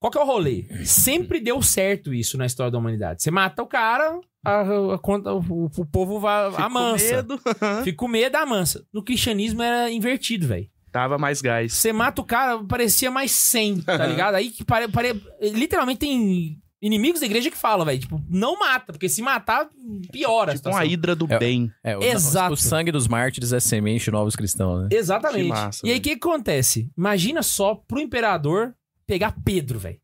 Qual 0.00 0.10
que 0.10 0.18
é 0.18 0.20
o 0.20 0.24
rolê? 0.26 0.64
Sempre 0.84 1.40
deu 1.40 1.60
certo 1.60 2.14
isso 2.14 2.38
na 2.38 2.46
história 2.46 2.70
da 2.70 2.78
humanidade. 2.78 3.22
Você 3.22 3.30
mata 3.30 3.62
o 3.62 3.66
cara, 3.66 4.18
a, 4.44 4.60
a 4.94 4.98
conta- 4.98 5.34
o, 5.34 5.64
o 5.76 5.84
povo 5.86 6.20
vai 6.20 6.46
Fico 6.50 6.56
com 6.56 6.62
amansa. 6.62 7.16
medo. 7.16 7.40
Fica 7.84 7.96
com 7.96 8.08
medo, 8.08 8.36
amansa. 8.36 8.84
No 8.92 9.02
cristianismo 9.02 9.62
era 9.62 9.90
invertido, 9.90 10.46
velho. 10.46 10.68
Tava 10.92 11.18
mais 11.18 11.42
gás. 11.42 11.72
Você 11.74 11.92
mata 11.92 12.20
o 12.22 12.24
cara, 12.24 12.62
parecia 12.64 13.10
mais 13.10 13.30
100, 13.32 13.80
tá 13.82 14.06
ligado? 14.06 14.36
Aí 14.36 14.50
que 14.50 14.64
pare, 14.64 14.88
pare- 14.88 15.20
literalmente 15.42 15.98
tem 15.98 16.56
inimigos 16.80 17.18
da 17.20 17.26
igreja 17.26 17.50
que 17.50 17.56
falam, 17.58 17.84
velho, 17.84 17.98
tipo, 17.98 18.22
não 18.30 18.56
mata, 18.58 18.92
porque 18.92 19.08
se 19.08 19.20
matar, 19.20 19.68
piora 20.12 20.52
a 20.52 20.54
Tipo 20.54 20.68
uma 20.68 20.74
situação. 20.76 20.84
hidra 20.84 21.16
do 21.16 21.26
É, 21.28 21.38
bem. 21.38 21.70
É, 21.82 21.98
o, 21.98 22.02
Exato. 22.02 22.54
o 22.54 22.56
sangue 22.56 22.92
dos 22.92 23.08
mártires 23.08 23.52
é 23.52 23.58
semente 23.60 24.04
de 24.04 24.10
novos 24.12 24.36
cristãos, 24.36 24.82
né? 24.82 24.88
Exatamente. 24.92 25.48
Massa, 25.48 25.84
e 25.86 25.90
aí, 25.90 25.98
o 25.98 26.00
que 26.00 26.12
acontece? 26.12 26.88
Imagina 26.96 27.42
só 27.42 27.74
pro 27.74 28.00
imperador 28.00 28.74
pegar 29.08 29.34
Pedro, 29.44 29.78
velho. 29.78 29.98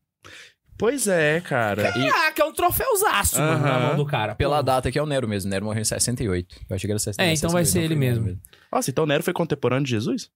Pois 0.77 1.07
é, 1.07 1.39
cara. 1.39 1.89
Que 2.33 2.41
é 2.41 2.45
um 2.45 2.51
troféuzaço, 2.51 3.39
mano, 3.39 3.63
na 3.63 3.75
Aham. 3.77 3.87
mão 3.87 3.95
do 3.95 4.05
cara. 4.05 4.35
pela 4.35 4.57
Pô. 4.57 4.63
data 4.63 4.91
que 4.91 4.99
é 4.99 5.01
o 5.01 5.05
Nero 5.05 5.25
mesmo. 5.25 5.49
Nero 5.49 5.63
morreu 5.63 5.81
em 5.81 5.85
68. 5.85 6.55
Eu 6.69 6.75
achei 6.75 6.85
que 6.87 6.91
era 6.91 6.99
68. 6.99 7.29
É, 7.29 7.33
então 7.33 7.49
vai 7.49 7.63
ser 7.63 7.77
não, 7.77 7.85
ele 7.85 7.95
foi 7.95 7.97
mesmo. 7.97 8.39
Nossa, 8.69 8.89
então 8.91 9.05
Nero 9.05 9.23
foi 9.23 9.31
contemporâneo 9.31 9.85
de 9.85 9.91
Jesus? 9.91 10.29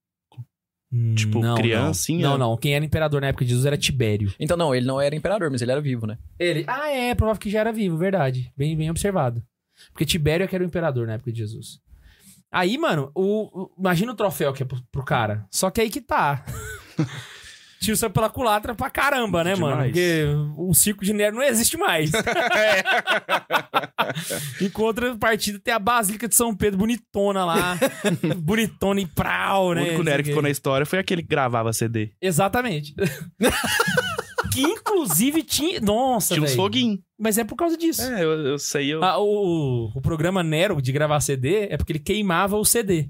Hum, 0.91 1.13
Tipo, 1.13 1.41
não, 1.41 1.55
criancinha? 1.57 2.21
Não, 2.23 2.37
não, 2.37 2.51
não. 2.51 2.57
Quem 2.57 2.73
era 2.73 2.85
imperador 2.85 3.19
na 3.19 3.27
época 3.27 3.43
de 3.43 3.49
Jesus 3.49 3.65
era 3.65 3.77
Tibério. 3.77 4.33
Então 4.39 4.55
não, 4.55 4.73
ele 4.73 4.85
não 4.85 5.01
era 5.01 5.13
imperador, 5.13 5.51
mas 5.51 5.61
ele 5.61 5.71
era 5.73 5.81
vivo, 5.81 6.07
né? 6.07 6.17
Ele. 6.39 6.63
Ah, 6.67 6.89
é, 6.89 7.13
provável 7.13 7.39
que 7.41 7.49
já 7.49 7.59
era 7.59 7.73
vivo, 7.73 7.97
verdade. 7.97 8.49
Bem, 8.55 8.77
bem 8.77 8.89
observado. 8.89 9.43
Porque 9.91 10.05
Tibério 10.05 10.45
é 10.45 10.47
que 10.47 10.55
era 10.55 10.63
o 10.63 10.67
imperador 10.67 11.05
na 11.05 11.13
época 11.15 11.31
de 11.33 11.37
Jesus. 11.39 11.79
Aí, 12.51 12.77
mano, 12.77 13.11
o, 13.13 13.63
o- 13.63 13.71
imagina 13.77 14.11
o 14.11 14.15
troféu 14.15 14.53
que 14.53 14.63
é 14.63 14.65
pro, 14.65 14.81
pro 14.91 15.03
cara. 15.05 15.45
Só 15.51 15.69
que 15.69 15.81
aí 15.81 15.89
que 15.89 16.01
tá. 16.01 16.43
Tiro 17.79 17.95
saiu 17.95 18.09
pela 18.09 18.29
culatra 18.29 18.75
pra 18.75 18.89
caramba, 18.89 19.41
né, 19.43 19.55
mano? 19.55 19.75
Demais. 19.75 19.91
Porque 19.91 20.25
o 20.57 20.73
circo 20.73 21.05
de 21.05 21.13
Nero 21.13 21.37
não 21.37 21.43
existe 21.43 21.77
mais. 21.77 22.11
em 24.61 24.69
contrapartida, 24.69 25.59
tem 25.59 25.73
a 25.73 25.79
Basílica 25.79 26.27
de 26.27 26.35
São 26.35 26.53
Pedro 26.53 26.79
bonitona 26.79 27.45
lá. 27.45 27.77
bonitona 28.37 28.99
e 28.99 29.05
prau, 29.05 29.67
O 29.67 29.73
né? 29.75 29.81
único 29.81 29.97
Não 29.99 30.03
sei 30.03 30.11
Nero 30.11 30.21
o 30.21 30.23
que 30.23 30.29
ficou 30.29 30.43
na 30.43 30.49
história 30.49 30.85
foi 30.85 30.99
aquele 30.99 31.21
que 31.21 31.29
gravava 31.29 31.71
CD. 31.71 32.11
Exatamente. 32.21 32.93
que 34.51 34.61
inclusive 34.61 35.41
tinha. 35.43 35.79
Nossa, 35.79 36.33
Tinha 36.33 36.45
uns 36.45 36.55
foguinhos. 36.55 36.99
Mas 37.17 37.37
é 37.37 37.43
por 37.45 37.55
causa 37.55 37.77
disso. 37.77 38.01
É, 38.01 38.23
eu, 38.23 38.31
eu 38.45 38.59
sei. 38.59 38.93
Eu... 38.93 39.03
Ah, 39.03 39.17
o, 39.19 39.89
o 39.95 40.01
programa 40.01 40.43
Nero 40.43 40.81
de 40.81 40.91
gravar 40.91 41.21
CD 41.21 41.67
é 41.69 41.77
porque 41.77 41.93
ele 41.93 41.99
queimava 41.99 42.57
o 42.57 42.65
CD. 42.65 43.09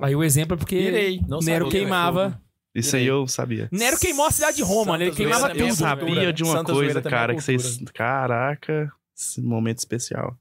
Aí 0.00 0.16
o 0.16 0.24
exemplo 0.24 0.54
é 0.54 0.56
porque 0.56 0.76
Pirei, 0.76 1.20
não 1.28 1.40
Nero 1.40 1.66
sabia, 1.66 1.80
queimava. 1.80 2.40
Isso 2.74 2.94
aí 2.96 3.06
eu 3.06 3.26
sabia. 3.26 3.68
Nero 3.72 3.98
queimou 3.98 4.26
a 4.26 4.30
cidade 4.30 4.56
de 4.58 4.62
Roma, 4.62 4.96
né? 4.96 5.04
Ele 5.06 5.10
Santa 5.10 5.22
queimava 5.22 5.46
Eu 5.46 5.50
é 5.50 5.54
tudo. 5.54 5.66
cultura. 5.68 5.88
sabia 5.88 6.32
de 6.32 6.42
uma 6.44 6.52
Santa 6.52 6.72
coisa, 6.72 6.98
é 6.98 7.02
cara, 7.02 7.34
que 7.34 7.40
vocês. 7.42 7.80
Caraca, 7.92 8.92
esse 9.16 9.40
momento 9.42 9.78
especial. 9.78 10.36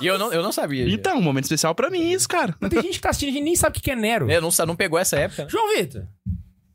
E 0.00 0.06
eu 0.06 0.18
não, 0.18 0.32
eu 0.32 0.42
não 0.42 0.50
sabia. 0.52 0.88
Então, 0.88 1.18
um 1.18 1.22
momento 1.22 1.44
especial 1.44 1.74
pra 1.74 1.90
mim, 1.90 2.10
isso, 2.12 2.26
cara. 2.26 2.54
Mas 2.58 2.70
tem 2.70 2.80
gente 2.82 2.94
que 2.94 3.00
tá 3.00 3.10
assistindo 3.10 3.36
e 3.36 3.40
nem 3.42 3.54
sabe 3.54 3.78
o 3.78 3.82
que 3.82 3.90
é 3.90 3.94
Nero. 3.96 4.30
Eu 4.30 4.40
não, 4.40 4.50
sa- 4.50 4.64
não 4.64 4.74
pegou 4.74 4.98
essa 4.98 5.18
época, 5.18 5.44
né? 5.44 5.50
João 5.50 5.76
Vitor. 5.76 6.06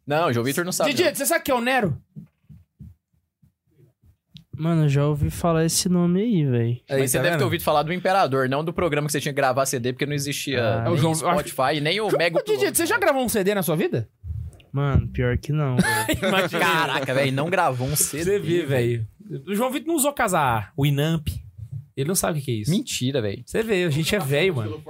Não, 0.06 0.28
o 0.28 0.34
João 0.34 0.44
Vitor 0.46 0.64
não 0.64 0.72
sabe. 0.72 0.92
Didi, 0.92 1.04
não. 1.10 1.16
você 1.16 1.26
sabe 1.26 1.42
o 1.42 1.44
que 1.44 1.50
é 1.52 1.56
o 1.56 1.62
Nero? 1.62 1.98
Mano, 4.58 4.84
eu 4.84 4.90
já 4.90 5.06
ouvi 5.06 5.30
falar 5.30 5.66
esse 5.66 5.90
nome 5.90 6.22
aí, 6.22 6.46
velho. 6.46 6.80
Mas 6.90 7.12
você 7.12 7.20
deve 7.20 7.38
ter 7.38 7.44
ouvido 7.44 7.62
falar 7.64 7.84
do 7.84 7.92
Imperador, 7.92 8.48
não 8.48 8.64
do 8.64 8.72
programa 8.72 9.08
que 9.08 9.12
você 9.12 9.20
tinha 9.20 9.34
que 9.34 9.36
gravar 9.36 9.66
CD, 9.66 9.92
porque 9.92 10.06
não 10.06 10.14
existia 10.14 10.64
Ah. 10.64 10.84
nem 10.84 10.94
O 10.94 10.98
João- 10.98 11.14
Spotify, 11.16 11.82
nem 11.82 12.00
o 12.00 12.10
Mega 12.16 12.42
Didi, 12.42 12.70
você 12.74 12.86
já 12.86 12.98
gravou 12.98 13.22
um 13.24 13.28
CD 13.28 13.54
na 13.54 13.64
sua 13.64 13.76
vida? 13.76 14.08
Mano, 14.76 15.08
pior 15.08 15.38
que 15.38 15.54
não, 15.54 15.78
velho. 15.78 16.50
Caraca, 16.60 17.14
velho, 17.14 17.32
não 17.32 17.50
gravou 17.50 17.88
um 17.88 17.96
CD. 17.96 18.24
Você 18.26 18.40
vê, 18.40 18.66
velho. 18.66 19.08
O 19.48 19.56
João 19.56 19.72
Vitor 19.72 19.88
não 19.88 19.96
usou 19.96 20.12
casar 20.12 20.74
o 20.76 20.86
Inamp. 20.86 21.30
Ele 21.96 22.10
não 22.10 22.16
sabe 22.16 22.40
o 22.40 22.42
que 22.42 22.52
é 22.52 22.56
isso. 22.56 22.72
Mentira, 22.72 23.22
velho. 23.22 23.42
Você 23.46 23.64
vê, 23.64 23.86
a 23.86 23.90
gente 23.90 24.14
é 24.14 24.20
velho, 24.20 24.54
mano. 24.58 24.84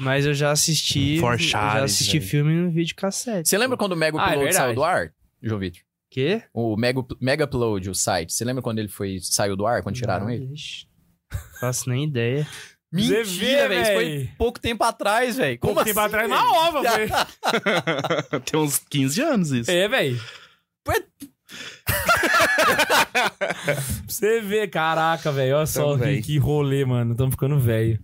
Mas 0.00 0.26
eu 0.26 0.34
já 0.34 0.50
assisti. 0.50 1.18
Eu 1.18 1.38
já 1.38 1.84
assisti 1.84 2.18
velho. 2.18 2.28
filme 2.28 2.52
no 2.54 2.70
vídeo 2.72 2.96
cassete. 2.96 3.48
Você 3.48 3.56
lembra 3.56 3.76
quando 3.76 3.92
o 3.92 3.96
Mega 3.96 4.18
Ah, 4.20 4.30
é 4.30 4.32
Upload 4.32 4.52
saiu 4.52 4.66
verdade. 4.66 4.74
do 4.74 4.82
ar, 4.82 5.12
João 5.40 5.60
Vitor? 5.60 5.80
Quê? 6.10 6.42
O 6.52 6.76
Mega, 6.76 7.00
Mega 7.20 7.44
Upload, 7.44 7.88
o 7.88 7.94
site. 7.94 8.32
Você 8.32 8.44
lembra 8.44 8.60
quando 8.62 8.80
ele 8.80 8.88
foi, 8.88 9.18
saiu 9.22 9.54
do 9.54 9.64
ar, 9.64 9.80
quando 9.84 9.94
tiraram 9.94 10.24
Não, 10.26 10.32
ele? 10.32 10.52
ixi. 10.52 10.86
Faço 11.60 11.88
nem 11.88 12.02
ideia. 12.04 12.44
Você 12.92 13.22
vê, 13.22 13.68
velho. 13.68 13.82
Isso 13.82 13.92
foi 13.92 14.30
pouco 14.36 14.58
tempo 14.60 14.82
atrás, 14.82 15.36
velho. 15.36 15.58
Como 15.60 15.74
Pouco 15.74 15.86
tempo 15.88 16.00
assim, 16.00 16.08
atrás, 16.08 16.28
velho? 16.28 16.40
uma 16.42 16.68
ova, 16.68 16.82
velho. 16.82 17.12
Tem 18.44 18.58
uns 18.60 18.78
15 18.78 19.22
anos 19.22 19.50
isso. 19.52 19.70
É, 19.70 19.86
velho. 19.88 20.20
Você 24.06 24.40
vê, 24.40 24.66
caraca, 24.66 25.30
velho. 25.32 25.56
Olha 25.56 25.66
só 25.66 25.96
que, 25.96 26.22
que 26.22 26.38
rolê, 26.38 26.84
mano. 26.84 27.14
Tamo 27.14 27.30
ficando 27.30 27.58
velho. 27.58 27.98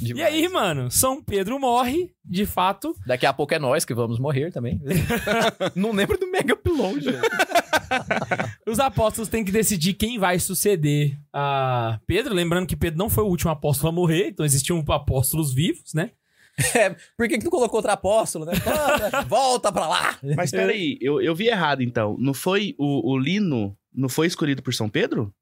E 0.00 0.22
aí, 0.22 0.48
mano, 0.48 0.90
São 0.90 1.22
Pedro 1.22 1.58
morre, 1.58 2.10
de 2.24 2.46
fato. 2.46 2.94
Daqui 3.06 3.26
a 3.26 3.32
pouco 3.32 3.54
é 3.54 3.58
nós 3.58 3.84
que 3.84 3.94
vamos 3.94 4.18
morrer 4.18 4.50
também. 4.50 4.80
Não 5.74 5.92
lembro 5.92 6.18
do 6.18 6.30
Mega 6.30 6.54
Upload. 6.54 7.04
velho. 7.04 7.22
Os 8.66 8.78
apóstolos 8.78 9.28
têm 9.28 9.44
que 9.44 9.52
decidir 9.52 9.94
quem 9.94 10.18
vai 10.18 10.38
suceder 10.38 11.18
a 11.32 11.98
Pedro. 12.06 12.34
Lembrando 12.34 12.66
que 12.66 12.76
Pedro 12.76 12.98
não 12.98 13.10
foi 13.10 13.24
o 13.24 13.28
último 13.28 13.50
apóstolo 13.50 13.90
a 13.90 13.92
morrer, 13.92 14.28
então 14.28 14.46
existiam 14.46 14.82
apóstolos 14.88 15.52
vivos, 15.52 15.92
né? 15.94 16.10
É, 16.74 16.90
por 17.16 17.28
que, 17.28 17.38
que 17.38 17.44
tu 17.44 17.50
colocou 17.50 17.78
outro 17.78 17.90
apóstolo, 17.92 18.44
né? 18.44 18.52
Ah, 18.66 19.22
Volta 19.22 19.72
pra 19.72 19.88
lá! 19.88 20.18
Mas 20.36 20.50
peraí, 20.50 20.98
eu, 21.00 21.20
eu 21.20 21.34
vi 21.34 21.48
errado 21.48 21.82
então. 21.82 22.16
Não 22.18 22.34
foi 22.34 22.74
o, 22.78 23.12
o 23.12 23.18
Lino, 23.18 23.74
não 23.94 24.08
foi 24.08 24.26
escolhido 24.26 24.62
por 24.62 24.74
São 24.74 24.88
Pedro? 24.88 25.32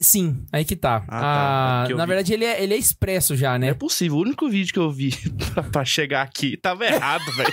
Sim, 0.00 0.44
aí 0.52 0.64
que 0.64 0.74
tá. 0.74 1.04
Ah, 1.08 1.20
tá. 1.20 1.84
Ah, 1.84 1.86
É 1.88 1.92
eu 1.92 1.96
na 1.96 2.04
vi- 2.04 2.08
verdade, 2.08 2.32
ele 2.34 2.44
é, 2.44 2.60
ele 2.62 2.74
é 2.74 2.76
expresso 2.76 3.36
já, 3.36 3.52
Não 3.52 3.60
né? 3.60 3.68
é 3.68 3.74
possível. 3.74 4.16
O 4.18 4.22
único 4.22 4.48
vídeo 4.48 4.72
que 4.72 4.78
eu 4.80 4.90
vi 4.90 5.10
pra, 5.54 5.62
pra 5.62 5.84
chegar 5.84 6.22
aqui 6.22 6.56
tava 6.56 6.84
errado, 6.84 7.24
velho. 7.36 7.52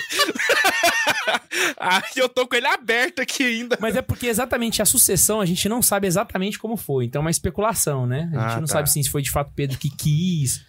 Ai, 1.79 2.01
eu 2.15 2.29
tô 2.29 2.47
com 2.47 2.55
ele 2.55 2.67
aberto 2.67 3.21
aqui 3.21 3.43
ainda. 3.43 3.77
Mas 3.81 3.95
é 3.95 4.01
porque 4.01 4.27
exatamente 4.27 4.81
a 4.81 4.85
sucessão 4.85 5.41
a 5.41 5.45
gente 5.45 5.67
não 5.67 5.81
sabe 5.81 6.07
exatamente 6.07 6.57
como 6.59 6.77
foi. 6.77 7.05
Então 7.05 7.19
é 7.21 7.23
uma 7.25 7.31
especulação, 7.31 8.05
né? 8.05 8.29
A 8.33 8.39
gente 8.39 8.53
Ah, 8.53 8.61
não 8.61 8.67
tá. 8.67 8.73
sabe 8.73 8.83
assim, 8.89 9.03
se 9.03 9.09
foi 9.09 9.21
de 9.21 9.31
fato 9.31 9.51
Pedro 9.55 9.77
que 9.77 9.89
quis. 9.89 10.63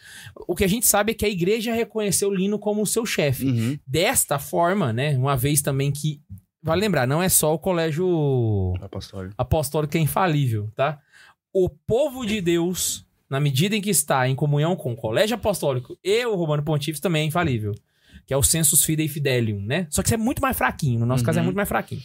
O 0.47 0.55
que 0.55 0.65
a 0.65 0.69
gente 0.69 0.87
sabe 0.87 1.13
é 1.13 1.15
que 1.15 1.25
a 1.25 1.29
igreja 1.29 1.73
reconheceu 1.75 2.33
Lino 2.33 2.59
como 2.59 2.87
seu 2.87 3.05
chefe. 3.07 3.47
Uhum. 3.47 3.79
Desta 3.87 4.39
forma, 4.39 4.93
né? 4.93 5.17
Uma 5.17 5.37
vez 5.37 5.61
também 5.63 5.91
que. 5.93 6.21
Vale 6.63 6.81
lembrar, 6.81 7.07
não 7.09 7.21
é 7.23 7.29
só 7.29 7.53
o 7.53 7.59
colégio 7.59 8.73
Apostólico. 8.81 9.35
apostólico 9.37 9.91
que 9.93 9.99
é 9.99 10.01
infalível, 10.01 10.71
tá? 10.77 10.99
O 11.53 11.69
povo 11.69 12.25
de 12.25 12.41
Deus, 12.41 13.05
na 13.29 13.41
medida 13.41 13.75
em 13.75 13.81
que 13.81 13.91
está 13.91 14.29
em 14.29 14.35
comunhão 14.37 14.77
com 14.77 14.93
o 14.93 14.97
colégio 14.97 15.35
apostólico 15.35 15.99
e 16.05 16.25
o 16.25 16.37
Romano 16.37 16.63
Pontífice, 16.63 17.03
também 17.03 17.23
é 17.23 17.27
infalível. 17.27 17.75
Que 18.27 18.33
é 18.35 18.37
o 18.37 18.43
sensus 18.43 18.85
fidei 18.85 19.09
fidelium, 19.09 19.61
né? 19.61 19.87
Só 19.91 20.03
que 20.03 20.09
isso 20.09 20.15
é 20.15 20.19
muito 20.19 20.41
mais 20.41 20.57
fraquinho. 20.57 21.01
No 21.01 21.07
nosso 21.07 21.25
caso 21.25 21.39
é 21.39 21.41
Uhum. 21.41 21.47
muito 21.47 21.57
mais 21.57 21.69
fraquinho. 21.69 22.03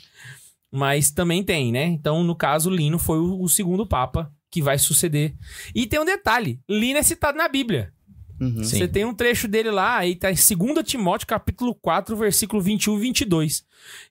Mas 0.72 1.12
também 1.12 1.44
tem, 1.44 1.72
né? 1.72 1.86
Então, 1.86 2.24
no 2.24 2.36
caso, 2.36 2.70
Lino 2.70 3.00
foi 3.00 3.20
o, 3.20 3.42
o 3.42 3.48
segundo 3.48 3.86
papa 3.88 4.32
que 4.52 4.62
vai 4.62 4.78
suceder. 4.78 5.34
E 5.74 5.86
tem 5.88 6.00
um 6.00 6.06
detalhe: 6.06 6.60
Lino 6.70 7.00
é 7.00 7.04
citado 7.04 7.38
na 7.38 7.48
Bíblia. 7.48 7.94
Uhum. 8.40 8.64
Sim. 8.64 8.78
Você 8.78 8.88
tem 8.88 9.04
um 9.06 9.14
trecho 9.14 9.48
dele 9.48 9.72
lá, 9.72 9.98
aí 9.98 10.16
tá 10.16 10.30
em 10.32 10.36
2 10.36 10.86
Timóteo, 10.86 11.26
capítulo 11.28 11.74
4, 11.74 12.16
versículo 12.16 12.62
21 12.62 12.98
e 12.98 13.02
22. 13.02 13.66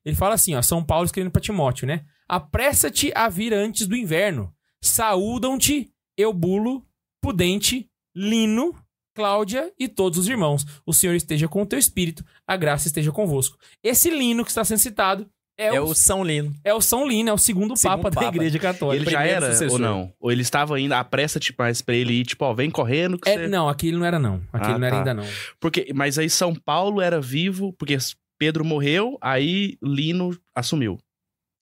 Ele 0.05 0.17
fala 0.17 0.35
assim, 0.35 0.55
ó, 0.55 0.63
São 0.63 0.83
Paulo 0.83 1.05
escrevendo 1.07 1.31
pra 1.31 1.41
Timóteo, 1.41 1.87
né? 1.87 2.05
Apressa-te 2.29 3.13
a 3.15 3.29
vir 3.29 3.53
antes 3.55 3.87
do 3.87 3.95
inverno. 3.97 4.53
Saúdam-te 4.83 5.93
Eubulo, 6.17 6.85
Pudente, 7.21 7.89
Lino, 8.15 8.75
Cláudia 9.17 9.73
e 9.79 9.89
todos 9.89 10.19
os 10.19 10.29
irmãos. 10.29 10.65
O 10.85 10.93
Senhor 10.93 11.15
esteja 11.15 11.49
com 11.49 11.63
o 11.63 11.67
teu 11.67 11.79
espírito, 11.79 12.23
a 12.47 12.55
graça 12.57 12.87
esteja 12.87 13.11
convosco. 13.11 13.57
Esse 13.83 14.11
Lino 14.11 14.45
que 14.45 14.51
está 14.51 14.63
sendo 14.63 14.79
citado 14.79 15.27
é, 15.59 15.69
É 15.75 15.81
o, 15.81 15.85
o 15.85 15.95
São 15.95 16.23
Lino. 16.23 16.55
é 16.63 16.75
o 16.75 16.83
São 16.83 17.09
Lino, 17.09 17.31
é 17.31 17.33
o 17.33 17.39
segundo, 17.39 17.75
Segundo 17.75 17.97
papa, 18.03 18.11
da 18.11 18.21
papa. 18.21 18.37
Igreja 18.37 18.59
Católica. 18.59 19.03
Ele 19.05 19.11
já 19.11 19.25
era 19.25 19.53
sucessor. 19.53 19.73
ou 19.73 19.79
não? 19.79 20.13
Ou 20.21 20.31
ele 20.31 20.43
estava 20.43 20.77
ainda, 20.77 20.99
apressa 21.01 21.41
tipo 21.41 21.63
mais 21.63 21.81
pra 21.81 21.95
ele 21.95 22.13
ir, 22.13 22.25
tipo, 22.27 22.45
ó, 22.45 22.53
vem 22.53 22.71
correndo 22.71 23.19
que 23.19 23.27
É, 23.27 23.39
você... 23.39 23.49
não, 23.49 23.67
aquele 23.67 23.97
não 23.97 24.05
era 24.05 24.19
não. 24.19 24.43
Aquele 24.53 24.75
Ah, 24.75 24.79
não 24.79 24.87
era 24.87 24.97
tá. 24.97 24.99
ainda 25.01 25.15
não. 25.15 25.25
Porque, 25.59 25.91
mas 25.95 26.19
aí 26.19 26.29
São 26.29 26.55
Paulo 26.55 27.01
era 27.01 27.19
vivo, 27.23 27.73
porque 27.73 27.97
Pedro 28.39 28.63
morreu, 28.67 29.17
aí 29.23 29.79
Lino 29.83 30.39
assumiu. 30.55 30.99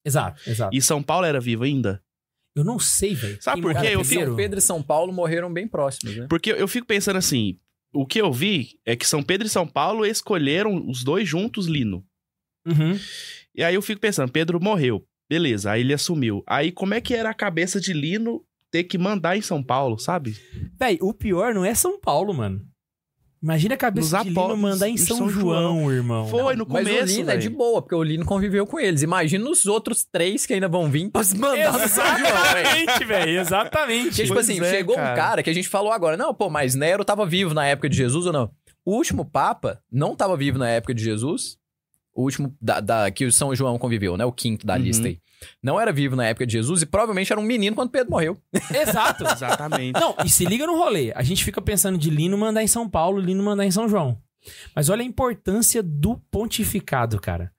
Exato, 0.05 0.41
exato. 0.45 0.77
E 0.77 0.83
São 0.83 1.01
Paulo 1.01 1.25
era 1.25 1.41
vivo 1.41 1.63
ainda? 1.65 2.03
Eu 2.55 2.65
não 2.65 2.79
sei, 2.79 3.15
velho. 3.15 3.37
Sabe 3.41 3.61
por 3.61 3.75
quê? 3.75 3.89
Eu 3.93 4.01
primeiro? 4.01 4.31
São 4.31 4.37
Pedro 4.37 4.59
e 4.59 4.63
São 4.63 4.83
Paulo 4.83 5.13
morreram 5.13 5.53
bem 5.53 5.67
próximos, 5.67 6.17
né? 6.17 6.27
Porque 6.29 6.51
eu 6.51 6.69
fico 6.69 6.87
pensando 6.87 7.17
assim, 7.17 7.59
o 7.93 8.07
que 8.07 8.21
eu 8.21 8.33
vi 8.33 8.79
é 8.85 8.95
que 8.95 9.07
São 9.07 9.23
Pedro 9.23 9.47
e 9.47 9.51
São 9.51 9.67
Paulo 9.67 10.07
escolheram 10.07 10.89
os 10.89 11.03
dois 11.03 11.29
juntos 11.29 11.67
Lino. 11.67 12.05
Uhum. 12.67 12.99
E 13.55 13.63
aí 13.63 13.75
eu 13.75 13.83
fico 13.83 14.01
pensando, 14.01 14.33
Pedro 14.33 14.61
morreu, 14.61 15.07
beleza, 15.29 15.73
aí 15.73 15.81
ele 15.81 15.95
assumiu. 15.95 16.43
Aí 16.47 16.71
como 16.71 16.95
é 16.95 17.01
que 17.01 17.15
era 17.15 17.31
a 17.31 17.35
cabeça 17.35 17.81
de 17.81 17.93
Lino 17.93 18.45
ter 18.71 18.85
que 18.85 18.99
mandar 18.99 19.37
em 19.37 19.43
São 19.43 19.63
Paulo, 19.63 19.99
sabe? 19.99 20.37
Véi, 20.79 20.99
o 21.01 21.13
pior 21.13 21.55
não 21.55 21.65
é 21.65 21.75
São 21.75 22.01
Paulo, 22.01 22.35
mano. 22.35 22.67
Imagina 23.45 23.75
a 23.75 23.77
cabeça 23.77 24.17
Nos 24.17 24.25
de 24.27 24.31
Lino 24.33 24.57
mandar 24.57 24.89
em 24.89 24.97
São, 24.97 25.19
São 25.19 25.29
João, 25.29 25.93
irmão. 25.93 26.27
Foi 26.29 26.57
no 26.57 26.65
Mas 26.67 26.89
começo, 26.89 27.03
o 27.13 27.17
Lino 27.19 27.31
é 27.31 27.37
de 27.37 27.51
boa, 27.51 27.83
porque 27.83 27.95
o 27.95 28.03
Lino 28.03 28.25
conviveu 28.25 28.67
com 28.67 28.81
eles. 28.81 29.03
Imagina 29.03 29.51
os 29.51 29.67
outros 29.67 30.03
três 30.11 30.47
que 30.47 30.55
ainda 30.55 30.67
vão 30.67 30.91
vir 30.91 31.11
pra 31.11 31.23
se 31.23 31.37
mandar 31.37 31.73
no 31.75 31.87
São 31.87 32.03
João. 32.07 32.19
Exatamente, 32.27 33.05
velho. 33.05 33.41
Exatamente. 33.41 34.05
Porque, 34.09 34.23
tipo 34.23 34.35
Pois 34.35 34.49
assim, 34.49 34.61
é, 34.65 34.71
chegou 34.71 34.95
um 34.95 34.99
cara. 34.99 35.15
cara 35.15 35.43
que 35.43 35.51
a 35.51 35.53
gente 35.53 35.69
falou 35.69 35.93
agora, 35.93 36.17
não, 36.17 36.33
pô, 36.33 36.49
mas 36.49 36.75
Nero 36.75 37.05
tava 37.05 37.27
vivo 37.27 37.53
na 37.53 37.67
época 37.67 37.87
de 37.89 37.97
Jesus 37.99 38.25
ou 38.25 38.33
não? 38.33 38.51
O 38.83 38.93
último 38.97 39.27
Papa 39.27 39.79
não 39.93 40.17
tava 40.17 40.37
vivo 40.39 40.59
na 40.59 40.71
época 40.71 40.95
de 40.95 41.05
Jesus. 41.05 41.59
O 42.15 42.23
último 42.23 42.57
da, 42.63 42.81
da- 42.81 43.11
que 43.11 43.27
o 43.27 43.33
São 43.33 43.55
João 43.55 43.77
conviveu, 43.79 44.17
né? 44.17 44.25
O 44.25 44.33
quinto 44.33 44.67
da 44.67 44.75
Uhum. 44.75 44.81
lista 44.81 45.07
aí. 45.07 45.19
Não 45.63 45.79
era 45.81 45.93
vivo 45.93 46.17
na 46.17 46.27
época 46.27 46.47
de 46.47 46.53
Jesus 46.53 46.83
e 46.83 46.87
provavelmente 46.87 47.33
era 47.33 47.41
um 47.41 47.45
menino 47.45 47.75
quando 47.77 47.91
Pedro 47.91 48.11
morreu. 48.13 48.39
Exato. 48.73 49.25
Exatamente. 49.31 49.99
Não, 50.01 50.15
e 50.25 50.29
se 50.29 50.45
liga 50.45 50.67
no 50.67 50.77
rolê. 50.77 51.13
A 51.15 51.23
gente 51.23 51.45
fica 51.45 51.61
pensando 51.61 51.99
de 51.99 52.11
Lino 52.11 52.37
mandar 52.39 52.63
em 52.63 52.67
São 52.67 52.89
Paulo, 52.89 53.19
Lino 53.21 53.43
mandar 53.43 53.65
em 53.67 53.71
São 53.71 53.89
João. 53.89 54.19
Mas 54.75 54.89
olha 54.89 55.03
a 55.03 55.07
importância 55.07 55.83
do 55.83 56.17
pontificado, 56.31 57.21
cara. 57.21 57.51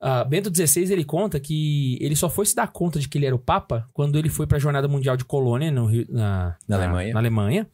Ah, 0.00 0.22
Bento 0.22 0.48
XVI, 0.54 0.92
ele 0.92 1.04
conta 1.04 1.40
que 1.40 1.98
ele 2.00 2.14
só 2.14 2.30
foi 2.30 2.46
se 2.46 2.54
dar 2.54 2.68
conta 2.68 3.00
de 3.00 3.08
que 3.08 3.18
ele 3.18 3.26
era 3.26 3.34
o 3.34 3.38
Papa 3.38 3.84
quando 3.92 4.16
ele 4.16 4.28
foi 4.28 4.46
pra 4.46 4.58
Jornada 4.58 4.86
Mundial 4.86 5.16
de 5.16 5.24
Colônia, 5.24 5.72
no 5.72 5.86
Rio- 5.86 6.06
na, 6.08 6.56
Na 6.68 6.76
Alemanha. 6.76 7.12
na 7.14 7.18
Alemanha. 7.20 7.66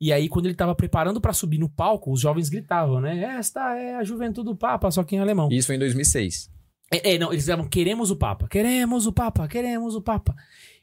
E 0.00 0.12
aí, 0.12 0.28
quando 0.28 0.46
ele 0.46 0.54
tava 0.54 0.74
preparando 0.74 1.20
pra 1.20 1.32
subir 1.32 1.58
no 1.58 1.68
palco, 1.68 2.12
os 2.12 2.20
jovens 2.20 2.48
gritavam, 2.48 3.00
né? 3.00 3.36
Esta 3.38 3.76
é 3.76 3.96
a 3.96 4.04
juventude 4.04 4.50
do 4.50 4.54
Papa, 4.54 4.88
só 4.92 5.02
que 5.02 5.16
em 5.16 5.18
alemão. 5.18 5.48
Isso 5.50 5.66
foi 5.66 5.74
em 5.76 5.78
2006. 5.80 6.48
É, 6.94 7.14
é, 7.14 7.18
não, 7.18 7.32
eles 7.32 7.44
diziam, 7.44 7.66
queremos 7.68 8.10
o 8.10 8.16
Papa, 8.16 8.46
queremos 8.46 9.06
o 9.06 9.12
Papa, 9.12 9.48
queremos 9.48 9.96
o 9.96 10.00
Papa. 10.02 10.34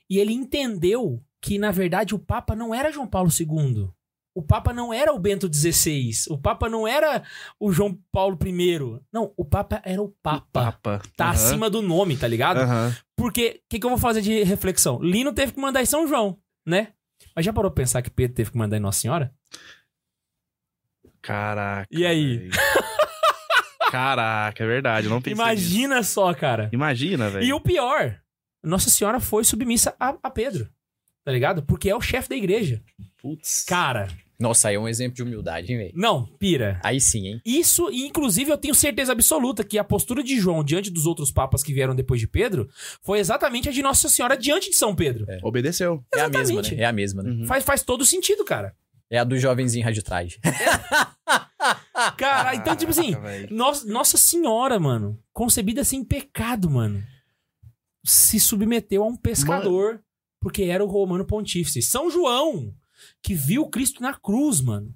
E 0.09 0.20
ele 0.20 0.34
entendeu 0.34 1.24
que, 1.41 1.57
na 1.57 1.72
verdade, 1.72 2.14
o 2.14 2.20
Papa 2.20 2.53
não 2.55 2.76
era 2.76 2.91
João 2.91 3.07
Paulo 3.07 3.30
II. 3.30 3.89
O 4.34 4.41
Papa 4.41 4.74
não 4.74 4.93
era 4.93 5.14
o 5.14 5.20
Bento 5.20 5.49
XVI. 5.53 6.12
O 6.30 6.38
Papa 6.38 6.70
não 6.70 6.88
era 6.88 7.24
o 7.59 7.72
João 7.72 7.97
Paulo 8.12 8.38
I. 8.45 8.80
Não, 9.12 9.34
o 9.38 9.43
Papa 9.45 9.82
era 9.86 10.01
o 10.01 10.14
Papa. 10.24 10.47
Papa. 10.51 11.01
Tá 11.16 11.26
Aham. 11.26 11.34
acima 11.34 11.70
do 11.70 11.82
nome, 11.82 12.18
tá 12.18 12.28
ligado? 12.28 12.59
Aham. 12.59 12.95
Porque, 13.16 13.62
o 13.66 13.70
que, 13.70 13.80
que 13.80 13.86
eu 13.86 13.89
vou 13.89 13.99
fazer 13.99 14.22
de 14.22 14.43
reflexão? 14.43 15.01
Lino 15.01 15.34
teve 15.34 15.53
que 15.53 15.59
mandar 15.59 15.82
em 15.82 15.86
São 15.86 16.07
João, 16.07 16.38
né? 16.66 16.89
Mas 17.36 17.45
já 17.45 17.53
parou 17.53 17.72
pra 17.72 17.84
pensar 17.84 18.01
que 18.01 18.09
Pedro 18.09 18.36
teve 18.36 18.51
que 18.51 18.57
mandar 18.57 18.78
em 18.78 18.82
Nossa 18.82 18.99
Senhora? 18.99 19.34
Caraca. 21.22 21.88
E 21.91 22.05
aí? 22.05 22.49
Caraca, 23.92 24.64
é 24.64 24.68
verdade. 24.68 25.08
Não 25.10 25.22
pensei 25.22 25.34
nisso. 25.34 25.42
Imagina 25.44 26.04
só, 26.04 26.34
cara. 26.34 26.70
Imagina, 26.72 27.30
velho. 27.30 27.46
E 27.46 27.54
o 27.54 27.60
pior, 27.60 28.16
Nossa 28.64 28.89
Senhora 28.89 29.20
foi 29.20 29.44
submissa 29.44 29.94
a, 30.00 30.16
a 30.24 30.30
Pedro. 30.30 30.70
Tá 31.24 31.32
ligado? 31.32 31.62
Porque 31.64 31.89
é 31.89 31.96
o 31.96 32.02
chefe 32.02 32.30
da 32.30 32.36
igreja. 32.36 32.82
Putz. 33.22 33.64
Cara, 33.68 34.08
Nossa, 34.39 34.70
aí 34.70 34.76
é 34.76 34.80
um 34.80 34.88
exemplo 34.88 35.14
de 35.14 35.22
humildade, 35.22 35.72
hein, 35.72 35.78
velho? 35.78 35.92
não, 35.94 36.26
pira. 36.39 36.80
Aí 36.84 37.00
sim, 37.00 37.28
hein? 37.28 37.42
Isso, 37.46 37.92
e 37.92 38.08
inclusive 38.08 38.50
eu 38.52 38.58
tenho 38.58 38.74
certeza 38.74 39.12
absoluta 39.12 39.64
que 39.64 39.78
a 39.78 39.84
postura 39.84 40.24
de 40.24 40.39
João 40.39 40.64
diante 40.64 40.89
dos 40.89 41.06
outros 41.06 41.32
papas 41.32 41.62
que 41.62 41.72
vieram 41.74 41.94
depois 41.94 42.20
de 42.20 42.28
Pedro 42.28 42.68
foi 43.04 43.20
exatamente 43.20 43.70
a 43.70 43.72
de 43.72 43.84
Nossa 43.84 44.10
Senhora 44.10 44.36
diante 44.36 44.72
de 44.72 44.76
São 44.76 44.96
Pedro. 44.96 45.28
Obedeceu. 45.44 46.04
É 46.12 46.22
a 46.22 46.30
mesma, 46.30 46.42
Exatamente. 46.42 46.76
né? 46.76 46.82
É 46.82 46.86
a 46.86 46.92
mesma, 46.92 47.22
né? 47.22 47.30
Uhum. 47.30 47.46
Faz, 47.46 47.64
faz 47.64 47.84
todo 47.84 48.04
sentido, 48.04 48.44
cara. 48.44 48.74
É 49.12 49.20
a 49.20 49.24
do 49.24 49.38
jovenzinho 49.38 49.86
rádio 49.86 50.02
traje. 50.02 50.39
Cara, 52.18 52.56
então, 52.56 52.76
tipo 52.76 52.91
assim, 52.91 53.12
Caraca, 53.12 53.28
velho. 53.28 53.56
Nos- 53.56 53.86
Nossa 53.86 54.18
Senhora, 54.18 54.80
mano, 54.80 55.20
concebida 55.32 55.84
sem 55.84 56.04
pecado, 56.04 56.70
mano, 56.70 57.04
se 58.04 58.39
submeteu 58.39 59.04
a 59.04 59.08
um 59.08 59.16
pescador 59.16 60.02
porque 60.39 60.64
era 60.64 60.84
o 60.84 60.88
romano 60.88 61.24
pontífice. 61.26 61.82
São 61.84 62.10
João, 62.10 62.74
que 63.22 63.34
viu 63.36 63.68
Cristo 63.70 64.02
na 64.02 64.14
cruz, 64.14 64.60
mano, 64.62 64.95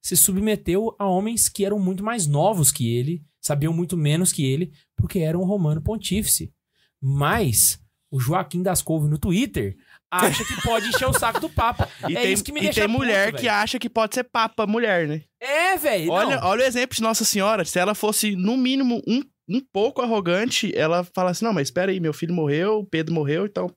se 0.00 0.16
submeteu 0.16 0.94
a 0.98 1.06
homens 1.08 1.48
que 1.48 1.64
eram 1.64 1.78
muito 1.80 2.04
mais 2.04 2.26
novos 2.28 2.70
que 2.70 2.88
ele, 2.94 3.24
sabiam 3.40 3.72
muito 3.72 3.96
menos 3.96 4.32
que 4.32 4.44
ele, 4.44 4.72
porque 4.96 5.18
era 5.18 5.36
um 5.36 5.44
romano 5.44 5.82
pontífice. 5.82 6.52
Mas 7.00 7.80
o 8.10 8.20
Joaquim 8.20 8.62
das 8.62 8.80
Couve 8.80 9.08
no 9.08 9.18
Twitter 9.18 9.76
acha 10.10 10.44
que 10.44 10.62
pode 10.62 10.88
encher 10.88 11.08
o 11.08 11.12
saco 11.12 11.40
do 11.40 11.48
Papa. 11.48 11.88
E 12.08 12.16
é 12.16 12.22
tem, 12.22 12.32
isso 12.32 12.44
que 12.44 12.52
me 12.52 12.60
e 12.60 12.64
deixa 12.64 12.80
tem 12.80 12.88
mulher 12.88 13.30
puto, 13.30 13.42
que 13.42 13.48
acha 13.48 13.78
que 13.78 13.88
pode 13.88 14.14
ser 14.14 14.24
papa 14.24 14.66
mulher, 14.66 15.06
né? 15.06 15.22
É, 15.40 15.76
velho. 15.76 16.10
Olha, 16.10 16.36
não. 16.36 16.48
olha 16.48 16.64
o 16.64 16.66
exemplo 16.66 16.96
de 16.96 17.02
Nossa 17.02 17.24
Senhora. 17.24 17.64
Se 17.64 17.78
ela 17.78 17.94
fosse, 17.94 18.34
no 18.36 18.56
mínimo, 18.56 19.02
um, 19.06 19.22
um 19.48 19.60
pouco 19.72 20.02
arrogante, 20.02 20.72
ela 20.76 21.04
fala 21.14 21.30
assim: 21.30 21.44
não, 21.44 21.52
mas 21.52 21.68
espera 21.68 21.92
aí, 21.92 22.00
meu 22.00 22.12
filho 22.12 22.34
morreu, 22.34 22.86
Pedro 22.90 23.14
morreu, 23.14 23.46
então 23.46 23.70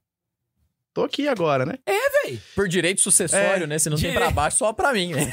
Tô 0.93 1.03
aqui 1.03 1.27
agora, 1.27 1.65
né? 1.65 1.75
Por 2.55 2.67
direito 2.67 2.99
sucessório, 3.01 3.63
É, 3.63 3.67
né? 3.67 3.77
Se 3.79 3.89
não 3.89 3.95
tem 3.97 4.09
direito. 4.11 4.19
pra 4.25 4.31
baixo, 4.31 4.57
só 4.57 4.73
pra 4.73 4.91
mim, 4.91 5.13
né? 5.13 5.29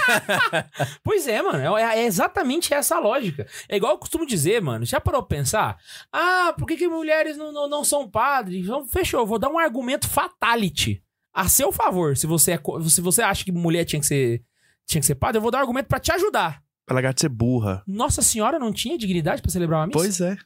Pois 1.02 1.26
é, 1.26 1.40
mano. 1.42 1.76
É, 1.76 1.98
é 1.98 2.04
exatamente 2.04 2.72
essa 2.74 2.96
a 2.96 3.00
lógica. 3.00 3.46
É 3.68 3.76
igual 3.76 3.92
eu 3.92 3.98
costumo 3.98 4.26
dizer, 4.26 4.60
mano. 4.60 4.84
Já 4.84 5.00
parou 5.00 5.22
pra 5.22 5.36
pensar? 5.38 5.76
Ah, 6.12 6.54
por 6.58 6.66
que, 6.66 6.76
que 6.76 6.86
mulheres 6.88 7.36
não, 7.36 7.50
não, 7.52 7.68
não 7.68 7.84
são 7.84 8.08
padres? 8.08 8.64
Então, 8.64 8.86
fechou. 8.86 9.20
Eu 9.20 9.26
vou 9.26 9.38
dar 9.38 9.48
um 9.48 9.58
argumento 9.58 10.08
fatality. 10.08 11.02
A 11.32 11.48
seu 11.48 11.72
favor. 11.72 12.16
Se 12.16 12.26
você, 12.26 12.52
é 12.52 12.60
se 12.88 13.00
você 13.00 13.22
acha 13.22 13.44
que 13.44 13.52
mulher 13.52 13.84
tinha 13.84 14.00
que 14.00 14.06
ser, 14.06 14.42
tinha 14.86 15.00
que 15.00 15.06
ser 15.06 15.14
padre, 15.16 15.38
eu 15.38 15.42
vou 15.42 15.50
dar 15.50 15.58
um 15.58 15.62
argumento 15.62 15.86
pra 15.86 15.98
te 16.00 16.12
ajudar. 16.12 16.62
Pra 16.84 16.94
largar 16.94 17.12
de 17.12 17.20
ser 17.20 17.28
burra. 17.28 17.82
Nossa 17.86 18.22
senhora 18.22 18.58
não 18.58 18.72
tinha 18.72 18.96
dignidade 18.96 19.42
pra 19.42 19.50
celebrar 19.50 19.80
uma 19.80 19.86
missa? 19.88 19.98
Pois 19.98 20.20
é. 20.20 20.36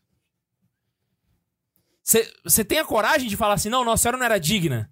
Você 2.45 2.65
tem 2.65 2.78
a 2.78 2.85
coragem 2.85 3.28
de 3.28 3.37
falar 3.37 3.55
assim, 3.55 3.69
não, 3.69 3.85
Nossa 3.85 4.03
Senhora 4.03 4.19
não 4.19 4.24
era 4.24 4.39
digna? 4.41 4.91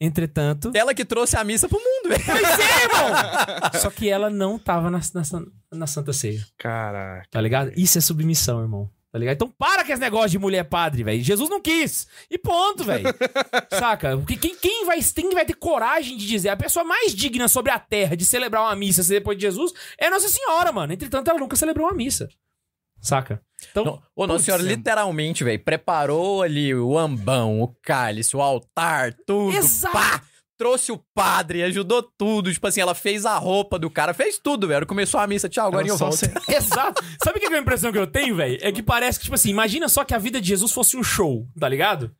Entretanto... 0.00 0.72
Ela 0.74 0.94
que 0.94 1.04
trouxe 1.04 1.36
a 1.36 1.44
missa 1.44 1.68
pro 1.68 1.78
mundo, 1.78 2.08
velho. 2.08 2.24
Pois 2.24 2.58
é, 2.58 2.84
irmão! 2.84 3.70
Só 3.80 3.90
que 3.90 4.08
ela 4.08 4.28
não 4.28 4.58
tava 4.58 4.90
na, 4.90 4.98
na, 4.98 5.46
na 5.72 5.86
Santa 5.86 6.12
Ceia. 6.12 6.44
Caraca. 6.58 7.26
Tá 7.30 7.40
ligado? 7.40 7.72
Isso 7.76 7.98
é 7.98 8.00
submissão, 8.00 8.60
irmão. 8.60 8.90
Tá 9.14 9.18
ligado? 9.20 9.36
Então 9.36 9.54
para 9.56 9.84
com 9.84 9.92
esse 9.92 10.00
negócio 10.00 10.30
de 10.30 10.40
mulher 10.40 10.64
padre, 10.64 11.04
velho. 11.04 11.22
Jesus 11.22 11.48
não 11.48 11.60
quis. 11.60 12.08
E 12.28 12.36
ponto, 12.36 12.82
velho. 12.82 13.04
Saca? 13.70 14.16
Porque 14.16 14.36
quem, 14.36 14.56
quem, 14.56 14.84
vai, 14.84 14.98
quem 15.00 15.30
vai 15.30 15.44
ter 15.44 15.54
coragem 15.54 16.16
de 16.16 16.26
dizer 16.26 16.48
a 16.48 16.56
pessoa 16.56 16.84
mais 16.84 17.14
digna 17.14 17.46
sobre 17.46 17.70
a 17.70 17.78
terra 17.78 18.16
de 18.16 18.24
celebrar 18.24 18.64
uma 18.64 18.74
missa 18.74 19.04
depois 19.04 19.38
de 19.38 19.42
Jesus 19.42 19.72
é 19.96 20.10
Nossa 20.10 20.28
Senhora, 20.28 20.72
mano. 20.72 20.92
Entretanto, 20.92 21.28
ela 21.28 21.38
nunca 21.38 21.54
celebrou 21.54 21.86
uma 21.86 21.94
missa. 21.94 22.28
Saca? 23.04 23.40
Então, 23.70 23.84
Não, 23.84 24.02
Ô, 24.16 24.26
Nossa 24.26 24.44
Senhora, 24.44 24.62
é- 24.62 24.66
literalmente, 24.66 25.44
velho, 25.44 25.62
preparou 25.62 26.42
ali 26.42 26.74
o 26.74 26.98
ambão, 26.98 27.60
o 27.60 27.68
cálice, 27.82 28.34
o 28.36 28.40
altar, 28.40 29.12
tudo. 29.26 29.54
Exato. 29.56 29.92
Pá! 29.92 30.22
Trouxe 30.56 30.92
o 30.92 31.00
padre, 31.12 31.64
ajudou 31.64 32.00
tudo. 32.16 32.52
Tipo 32.52 32.68
assim, 32.68 32.80
ela 32.80 32.94
fez 32.94 33.26
a 33.26 33.36
roupa 33.36 33.76
do 33.76 33.90
cara, 33.90 34.14
fez 34.14 34.38
tudo, 34.38 34.68
velho. 34.68 34.86
Começou 34.86 35.18
a 35.18 35.26
missa, 35.26 35.48
tchau, 35.48 35.66
agora 35.66 35.86
eu 35.86 35.96
volto. 35.96 36.14
Exato. 36.48 37.02
Sabe 37.22 37.38
o 37.38 37.40
que 37.40 37.46
é 37.52 37.56
a 37.56 37.60
impressão 37.60 37.90
que 37.90 37.98
eu 37.98 38.06
tenho, 38.06 38.36
velho? 38.36 38.56
É 38.62 38.70
que 38.70 38.80
parece 38.82 39.18
que, 39.18 39.24
tipo 39.24 39.34
assim, 39.34 39.50
imagina 39.50 39.88
só 39.88 40.04
que 40.04 40.14
a 40.14 40.18
vida 40.18 40.40
de 40.40 40.46
Jesus 40.48 40.70
fosse 40.70 40.96
um 40.96 41.02
show, 41.02 41.44
tá 41.58 41.68
ligado? 41.68 42.14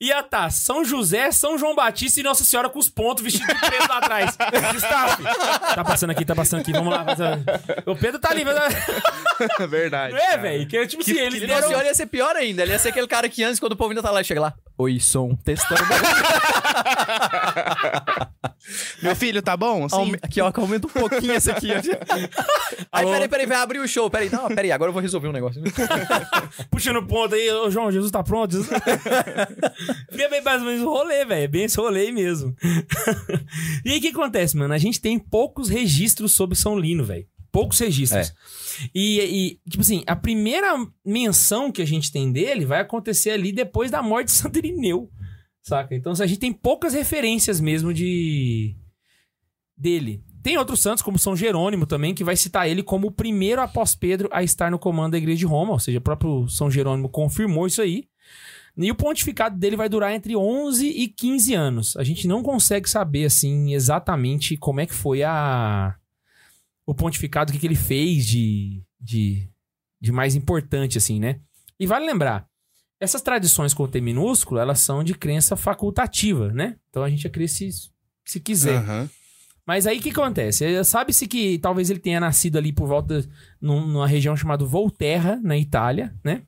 Ia 0.00 0.22
tá 0.22 0.48
São 0.50 0.84
José, 0.84 1.30
São 1.32 1.58
João 1.58 1.74
Batista 1.74 2.20
e 2.20 2.22
Nossa 2.22 2.44
Senhora 2.44 2.68
com 2.68 2.78
os 2.78 2.88
pontos 2.88 3.22
vestidos 3.24 3.48
de 3.54 3.60
preto 3.60 3.88
lá 3.88 3.98
atrás. 3.98 4.36
Staff. 4.76 5.22
Tá 5.74 5.84
passando 5.84 6.10
aqui, 6.10 6.24
tá 6.24 6.34
passando 6.34 6.60
aqui, 6.60 6.72
vamos 6.72 6.92
lá. 6.92 7.04
O 7.86 7.96
Pedro 7.96 8.18
tá 8.20 8.30
ali. 8.30 8.44
Não 9.58 9.68
Verdade. 9.68 10.14
é, 10.14 10.20
cara. 10.20 10.42
velho? 10.42 10.66
Que, 10.66 10.86
tipo 10.86 11.02
assim, 11.02 11.18
eles 11.18 11.40
deram... 11.40 11.54
Nossa 11.56 11.68
Senhora 11.68 11.86
ia 11.86 11.94
ser 11.94 12.06
pior 12.06 12.36
ainda. 12.36 12.62
Ele 12.62 12.72
ia 12.72 12.78
ser 12.78 12.90
aquele 12.90 13.06
cara 13.08 13.28
que 13.28 13.42
antes, 13.42 13.58
quando 13.58 13.72
o 13.72 13.76
povo 13.76 13.90
ainda 13.90 14.02
tá 14.02 14.10
lá, 14.10 14.22
chega 14.22 14.40
lá. 14.40 14.54
Oi, 14.78 14.98
som, 15.00 15.34
testando. 15.36 15.82
Meu 19.02 19.14
filho, 19.14 19.42
tá 19.42 19.56
bom? 19.56 19.84
Assim? 19.84 19.96
Aume- 19.96 20.18
Aqui, 20.22 20.40
ó, 20.40 20.50
que 20.50 20.58
aumenta 20.60 20.86
um 20.86 20.90
pouquinho 20.90 21.34
esse 21.34 21.50
aqui. 21.50 21.68
ó. 21.72 21.76
Aí, 22.92 23.04
peraí, 23.06 23.28
peraí, 23.28 23.46
vai 23.46 23.58
abrir 23.58 23.78
o 23.78 23.86
show. 23.88 24.08
Peraí, 24.10 24.30
não, 24.30 24.48
peraí, 24.48 24.72
agora 24.72 24.88
eu 24.88 24.92
vou 24.92 25.02
resolver 25.02 25.28
um 25.28 25.32
negócio. 25.32 25.62
puxando 26.70 27.02
ponto 27.06 27.34
aí. 27.34 27.50
Ô, 27.52 27.70
João, 27.70 27.90
Jesus 27.92 28.10
tá 28.10 28.22
pronto? 28.22 28.52
Jesus... 28.52 28.68
Fica 30.10 30.28
bem 30.28 30.42
mais 30.42 30.60
ou 30.60 30.68
menos 30.68 30.82
o 30.82 30.88
rolê, 30.88 31.24
velho. 31.24 31.44
É 31.44 31.48
bem 31.48 31.64
esse 31.64 31.76
rolê 31.76 32.10
mesmo. 32.12 32.54
e 33.84 33.90
aí, 33.90 33.98
o 33.98 34.00
que 34.00 34.08
acontece, 34.08 34.56
mano? 34.56 34.74
A 34.74 34.78
gente 34.78 35.00
tem 35.00 35.18
poucos 35.18 35.68
registros 35.68 36.32
sobre 36.32 36.56
São 36.56 36.78
Lino, 36.78 37.04
velho. 37.04 37.26
Poucos 37.50 37.78
registros. 37.78 38.34
E, 38.94 39.20
e, 39.20 39.70
tipo 39.70 39.82
assim, 39.82 40.02
a 40.06 40.16
primeira 40.16 40.74
menção 41.04 41.70
que 41.70 41.80
a 41.80 41.86
gente 41.86 42.10
tem 42.10 42.32
dele 42.32 42.64
vai 42.64 42.80
acontecer 42.80 43.30
ali 43.30 43.52
depois 43.52 43.90
da 43.90 44.02
morte 44.02 44.26
de 44.26 44.32
Santo 44.32 44.58
Irineu. 44.58 45.08
Saca? 45.62 45.94
Então, 45.94 46.12
a 46.12 46.26
gente 46.26 46.40
tem 46.40 46.52
poucas 46.52 46.94
referências 46.94 47.60
mesmo 47.60 47.94
de... 47.94 48.76
dele. 49.76 50.22
Tem 50.42 50.58
outros 50.58 50.80
santos, 50.80 51.02
como 51.02 51.18
São 51.18 51.34
Jerônimo 51.34 51.86
também, 51.86 52.12
que 52.12 52.22
vai 52.22 52.36
citar 52.36 52.68
ele 52.68 52.82
como 52.82 53.06
o 53.06 53.10
primeiro 53.10 53.62
após 53.62 53.94
Pedro 53.94 54.28
a 54.30 54.42
estar 54.42 54.70
no 54.70 54.78
comando 54.78 55.12
da 55.12 55.18
igreja 55.18 55.38
de 55.38 55.46
Roma. 55.46 55.72
Ou 55.72 55.78
seja, 55.78 55.98
o 55.98 56.02
próprio 56.02 56.46
São 56.50 56.70
Jerônimo 56.70 57.08
confirmou 57.08 57.66
isso 57.66 57.80
aí. 57.80 58.04
E 58.76 58.90
o 58.90 58.94
pontificado 58.94 59.56
dele 59.56 59.76
vai 59.76 59.88
durar 59.88 60.12
entre 60.12 60.34
11 60.36 60.86
e 60.88 61.06
15 61.08 61.54
anos. 61.54 61.96
A 61.96 62.02
gente 62.02 62.26
não 62.26 62.42
consegue 62.42 62.88
saber, 62.90 63.24
assim, 63.24 63.72
exatamente 63.72 64.56
como 64.56 64.80
é 64.80 64.86
que 64.86 64.94
foi 64.94 65.22
a... 65.22 65.94
o 66.84 66.92
pontificado, 66.94 67.50
o 67.50 67.52
que, 67.54 67.60
que 67.60 67.66
ele 67.66 67.76
fez 67.76 68.26
de, 68.26 68.82
de, 69.00 69.48
de 70.00 70.10
mais 70.10 70.34
importante, 70.34 70.98
assim, 70.98 71.20
né? 71.20 71.38
E 71.78 71.86
vale 71.86 72.04
lembrar, 72.06 72.48
essas 73.00 73.22
tradições 73.22 73.72
com 73.74 73.86
T 73.86 74.00
minúsculo, 74.00 74.60
elas 74.60 74.80
são 74.80 75.04
de 75.04 75.14
crença 75.14 75.54
facultativa, 75.56 76.52
né? 76.52 76.76
Então 76.90 77.02
a 77.04 77.08
gente 77.10 77.26
acredita 77.26 77.56
se, 77.58 77.70
se 78.24 78.40
quiser. 78.40 78.78
Aham. 78.78 79.08
Mas 79.66 79.86
aí 79.86 79.98
o 79.98 80.02
que 80.02 80.10
acontece? 80.10 80.64
Eh, 80.64 80.84
Sabe-se 80.84 81.26
que 81.26 81.58
talvez 81.58 81.88
ele 81.90 81.98
tenha 82.00 82.20
nascido 82.20 82.58
ali 82.58 82.70
por 82.72 82.86
volta 82.86 83.24
num- 83.60 83.86
numa 83.86 84.06
região 84.06 84.36
chamada 84.36 84.64
Volterra, 84.64 85.40
na 85.42 85.56
Itália, 85.56 86.14
né? 86.22 86.42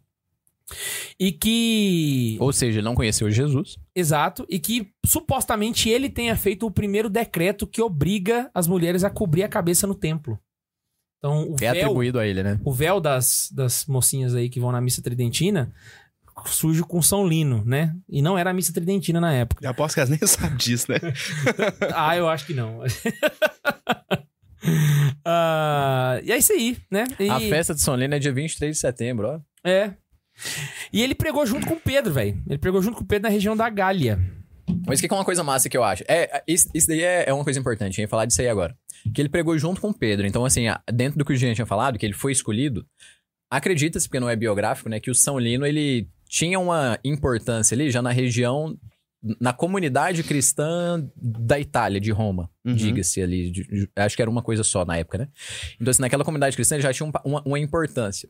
E 1.18 1.30
que. 1.32 2.36
Ou 2.40 2.52
seja, 2.52 2.78
ele 2.80 2.84
não 2.84 2.94
conheceu 2.94 3.30
Jesus. 3.30 3.76
Exato. 3.94 4.44
E 4.48 4.58
que 4.58 4.90
supostamente 5.04 5.88
ele 5.88 6.08
tenha 6.10 6.36
feito 6.36 6.66
o 6.66 6.70
primeiro 6.70 7.08
decreto 7.08 7.66
que 7.66 7.80
obriga 7.80 8.50
as 8.54 8.66
mulheres 8.66 9.04
a 9.04 9.10
cobrir 9.10 9.42
a 9.44 9.48
cabeça 9.48 9.86
no 9.86 9.94
templo. 9.94 10.38
Então, 11.18 11.50
o 11.50 11.54
É 11.54 11.72
véu, 11.72 11.84
atribuído 11.84 12.18
a 12.18 12.26
ele, 12.26 12.42
né? 12.42 12.60
o 12.64 12.72
véu 12.72 13.00
das, 13.00 13.48
das 13.52 13.86
mocinhas 13.86 14.34
aí 14.34 14.48
que 14.50 14.60
vão 14.60 14.70
na 14.72 14.80
missa 14.80 15.00
tridentina 15.00 15.72
surge 16.44 16.82
com 16.82 17.00
São 17.00 17.26
Lino, 17.26 17.64
né? 17.64 17.96
E 18.08 18.20
não 18.20 18.36
era 18.36 18.50
a 18.50 18.52
missa 18.52 18.70
tridentina 18.72 19.18
na 19.20 19.32
época. 19.32 19.62
Já 19.62 19.70
aposto 19.70 19.94
que 19.94 20.00
elas 20.00 20.10
nem 20.10 20.18
sabem 20.26 20.56
disso, 20.58 20.86
né? 20.92 20.98
Ah, 21.94 22.14
eu 22.16 22.28
acho 22.28 22.44
que 22.46 22.52
não. 22.54 22.80
Ah, 25.24 26.20
e 26.22 26.32
é 26.32 26.38
isso 26.38 26.52
aí, 26.52 26.76
né? 26.90 27.04
E- 27.18 27.28
A 27.28 27.38
festa 27.40 27.74
de 27.74 27.80
São 27.80 27.94
Lino 27.96 28.14
é 28.14 28.18
dia 28.18 28.32
23 28.32 28.74
de 28.74 28.80
setembro, 28.80 29.28
ó. 29.28 29.40
É. 29.68 29.94
E 30.92 31.02
ele 31.02 31.14
pregou 31.14 31.44
junto 31.46 31.66
com 31.66 31.74
o 31.74 31.80
Pedro, 31.80 32.12
velho. 32.12 32.40
Ele 32.48 32.58
pregou 32.58 32.80
junto 32.82 32.96
com 32.98 33.04
o 33.04 33.06
Pedro 33.06 33.24
na 33.28 33.32
região 33.32 33.56
da 33.56 33.68
Gália. 33.68 34.18
Mas 34.86 34.98
o 34.98 35.02
que 35.02 35.12
é 35.12 35.16
uma 35.16 35.24
coisa 35.24 35.42
massa 35.44 35.68
que 35.68 35.76
eu 35.76 35.84
acho? 35.84 36.02
É, 36.08 36.36
é, 36.38 36.44
isso, 36.46 36.68
isso 36.74 36.88
daí 36.88 37.00
é, 37.02 37.24
é 37.28 37.32
uma 37.32 37.44
coisa 37.44 37.58
importante, 37.58 37.84
a 37.84 37.92
gente 37.92 38.00
ia 38.00 38.08
falar 38.08 38.26
disso 38.26 38.40
aí 38.40 38.48
agora. 38.48 38.76
Que 39.14 39.20
ele 39.22 39.28
pregou 39.28 39.56
junto 39.58 39.80
com 39.80 39.92
Pedro. 39.92 40.26
Então, 40.26 40.44
assim, 40.44 40.64
dentro 40.92 41.18
do 41.18 41.24
que 41.24 41.32
o 41.32 41.36
Jean 41.36 41.54
tinha 41.54 41.66
falado, 41.66 41.98
que 41.98 42.04
ele 42.04 42.12
foi 42.14 42.32
escolhido, 42.32 42.84
acredita-se, 43.50 44.08
porque 44.08 44.20
não 44.20 44.28
é 44.28 44.34
biográfico, 44.36 44.88
né, 44.88 44.98
que 44.98 45.10
o 45.10 45.14
São 45.14 45.38
Lino, 45.38 45.64
ele 45.66 46.08
tinha 46.28 46.58
uma 46.58 46.98
importância 47.04 47.74
ali 47.74 47.90
já 47.90 48.02
na 48.02 48.10
região, 48.10 48.76
na 49.40 49.52
comunidade 49.52 50.22
cristã 50.24 51.08
da 51.16 51.58
Itália, 51.58 52.00
de 52.00 52.10
Roma, 52.10 52.50
Uhum. 52.64 52.74
diga-se 52.74 53.22
ali. 53.22 53.50
de- 53.50 53.64
de- 53.64 53.88
acho 53.96 54.16
que 54.16 54.22
era 54.22 54.30
uma 54.30 54.42
coisa 54.42 54.62
só 54.64 54.84
na 54.84 54.96
época, 54.96 55.18
né? 55.18 55.28
Então, 55.80 55.90
assim, 55.90 56.02
naquela 56.02 56.24
comunidade 56.24 56.56
cristã 56.56 56.74
ele 56.74 56.82
já 56.82 56.92
tinha 56.92 57.06
um 57.08 57.12
uma, 57.24 57.42
uma 57.46 57.58
importância. 57.58 58.28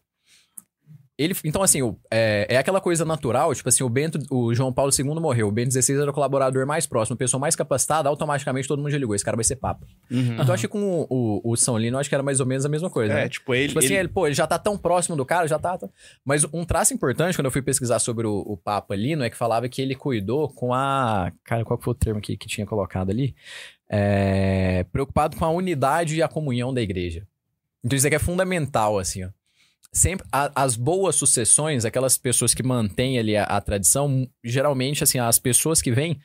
Ele, 1.18 1.34
então, 1.44 1.62
assim, 1.62 1.80
o- 1.80 1.96
é, 2.10 2.46
é 2.50 2.58
aquela 2.58 2.78
coisa 2.78 3.02
natural, 3.02 3.54
tipo 3.54 3.66
assim, 3.70 3.82
o 3.82 3.88
Bento, 3.88 4.18
o 4.30 4.54
João 4.54 4.70
Paulo 4.70 4.92
II 4.92 5.04
morreu, 5.18 5.48
o 5.48 5.50
Bento 5.50 5.72
XVI 5.72 6.02
era 6.02 6.10
o 6.10 6.12
colaborador 6.12 6.66
mais 6.66 6.86
próximo, 6.86 7.14
a 7.14 7.16
pessoa 7.16 7.40
mais 7.40 7.56
capacitada, 7.56 8.06
automaticamente 8.10 8.68
todo 8.68 8.78
mundo 8.82 8.90
já 8.90 8.98
ligou, 8.98 9.14
esse 9.14 9.24
cara 9.24 9.34
vai 9.34 9.44
ser 9.44 9.56
papa. 9.56 9.86
Uhum. 10.10 10.34
Então, 10.38 10.52
acho 10.52 10.64
que 10.64 10.68
com 10.68 11.00
o, 11.00 11.06
o, 11.42 11.52
o 11.52 11.56
São 11.56 11.78
Lino, 11.78 11.96
acho 11.98 12.08
que 12.10 12.14
era 12.14 12.22
mais 12.22 12.38
ou 12.38 12.44
menos 12.44 12.66
a 12.66 12.68
mesma 12.68 12.90
coisa, 12.90 13.14
É, 13.14 13.22
né? 13.22 13.28
tipo, 13.30 13.54
ele. 13.54 13.68
Tipo 13.68 13.78
assim, 13.78 13.88
ele- 13.88 13.96
ele, 14.00 14.08
pô, 14.08 14.26
ele 14.26 14.34
já 14.34 14.46
tá 14.46 14.58
tão 14.58 14.76
próximo 14.76 15.16
do 15.16 15.24
cara, 15.24 15.48
já 15.48 15.58
tá. 15.58 15.78
tá- 15.78 15.88
Mas 16.22 16.44
um 16.52 16.66
traço 16.66 16.92
importante, 16.92 17.34
quando 17.34 17.46
eu 17.46 17.50
fui 17.50 17.62
pesquisar 17.62 17.98
sobre 17.98 18.26
o, 18.26 18.40
o 18.46 18.54
Papa 18.54 18.94
Lino, 18.94 19.24
é 19.24 19.30
que 19.30 19.36
falava 19.38 19.66
que 19.70 19.80
ele 19.80 19.94
cuidou 19.94 20.50
com 20.50 20.74
a. 20.74 21.32
Cara, 21.44 21.64
qual 21.64 21.80
foi 21.80 21.92
o 21.92 21.94
termo 21.94 22.20
que, 22.20 22.36
que 22.36 22.46
tinha 22.46 22.66
colocado 22.66 23.08
ali? 23.08 23.34
É, 23.88 24.84
Preocupado 24.92 25.36
com 25.36 25.44
a 25.46 25.50
unidade 25.50 26.16
e 26.16 26.22
a 26.22 26.28
comunhão 26.28 26.74
da 26.74 26.82
igreja. 26.82 27.26
Então, 27.82 27.96
isso 27.96 28.06
aqui 28.06 28.16
é 28.16 28.18
fundamental, 28.18 28.98
assim, 28.98 29.24
ó. 29.24 29.28
Sempre, 29.92 30.26
a- 30.30 30.52
as 30.54 30.76
boas 30.76 31.16
sucessões, 31.16 31.84
aquelas 31.84 32.18
pessoas 32.18 32.52
que 32.54 32.62
mantêm 32.62 33.18
ali 33.18 33.36
a, 33.36 33.44
a 33.44 33.60
tradição, 33.60 34.28
geralmente, 34.44 35.02
assim, 35.02 35.18
as 35.18 35.38
pessoas 35.38 35.80
que 35.80 35.90
vêm 35.90 36.20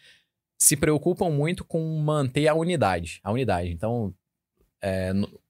se 0.60 0.76
preocupam 0.76 1.30
muito 1.30 1.64
com 1.66 1.82
manter 2.00 2.48
a 2.48 2.54
unidade. 2.54 3.20
A 3.24 3.32
unidade. 3.32 3.70
Então, 3.70 4.14
é, 4.82 5.14
no- 5.14 5.41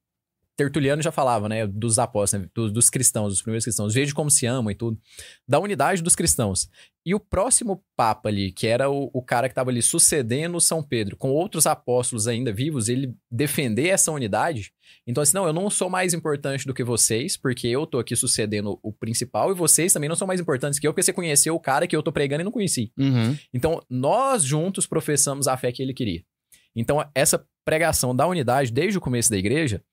Tertuliano 0.61 1.01
já 1.01 1.11
falava, 1.11 1.49
né, 1.49 1.65
dos 1.65 1.97
apóstolos, 1.97 2.45
né, 2.45 2.51
do- 2.53 2.71
dos 2.71 2.89
cristãos, 2.89 3.33
dos 3.33 3.41
primeiros 3.41 3.63
cristãos, 3.65 3.93
veja 3.93 4.13
como 4.13 4.29
se 4.29 4.45
amam 4.45 4.71
e 4.71 4.75
tudo, 4.75 4.99
da 5.47 5.59
unidade 5.59 6.01
dos 6.01 6.15
cristãos. 6.15 6.69
E 7.03 7.15
o 7.15 7.19
próximo 7.19 7.83
papa 7.97 8.29
ali, 8.29 8.51
que 8.51 8.67
era 8.67 8.89
o, 8.89 9.09
o 9.11 9.23
cara 9.23 9.47
que 9.49 9.53
estava 9.53 9.71
ali 9.71 9.81
sucedendo 9.81 10.61
São 10.61 10.83
Pedro, 10.83 11.17
com 11.17 11.31
outros 11.31 11.65
apóstolos 11.65 12.27
ainda 12.27 12.53
vivos, 12.53 12.89
ele 12.89 13.15
defender 13.29 13.87
essa 13.87 14.11
unidade. 14.11 14.71
Então, 15.07 15.23
assim, 15.23 15.33
não, 15.33 15.47
eu 15.47 15.53
não 15.53 15.67
sou 15.69 15.89
mais 15.89 16.13
importante 16.13 16.67
do 16.67 16.73
que 16.75 16.83
vocês, 16.83 17.35
porque 17.35 17.67
eu 17.67 17.87
tô 17.87 17.97
aqui 17.97 18.15
sucedendo 18.15 18.79
o 18.83 18.93
principal, 18.93 19.49
e 19.51 19.55
vocês 19.55 19.91
também 19.91 20.07
não 20.09 20.15
são 20.15 20.27
mais 20.27 20.39
importantes 20.39 20.77
que 20.77 20.87
eu, 20.87 20.93
porque 20.93 21.01
você 21.01 21.13
conheceu 21.13 21.55
o 21.55 21.59
cara 21.59 21.87
que 21.87 21.95
eu 21.95 22.03
tô 22.03 22.11
pregando 22.11 22.41
e 22.41 22.43
não 22.43 22.51
conheci. 22.51 22.91
Uhum. 22.99 23.35
Então, 23.51 23.81
nós 23.89 24.43
juntos 24.43 24.85
professamos 24.85 25.47
a 25.47 25.57
fé 25.57 25.71
que 25.71 25.81
ele 25.81 25.93
queria. 25.93 26.23
Então, 26.75 27.03
essa 27.15 27.43
pregação 27.65 28.15
da 28.15 28.25
unidade 28.27 28.71
desde 28.71 28.97
o 28.97 29.01
começo 29.01 29.29
da 29.29 29.37
igreja, 29.37 29.83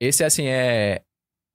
esse, 0.00 0.22
assim, 0.24 0.46
é, 0.46 1.02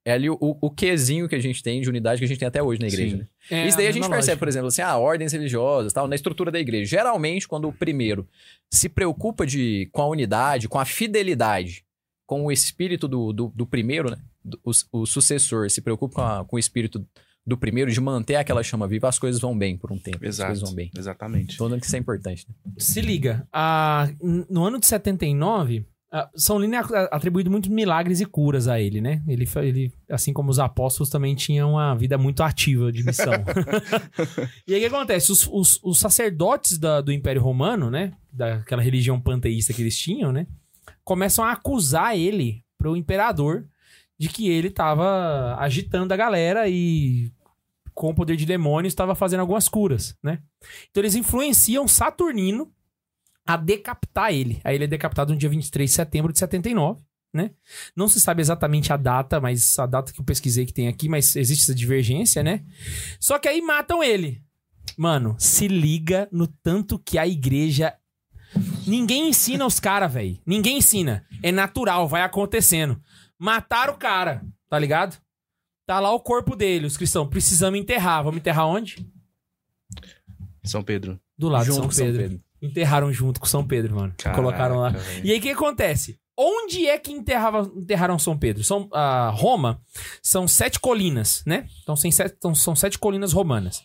É 0.04 0.12
ali 0.12 0.30
o, 0.30 0.36
o 0.40 0.70
quezinho 0.70 1.28
que 1.28 1.34
a 1.34 1.40
gente 1.40 1.62
tem 1.62 1.80
de 1.80 1.88
unidade 1.88 2.18
que 2.18 2.24
a 2.24 2.28
gente 2.28 2.38
tem 2.38 2.48
até 2.48 2.62
hoje 2.62 2.80
na 2.80 2.86
igreja. 2.88 3.18
Né? 3.18 3.26
É, 3.50 3.66
Isso 3.68 3.76
daí 3.76 3.86
a 3.86 3.92
gente 3.92 4.02
percebe, 4.08 4.16
lógica. 4.16 4.36
por 4.38 4.48
exemplo, 4.48 4.68
assim, 4.68 4.80
ah, 4.82 4.96
ordens 4.96 5.32
religiosas, 5.32 5.92
tal, 5.92 6.08
na 6.08 6.14
estrutura 6.14 6.50
da 6.50 6.58
igreja. 6.58 6.88
Geralmente, 6.88 7.46
quando 7.46 7.68
o 7.68 7.72
primeiro 7.72 8.26
se 8.72 8.88
preocupa 8.88 9.46
de, 9.46 9.88
com 9.92 10.00
a 10.02 10.06
unidade, 10.08 10.68
com 10.68 10.78
a 10.78 10.84
fidelidade, 10.86 11.84
com 12.26 12.46
o 12.46 12.52
espírito 12.52 13.06
do, 13.06 13.32
do, 13.32 13.48
do 13.54 13.66
primeiro, 13.66 14.10
né? 14.10 14.16
O, 14.64 14.70
o 15.02 15.06
sucessor 15.06 15.68
se 15.68 15.82
preocupa 15.82 16.14
com, 16.14 16.22
a- 16.22 16.44
com 16.46 16.56
o 16.56 16.58
espírito 16.58 17.04
do 17.46 17.58
primeiro, 17.58 17.90
de 17.90 18.00
manter 18.00 18.36
aquela 18.36 18.62
chama 18.62 18.86
viva, 18.88 19.06
as 19.08 19.18
coisas 19.18 19.38
vão 19.40 19.56
bem 19.56 19.76
por 19.76 19.92
um 19.92 19.98
tempo. 19.98 20.18
As 20.18 20.36
Exato. 20.36 20.48
coisas 20.48 20.64
vão 20.66 20.74
bem. 20.74 20.90
Exatamente. 20.96 21.56
Tô 21.58 21.68
dando 21.68 21.80
que 21.80 21.86
isso 21.86 21.96
é 21.96 21.98
importante. 21.98 22.46
né? 22.48 22.54
Se 22.78 23.00
liga, 23.02 23.46
a- 23.52 24.08
no 24.48 24.64
ano 24.64 24.78
de 24.80 24.86
79, 24.86 25.78
a- 25.78 25.82
São 26.34 26.58
Lino 26.58 26.74
é 26.74 26.80
atribuído 27.12 27.50
muitos 27.50 27.70
milagres 27.70 28.20
e 28.20 28.26
curas 28.26 28.66
a 28.66 28.80
ele, 28.80 29.00
né? 29.00 29.22
Ele, 29.28 29.48
ele, 29.56 29.92
assim 30.10 30.32
como 30.32 30.50
os 30.50 30.58
apóstolos, 30.58 31.08
também 31.08 31.34
tinha 31.36 31.64
uma 31.66 31.94
vida 31.94 32.18
muito 32.18 32.42
ativa 32.42 32.90
de 32.90 33.04
missão. 33.04 33.32
e 34.66 34.74
aí 34.74 34.84
o 34.84 34.88
que 34.88 34.94
acontece? 34.94 35.30
Os, 35.30 35.46
os- 35.50 35.78
os 35.82 35.98
sacerdotes 35.98 36.78
da- 36.78 37.00
do 37.00 37.12
Império 37.12 37.40
Romano, 37.42 37.90
né? 37.90 38.12
Daquela 38.32 38.82
religião 38.82 39.20
panteísta 39.20 39.72
que 39.72 39.82
eles 39.82 39.96
tinham, 39.98 40.32
né? 40.32 40.46
Começam 41.04 41.44
a 41.44 41.52
acusar 41.52 42.16
ele 42.16 42.64
pro 42.76 42.96
imperador 42.96 43.64
de 44.18 44.28
que 44.28 44.48
ele 44.50 44.70
tava 44.70 45.56
agitando 45.58 46.12
a 46.12 46.16
galera 46.16 46.68
e 46.68 47.30
com 47.94 48.10
o 48.10 48.14
poder 48.14 48.36
de 48.36 48.46
demônios 48.46 48.92
estava 48.92 49.14
fazendo 49.14 49.40
algumas 49.40 49.68
curas, 49.68 50.16
né? 50.22 50.40
Então 50.90 51.02
eles 51.02 51.14
influenciam 51.14 51.86
Saturnino 51.88 52.70
a 53.50 53.56
decapitar 53.56 54.32
ele. 54.32 54.60
Aí 54.62 54.76
ele 54.76 54.84
é 54.84 54.86
decapitado 54.86 55.32
no 55.32 55.38
dia 55.38 55.48
23 55.48 55.90
de 55.90 55.96
setembro 55.96 56.32
de 56.32 56.38
79, 56.38 57.02
né? 57.34 57.50
Não 57.96 58.08
se 58.08 58.20
sabe 58.20 58.40
exatamente 58.40 58.92
a 58.92 58.96
data, 58.96 59.40
mas 59.40 59.76
a 59.76 59.86
data 59.86 60.12
que 60.12 60.20
eu 60.20 60.24
pesquisei 60.24 60.64
que 60.64 60.72
tem 60.72 60.86
aqui, 60.86 61.08
mas 61.08 61.34
existe 61.34 61.64
essa 61.64 61.74
divergência, 61.74 62.44
né? 62.44 62.64
Só 63.18 63.40
que 63.40 63.48
aí 63.48 63.60
matam 63.60 64.04
ele. 64.04 64.40
Mano, 64.96 65.34
se 65.36 65.66
liga 65.66 66.28
no 66.30 66.46
tanto 66.46 66.96
que 66.96 67.18
a 67.18 67.26
igreja. 67.26 67.92
Ninguém 68.86 69.28
ensina 69.28 69.66
os 69.66 69.80
caras, 69.80 70.12
velho. 70.12 70.38
Ninguém 70.46 70.78
ensina. 70.78 71.26
É 71.42 71.50
natural, 71.50 72.06
vai 72.06 72.22
acontecendo. 72.22 73.02
Mataram 73.36 73.94
o 73.94 73.98
cara, 73.98 74.44
tá 74.68 74.78
ligado? 74.78 75.20
Tá 75.86 75.98
lá 75.98 76.12
o 76.12 76.20
corpo 76.20 76.54
dele, 76.54 76.86
os 76.86 76.96
cristãos. 76.96 77.28
Precisamos 77.28 77.80
enterrar. 77.80 78.22
Vamos 78.22 78.38
enterrar 78.38 78.68
onde? 78.68 79.04
São 80.62 80.84
Pedro. 80.84 81.18
Do 81.36 81.48
lado 81.48 81.64
Junto 81.64 81.80
de 81.80 81.86
com 81.88 81.92
São 81.92 82.06
Pedro. 82.06 82.40
Enterraram 82.62 83.12
junto 83.12 83.40
com 83.40 83.46
São 83.46 83.66
Pedro, 83.66 83.96
mano. 83.96 84.14
Colocaram 84.34 84.76
lá. 84.76 84.92
Caraca, 84.92 85.10
velho. 85.10 85.26
E 85.26 85.32
aí 85.32 85.38
o 85.38 85.42
que 85.42 85.50
acontece? 85.50 86.18
Onde 86.36 86.86
é 86.86 86.98
que 86.98 87.12
enterrava, 87.12 87.70
enterraram 87.76 88.18
São 88.18 88.36
Pedro? 88.36 88.64
São, 88.64 88.88
a 88.92 89.28
Roma 89.30 89.80
são 90.22 90.48
sete 90.48 90.80
colinas, 90.80 91.42
né? 91.46 91.66
Então, 91.82 91.94
sete, 91.94 92.34
então 92.36 92.54
são 92.54 92.74
sete 92.74 92.98
colinas 92.98 93.32
romanas. 93.32 93.82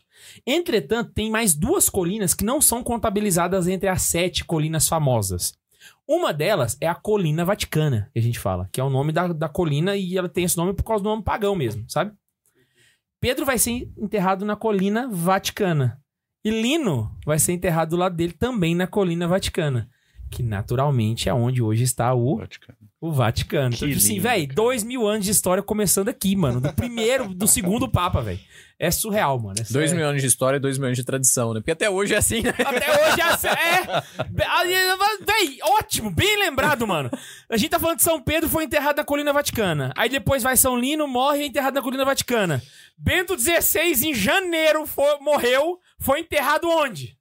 Entretanto, 0.47 1.11
tem 1.13 1.29
mais 1.29 1.53
duas 1.53 1.89
colinas 1.89 2.33
que 2.33 2.45
não 2.45 2.61
são 2.61 2.83
contabilizadas 2.83 3.67
entre 3.67 3.89
as 3.89 4.03
sete 4.03 4.45
colinas 4.45 4.87
famosas. 4.87 5.53
Uma 6.07 6.31
delas 6.31 6.77
é 6.79 6.87
a 6.87 6.95
Colina 6.95 7.43
Vaticana, 7.43 8.09
que 8.13 8.19
a 8.19 8.21
gente 8.21 8.39
fala, 8.39 8.69
que 8.71 8.79
é 8.79 8.83
o 8.83 8.89
nome 8.89 9.11
da, 9.11 9.27
da 9.27 9.49
colina 9.49 9.95
e 9.95 10.17
ela 10.17 10.29
tem 10.29 10.43
esse 10.43 10.55
nome 10.55 10.73
por 10.73 10.83
causa 10.83 11.03
do 11.03 11.09
nome 11.09 11.23
pagão 11.23 11.55
mesmo, 11.55 11.83
sabe? 11.89 12.13
Pedro 13.19 13.45
vai 13.45 13.57
ser 13.57 13.91
enterrado 13.97 14.45
na 14.45 14.55
Colina 14.55 15.09
Vaticana. 15.11 15.99
E 16.45 16.51
Lino 16.51 17.11
vai 17.25 17.39
ser 17.39 17.53
enterrado 17.53 17.89
do 17.89 17.95
lado 17.97 18.15
dele 18.15 18.31
também 18.33 18.75
na 18.75 18.85
Colina 18.85 19.27
Vaticana. 19.27 19.89
Que 20.29 20.43
naturalmente 20.43 21.27
é 21.27 21.33
onde 21.33 21.61
hoje 21.61 21.83
está 21.83 22.13
o, 22.13 22.37
Vaticano. 22.37 22.77
o 23.01 23.11
Vaticano. 23.11 23.69
Que 23.71 23.75
Então, 23.77 23.87
tipo 23.87 23.99
assim, 23.99 24.19
velho, 24.19 24.47
dois 24.53 24.83
mil 24.83 25.07
anos 25.07 25.25
de 25.25 25.31
história 25.31 25.63
começando 25.63 26.09
aqui, 26.09 26.35
mano. 26.35 26.61
Do 26.61 26.71
primeiro, 26.73 27.27
do 27.33 27.47
segundo 27.47 27.87
Papa, 27.89 28.21
velho. 28.21 28.39
É 28.77 28.91
surreal, 28.91 29.39
mano. 29.39 29.55
É 29.59 29.63
Dois 29.71 29.93
mil 29.93 30.05
anos 30.05 30.21
de 30.21 30.27
história, 30.27 30.59
dois 30.59 30.77
mil 30.77 30.87
anos 30.87 30.97
de 30.97 31.03
tradição, 31.05 31.53
né? 31.53 31.61
Porque 31.61 31.71
até 31.71 31.89
hoje 31.89 32.13
é 32.13 32.17
assim, 32.17 32.41
né? 32.41 32.49
Até 32.59 32.91
hoje 33.09 33.21
é 33.21 33.23
assim. 33.23 33.47
É. 33.47 34.03
Véi, 35.25 35.57
ótimo, 35.63 36.09
bem 36.11 36.37
lembrado, 36.39 36.85
mano. 36.85 37.09
A 37.49 37.57
gente 37.57 37.69
tá 37.69 37.79
falando 37.79 37.97
de 37.97 38.03
São 38.03 38.21
Pedro, 38.21 38.49
foi 38.49 38.65
enterrado 38.65 38.97
na 38.97 39.03
Colina 39.03 39.31
Vaticana. 39.33 39.93
Aí 39.95 40.09
depois 40.09 40.43
vai 40.43 40.57
São 40.57 40.77
Lino, 40.77 41.07
morre 41.07 41.39
e 41.39 41.43
é 41.43 41.45
enterrado 41.47 41.75
na 41.75 41.81
Colina 41.81 42.05
Vaticana. 42.05 42.61
Bento 42.97 43.37
XVI, 43.39 44.09
em 44.09 44.13
janeiro, 44.13 44.85
foi- 44.85 45.19
morreu, 45.21 45.79
foi 46.05 46.19
enterrado 46.21 46.69
onde? 46.69 47.17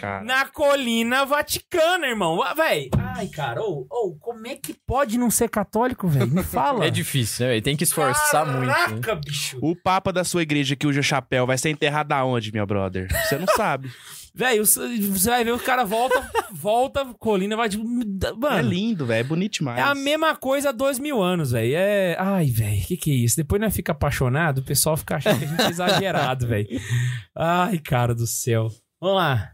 Cara. 0.00 0.22
Na 0.24 0.44
Colina 0.46 1.24
Vaticana, 1.24 2.06
irmão. 2.06 2.42
Ah, 2.42 2.52
Véi. 2.52 2.90
Ai, 2.98 3.28
cara, 3.28 3.62
ô, 3.62 3.86
ô, 3.90 4.14
como 4.20 4.46
é 4.46 4.54
que 4.54 4.74
pode 4.74 5.16
não 5.16 5.30
ser 5.30 5.48
católico, 5.48 6.06
velho? 6.06 6.30
Me 6.30 6.42
fala. 6.44 6.84
É 6.86 6.90
difícil, 6.90 7.46
né? 7.46 7.60
Tem 7.62 7.74
que 7.76 7.84
esforçar 7.84 8.44
muito. 8.44 8.66
né? 8.66 8.74
Caraca, 8.74 9.14
bicho. 9.16 9.58
O 9.62 9.74
Papa 9.74 10.12
da 10.12 10.22
sua 10.22 10.42
igreja 10.42 10.76
que 10.76 10.86
usa 10.86 11.00
chapéu 11.02 11.46
vai 11.46 11.56
ser 11.56 11.70
enterrado 11.70 12.12
aonde, 12.12 12.52
meu 12.52 12.66
brother? 12.66 13.08
Você 13.26 13.38
não 13.38 13.46
sabe. 13.54 13.90
Velho, 14.36 14.66
você 14.66 15.30
vai 15.30 15.44
ver 15.44 15.52
o 15.52 15.58
cara 15.58 15.82
volta, 15.82 16.30
volta, 16.52 17.06
Colina 17.18 17.56
vai. 17.56 17.70
Mano, 17.70 18.58
é 18.58 18.60
lindo, 18.60 19.06
velho. 19.06 19.20
É 19.20 19.24
bonito 19.24 19.54
demais. 19.54 19.78
É 19.78 19.82
a 19.82 19.94
mesma 19.94 20.36
coisa 20.36 20.68
há 20.68 20.72
dois 20.72 20.98
mil 20.98 21.22
anos, 21.22 21.52
velho. 21.52 21.74
É. 21.74 22.16
Ai, 22.18 22.44
velho, 22.46 22.84
que 22.84 22.98
que 22.98 23.10
é 23.10 23.14
isso? 23.14 23.36
Depois 23.36 23.58
nós 23.58 23.74
fica 23.74 23.92
apaixonado, 23.92 24.58
o 24.58 24.62
pessoal 24.62 24.94
fica 24.94 25.16
achando 25.16 25.38
que 25.38 25.44
a 25.46 25.48
gente 25.48 25.62
é 25.62 25.70
exagerado, 25.70 26.46
velho. 26.46 26.68
Ai, 27.34 27.78
cara 27.78 28.14
do 28.14 28.26
céu. 28.26 28.68
Vamos 29.00 29.16
lá. 29.16 29.52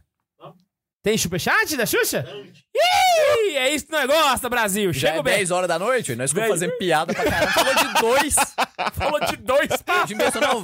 Tem 1.01 1.17
superchat 1.17 1.77
da 1.77 1.87
Xuxa? 1.87 2.27
Ih, 2.74 3.57
é 3.57 3.74
isso 3.74 3.86
que 3.86 3.93
nós 3.93 4.07
gosta, 4.07 4.49
Brasil. 4.49 4.93
Já 4.93 5.01
Chega 5.09 5.16
é 5.19 5.20
o 5.20 5.23
bem. 5.23 5.36
10 5.36 5.51
horas 5.51 5.69
da 5.69 5.78
noite, 5.78 6.07
velho. 6.09 6.19
nós 6.19 6.31
ficamos 6.31 6.49
Velho. 6.49 6.61
fazendo 6.61 6.78
piada 6.78 7.12
pra 7.12 7.24
caramba. 7.24 7.53
Falou 7.53 7.74
de 7.74 8.01
dois. 8.01 8.35
Falou 8.94 9.20
de 9.20 9.36
dois 9.36 9.69
gente 10.07 10.16
pensou, 10.19 10.40
não. 10.40 10.62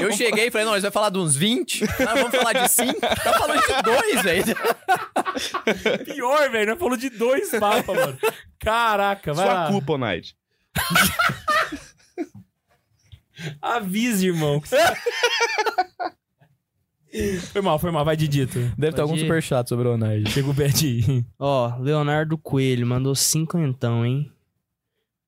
Eu 0.00 0.12
cheguei 0.12 0.46
e 0.46 0.50
falei, 0.50 0.64
não, 0.64 0.72
nós 0.72 0.82
vamos 0.82 0.94
falar 0.94 1.10
de 1.10 1.18
uns 1.18 1.36
20. 1.36 1.82
Não, 1.82 2.16
vamos 2.16 2.30
falar 2.30 2.52
de 2.54 2.68
5. 2.68 3.00
Tá 3.00 3.32
falando 3.38 3.60
de 3.66 3.82
dois, 3.82 4.22
velho. 4.22 4.56
pior, 6.04 6.50
velho. 6.50 6.70
Nós 6.70 6.78
falou 6.78 6.96
de 6.96 7.10
dois 7.10 7.50
papas, 7.50 7.96
mano. 7.96 8.18
Caraca, 8.58 9.34
vai 9.34 9.44
Sua 9.46 9.54
lá. 9.54 9.66
culpa, 9.68 9.98
Night. 9.98 10.34
Avise, 13.60 14.28
irmão. 14.28 14.62
Foi 17.52 17.60
mal, 17.60 17.78
foi 17.78 17.90
mal. 17.90 18.04
Vai 18.04 18.16
de 18.16 18.26
dito. 18.26 18.58
Deve 18.76 18.94
ter 18.94 19.02
algum 19.02 19.14
ir. 19.14 19.20
superchat 19.20 19.68
sobre 19.68 19.88
o 19.88 19.94
Onage. 19.94 20.30
Chega 20.30 20.48
o 20.48 20.54
Bet. 20.54 21.24
Ó, 21.38 21.76
Leonardo 21.78 22.38
Coelho 22.38 22.86
mandou 22.86 23.14
cinco 23.14 23.58
então, 23.58 24.04
hein? 24.04 24.30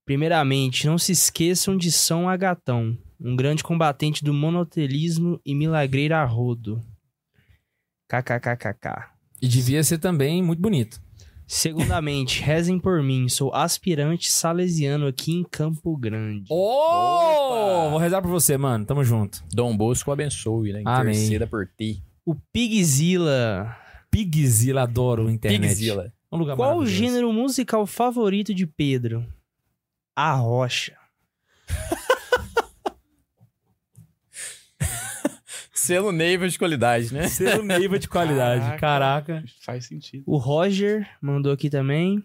Primeiramente, 0.05 0.87
não 0.87 0.99
se 0.99 1.13
esqueçam 1.13 1.77
de 1.77 1.91
São 1.91 2.29
Agatão, 2.29 2.97
um 3.19 3.35
grande 3.35 3.65
combatente 3.65 4.23
do 4.23 4.35
monotelismo 4.35 5.41
e 5.45 5.55
milagreiro 5.55 6.15
a 6.15 6.25
rodo. 6.25 6.83
KKKKK. 8.09 9.15
E 9.41 9.49
devia 9.49 9.83
ser 9.83 9.99
também 9.99 10.43
muito 10.43 10.61
bonito. 10.61 11.04
Segundamente, 11.47 12.41
rezem 12.45 12.79
por 12.79 13.03
mim, 13.03 13.29
sou 13.29 13.55
aspirante 13.55 14.31
salesiano 14.33 15.07
aqui 15.07 15.33
em 15.33 15.45
Campo 15.45 15.97
Grande. 15.97 16.47
Ô! 16.51 17.91
Vou 17.91 17.99
rezar 17.99 18.23
por 18.23 18.31
você, 18.31 18.57
mano. 18.57 18.85
Tamo 18.85 19.05
junto. 19.05 19.45
Dom 19.53 19.77
Bosco 19.77 20.11
abençoe, 20.11 20.73
né? 20.73 20.83
Amém. 20.85 21.15
Interceda 21.15 21.47
por 21.47 21.69
ti. 21.79 22.03
O 22.25 22.35
Pigzilla. 22.35 23.77
Pigzilla, 24.11 24.83
adoro 24.83 25.31
internet. 25.31 25.61
Pigzilla. 25.61 26.13
Um 26.33 26.39
lugar 26.39 26.57
Qual 26.57 26.79
o 26.79 26.87
gênero 26.87 27.33
musical 27.33 27.87
favorito 27.87 28.53
de 28.55 28.67
Pedro? 28.67 29.25
A 30.17 30.33
Rocha. 30.35 30.97
Selo 35.85 36.13
Neiva 36.13 36.49
de 36.49 36.59
qualidade, 36.59 37.13
né? 37.13 37.29
Selo 37.29 37.63
Neiva 37.63 37.99
de 37.99 38.09
qualidade. 38.09 38.65
Caraca. 38.79 38.81
Caraca. 38.81 39.45
Faz 39.61 39.85
sentido. 39.87 40.25
O 40.27 40.39
Roger 40.39 41.07
mandou 41.21 41.53
aqui 41.53 41.69
também. 41.69 42.23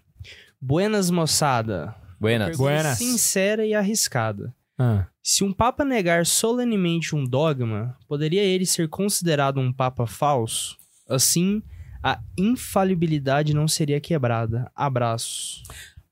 Buenas, 0.61 1.09
moçada. 1.11 1.93
Buenas. 2.19 2.57
Buenas. 2.57 2.97
Sincera 2.97 3.65
e 3.65 3.73
arriscada. 3.73 4.53
Ah. 4.77 5.07
Se 5.21 5.43
um 5.43 5.51
papa 5.51 5.83
negar 5.83 6.25
solenemente 6.25 7.13
um 7.15 7.25
dogma, 7.25 7.97
poderia 8.07 8.41
ele 8.41 8.65
ser 8.65 8.87
considerado 8.87 9.59
um 9.59 9.73
papa 9.73 10.07
falso? 10.07 10.77
Assim, 11.07 11.61
a 12.01 12.19
infalibilidade 12.37 13.53
não 13.53 13.67
seria 13.67 13.99
quebrada. 13.99 14.71
Abraços. 14.73 15.63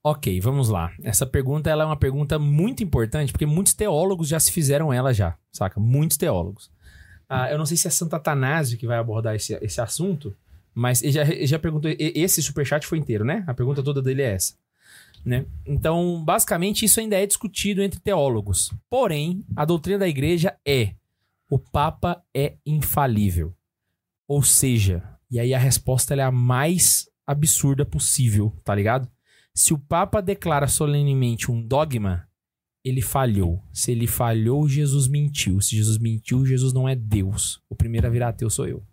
Ok, 0.03 0.39
vamos 0.41 0.69
lá. 0.69 0.91
Essa 1.01 1.25
pergunta 1.25 1.69
ela 1.69 1.83
é 1.83 1.85
uma 1.85 1.97
pergunta 1.97 2.37
muito 2.37 2.83
importante, 2.83 3.31
porque 3.31 3.45
muitos 3.45 3.73
teólogos 3.73 4.27
já 4.27 4.39
se 4.39 4.51
fizeram 4.51 4.91
ela 4.91 5.13
já, 5.13 5.35
saca? 5.51 5.79
Muitos 5.79 6.17
teólogos. 6.17 6.69
Ah, 7.29 7.51
eu 7.51 7.57
não 7.57 7.65
sei 7.65 7.75
se 7.75 7.87
é 7.87 7.91
Santo 7.91 8.15
Atanásio 8.15 8.77
que 8.77 8.87
vai 8.87 8.97
abordar 8.97 9.35
esse, 9.35 9.53
esse 9.61 9.81
assunto, 9.81 10.35
mas 10.73 11.01
ele 11.01 11.11
já, 11.11 11.21
ele 11.23 11.47
já 11.47 11.59
perguntou. 11.59 11.91
Esse 11.97 12.41
superchat 12.41 12.85
foi 12.85 12.97
inteiro, 12.97 13.25
né? 13.25 13.43
A 13.47 13.53
pergunta 13.53 13.83
toda 13.83 14.01
dele 14.01 14.21
é 14.21 14.33
essa. 14.33 14.53
Né? 15.25 15.45
Então, 15.65 16.23
basicamente, 16.23 16.85
isso 16.85 16.99
ainda 16.99 17.17
é 17.17 17.25
discutido 17.25 17.81
entre 17.81 17.99
teólogos. 17.99 18.71
Porém, 18.89 19.43
a 19.55 19.65
doutrina 19.65 19.99
da 19.99 20.07
igreja 20.07 20.55
é: 20.65 20.93
o 21.49 21.59
Papa 21.59 22.23
é 22.33 22.53
infalível. 22.65 23.53
Ou 24.27 24.43
seja, 24.43 25.03
e 25.29 25.39
aí 25.39 25.53
a 25.53 25.59
resposta 25.59 26.13
é 26.13 26.21
a 26.21 26.31
mais 26.31 27.09
absurda 27.25 27.85
possível, 27.85 28.53
tá 28.63 28.73
ligado? 28.73 29.09
Se 29.53 29.73
o 29.73 29.79
Papa 29.79 30.21
declara 30.21 30.67
solenemente 30.67 31.51
um 31.51 31.61
dogma, 31.61 32.26
ele 32.87 33.01
falhou. 33.01 33.61
Se 33.73 33.91
ele 33.91 34.07
falhou, 34.07 34.67
Jesus 34.67 35.07
mentiu. 35.07 35.59
Se 35.61 35.75
Jesus 35.75 35.97
mentiu, 35.97 36.45
Jesus 36.45 36.73
não 36.73 36.87
é 36.87 36.95
Deus. 36.95 37.61
O 37.69 37.75
primeiro 37.75 38.07
a 38.07 38.09
virar 38.09 38.29
ateu 38.29 38.49
sou 38.49 38.67
eu. 38.67 38.83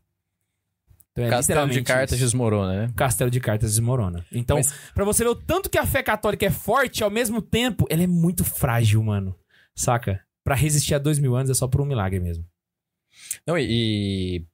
Então 1.12 1.26
O 1.26 1.30
castelo 1.30 1.70
de 1.70 1.82
cartas 1.82 2.18
isso. 2.18 2.24
desmorona, 2.26 2.86
né? 2.86 2.92
Castelo 2.96 3.30
de 3.30 3.38
cartas 3.40 3.70
desmorona. 3.70 4.26
Então, 4.32 4.56
Mas- 4.56 4.72
pra 4.92 5.04
você 5.04 5.22
ver 5.22 5.30
o 5.30 5.36
tanto 5.36 5.70
que 5.70 5.78
a 5.78 5.86
fé 5.86 6.02
católica 6.02 6.44
é 6.44 6.50
forte, 6.50 7.04
ao 7.04 7.10
mesmo 7.10 7.40
tempo, 7.40 7.86
ela 7.88 8.02
é 8.02 8.06
muito 8.06 8.44
frágil, 8.44 9.02
mano. 9.02 9.34
Saca? 9.76 10.20
Pra 10.42 10.54
resistir 10.56 10.94
a 10.94 10.98
dois 10.98 11.18
mil 11.18 11.36
anos 11.36 11.50
é 11.50 11.54
só 11.54 11.68
por 11.68 11.80
um 11.80 11.84
milagre 11.86 12.18
mesmo. 12.20 12.44
Não, 13.46 13.56
e. 13.56 13.64
e 13.68 14.46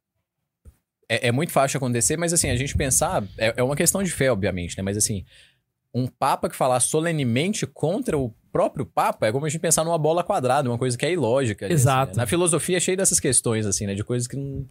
É, 1.09 1.29
é 1.29 1.33
muito 1.33 1.51
fácil 1.51 1.79
acontecer, 1.79 2.17
mas 2.17 2.33
assim, 2.33 2.51
a 2.51 2.57
gente 2.57 2.77
pensar. 2.77 3.25
É, 3.39 3.55
é 3.57 3.63
uma 3.63 3.75
questão 3.75 4.03
de 4.03 4.11
fé, 4.11 4.31
obviamente, 4.31 4.77
né? 4.77 4.83
Mas 4.83 4.97
assim, 4.99 5.25
um 5.95 6.07
Papa 6.07 6.49
que 6.49 6.57
falar 6.57 6.81
solenemente 6.81 7.67
contra 7.67 8.17
o 8.17 8.33
próprio 8.53 8.85
Papa 8.85 9.27
é 9.27 9.33
como 9.33 9.47
a 9.47 9.49
gente 9.49 9.61
pensar 9.61 9.85
numa 9.85 9.99
bola 9.99 10.23
quadrada, 10.25 10.69
uma 10.69 10.79
coisa 10.79 10.97
que 10.97 11.07
é 11.07 11.13
ilógica. 11.13 11.67
ali, 11.67 11.75
assim, 11.75 11.83
Exato. 11.83 12.13
né? 12.13 12.23
Na 12.23 12.27
filosofia 12.27 12.77
é 12.77 12.81
cheio 12.81 12.97
dessas 12.97 13.21
questões, 13.21 13.67
assim, 13.67 13.87
né? 13.87 13.95
De 13.95 14.05
coisas 14.05 14.27
que 14.27 14.37
não. 14.37 14.67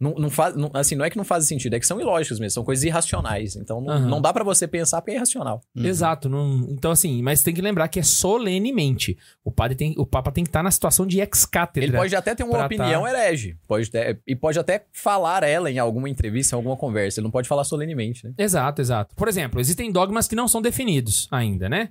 Não, 0.00 0.14
não 0.14 0.30
faz, 0.30 0.54
não- 0.54 0.70
assim, 0.74 0.94
não 0.94 1.04
é 1.04 1.10
que 1.10 1.16
não 1.16 1.24
fazem 1.24 1.48
sentido, 1.48 1.74
é 1.74 1.80
que 1.80 1.86
são 1.86 2.00
ilógicas 2.00 2.38
mesmo, 2.38 2.52
são 2.54 2.64
coisas 2.64 2.84
irracionais. 2.84 3.56
Então 3.56 3.80
não, 3.80 3.92
Aham. 3.92 4.06
não 4.08 4.20
dá 4.20 4.32
pra 4.32 4.44
você 4.44 4.68
pensar 4.68 5.00
porque 5.02 5.10
é 5.10 5.14
irracional. 5.16 5.60
Uhum. 5.76 5.84
Exato. 5.84 6.28
não- 6.28 6.68
então, 6.70 6.92
assim, 6.92 7.20
mas 7.20 7.42
tem 7.42 7.52
que 7.52 7.60
lembrar 7.60 7.88
que 7.88 7.98
é 7.98 8.02
solenemente. 8.02 9.18
O, 9.44 9.50
padre 9.50 9.76
tem, 9.76 9.94
o 9.98 10.06
Papa 10.06 10.30
tem 10.30 10.44
que 10.44 10.50
estar 10.50 10.62
na 10.62 10.70
situação 10.70 11.06
de 11.06 11.18
ex-cátedra. 11.20 11.88
Ele 11.88 11.96
pode 11.96 12.14
até 12.14 12.34
ter 12.34 12.44
uma 12.44 12.52
pra 12.58 12.66
opinião 12.66 13.02
tá- 13.02 13.10
herege, 13.10 13.56
pode 13.66 13.90
ter- 13.90 14.20
e 14.26 14.36
pode 14.36 14.58
até 14.58 14.84
falar 14.92 15.42
ela 15.42 15.70
em 15.70 15.78
alguma 15.78 16.08
entrevista, 16.08 16.54
em 16.54 16.56
alguma 16.56 16.76
conversa. 16.76 17.18
Ele 17.20 17.24
não 17.24 17.30
pode 17.30 17.48
falar 17.48 17.64
solenemente, 17.64 18.24
né? 18.26 18.32
Exato, 18.38 18.80
exato. 18.80 19.14
Por 19.16 19.26
exemplo, 19.28 19.60
existem 19.60 19.90
dogmas 19.90 20.28
que 20.28 20.36
não 20.36 20.46
são 20.48 20.62
definidos 20.62 21.26
ainda, 21.30 21.68
né? 21.68 21.88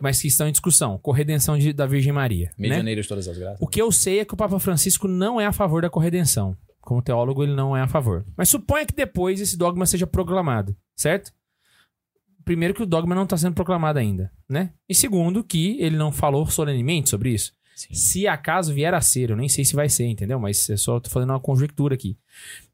Mas 0.00 0.20
que 0.20 0.28
estão 0.28 0.48
em 0.48 0.52
discussão. 0.52 0.98
Corredenção 0.98 1.58
de- 1.58 1.72
da 1.72 1.86
Virgem 1.86 2.12
Maria. 2.12 2.46
né? 2.46 2.68
Medianeiro 2.68 3.02
de 3.02 3.08
todas 3.08 3.28
as 3.28 3.36
graças. 3.36 3.58
O 3.60 3.66
que 3.66 3.80
eu 3.80 3.92
sei 3.92 4.20
é 4.20 4.24
que 4.24 4.32
o 4.34 4.36
Papa 4.36 4.58
Francisco 4.58 5.06
não 5.06 5.38
é 5.40 5.44
a 5.46 5.52
favor 5.52 5.82
da 5.82 5.90
corredenção. 5.90 6.56
Como 6.80 7.02
teólogo, 7.02 7.42
ele 7.42 7.54
não 7.54 7.76
é 7.76 7.82
a 7.82 7.88
favor. 7.88 8.24
Mas 8.36 8.48
suponha 8.48 8.86
que 8.86 8.94
depois 8.94 9.40
esse 9.40 9.56
dogma 9.56 9.86
seja 9.86 10.06
proclamado, 10.06 10.76
certo? 10.96 11.32
Primeiro 12.44 12.74
que 12.74 12.82
o 12.82 12.86
dogma 12.86 13.14
não 13.14 13.24
está 13.24 13.36
sendo 13.36 13.54
proclamado 13.54 13.98
ainda, 13.98 14.32
né? 14.48 14.72
E 14.88 14.94
segundo 14.94 15.44
que 15.44 15.80
ele 15.80 15.96
não 15.96 16.10
falou 16.10 16.46
solenemente 16.46 17.10
sobre 17.10 17.30
isso. 17.30 17.52
Sim. 17.76 17.94
Se 17.94 18.26
acaso 18.26 18.74
vier 18.74 18.92
a 18.92 19.00
ser, 19.00 19.30
eu 19.30 19.36
nem 19.36 19.48
sei 19.48 19.64
se 19.64 19.74
vai 19.74 19.88
ser, 19.88 20.06
entendeu? 20.06 20.38
Mas 20.38 20.68
eu 20.68 20.76
só 20.76 21.00
tô 21.00 21.08
fazendo 21.08 21.30
uma 21.30 21.40
conjectura 21.40 21.94
aqui. 21.94 22.18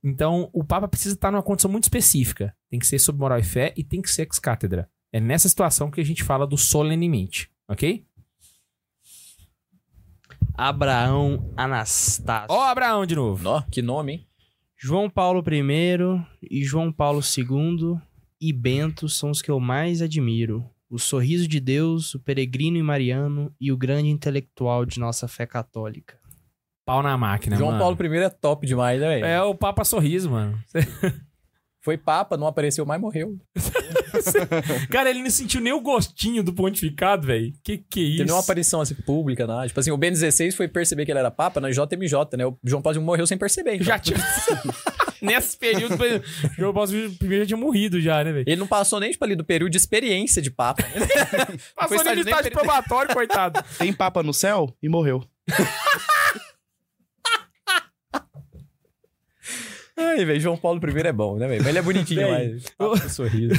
Então, 0.03 0.49
o 0.53 0.65
Papa 0.65 0.89
precisa 0.89 1.15
estar 1.15 1.31
numa 1.31 1.43
condição 1.43 1.71
muito 1.71 1.85
específica. 1.85 2.55
Tem 2.71 2.79
que 2.79 2.87
ser 2.87 2.99
sob 2.99 3.19
moral 3.19 3.39
e 3.39 3.45
fé 3.45 3.73
e 3.77 3.85
tem 3.85 4.01
que 4.01 4.11
ser 4.11 4.23
ex-cátedra. 4.23 4.89
É 5.13 5.21
nessa 5.21 5.49
situação 5.49 5.91
que 5.91 6.01
a 6.01 6.05
gente 6.05 6.25
fala 6.25 6.47
do 6.47 6.57
solenemente, 6.57 7.51
ok? 7.69 8.06
Abraão 10.59 11.53
Anastácio. 11.55 12.49
Ó, 12.49 12.65
Abraão 12.65 13.05
de 13.05 13.15
novo. 13.15 13.47
Ó, 13.47 13.63
que 13.71 13.83
nome, 13.83 14.13
hein? 14.13 14.27
João 14.75 15.11
Paulo 15.11 15.45
I 15.47 16.27
e 16.51 16.65
João 16.65 16.91
Paulo 16.91 17.21
II 17.21 18.01
e 18.41 18.53
Bento 18.53 19.09
são 19.09 19.31
os 19.31 19.43
que 19.43 19.51
eu 19.51 19.61
mais 19.61 20.01
admiro. 20.01 20.65
O 20.89 20.99
sorriso 20.99 21.47
de 21.47 21.61
Deus, 21.61 22.15
o 22.15 22.21
peregrino 22.21 22.79
e 22.79 22.83
mariano 22.83 23.53
e 23.61 23.71
o 23.71 23.77
grande 23.77 24.09
intelectual 24.09 24.87
de 24.87 24.99
nossa 24.99 25.29
fé 25.29 25.45
católica. 25.45 26.19
Pau 26.87 27.03
na 27.03 27.19
máquina, 27.19 27.57
João 27.57 27.73
mano. 27.73 27.83
Paulo 27.83 28.15
I 28.15 28.19
é 28.19 28.31
top 28.31 28.67
demais, 28.67 29.01
né, 29.01 29.09
velho? 29.09 29.27
É 29.27 29.43
o 29.43 29.55
Papa 29.55 29.85
Sorriso, 29.85 30.31
mano. 30.31 30.59
Foi 31.83 31.99
papa, 31.99 32.37
não 32.37 32.47
apareceu 32.47 32.87
mais, 32.87 33.01
morreu. 33.01 33.39
Cara, 34.91 35.11
ele 35.11 35.23
não 35.23 35.31
sentiu 35.31 35.61
nem 35.61 35.73
o 35.73 35.81
gostinho 35.81 36.43
do 36.43 36.53
pontificado, 36.53 37.27
velho. 37.27 37.53
Que 37.63 37.79
que 37.79 38.01
é 38.01 38.03
isso? 38.03 38.17
Teve 38.19 38.25
nenhuma 38.25 38.43
aparição 38.43 38.81
assim, 38.81 38.95
pública, 38.95 39.47
nada. 39.47 39.67
Tipo 39.67 39.81
assim, 39.81 39.91
o 39.91 39.97
Ben 39.97 40.11
16 40.11 40.55
foi 40.55 40.69
perceber 40.69 41.05
que 41.05 41.13
ele 41.13 41.19
era 41.19 41.31
papa 41.31 41.61
na 41.61 41.71
JMJ, 41.71 42.37
né? 42.37 42.47
O 42.47 42.59
João 42.65 42.83
Paulo 42.83 43.01
morreu 43.01 43.27
sem 43.27 43.37
perceber. 43.39 43.75
então. 43.75 43.87
Já 43.87 43.99
tinha... 43.99 44.19
Nesse 45.23 45.57
período, 45.57 45.95
o 45.95 46.55
João 46.57 46.75
Paulo 46.75 46.91
I 46.95 47.39
já 47.39 47.47
tinha 47.47 47.57
morrido 47.57 48.01
já, 48.01 48.23
né, 48.23 48.33
velho? 48.33 48.45
Ele 48.47 48.57
não 48.57 48.67
passou 48.67 49.01
nem, 49.01 49.11
tipo, 49.11 49.25
ali 49.25 49.35
do 49.35 49.45
período 49.45 49.71
de 49.71 49.79
experiência 49.79 50.43
de 50.43 50.51
papa. 50.51 50.83
né? 50.83 51.07
Passou 51.75 51.97
foi 51.97 52.05
nem 52.05 52.17
no 52.17 52.21
estágio 52.21 52.45
nem- 52.45 52.53
probatório, 52.53 53.15
coitado. 53.15 53.65
Tem 53.79 53.93
papa 53.93 54.23
no 54.23 54.35
céu 54.35 54.75
e 54.83 54.89
morreu. 54.89 55.25
Ai, 59.97 60.25
velho, 60.25 60.41
João 60.41 60.57
Paulo 60.57 60.79
I 60.87 61.07
é 61.07 61.13
bom, 61.13 61.39
né, 61.39 61.49
velho? 61.49 61.61
Mas 61.61 61.69
ele 61.69 61.79
é 61.79 61.83
bonitinho. 61.83 62.27
Papa, 62.77 63.09
sorriso. 63.09 63.55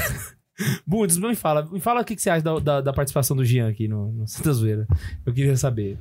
Bundes, 0.85 1.17
me 1.17 1.35
fala. 1.35 1.67
Me 1.71 1.79
fala 1.79 2.01
o 2.01 2.05
que, 2.05 2.15
que 2.15 2.21
você 2.21 2.29
acha 2.29 2.43
da, 2.43 2.59
da, 2.59 2.81
da 2.81 2.93
participação 2.93 3.37
do 3.37 3.45
Jean 3.45 3.69
aqui 3.69 3.87
no, 3.87 4.11
no 4.11 4.27
Santa 4.27 4.51
Zoeira. 4.53 4.87
Eu 5.25 5.33
queria 5.33 5.55
saber. 5.55 5.97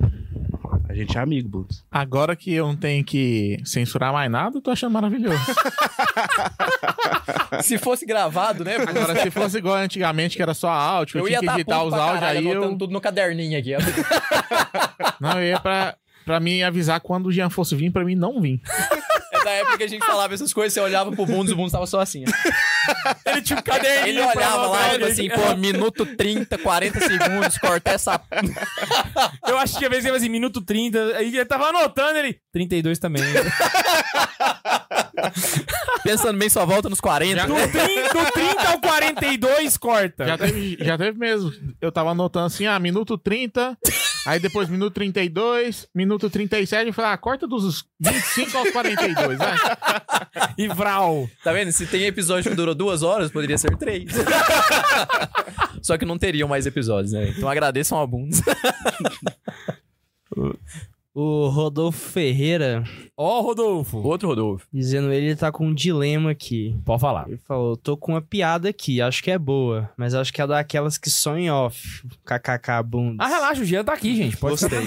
A 0.89 0.95
gente 0.95 1.16
é 1.16 1.20
amigo, 1.20 1.49
Bundes. 1.49 1.85
Agora 1.91 2.35
que 2.35 2.53
eu 2.53 2.66
não 2.66 2.77
tenho 2.77 3.05
que 3.05 3.59
censurar 3.65 4.12
mais 4.12 4.31
nada, 4.31 4.57
eu 4.57 4.62
tô 4.62 4.70
achando 4.70 4.93
maravilhoso. 4.93 5.39
Se 7.62 7.78
fosse 7.78 8.07
gravado, 8.07 8.65
né? 8.65 8.77
Agora, 8.77 9.23
se 9.23 9.31
fosse 9.31 9.59
igual 9.59 9.77
antigamente, 9.77 10.37
que 10.37 10.43
era 10.43 10.55
só 10.55 10.69
áudio, 10.69 11.19
eu, 11.19 11.24
Eu 11.24 11.28
ia 11.31 11.39
tinha 11.39 11.55
que 11.55 11.61
editar 11.61 11.83
os 11.83 11.93
áudios 11.93 12.23
aí, 12.23 12.47
eu... 12.47 12.77
tudo 12.77 12.93
no 12.93 13.01
caderninho 13.01 13.59
aqui. 13.59 13.74
ó. 13.74 13.78
Não, 15.20 15.41
eu 15.41 15.49
ia 15.49 15.61
pra, 15.61 15.97
pra 16.24 16.41
mim 16.41 16.62
avisar 16.62 17.01
quando 17.01 17.27
o 17.27 17.33
Jean 17.33 17.51
fosse 17.51 17.74
vir, 17.74 17.91
pra 17.91 18.05
mim 18.05 18.15
não 18.15 18.41
vir. 18.41 18.61
Da 19.47 19.52
época 19.52 19.78
que 19.78 19.85
a 19.85 19.89
gente 19.89 20.05
falava 20.05 20.35
essas 20.35 20.52
coisas, 20.52 20.73
você 20.73 20.81
olhava 20.81 21.12
pro 21.12 21.24
Bundes, 21.24 21.52
o 21.52 21.56
Bundes 21.56 21.70
tava 21.70 21.86
só 21.86 22.01
assim. 22.01 22.24
ó. 22.27 23.14
Ele 23.31 23.43
tinha 23.43 23.60
um 23.60 23.62
caderninho. 23.62 24.09
Ele 24.09 24.20
olhava 24.20 24.66
lá, 24.66 24.90
tipo 24.90 25.05
assim, 25.05 25.28
pô, 25.28 25.55
minuto 25.55 26.05
30, 26.05 26.59
40 26.59 27.01
segundos, 27.01 27.56
cortar 27.59 27.93
essa... 27.93 28.20
Eu 29.47 29.56
acho 29.59 29.78
que 29.78 29.86
a 29.86 29.89
vez 29.89 30.05
ele 30.05 30.16
assim, 30.16 30.28
minuto 30.28 30.60
30. 30.60 31.16
Aí 31.16 31.28
ele 31.28 31.44
tava 31.44 31.68
anotando 31.68 32.18
ele. 32.18 32.40
32 32.52 32.98
também. 32.98 33.23
Pensando 36.02 36.36
bem, 36.39 36.48
só 36.48 36.66
volta 36.66 36.89
nos 36.89 37.01
40. 37.01 37.47
Do 37.47 37.55
30, 37.55 38.12
do 38.12 38.32
30 38.32 38.68
ao 38.68 38.81
42, 38.81 39.77
corta. 39.77 40.27
Já 40.27 40.39
teve, 40.39 40.77
já 40.81 40.98
teve 40.98 41.16
mesmo. 41.18 41.52
Eu 41.81 41.93
tava 41.93 42.10
anotando 42.10 42.47
assim, 42.47 42.66
ah, 42.66 42.81
minuto 42.81 43.16
30, 43.16 43.78
aí 44.27 44.40
depois 44.40 44.69
minuto 44.69 44.93
32, 44.94 45.89
minuto 45.94 46.28
37, 46.28 46.89
eu 46.89 46.93
falei, 46.93 47.12
ah, 47.12 47.16
corta 47.16 47.47
dos 47.47 47.85
25 48.01 48.59
aos 48.59 48.70
42, 48.70 49.39
vai. 49.39 49.57
E 50.59 50.69
Vral. 50.69 51.28
Tá 51.43 51.53
vendo? 51.53 51.73
Se 51.73 51.86
tem 51.86 52.05
episódio 52.05 52.51
que 52.51 52.57
durou 52.57 52.74
duas 52.74 53.03
horas, 53.03 53.31
poderia 53.31 53.59
ser 53.59 53.77
três. 53.77 54.11
Só 55.82 55.97
que 55.97 56.05
não 56.05 56.19
teriam 56.19 56.48
mais 56.48 56.66
episódios, 56.66 57.12
né? 57.12 57.28
Então 57.28 57.48
agradeçam 57.48 58.01
a 58.01 58.07
Bundes. 58.07 58.43
O 61.18 61.48
Rodolfo 61.48 62.10
Ferreira, 62.10 62.84
Ó, 63.16 63.40
Rodolfo. 63.40 63.97
Outro 63.98 64.28
Rodolfo. 64.28 64.66
dizendo 64.70 65.10
ele, 65.10 65.28
ele 65.28 65.36
tá 65.36 65.51
com 65.51 65.66
um 65.68 65.72
dilema 65.72 66.30
aqui. 66.32 66.78
Pode 66.84 67.01
falar. 67.01 67.26
Ele 67.26 67.38
falou, 67.38 67.74
tô 67.74 67.97
com 67.97 68.12
uma 68.12 68.20
piada 68.20 68.68
aqui, 68.68 69.01
acho 69.01 69.22
que 69.22 69.30
é 69.30 69.38
boa, 69.38 69.88
mas 69.97 70.12
acho 70.12 70.30
que 70.30 70.43
é 70.43 70.47
daquelas 70.47 70.98
que 70.98 71.09
são 71.09 71.38
em 71.38 71.51
off. 71.51 72.06
KKK 72.22 72.82
Bundes. 72.84 73.16
Ah, 73.18 73.28
relaxa, 73.28 73.62
o 73.62 73.64
Jean 73.64 73.82
tá 73.82 73.94
aqui, 73.94 74.14
gente. 74.14 74.36
Pode. 74.36 74.60
Gostei. 74.60 74.78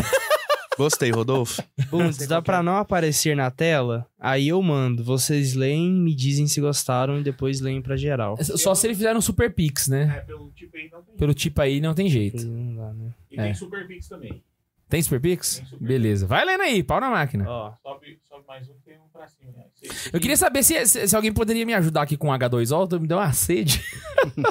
Gostei, 0.77 1.10
Rodolfo. 1.11 1.64
Bundes, 1.89 2.27
dá 2.27 2.41
pra 2.43 2.61
não 2.61 2.77
aparecer 2.77 3.35
na 3.35 3.49
tela? 3.49 4.06
Aí 4.19 4.49
eu 4.49 4.61
mando. 4.61 5.03
Vocês 5.03 5.56
leem, 5.56 5.91
me 5.91 6.14
dizem 6.14 6.45
se 6.47 6.61
gostaram 6.61 7.19
e 7.19 7.23
depois 7.23 7.60
leem 7.60 7.81
pra 7.81 7.97
geral. 7.97 8.38
Só 8.43 8.76
se 8.76 8.85
ele 8.85 8.93
fizer 8.93 9.15
um 9.18 9.19
Super 9.22 9.51
Pix, 9.53 9.88
né? 9.88 10.14
É, 10.18 10.22
pelo 10.22 10.51
tipo 10.51 10.77
aí 10.77 10.89
não 10.91 11.01
tem. 11.01 11.15
Pelo 11.18 11.34
tipo 11.34 11.61
aí 11.61 11.81
não 11.81 11.93
tem 11.95 12.07
jeito. 12.07 12.45
Não 12.47 12.76
dá, 12.76 12.93
né? 12.93 13.10
E 13.31 13.39
É. 13.39 13.43
tem 13.45 13.53
Super 13.56 13.88
Pix 13.88 14.07
também. 14.07 14.41
Tem 14.90 15.02
Super 15.02 15.22
Pix? 15.22 15.57
Tem 15.57 15.66
Super 15.66 15.88
Beleza. 15.88 16.26
Vai 16.28 16.44
lendo 16.44 16.61
aí, 16.61 16.84
pau 16.84 16.99
na 16.99 17.10
máquina. 17.10 17.45
Ó, 17.48 17.74
Sobe, 17.84 18.20
sobe 18.28 18.44
mais 18.48 18.68
um, 18.68 18.74
tem 18.84 18.98
um 18.98 19.07
pra 19.14 19.28
cima. 19.28 19.52
né? 19.56 19.66
Eu 20.11 20.20
queria 20.20 20.36
saber 20.36 20.64
se, 20.64 20.86
se, 20.88 21.07
se 21.07 21.16
alguém 21.16 21.32
poderia 21.32 21.66
me 21.66 21.74
ajudar 21.76 22.02
aqui 22.02 22.18
com 22.18 22.28
H2O. 22.30 22.99
Me 22.99 23.07
deu 23.07 23.18
uma 23.18 23.32
sede. 23.32 23.82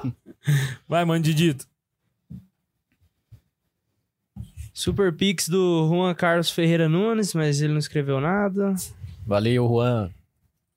Vai, 0.88 1.04
mano, 1.04 1.22
Didito. 1.22 1.66
Super 4.72 5.12
Pix 5.12 5.48
do 5.48 5.88
Juan 5.88 6.14
Carlos 6.14 6.50
Ferreira 6.50 6.88
Nunes, 6.88 7.34
mas 7.34 7.60
ele 7.60 7.72
não 7.72 7.80
escreveu 7.80 8.20
nada. 8.20 8.74
Valeu, 9.26 9.66
Juan. 9.66 10.10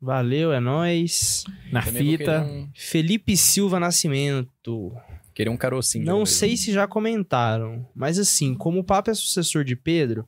Valeu, 0.02 0.52
é 0.52 0.60
nóis. 0.60 1.44
Na 1.72 1.84
Também 1.84 2.18
fita. 2.18 2.42
Um, 2.42 2.68
Felipe 2.74 3.38
Silva 3.38 3.80
Nascimento. 3.80 4.92
Querer 5.34 5.50
um 5.50 5.58
carocinho. 5.58 6.06
Não 6.06 6.26
sei 6.26 6.56
se 6.58 6.72
já 6.72 6.88
comentaram, 6.88 7.88
mas 7.96 8.18
assim, 8.20 8.54
como 8.54 8.80
o 8.80 8.84
Papa 8.84 9.12
é 9.12 9.14
sucessor 9.14 9.64
de 9.64 9.76
Pedro, 9.76 10.28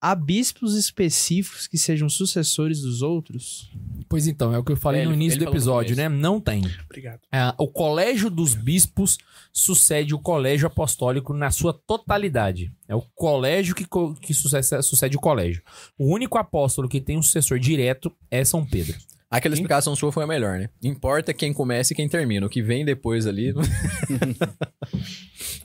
há 0.00 0.14
bispos 0.14 0.74
específicos 0.76 1.66
que 1.66 1.76
sejam 1.78 2.08
sucessores 2.08 2.80
dos 2.80 3.02
outros? 3.02 3.72
Pois 4.08 4.26
então, 4.28 4.54
é 4.54 4.58
o 4.58 4.62
que 4.62 4.70
eu 4.72 4.76
falei 4.76 5.00
É, 5.00 5.04
no 5.04 5.10
ele- 5.10 5.16
início 5.16 5.38
ele 5.38 5.44
do 5.46 5.50
episódio, 5.50 5.96
né? 5.96 6.08
Não 6.08 6.40
tem. 6.40 6.62
Obrigado. 6.84 7.20
É, 7.32 7.52
o 7.58 7.66
colégio 7.66 8.30
dos 8.30 8.54
bispos 8.54 9.18
sucede 9.52 10.14
o 10.14 10.18
colégio 10.18 10.66
apostólico 10.68 11.32
na 11.34 11.50
sua 11.50 11.72
totalidade. 11.72 12.72
É 12.86 12.94
o 12.94 13.02
colégio 13.14 13.74
que, 13.74 13.84
que 14.20 14.32
sucede, 14.32 14.82
sucede 14.82 15.16
o 15.16 15.20
colégio. 15.20 15.60
O 15.98 16.12
único 16.14 16.38
apóstolo 16.38 16.88
que 16.88 17.00
tem 17.00 17.18
um 17.18 17.22
sucessor 17.22 17.58
direto 17.58 18.12
é 18.30 18.44
São 18.44 18.64
Pedro. 18.64 18.96
Aquela 19.30 19.54
explicação 19.54 19.96
sua 19.96 20.12
foi 20.12 20.22
a 20.22 20.26
melhor, 20.26 20.58
né? 20.58 20.68
Importa 20.82 21.34
quem 21.34 21.52
começa 21.52 21.92
e 21.92 21.96
quem 21.96 22.08
termina. 22.08 22.46
O 22.46 22.48
que 22.48 22.62
vem 22.62 22.84
depois 22.84 23.26
ali. 23.26 23.52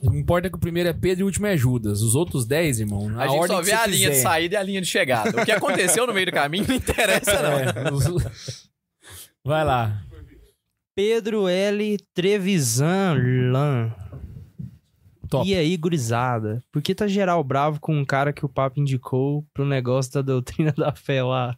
Não 0.02 0.14
importa 0.18 0.50
que 0.50 0.56
o 0.56 0.60
primeiro 0.60 0.88
é 0.88 0.92
Pedro 0.92 1.20
e 1.20 1.24
o 1.24 1.26
último 1.26 1.46
é 1.46 1.56
Judas. 1.56 2.02
Os 2.02 2.14
outros 2.16 2.44
10, 2.44 2.80
irmão, 2.80 3.08
na 3.08 3.22
a 3.22 3.28
gente 3.28 3.38
ordem 3.38 3.56
só 3.56 3.62
vê 3.62 3.72
a 3.72 3.86
linha 3.86 4.08
de 4.08 4.14
quiser. 4.16 4.22
saída 4.22 4.54
e 4.54 4.58
a 4.58 4.62
linha 4.62 4.80
de 4.80 4.88
chegada. 4.88 5.40
O 5.40 5.44
que 5.44 5.52
aconteceu 5.52 6.06
no 6.06 6.12
meio 6.12 6.26
do 6.26 6.32
caminho 6.32 6.66
não 6.66 6.74
interessa, 6.74 7.40
não. 7.42 7.58
É, 7.58 7.92
os- 7.92 8.68
Vai 9.46 9.64
lá. 9.64 10.02
Pedro 10.96 11.48
L. 11.48 11.96
Trevisan 12.14 13.14
Lan. 13.52 13.94
Top. 15.30 15.48
E 15.48 15.54
aí, 15.54 15.76
gurizada? 15.76 16.60
Por 16.70 16.82
que 16.82 16.94
tá 16.94 17.06
geral 17.06 17.42
bravo 17.42 17.80
com 17.80 17.96
um 17.96 18.04
cara 18.04 18.32
que 18.32 18.44
o 18.44 18.48
Papa 18.48 18.78
indicou 18.78 19.46
pro 19.54 19.64
negócio 19.64 20.12
da 20.12 20.20
doutrina 20.22 20.72
da 20.72 20.92
fé 20.94 21.22
lá? 21.22 21.56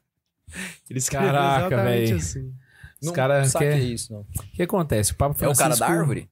Ele 0.88 0.98
escreveu 0.98 1.28
Caraca, 1.32 1.66
exatamente 1.66 2.06
véi. 2.10 2.12
assim. 2.18 2.54
Os 3.02 3.10
caras 3.10 3.50
saquei 3.50 3.68
quer- 3.70 3.78
isso, 3.82 4.12
não. 4.12 4.20
O 4.20 4.26
que 4.54 4.62
acontece? 4.62 5.12
O 5.12 5.16
Papa 5.16 5.34
É 5.44 5.48
o 5.48 5.54
cara 5.54 5.56
Francisco... 5.74 5.80
da 5.80 5.86
árvore? 5.98 6.30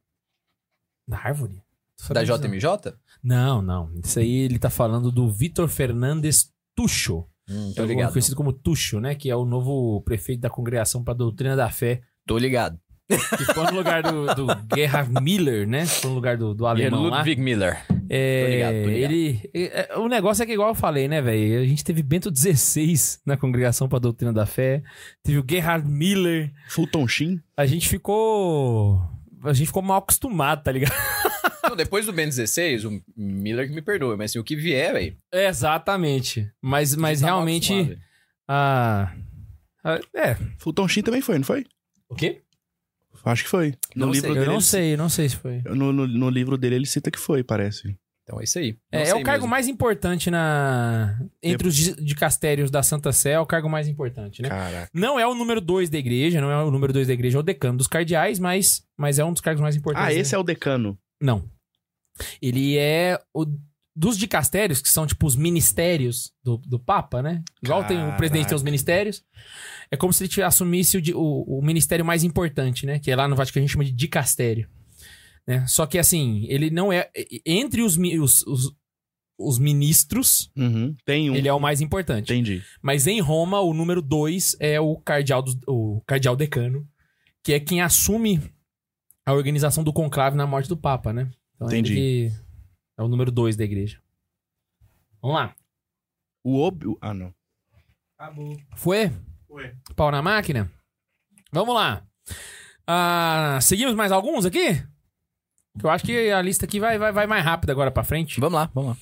Da 1.09 1.19
árvore? 1.19 1.63
Da 2.11 2.25
JMJ? 2.25 2.95
Não, 3.23 3.61
não. 3.63 3.93
Isso 4.03 4.19
aí 4.19 4.31
ele 4.37 4.59
tá 4.59 4.71
falando 4.71 5.11
do 5.13 5.31
Vitor 5.31 5.69
Fernandes 5.69 6.51
Tuxo. 6.75 7.27
Hum, 7.49 7.73
tô 7.77 7.83
É 7.83 7.87
ligado. 7.87 8.11
conhecido 8.13 8.37
como 8.37 8.53
Tuxo, 8.53 9.01
né? 9.01 9.15
Que 9.15 9.29
é 9.31 9.37
o 9.37 9.45
novo 9.45 10.01
prefeito 10.03 10.41
da 10.41 10.51
Congregação 10.51 11.05
para 11.05 11.13
a 11.15 11.17
Doutrina 11.17 11.55
da 11.55 11.71
Fé. 11.71 12.01
Tô 12.27 12.39
ligado. 12.39 12.79
Que 13.09 13.45
ficou 13.45 13.65
no 13.65 13.73
lugar 13.75 14.03
do, 14.03 14.27
do 14.35 14.47
Gerhard 14.75 15.11
Miller, 15.21 15.69
né? 15.69 15.85
Ficou 15.85 16.11
no 16.11 16.17
lugar 16.17 16.37
do, 16.39 16.55
do 16.55 16.67
é 16.67 16.71
alemão 16.71 17.05
lá. 17.09 17.19
Ludwig 17.19 17.41
Miller. 17.43 17.85
É, 18.15 18.45
Tô 18.45 18.51
ligado, 18.51 18.75
tô 18.85 18.89
ligado. 18.91 19.13
Ele, 19.13 19.51
é, 19.55 19.89
é, 19.91 19.97
o 19.99 20.07
negócio 20.09 20.43
é 20.43 20.47
que 20.47 20.53
igual 20.53 20.69
eu 20.69 20.75
falei, 20.75 21.09
né, 21.09 21.23
velho? 21.23 21.61
A 21.63 21.65
gente 21.65 21.83
teve 21.83 22.03
Bento 22.03 22.31
XVI 22.35 22.95
na 23.25 23.39
Congregação 23.39 23.89
para 23.89 23.97
a 23.97 24.01
Doutrina 24.01 24.33
da 24.33 24.45
Fé. 24.45 24.83
Teve 25.23 25.39
o 25.39 25.45
Gerhard 25.49 25.89
Miller. 25.89 26.53
Fulton 26.69 27.09
Sheen. 27.09 27.41
A 27.57 27.65
gente 27.65 27.89
ficou... 27.89 29.01
A 29.45 29.53
gente 29.55 29.69
ficou 29.69 29.83
mal 29.83 29.99
acostumado, 29.99 30.63
tá 30.63 30.71
ligado? 30.71 30.93
Não, 31.69 31.75
depois 31.75 32.05
do 32.05 32.13
Ben 32.13 32.27
16, 32.27 32.85
o 32.85 33.03
Miller 33.17 33.67
que 33.67 33.75
me 33.75 33.81
perdoa, 33.81 34.17
mas 34.17 34.31
assim, 34.33 34.39
o 34.39 34.45
que 34.45 34.55
vier, 34.55 34.93
velho. 34.93 35.17
Exatamente. 35.33 36.51
Mas, 36.61 36.95
mas 36.95 37.21
tá 37.21 37.27
realmente... 37.29 37.99
Ah, 38.47 39.13
ah, 39.83 39.99
é. 40.15 40.37
Fulton 40.59 40.87
Sheen 40.87 41.03
também 41.03 41.23
foi, 41.23 41.39
não 41.39 41.45
foi? 41.45 41.65
O 42.11 42.15
quê? 42.15 42.43
Acho 43.25 43.45
que 43.45 43.49
foi. 43.51 43.75
No 43.95 44.07
Não 44.07 44.13
livro 44.13 44.21
sei, 44.21 44.31
Eu 44.31 44.35
dele. 44.35 44.47
não 44.47 44.55
ele- 44.57 44.63
sei, 44.63 44.93
eu 44.95 44.99
não 44.99 45.09
sei 45.09 45.29
se 45.29 45.37
foi. 45.37 45.63
No, 45.65 45.93
no, 45.93 46.07
no 46.09 46.29
livro 46.29 46.59
dele 46.59 46.75
ele 46.75 46.87
cita 46.87 47.11
que 47.11 47.19
foi, 47.19 47.43
parece. 47.45 47.97
Então 48.33 48.41
é 48.41 48.45
isso 48.45 48.59
aí. 48.59 48.77
É, 48.91 49.05
Não 49.05 49.19
é 49.19 49.21
o 49.21 49.23
cargo 49.23 49.43
mesmo. 49.43 49.51
mais 49.51 49.69
importante 49.69 50.31
na 50.31 51.21
entre 51.43 51.69
os 51.69 51.77
di- 51.77 51.95
dicastérios 52.03 52.71
da 52.71 52.83
Santa 52.83 53.13
Sé, 53.13 53.33
é 53.33 53.39
o 53.41 53.45
cargo 53.45 53.69
mais 53.69 53.87
importante, 53.89 54.41
né? 54.41 54.49
Caraca. 54.49 54.89
Não 54.95 55.21
é 55.21 55.27
o 55.27 55.35
número 55.35 55.61
2 55.61 55.91
da 55.91 55.99
igreja, 55.99 56.41
não 56.41 56.51
é 56.51 56.65
o 56.65 56.71
número 56.71 56.95
2 56.95 57.09
da 57.09 57.13
igreja, 57.13 57.37
é 57.37 57.41
o 57.41 57.43
decano 57.43 57.77
dos 57.77 57.87
cardeais, 57.87 58.39
mas, 58.39 58.83
mas 58.97 59.19
é 59.19 59.25
um 59.25 59.33
dos 59.33 59.43
cargos 59.43 59.61
mais 59.61 59.77
importantes. 59.77 60.09
Ah, 60.09 60.19
esse 60.19 60.35
é 60.35 60.39
o 60.39 60.43
decano. 60.43 60.99
Não. 61.21 61.45
Ele 62.41 62.79
é 62.79 63.21
o 63.35 63.45
dos 63.95 64.17
dicastérios, 64.17 64.81
que 64.81 64.89
são 64.89 65.07
tipo 65.07 65.27
os 65.27 65.37
ministérios 65.37 66.33
do, 66.43 66.57
do 66.57 66.79
Papa, 66.79 67.21
né? 67.21 67.43
Igual 67.63 67.85
tem 67.85 67.99
o 68.09 68.17
presidente 68.17 68.49
tem 68.49 68.57
os 68.57 68.63
ministérios. 68.63 69.23
É 69.91 69.97
como 69.99 70.11
se 70.15 70.25
ele 70.25 70.43
assumisse 70.43 70.97
o, 70.97 71.19
o, 71.21 71.59
o 71.59 71.63
ministério 71.63 72.03
mais 72.03 72.25
importante, 72.25 72.87
né? 72.87 72.99
Que 72.99 73.11
é 73.11 73.17
lá 73.17 73.29
no 73.29 73.37
Vaticano 73.37 73.63
a 73.63 73.67
gente 73.67 73.73
chama 73.75 73.85
de 73.85 73.93
dicastério. 73.93 74.67
Né? 75.47 75.67
Só 75.67 75.87
que 75.87 75.99
assim, 75.99 76.45
ele 76.49 76.71
não 76.71 76.93
é. 76.93 77.11
Entre 77.45 77.83
os, 77.83 77.97
os, 77.97 78.47
os, 78.47 78.77
os 79.39 79.59
ministros, 79.59 80.51
Uhum. 80.57 80.95
Tem 81.05 81.31
um. 81.31 81.35
ele 81.35 81.49
é 81.49 81.53
o 81.53 81.59
mais 81.61 81.81
importante. 81.81 82.33
Entendi. 82.33 82.63
Mas 82.81 83.07
em 83.07 83.21
Roma, 83.21 83.61
o 83.61 83.75
número 83.75 84.01
2 84.01 84.57
é 84.61 84.81
o 84.81 84.97
cardeal, 84.97 85.43
do, 85.43 85.53
o 85.67 86.01
cardeal 86.07 86.37
decano, 86.37 86.89
que 87.43 87.53
é 87.53 87.61
quem 87.61 87.81
assume 87.81 88.41
a 89.27 89.33
organização 89.33 89.83
do 89.85 89.93
conclave 89.93 90.37
na 90.37 90.47
morte 90.47 90.69
do 90.69 90.77
Papa, 90.77 91.13
né? 91.13 91.31
Então 91.57 91.69
é 91.69 91.73
ele 91.73 91.81
Entendi. 91.81 91.95
que 91.95 92.33
é 92.99 93.03
o 93.03 93.09
número 93.09 93.31
2 93.33 93.57
da 93.57 93.65
igreja. 93.65 94.01
Vamos 95.21 95.37
lá. 95.37 95.55
O 96.45 96.61
ob... 96.61 96.97
Ah, 97.01 97.15
não. 97.15 97.33
Acabou. 98.19 98.57
Foi? 98.77 99.11
Foi. 99.49 99.75
Pau 99.95 100.11
na 100.11 100.21
máquina? 100.23 100.71
Vamos 101.53 101.75
lá. 101.75 102.05
Ah, 102.87 103.59
seguimos 103.63 103.95
mais 103.95 104.11
alguns 104.11 104.45
aqui? 104.45 104.83
Eu 105.83 105.89
acho 105.91 106.05
que 106.05 106.31
a 106.31 106.43
lista 106.43 106.67
aqui 106.67 106.81
vai, 106.81 106.99
vai, 106.99 107.13
vai 107.13 107.27
mais 107.27 107.45
rápido 107.45 107.71
agora 107.71 107.91
pra 107.91 108.05
frente. 108.05 108.41
Vamos 108.41 108.55
lá, 108.55 108.71
vamos 108.75 108.91
lá. 108.91 108.97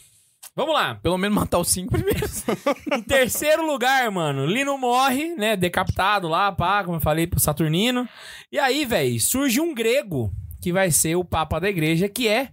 Vamos 0.55 0.75
lá. 0.75 0.95
Pelo 0.97 1.17
menos 1.17 1.37
matar 1.37 1.59
os 1.59 1.69
cinco 1.69 1.93
primeiro. 1.93 2.21
Em 2.93 3.03
terceiro 3.03 3.67
lugar, 3.67 4.11
mano, 4.11 4.47
Lino 4.47 4.77
morre, 4.77 5.35
né? 5.37 5.57
Decapitado 5.57 6.29
lá, 6.29 6.51
pá, 6.53 6.85
como 6.85 6.97
eu 6.97 7.01
falei 7.01 7.27
pro 7.27 7.41
Saturnino. 7.41 8.09
E 8.51 8.59
aí, 8.59 8.85
velho, 8.85 9.19
surge 9.21 9.61
um 9.61 9.75
grego 9.75 10.33
que 10.61 10.73
vai 10.73 10.91
ser 10.91 11.17
o 11.17 11.25
papa 11.25 11.59
da 11.59 11.69
igreja, 11.69 12.09
que 12.09 12.29
é 12.29 12.51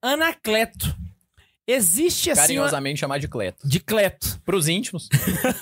Anacleto. 0.00 0.96
Existe 1.66 2.30
assim. 2.30 2.40
Uma... 2.40 2.46
Carinhosamente 2.46 3.00
chamar 3.00 3.18
de 3.18 3.28
Cleto. 3.28 3.66
De 3.66 3.78
Cleto. 3.78 4.40
Pros 4.44 4.66
íntimos. 4.66 5.08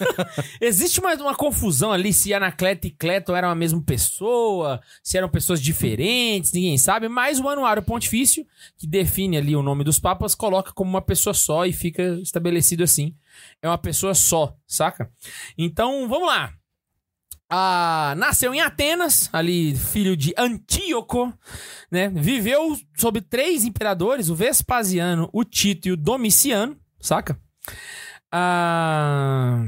Existe 0.60 0.98
uma, 0.98 1.14
uma 1.14 1.34
confusão 1.34 1.92
ali 1.92 2.12
se 2.12 2.32
Anacleto 2.32 2.86
e 2.86 2.90
Cleto 2.90 3.34
eram 3.34 3.50
a 3.50 3.54
mesma 3.54 3.82
pessoa, 3.82 4.80
se 5.02 5.18
eram 5.18 5.28
pessoas 5.28 5.60
diferentes, 5.60 6.52
ninguém 6.52 6.78
sabe. 6.78 7.08
Mas 7.08 7.38
o 7.38 7.48
Anuário 7.48 7.82
Pontifício, 7.82 8.46
que 8.78 8.86
define 8.86 9.36
ali 9.36 9.54
o 9.54 9.62
nome 9.62 9.84
dos 9.84 9.98
papas, 9.98 10.34
coloca 10.34 10.72
como 10.72 10.90
uma 10.90 11.02
pessoa 11.02 11.34
só 11.34 11.66
e 11.66 11.72
fica 11.72 12.18
estabelecido 12.22 12.82
assim. 12.82 13.14
É 13.60 13.68
uma 13.68 13.78
pessoa 13.78 14.14
só, 14.14 14.56
saca? 14.66 15.10
Então, 15.56 16.08
vamos 16.08 16.28
lá. 16.28 16.54
Ah, 17.52 18.14
nasceu 18.16 18.54
em 18.54 18.60
Atenas, 18.60 19.28
ali 19.32 19.74
filho 19.74 20.16
de 20.16 20.32
Antíoco, 20.38 21.36
né? 21.90 22.08
Viveu 22.08 22.78
sob 22.96 23.20
três 23.20 23.64
imperadores, 23.64 24.28
o 24.30 24.36
Vespasiano, 24.36 25.28
o 25.32 25.42
Tito 25.42 25.88
e 25.88 25.92
o 25.92 25.96
Domiciano, 25.96 26.76
saca? 27.00 27.36
Ah, 28.30 29.64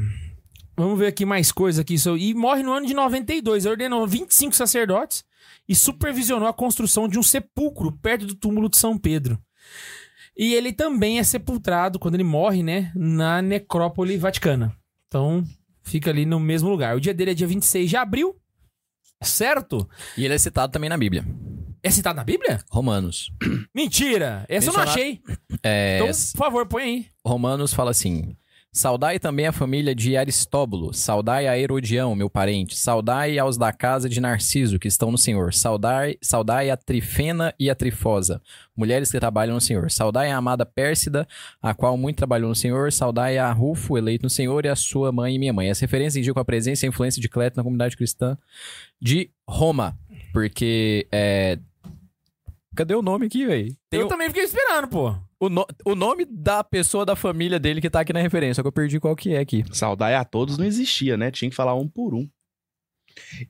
vamos 0.77 0.97
ver 0.97 1.09
aqui 1.09 1.25
mais 1.25 1.51
coisa 1.51 1.83
aqui. 1.83 1.97
E 2.21 2.35
morre 2.35 2.63
no 2.63 2.73
ano 2.73 2.87
de 2.87 2.95
92. 2.95 3.67
Ordenou 3.67 4.07
25 4.07 4.55
sacerdotes 4.55 5.25
e 5.69 5.75
supervisionou 5.75 6.47
a 6.47 6.55
construção 6.55 7.09
de 7.09 7.19
um 7.19 7.23
sepulcro 7.23 7.91
perto 7.91 8.27
do 8.27 8.37
túmulo 8.37 8.69
de 8.69 8.77
São 8.77 8.97
Pedro. 8.97 9.37
E 10.37 10.55
ele 10.55 10.73
também 10.73 11.19
é 11.19 11.25
sepultado, 11.25 11.99
quando 11.99 12.15
ele 12.15 12.25
morre, 12.25 12.63
né? 12.63 12.93
Na 12.95 13.43
necrópole 13.43 14.17
vaticana. 14.17 14.73
Então, 15.09 15.45
fica 15.83 16.11
ali 16.11 16.25
no 16.27 16.39
mesmo 16.41 16.69
lugar. 16.69 16.97
O 16.97 17.01
dia 17.01 17.15
dele 17.15 17.31
é 17.33 17.35
dia 17.35 17.47
26 17.47 17.89
de 17.91 17.97
abril, 17.97 18.37
certo? 19.23 19.89
E 20.17 20.25
ele 20.25 20.35
é 20.35 20.39
citado 20.39 20.73
também 20.73 20.91
na 20.91 20.97
Bíblia. 20.97 21.25
É 21.83 21.91
citado 21.91 22.17
na 22.17 22.25
Bíblia? 22.25 22.61
Romanos. 22.71 23.33
Mentira! 23.75 24.45
Essa 24.49 24.71
eu 24.71 24.75
não 24.75 24.81
achei. 24.83 25.21
É, 25.63 25.97
Então, 25.97 26.07
por 26.09 26.39
favor, 26.39 26.67
põe 26.67 26.83
aí. 26.83 27.07
Romanos 27.27 27.75
fala 27.75 27.91
assim: 27.91 28.37
Saudai 28.77 29.19
também 29.19 29.47
a 29.47 29.53
família 29.53 29.95
de 29.95 30.17
Aristóbulo, 30.17 30.95
saudai 30.95 31.47
a 31.47 31.59
Herodião, 31.59 32.15
meu 32.17 32.31
parente, 32.31 32.75
saudai 32.75 33.39
aos 33.39 33.59
da 33.59 33.71
casa 33.71 34.09
de 34.09 34.19
Narciso, 34.19 34.79
que 34.79 34.89
estão 34.89 35.11
no 35.11 35.19
Senhor, 35.19 35.53
saudai, 35.53 36.17
saudai 36.23 36.71
a 36.71 36.77
Trifena 36.77 37.55
e 37.61 37.69
a 37.69 37.75
Trifosa, 37.75 38.41
mulheres 38.75 39.13
que 39.13 39.21
trabalham 39.21 39.55
no 39.57 39.61
Senhor, 39.61 39.91
saudai 39.91 40.31
a 40.31 40.39
amada 40.39 40.65
Pérsida, 40.65 41.29
a 41.61 41.75
qual 41.75 41.99
muito 41.99 42.17
trabalhou 42.17 42.49
no 42.49 42.55
Senhor, 42.55 42.91
saudai 42.91 43.37
a 43.37 43.53
Rufo, 43.53 43.99
eleito 43.99 44.23
no 44.25 44.31
Senhor, 44.31 44.65
e 44.65 44.71
a 44.71 44.75
sua 44.77 45.13
mãe 45.13 45.35
e 45.35 45.39
minha 45.39 45.53
mãe. 45.53 45.69
As 45.69 45.79
referências 45.79 46.17
indicam 46.17 46.41
a 46.41 46.45
presença 46.45 46.87
e 46.87 46.89
a 46.89 46.89
influência 46.89 47.21
de 47.21 47.29
Cleto 47.29 47.59
na 47.59 47.63
comunidade 47.63 47.95
cristã 47.95 48.39
de 48.99 49.31
Roma, 49.47 49.99
porque 50.33 51.07
é... 51.13 51.59
Cadê 52.75 52.95
o 52.95 53.03
nome 53.03 53.27
aqui, 53.27 53.45
velho? 53.45 53.77
Eu 53.91 54.07
o- 54.07 54.09
também 54.09 54.29
fiquei 54.29 54.45
esperando, 54.45 54.89
pô. 54.89 55.15
O, 55.45 55.49
no- 55.49 55.67
o 55.85 55.95
nome 55.95 56.25
da 56.25 56.63
pessoa 56.63 57.05
da 57.05 57.17
família 57.17 57.59
dele 57.59 57.81
que 57.81 57.91
tá 57.91 58.01
aqui 58.01 58.13
na 58.13 58.21
referência, 58.21 58.55
só 58.55 58.63
que 58.63 58.69
eu 58.69 58.73
perdi 58.73 59.01
qual 59.01 59.17
que 59.17 59.35
é 59.35 59.39
aqui. 59.41 59.65
Saudar 59.73 60.15
a 60.21 60.25
todos 60.25 60.57
não 60.59 60.65
existia, 60.65 61.17
né? 61.17 61.31
Tinha 61.31 61.51
que 61.51 61.57
falar 61.57 61.75
um 61.75 61.89
por 61.89 62.15
um. 62.15 62.29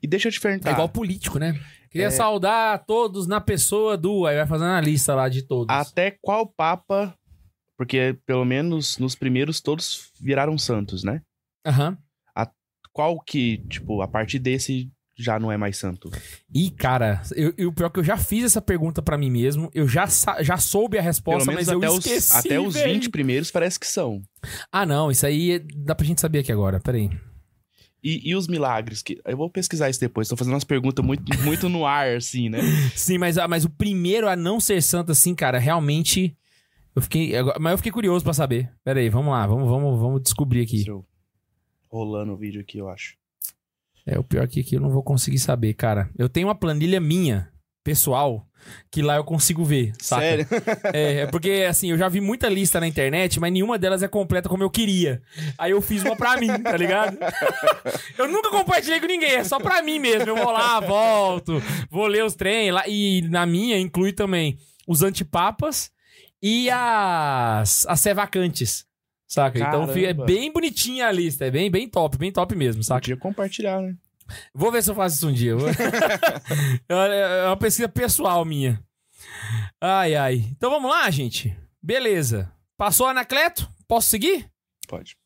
E 0.01 0.07
deixa 0.07 0.27
eu 0.27 0.31
te 0.31 0.39
É 0.39 0.41
perguntar. 0.41 0.71
igual 0.71 0.89
político, 0.89 1.39
né? 1.39 1.53
Queria 1.89 2.07
É. 2.07 2.11
saudar 2.11 2.73
a 2.73 2.77
todos 2.77 3.27
na 3.27 3.39
pessoa 3.39 3.95
do. 3.95 4.25
Aí 4.25 4.35
vai 4.35 4.47
fazendo 4.47 4.71
a 4.71 4.81
lista 4.81 5.13
lá 5.15 5.29
de 5.29 5.43
todos. 5.43 5.73
Até 5.75 6.17
qual 6.21 6.47
papa. 6.47 7.15
Porque 7.77 8.17
pelo 8.25 8.45
menos 8.45 8.97
nos 8.97 9.15
primeiros 9.15 9.59
todos 9.61 10.11
viraram 10.19 10.57
santos, 10.57 11.03
né? 11.03 11.21
Aham. 11.65 11.97
Qual 12.95 13.19
que, 13.19 13.57
tipo, 13.69 14.01
a 14.03 14.07
partir 14.07 14.37
desse 14.37 14.91
já 15.15 15.39
não 15.39 15.51
é 15.51 15.57
mais 15.57 15.77
santo? 15.77 16.09
Ih, 16.53 16.71
cara, 16.71 17.21
eu, 17.35 17.53
eu- 17.57 17.69
o 17.69 17.73
pior 17.73 17.87
é 17.87 17.89
que 17.89 17.99
eu 17.99 18.03
já 18.03 18.17
fiz 18.17 18.43
essa 18.45 18.61
pergunta 18.61 19.01
pra 19.01 19.17
mim 19.17 19.29
mesmo. 19.29 19.69
Eu 19.73 19.87
já, 19.87 20.05
já 20.41 20.57
soube 20.57 20.97
a 20.97 21.01
resposta, 21.01 21.51
mas 21.51 21.67
eu 21.67 21.79
os, 21.79 22.05
esqueci. 22.05 22.35
até 22.37 22.59
os 22.59 22.73
véi. 22.73 22.93
20 22.93 23.09
primeiros 23.09 23.51
parece 23.51 23.79
que 23.79 23.85
são. 23.87 24.21
Ah, 24.71 24.85
não, 24.85 25.11
isso 25.11 25.25
aí 25.25 25.59
dá 25.75 25.93
pra 25.95 26.05
gente 26.05 26.19
saber 26.21 26.39
aqui 26.39 26.51
agora. 26.51 26.79
Peraí. 26.79 27.09
E, 28.03 28.29
e 28.31 28.35
os 28.35 28.47
milagres? 28.49 29.01
Que, 29.01 29.21
eu 29.25 29.37
vou 29.37 29.49
pesquisar 29.49 29.89
isso 29.89 29.99
depois. 29.99 30.27
Tô 30.27 30.35
fazendo 30.35 30.53
umas 30.53 30.63
perguntas 30.65 31.05
muito, 31.05 31.23
muito 31.43 31.69
no 31.69 31.85
ar, 31.85 32.15
assim, 32.17 32.49
né? 32.49 32.59
Sim, 32.95 33.17
mas, 33.17 33.37
ah, 33.37 33.47
mas 33.47 33.63
o 33.63 33.69
primeiro 33.69 34.27
a 34.27 34.35
não 34.35 34.59
ser 34.59 34.81
santo, 34.81 35.11
assim, 35.13 35.33
cara, 35.33 35.57
realmente. 35.57 36.35
Eu 36.95 37.01
fiquei. 37.01 37.31
Mas 37.59 37.71
eu 37.71 37.77
fiquei 37.77 37.91
curioso 37.91 38.23
pra 38.23 38.33
saber. 38.33 38.69
Peraí, 38.83 39.09
vamos 39.09 39.31
lá, 39.31 39.47
vamos, 39.47 39.67
vamos, 39.69 39.99
vamos 39.99 40.21
descobrir 40.21 40.61
aqui. 40.61 40.83
Rolando 41.89 42.33
o 42.33 42.37
vídeo 42.37 42.59
aqui, 42.61 42.77
eu 42.79 42.89
acho. 42.89 43.15
É, 44.05 44.19
o 44.19 44.23
pior 44.23 44.43
aqui 44.43 44.63
que 44.63 44.75
eu 44.75 44.81
não 44.81 44.89
vou 44.89 45.03
conseguir 45.03 45.39
saber, 45.39 45.73
cara. 45.73 46.09
Eu 46.17 46.27
tenho 46.27 46.47
uma 46.47 46.55
planilha 46.55 46.99
minha, 46.99 47.49
pessoal, 47.83 48.45
que 48.91 49.01
lá 49.01 49.15
eu 49.15 49.23
consigo 49.23 49.63
ver, 49.63 49.93
saca? 49.99 50.21
Sério? 50.21 50.47
É, 50.93 51.21
é 51.21 51.27
porque, 51.27 51.65
assim, 51.67 51.91
eu 51.91 51.97
já 51.97 52.07
vi 52.09 52.21
muita 52.21 52.47
lista 52.49 52.79
na 52.79 52.87
internet, 52.87 53.39
mas 53.39 53.51
nenhuma 53.51 53.77
delas 53.79 54.03
é 54.03 54.07
completa 54.07 54.49
como 54.49 54.63
eu 54.63 54.69
queria. 54.69 55.21
Aí 55.57 55.71
eu 55.71 55.81
fiz 55.81 56.03
uma 56.03 56.15
pra 56.15 56.37
mim, 56.37 56.47
tá 56.47 56.75
ligado? 56.77 57.17
Eu 58.17 58.27
nunca 58.27 58.49
compartilhei 58.49 58.99
com 58.99 59.07
ninguém, 59.07 59.31
é 59.31 59.43
só 59.43 59.59
pra 59.59 59.81
mim 59.81 59.99
mesmo. 59.99 60.29
Eu 60.29 60.35
vou 60.35 60.51
lá, 60.51 60.79
volto, 60.79 61.61
vou 61.89 62.07
ler 62.07 62.23
os 62.23 62.35
trem 62.35 62.71
lá. 62.71 62.83
E 62.87 63.21
na 63.29 63.45
minha 63.45 63.77
inclui 63.79 64.13
também 64.13 64.57
os 64.87 65.01
antipapas 65.01 65.91
e 66.41 66.69
as, 66.69 67.85
as 67.87 67.99
sevacantes, 67.99 68.85
saca? 69.33 69.57
Então 69.57 69.83
é 69.83 69.87
Caramba. 69.87 70.25
bem 70.25 70.51
bonitinha 70.51 71.07
a 71.07 71.11
lista, 71.11 71.45
é 71.45 71.51
bem, 71.51 71.69
bem 71.71 71.87
top, 71.87 72.17
bem 72.17 72.31
top 72.31 72.55
mesmo, 72.55 72.83
saca? 72.83 73.01
Podia 73.01 73.17
compartilhar, 73.17 73.81
né? 73.81 73.95
Vou 74.53 74.71
ver 74.71 74.83
se 74.83 74.89
eu 74.89 74.95
faço 74.95 75.15
isso 75.15 75.27
um 75.27 75.33
dia. 75.33 75.53
é 76.87 77.47
uma 77.47 77.57
pesquisa 77.57 77.89
pessoal 77.89 78.45
minha. 78.45 78.81
Ai, 79.81 80.15
ai. 80.15 80.45
Então 80.51 80.69
vamos 80.69 80.89
lá, 80.89 81.09
gente. 81.09 81.55
Beleza. 81.81 82.51
Passou 82.77 83.07
Anacleto? 83.07 83.69
Posso 83.87 84.09
seguir? 84.09 84.47
Pode. 84.87 85.17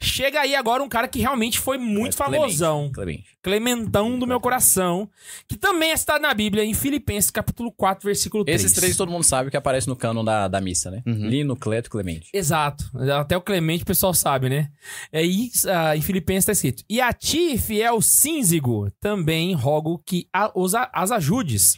Chega 0.00 0.40
aí 0.40 0.54
agora 0.54 0.82
um 0.82 0.88
cara 0.88 1.08
que 1.08 1.18
realmente 1.18 1.58
foi 1.58 1.78
muito 1.78 2.14
É 2.14 2.16
Clemente. 2.16 2.40
famosão. 2.42 2.90
Clemente. 2.92 3.35
Clementão 3.46 4.18
do 4.18 4.26
meu 4.26 4.40
coração. 4.40 5.08
Que 5.46 5.56
também 5.56 5.92
é 5.92 5.96
citado 5.96 6.20
na 6.20 6.34
Bíblia, 6.34 6.64
em 6.64 6.74
Filipenses, 6.74 7.30
capítulo 7.30 7.70
4, 7.70 8.04
versículo 8.04 8.44
3. 8.44 8.60
Esses 8.64 8.76
três 8.76 8.96
todo 8.96 9.08
mundo 9.12 9.22
sabe 9.22 9.52
que 9.52 9.56
aparece 9.56 9.86
no 9.86 9.94
cânon 9.94 10.24
da, 10.24 10.48
da 10.48 10.60
missa, 10.60 10.90
né? 10.90 11.00
Uhum. 11.06 11.28
Lino, 11.28 11.54
Cleto 11.54 11.86
e 11.88 11.90
Clemente. 11.90 12.28
Exato. 12.34 12.84
Até 13.20 13.36
o 13.36 13.40
Clemente 13.40 13.84
o 13.84 13.86
pessoal 13.86 14.12
sabe, 14.12 14.48
né? 14.48 14.68
É 15.12 15.20
aí, 15.20 15.48
ah, 15.68 15.96
em 15.96 16.00
Filipenses 16.00 16.42
está 16.42 16.52
escrito: 16.52 16.82
E 16.90 17.00
a 17.00 17.12
ti, 17.12 17.56
fiel 17.56 18.02
sínzigo, 18.02 18.90
também 19.00 19.54
rogo 19.54 20.02
que 20.04 20.26
a- 20.32 20.50
os 20.52 20.74
a- 20.74 20.90
as 20.92 21.12
ajudes, 21.12 21.76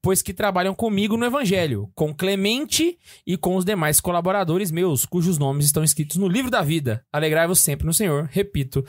pois 0.00 0.22
que 0.22 0.32
trabalham 0.32 0.74
comigo 0.74 1.18
no 1.18 1.26
evangelho, 1.26 1.90
com 1.94 2.14
Clemente 2.14 2.98
e 3.26 3.36
com 3.36 3.56
os 3.56 3.64
demais 3.66 4.00
colaboradores 4.00 4.70
meus, 4.70 5.04
cujos 5.04 5.36
nomes 5.36 5.66
estão 5.66 5.84
escritos 5.84 6.16
no 6.16 6.26
livro 6.28 6.50
da 6.50 6.62
vida. 6.62 7.04
Alegrai-vos 7.12 7.60
sempre 7.60 7.86
no 7.86 7.92
Senhor. 7.92 8.26
Repito, 8.32 8.82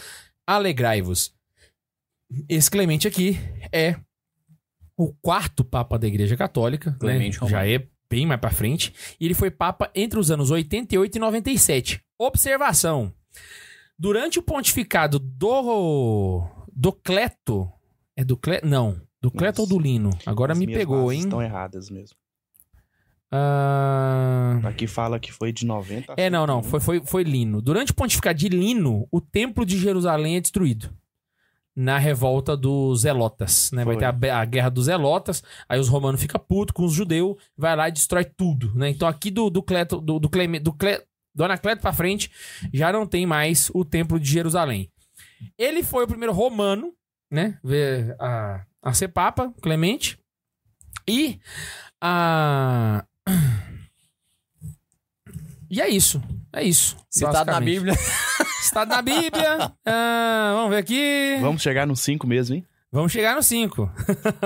alegrai-vos. 0.48 1.34
Esse 2.48 2.70
Clemente 2.72 3.08
aqui 3.08 3.38
é 3.72 3.96
o 4.98 5.14
quarto 5.22 5.64
Papa 5.64 5.98
da 5.98 6.08
Igreja 6.08 6.38
Católica, 6.38 6.96
Clemente 7.00 7.36
né? 7.36 7.40
Romano. 7.40 7.52
Já 7.52 7.68
é 7.68 7.88
bem 8.10 8.26
mais 8.26 8.40
pra 8.40 8.52
frente. 8.52 8.94
E 9.20 9.26
ele 9.26 9.34
foi 9.34 9.50
Papa 9.50 9.90
entre 9.96 10.20
os 10.20 10.32
anos 10.32 10.52
88 10.52 11.16
e 11.16 11.20
97. 11.20 12.02
Observação. 12.20 13.14
Durante 13.98 14.40
o 14.40 14.44
pontificado 14.44 15.20
do. 15.20 16.44
do 16.74 16.92
Cleto. 16.92 17.72
É 18.16 18.24
do 18.24 18.38
Cleto? 18.38 18.68
Não. 18.68 19.02
Do 19.22 19.30
Cleto 19.30 19.62
ou 19.62 19.68
do 19.68 19.78
Lino? 19.78 20.10
Agora 20.26 20.54
As 20.54 20.60
me 20.60 20.66
pegou, 20.66 21.12
hein? 21.12 21.20
Estão 21.20 21.42
erradas 21.42 21.90
mesmo. 21.90 22.16
Ah, 23.34 24.60
Aqui 24.66 24.88
fala 24.88 25.20
que 25.20 25.32
foi 25.32 25.54
de 25.54 25.66
90 25.66 26.12
a 26.12 26.16
É, 26.18 26.30
não, 26.30 26.46
não. 26.46 26.62
101. 26.62 26.70
Foi, 26.70 26.80
foi, 26.80 27.06
foi 27.06 27.24
Lino. 27.24 27.62
Durante 27.62 27.92
o 27.92 27.96
pontificado 27.96 28.38
de 28.38 28.50
Lino, 28.50 29.08
o 29.10 29.22
templo 29.22 29.66
de 29.66 29.78
Jerusalém 29.78 30.36
é 30.36 30.42
destruído. 30.42 30.94
Na 31.76 31.98
revolta 31.98 32.58
dos 32.58 33.02
Zelotas, 33.02 33.72
né? 33.72 33.86
Vai 33.86 33.96
Foi. 33.96 34.12
ter 34.20 34.30
a, 34.30 34.40
a 34.42 34.46
guerra 34.46 34.70
dos 34.70 34.86
Zelotas, 34.86 35.42
aí 35.70 35.80
os 35.80 35.88
romanos 35.88 36.22
ficam 36.22 36.40
putos 36.40 36.74
com 36.74 36.84
os 36.84 36.94
judeus, 36.94 37.38
vai 37.58 37.76
lá 37.76 37.88
e 37.88 37.92
destrói 37.92 38.26
tudo, 38.26 38.74
né? 38.76 38.90
Então 38.90 39.08
aqui 39.08 39.32
do, 39.32 39.50
do 39.50 39.64
Cleto, 39.64 40.02
do, 40.02 40.20
do, 40.20 40.30
Cleme, 40.30 40.60
do, 40.60 40.74
Cle, 40.74 41.02
do 41.34 41.46
Anacleto 41.46 41.82
pra 41.82 41.94
frente, 41.94 42.30
já 42.74 42.92
não 42.92 43.06
tem 43.06 43.26
mais 43.26 43.72
o 43.74 43.86
templo 43.86 44.20
de 44.20 44.30
Jerusalém. 44.30 44.92
Ele 45.58 45.82
foi 45.82 46.04
o 46.04 46.08
primeiro 46.08 46.34
romano, 46.34 46.94
né? 47.32 47.58
Ver 47.64 48.16
A, 48.20 48.66
a 48.82 48.94
ser 48.94 49.08
papa, 49.08 49.54
Clemente. 49.62 50.20
E 51.08 51.40
a... 52.02 53.06
E 55.72 55.80
é 55.80 55.88
isso. 55.88 56.22
É 56.54 56.62
isso. 56.62 56.98
Citado 57.10 57.50
na. 57.50 57.62
Bíblia. 57.62 57.94
Citado 58.62 58.90
na 58.92 59.02
Bíblia. 59.02 59.72
Ah, 59.86 60.52
vamos 60.56 60.72
ver 60.72 60.78
aqui. 60.78 61.30
Vamos, 61.36 61.44
Vamos 61.44 61.62
chegar 61.62 61.88
no 61.88 61.96
5 61.96 62.28
mesmo, 62.28 62.56
hein? 62.58 62.66
chegar 63.08 63.36
no 63.36 63.42
5. 63.42 63.90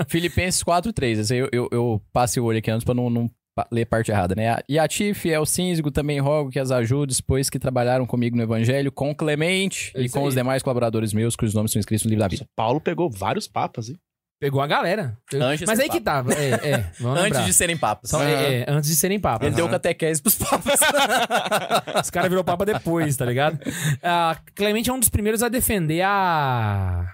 Filipenses 0.08 0.62
4, 0.62 0.94
3. 0.94 1.20
Esse 1.20 1.34
aí 1.34 1.40
eu, 1.40 1.50
eu, 1.52 1.68
eu 1.72 2.02
passei 2.14 2.40
o 2.42 2.46
olho 2.46 2.60
aqui 2.60 2.70
antes 2.70 2.86
pra 2.86 2.94
não, 2.94 3.10
não 3.10 3.28
ler 3.72 3.86
parte 3.86 4.12
errada, 4.12 4.36
né? 4.36 4.58
E 4.70 4.78
a 4.78 4.88
ti, 4.88 5.16
fiel 5.16 5.46
sínzigo, 5.48 5.90
também 5.90 6.20
rogo 6.20 6.52
que 6.52 6.60
as 6.60 6.70
ajudes, 6.70 7.20
pois 7.22 7.50
que 7.50 7.58
trabalharam 7.58 8.06
comigo 8.06 8.36
no 8.38 8.44
Evangelho, 8.44 8.92
com 8.92 9.16
Clemente 9.16 9.92
É 9.96 10.02
e 10.02 10.10
com 10.10 10.20
aí. 10.20 10.28
os 10.28 10.36
demais 10.36 10.62
colaboradores 10.62 11.12
meus, 11.12 11.36
cujos 11.36 11.56
nomes 11.56 11.72
são 11.72 11.80
escritos 11.80 12.06
no 12.06 12.10
livro 12.10 12.22
da 12.22 12.28
vida. 12.28 12.48
Paulo 12.56 12.80
pegou 12.80 13.10
vários 13.10 13.48
papas, 13.48 13.90
hein? 13.90 13.98
Pegou 14.40 14.62
a 14.62 14.68
galera. 14.68 15.18
Antes 15.34 15.66
Mas 15.66 15.80
aí 15.80 15.90
que 15.90 16.02
tava. 16.02 16.34
É, 16.34 16.50
é. 16.72 16.92
Vamos 17.00 17.20
Antes 17.20 17.24
lembrar. 17.24 17.46
de 17.46 17.54
serem 17.54 17.78
papas. 17.78 18.10
Só- 18.10 18.22
é, 18.22 18.62
é, 18.62 18.66
antes 18.68 18.90
de 18.90 18.96
serem 18.96 19.20
papas. 19.20 19.48
Ele 19.48 19.56
deu 19.56 19.68
catequese 19.70 20.22
pros 20.22 20.36
papas. 20.36 20.80
Os 22.04 22.10
caras 22.10 22.30
virou 22.30 22.44
papa 22.44 22.66
depois, 22.66 23.16
tá 23.16 23.26
ligado? 23.26 23.60
Ah, 24.04 24.38
Clemente 24.54 24.90
é 24.90 24.94
um 24.94 25.00
dos 25.00 25.10
primeiros 25.10 25.42
a 25.42 25.50
defender 25.50 26.02
a. 26.02 27.14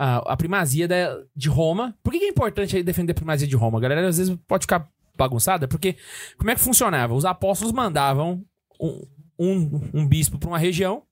A, 0.00 0.32
a 0.32 0.36
primazia 0.36 0.86
da- 0.86 1.18
de 1.34 1.48
Roma. 1.48 1.96
Por 2.04 2.12
que, 2.12 2.20
que 2.20 2.26
é 2.26 2.28
importante 2.28 2.80
defender 2.84 3.12
a 3.12 3.14
primazia 3.16 3.48
de 3.48 3.56
Roma? 3.56 3.78
A 3.78 3.80
galera 3.80 4.06
às 4.06 4.16
vezes 4.18 4.36
pode 4.46 4.62
ficar 4.62 4.86
bagunçada, 5.16 5.66
porque 5.66 5.96
como 6.36 6.50
é 6.50 6.54
que 6.54 6.60
funcionava? 6.60 7.14
Os 7.14 7.24
apóstolos 7.24 7.72
mandavam 7.72 8.44
um, 8.80 9.02
um, 9.36 9.90
um 9.94 10.06
bispo 10.06 10.38
pra 10.38 10.48
uma 10.48 10.58
região, 10.58 11.02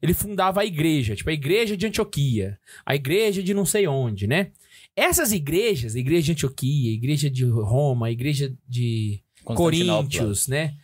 ele 0.00 0.14
fundava 0.14 0.62
a 0.62 0.64
igreja, 0.64 1.14
tipo 1.14 1.28
a 1.28 1.32
igreja 1.34 1.76
de 1.76 1.86
Antioquia, 1.86 2.58
a 2.86 2.94
igreja 2.94 3.42
de 3.42 3.52
não 3.52 3.66
sei 3.66 3.86
onde, 3.86 4.26
né? 4.26 4.52
Essas 5.00 5.32
igrejas, 5.32 5.96
a 5.96 5.98
igreja 5.98 6.26
de 6.26 6.32
Antioquia, 6.32 6.90
a 6.90 6.94
igreja 6.94 7.30
de 7.30 7.44
Roma, 7.44 8.08
a 8.08 8.10
igreja 8.10 8.54
de 8.68 9.22
Coríntios, 9.42 10.46
né? 10.46 10.76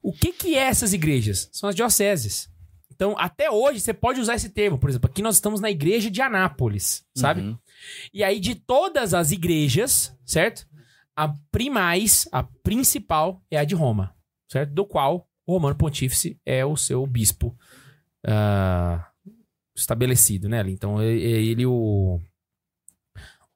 O 0.00 0.12
que 0.12 0.32
que 0.32 0.54
é 0.54 0.68
essas 0.68 0.92
igrejas? 0.92 1.48
São 1.52 1.68
as 1.68 1.74
dioceses. 1.74 2.48
Então, 2.94 3.16
até 3.18 3.50
hoje, 3.50 3.80
você 3.80 3.92
pode 3.92 4.20
usar 4.20 4.36
esse 4.36 4.50
termo. 4.50 4.78
Por 4.78 4.88
exemplo, 4.88 5.10
aqui 5.10 5.20
nós 5.20 5.34
estamos 5.34 5.60
na 5.60 5.68
igreja 5.68 6.08
de 6.08 6.22
Anápolis, 6.22 7.04
sabe? 7.12 7.40
Uhum. 7.40 7.58
E 8.14 8.22
aí, 8.22 8.38
de 8.38 8.54
todas 8.54 9.12
as 9.12 9.32
igrejas, 9.32 10.16
certo? 10.24 10.64
A 11.16 11.34
primais, 11.50 12.28
a 12.30 12.44
principal, 12.44 13.42
é 13.50 13.58
a 13.58 13.64
de 13.64 13.74
Roma, 13.74 14.14
certo? 14.48 14.72
Do 14.72 14.86
qual 14.86 15.28
o 15.44 15.54
Romano 15.54 15.74
Pontífice 15.74 16.38
é 16.46 16.64
o 16.64 16.76
seu 16.76 17.04
bispo 17.04 17.52
ah, 18.24 19.10
estabelecido, 19.74 20.48
né? 20.48 20.62
Então, 20.68 21.02
é 21.02 21.06
ele 21.08 21.66
o 21.66 22.20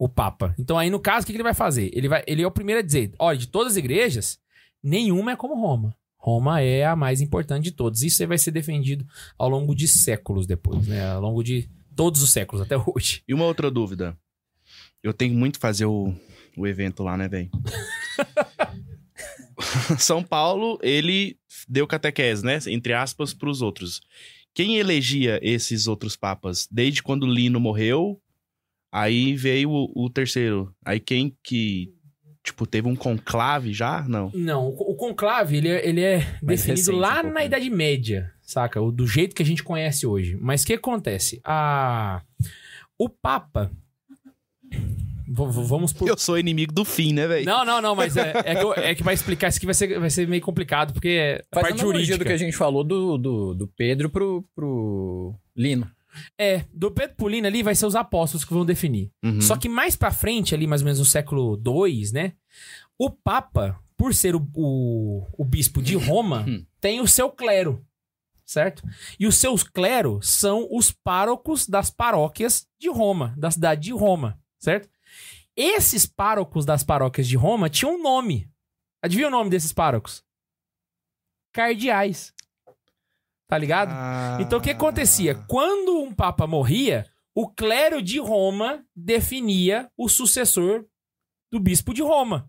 o 0.00 0.08
Papa. 0.08 0.54
Então, 0.58 0.78
aí, 0.78 0.88
no 0.88 0.98
caso, 0.98 1.24
o 1.24 1.26
que 1.26 1.32
que 1.32 1.36
ele 1.36 1.42
vai 1.42 1.52
fazer? 1.52 1.90
Ele, 1.92 2.08
vai, 2.08 2.24
ele 2.26 2.40
é 2.40 2.46
o 2.46 2.50
primeiro 2.50 2.80
a 2.80 2.82
dizer: 2.82 3.12
olha, 3.18 3.36
de 3.36 3.46
todas 3.46 3.72
as 3.72 3.76
igrejas, 3.76 4.40
nenhuma 4.82 5.32
é 5.32 5.36
como 5.36 5.60
Roma. 5.60 5.94
Roma 6.16 6.62
é 6.62 6.86
a 6.86 6.96
mais 6.96 7.20
importante 7.20 7.64
de 7.64 7.72
todas. 7.72 8.00
Isso 8.00 8.22
aí 8.22 8.26
vai 8.26 8.38
ser 8.38 8.50
defendido 8.50 9.06
ao 9.38 9.48
longo 9.48 9.74
de 9.74 9.86
séculos 9.86 10.46
depois, 10.46 10.86
né? 10.86 11.06
Ao 11.06 11.20
longo 11.20 11.42
de 11.42 11.68
todos 11.94 12.22
os 12.22 12.32
séculos, 12.32 12.62
até 12.62 12.76
hoje. 12.78 13.22
E 13.28 13.34
uma 13.34 13.44
outra 13.44 13.70
dúvida. 13.70 14.16
Eu 15.02 15.12
tenho 15.12 15.34
muito 15.34 15.54
que 15.54 15.60
fazer 15.60 15.84
o, 15.84 16.14
o 16.56 16.66
evento 16.66 17.02
lá, 17.02 17.16
né, 17.16 17.28
velho? 17.28 17.50
São 19.98 20.22
Paulo, 20.22 20.78
ele 20.82 21.36
deu 21.68 21.86
catequese, 21.86 22.42
né? 22.44 22.58
Entre 22.68 22.94
aspas, 22.94 23.34
pros 23.34 23.60
outros. 23.60 24.00
Quem 24.54 24.76
elegia 24.76 25.38
esses 25.42 25.86
outros 25.86 26.16
papas? 26.16 26.66
Desde 26.70 27.02
quando 27.02 27.26
Lino 27.26 27.60
morreu, 27.60 28.20
aí 28.92 29.34
veio 29.34 29.70
o, 29.70 30.04
o 30.04 30.10
terceiro. 30.10 30.74
Aí 30.84 30.98
quem 31.00 31.36
que, 31.42 31.92
tipo, 32.44 32.66
teve 32.66 32.88
um 32.88 32.96
conclave 32.96 33.72
já? 33.72 34.04
Não. 34.08 34.30
Não, 34.34 34.68
o, 34.68 34.92
o 34.92 34.94
conclave, 34.94 35.56
ele 35.56 35.68
é, 35.68 35.88
ele 35.88 36.00
é 36.02 36.16
Mais 36.42 36.62
definido 36.62 36.80
recente 36.80 36.96
um 36.96 36.98
lá 37.00 37.14
pouco, 37.20 37.34
na? 37.34 37.44
Idade 37.44 37.70
Média, 37.70 38.32
saca? 38.42 38.80
O, 38.80 38.90
do 38.92 39.06
jeito 39.06 39.34
que 39.34 39.42
a 39.42 39.46
gente 39.46 39.62
conhece 39.62 40.06
hoje. 40.06 40.36
Mas 40.40 40.62
o 40.62 40.66
que 40.66 40.74
acontece? 40.74 41.40
A... 41.44 42.22
O 42.98 43.08
Papa... 43.08 43.70
V- 45.32 45.64
vamos 45.64 45.92
por... 45.92 46.08
Eu 46.08 46.18
sou 46.18 46.36
inimigo 46.38 46.72
do 46.72 46.84
fim, 46.84 47.12
né, 47.12 47.26
velho? 47.26 47.46
Não, 47.46 47.64
não, 47.64 47.80
não, 47.80 47.94
mas 47.94 48.16
é, 48.16 48.32
é, 48.44 48.54
que, 48.56 48.62
eu- 48.62 48.74
é 48.76 48.94
que 48.96 49.02
vai 49.04 49.14
explicar 49.14 49.48
isso 49.48 49.58
aqui 49.58 49.66
vai 49.66 49.74
ser, 49.74 49.98
vai 50.00 50.10
ser 50.10 50.26
meio 50.26 50.42
complicado, 50.42 50.92
porque 50.92 51.08
é 51.08 51.44
Faz 51.54 51.68
parte 51.68 51.80
jurídica. 51.80 52.18
do 52.18 52.24
que 52.24 52.32
a 52.32 52.36
gente 52.36 52.56
falou 52.56 52.82
do, 52.82 53.16
do, 53.16 53.54
do 53.54 53.66
Pedro 53.68 54.10
pro, 54.10 54.44
pro 54.54 55.34
Lino. 55.56 55.88
É, 56.38 56.64
do 56.72 56.90
Pedro 56.90 57.16
Pulino 57.16 57.46
ali 57.46 57.62
vai 57.62 57.74
ser 57.74 57.86
os 57.86 57.94
apóstolos 57.94 58.44
que 58.44 58.52
vão 58.52 58.64
definir. 58.64 59.12
Uhum. 59.22 59.40
Só 59.40 59.56
que 59.56 59.68
mais 59.68 59.94
pra 59.96 60.10
frente, 60.10 60.54
ali 60.54 60.66
mais 60.66 60.80
ou 60.82 60.86
menos 60.86 60.98
no 60.98 61.04
século 61.04 61.60
II, 61.64 62.12
né? 62.12 62.32
O 62.98 63.10
Papa, 63.10 63.78
por 63.96 64.14
ser 64.14 64.34
o, 64.34 64.46
o, 64.54 65.26
o 65.38 65.44
bispo 65.44 65.80
de 65.82 65.94
Roma, 65.96 66.44
Hum. 66.48 66.64
tem 66.80 67.00
o 67.00 67.06
seu 67.06 67.30
clero, 67.30 67.84
certo? 68.44 68.82
E 69.18 69.26
os 69.26 69.36
seus 69.36 69.62
cleros 69.62 70.28
são 70.28 70.66
os 70.70 70.90
párocos 70.90 71.66
das 71.66 71.90
paróquias 71.90 72.66
de 72.78 72.88
Roma, 72.90 73.34
da 73.36 73.50
cidade 73.50 73.82
de 73.82 73.92
Roma, 73.92 74.38
certo? 74.58 74.88
Esses 75.56 76.06
párocos 76.06 76.64
das 76.64 76.82
paróquias 76.82 77.28
de 77.28 77.36
Roma 77.36 77.68
tinham 77.68 77.94
um 77.96 78.02
nome. 78.02 78.48
Adivinha 79.02 79.28
o 79.28 79.30
nome 79.30 79.50
desses 79.50 79.72
párocos? 79.72 80.24
Cardeais. 81.52 82.32
Tá 83.50 83.58
ligado? 83.58 83.90
Ah. 83.92 84.38
Então 84.40 84.60
o 84.60 84.62
que 84.62 84.70
acontecia? 84.70 85.34
Quando 85.48 86.00
um 86.00 86.14
papa 86.14 86.46
morria, 86.46 87.04
o 87.34 87.48
clero 87.48 88.00
de 88.00 88.20
Roma 88.20 88.84
definia 88.94 89.88
o 89.98 90.08
sucessor 90.08 90.84
do 91.50 91.58
bispo 91.58 91.92
de 91.92 92.00
Roma. 92.00 92.48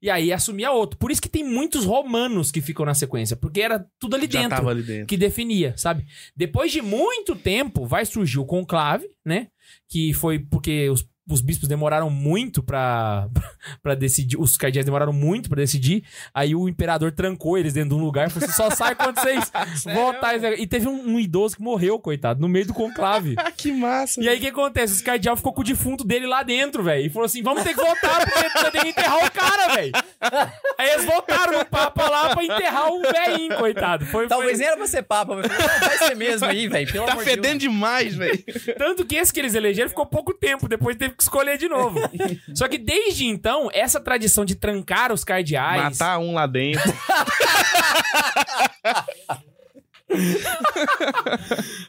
E 0.00 0.10
aí 0.10 0.30
assumia 0.30 0.70
outro. 0.70 0.98
Por 0.98 1.10
isso 1.10 1.22
que 1.22 1.28
tem 1.28 1.42
muitos 1.42 1.86
romanos 1.86 2.50
que 2.50 2.60
ficam 2.60 2.84
na 2.84 2.92
sequência, 2.92 3.34
porque 3.34 3.62
era 3.62 3.86
tudo 3.98 4.14
ali 4.14 4.26
dentro 4.26 4.68
ali 4.68 4.82
dentro. 4.82 5.06
que 5.06 5.16
definia, 5.16 5.74
sabe? 5.78 6.04
Depois 6.36 6.70
de 6.70 6.82
muito 6.82 7.34
tempo, 7.34 7.86
vai 7.86 8.04
surgir 8.04 8.38
o 8.38 8.44
conclave, 8.44 9.08
né? 9.24 9.48
Que 9.88 10.12
foi 10.12 10.38
porque 10.38 10.90
os, 10.90 11.08
os 11.28 11.40
bispos 11.40 11.68
demoraram 11.68 12.10
muito 12.10 12.62
pra, 12.62 13.28
pra 13.82 13.94
decidir, 13.94 14.36
os 14.38 14.56
cardeais 14.56 14.84
demoraram 14.84 15.12
muito 15.12 15.48
pra 15.48 15.56
decidir. 15.56 16.04
Aí 16.34 16.54
o 16.54 16.68
imperador 16.68 17.12
trancou 17.12 17.56
eles 17.56 17.72
dentro 17.72 17.90
de 17.90 17.94
um 17.96 18.04
lugar 18.04 18.26
e 18.26 18.30
falou 18.30 18.46
assim: 18.46 18.56
só 18.56 18.70
sai 18.70 18.94
quando 18.94 19.18
vocês 19.18 19.50
votarem. 19.94 20.60
E 20.60 20.66
teve 20.66 20.88
um, 20.88 21.14
um 21.14 21.20
idoso 21.20 21.56
que 21.56 21.62
morreu, 21.62 21.98
coitado, 21.98 22.40
no 22.40 22.48
meio 22.48 22.66
do 22.66 22.74
conclave. 22.74 23.36
Ah, 23.42 23.50
que 23.50 23.72
massa. 23.72 24.22
E 24.22 24.28
aí 24.28 24.38
o 24.38 24.40
que 24.40 24.46
acontece? 24.46 24.92
Os 24.92 25.02
cardeal 25.02 25.36
ficou 25.36 25.52
com 25.52 25.62
o 25.62 25.64
defunto 25.64 26.04
dele 26.04 26.26
lá 26.26 26.44
dentro, 26.44 26.82
velho. 26.82 27.04
E 27.04 27.10
falou 27.10 27.26
assim: 27.26 27.42
vamos 27.42 27.64
ter 27.64 27.74
que 27.74 27.80
votar, 27.80 28.24
porque 28.24 28.48
você 28.50 28.70
tem 28.70 28.80
que 28.82 28.88
enterrar 28.90 29.26
o 29.26 29.30
cara, 29.30 29.74
velho. 29.74 29.92
Aí 30.78 30.90
eles 30.90 31.04
votaram 31.04 31.58
no 31.58 31.64
Papa 31.64 32.08
lá 32.08 32.30
pra 32.30 32.44
enterrar 32.44 32.92
o 32.92 33.00
velhinho, 33.00 33.56
coitado. 33.56 34.06
Foi, 34.06 34.28
Talvez 34.28 34.58
foi... 34.58 34.66
era 34.66 34.76
pra 34.76 34.86
ser 34.86 35.02
papa, 35.02 35.34
mas 35.34 35.48
não, 35.48 35.88
vai 35.88 35.98
ser 35.98 36.14
mesmo 36.14 36.46
aí, 36.46 36.68
velho. 36.68 36.92
Tá 36.92 36.98
amor 36.98 37.08
de 37.08 37.14
Deus. 37.16 37.24
fedendo 37.24 37.58
demais, 37.58 38.14
velho. 38.14 38.44
Tanto 38.78 39.04
que 39.04 39.16
esse 39.16 39.32
que 39.32 39.40
eles 39.40 39.54
elegeram 39.54 39.88
ficou 39.88 40.06
pouco 40.06 40.32
tempo, 40.32 40.68
depois 40.68 40.96
teve 40.96 41.11
que 41.12 41.22
escolher 41.22 41.58
de 41.58 41.68
novo. 41.68 41.98
Só 42.54 42.68
que 42.68 42.78
desde 42.78 43.26
então, 43.26 43.68
essa 43.72 44.00
tradição 44.00 44.44
de 44.44 44.54
trancar 44.54 45.12
os 45.12 45.24
cardeais. 45.24 45.98
Matar 45.98 46.18
um 46.18 46.34
lá 46.34 46.46
dentro. 46.46 46.82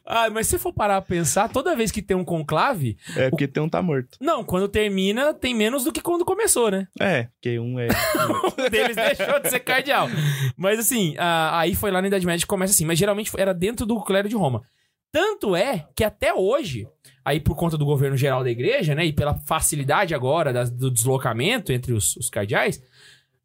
Ah, 0.06 0.30
mas 0.30 0.48
se 0.48 0.52
você 0.52 0.60
for 0.60 0.74
parar 0.74 1.02
pra 1.02 1.16
pensar, 1.16 1.50
toda 1.50 1.76
vez 1.76 1.92
que 1.92 2.02
tem 2.02 2.16
um 2.16 2.24
conclave. 2.24 2.98
É 3.16 3.30
porque 3.30 3.48
tem 3.48 3.62
um 3.62 3.70
tá 3.70 3.82
morto. 3.82 4.18
Não, 4.20 4.44
quando 4.44 4.68
termina, 4.68 5.34
tem 5.34 5.54
menos 5.54 5.84
do 5.84 5.92
que 5.92 6.02
quando 6.02 6.26
começou, 6.26 6.72
né? 6.72 6.88
É, 7.00 7.24
porque 7.34 7.60
um 7.60 7.80
é. 7.80 7.88
Um 8.58 8.70
deles 8.70 8.96
deixou 8.96 9.40
de 9.40 9.50
ser 9.50 9.60
cardeal. 9.60 10.08
Mas 10.56 10.80
assim, 10.80 11.16
ah, 11.18 11.60
aí 11.60 11.76
foi 11.76 11.92
lá 11.92 12.02
na 12.02 12.08
Idade 12.08 12.26
Média 12.26 12.44
que 12.44 12.48
começa 12.48 12.74
assim. 12.74 12.86
Mas 12.86 13.00
geralmente 13.00 13.32
era 13.38 13.54
dentro 13.54 13.86
do 13.86 14.02
clero 14.02 14.30
de 14.30 14.36
Roma. 14.36 14.64
Tanto 15.12 15.56
é 15.56 15.88
que 15.96 16.04
até 16.04 16.34
hoje, 16.34 16.88
aí 17.26 17.40
por 17.40 17.56
conta 17.56 17.78
do 17.78 17.86
governo 17.86 18.18
geral 18.18 18.44
da 18.44 18.50
igreja, 18.52 18.94
né? 18.96 19.06
E 19.06 19.14
pela 19.14 19.34
facilidade 19.36 20.14
agora 20.14 20.52
das- 20.52 20.70
do 20.70 20.90
deslocamento 20.92 21.72
entre 21.72 21.94
os, 21.94 22.16
os 22.18 22.30
cardeais, 22.30 22.82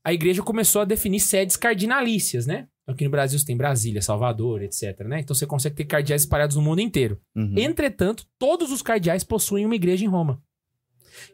a 0.05 0.13
igreja 0.13 0.43
começou 0.43 0.83
a 0.83 0.85
definir 0.85 1.21
sedes 1.21 1.57
cardinalícias, 1.57 2.47
né? 2.47 2.67
Então, 2.83 2.95
Aqui 2.95 3.05
no 3.05 3.11
Brasil 3.11 3.39
você 3.39 3.45
tem 3.45 3.57
Brasília, 3.57 4.01
Salvador, 4.01 4.63
etc, 4.63 5.01
né? 5.01 5.21
Então 5.21 5.35
você 5.35 5.47
consegue 5.47 5.77
ter 5.77 5.85
cardeais 5.85 6.23
espalhados 6.23 6.57
no 6.57 6.63
mundo 6.63 6.81
inteiro. 6.81 7.21
Uhum. 7.37 7.55
Entretanto, 7.57 8.25
todos 8.39 8.73
os 8.73 8.81
cardeais 8.83 9.23
possuem 9.23 9.67
uma 9.67 9.75
igreja 9.75 10.05
em 10.05 10.09
Roma. 10.09 10.41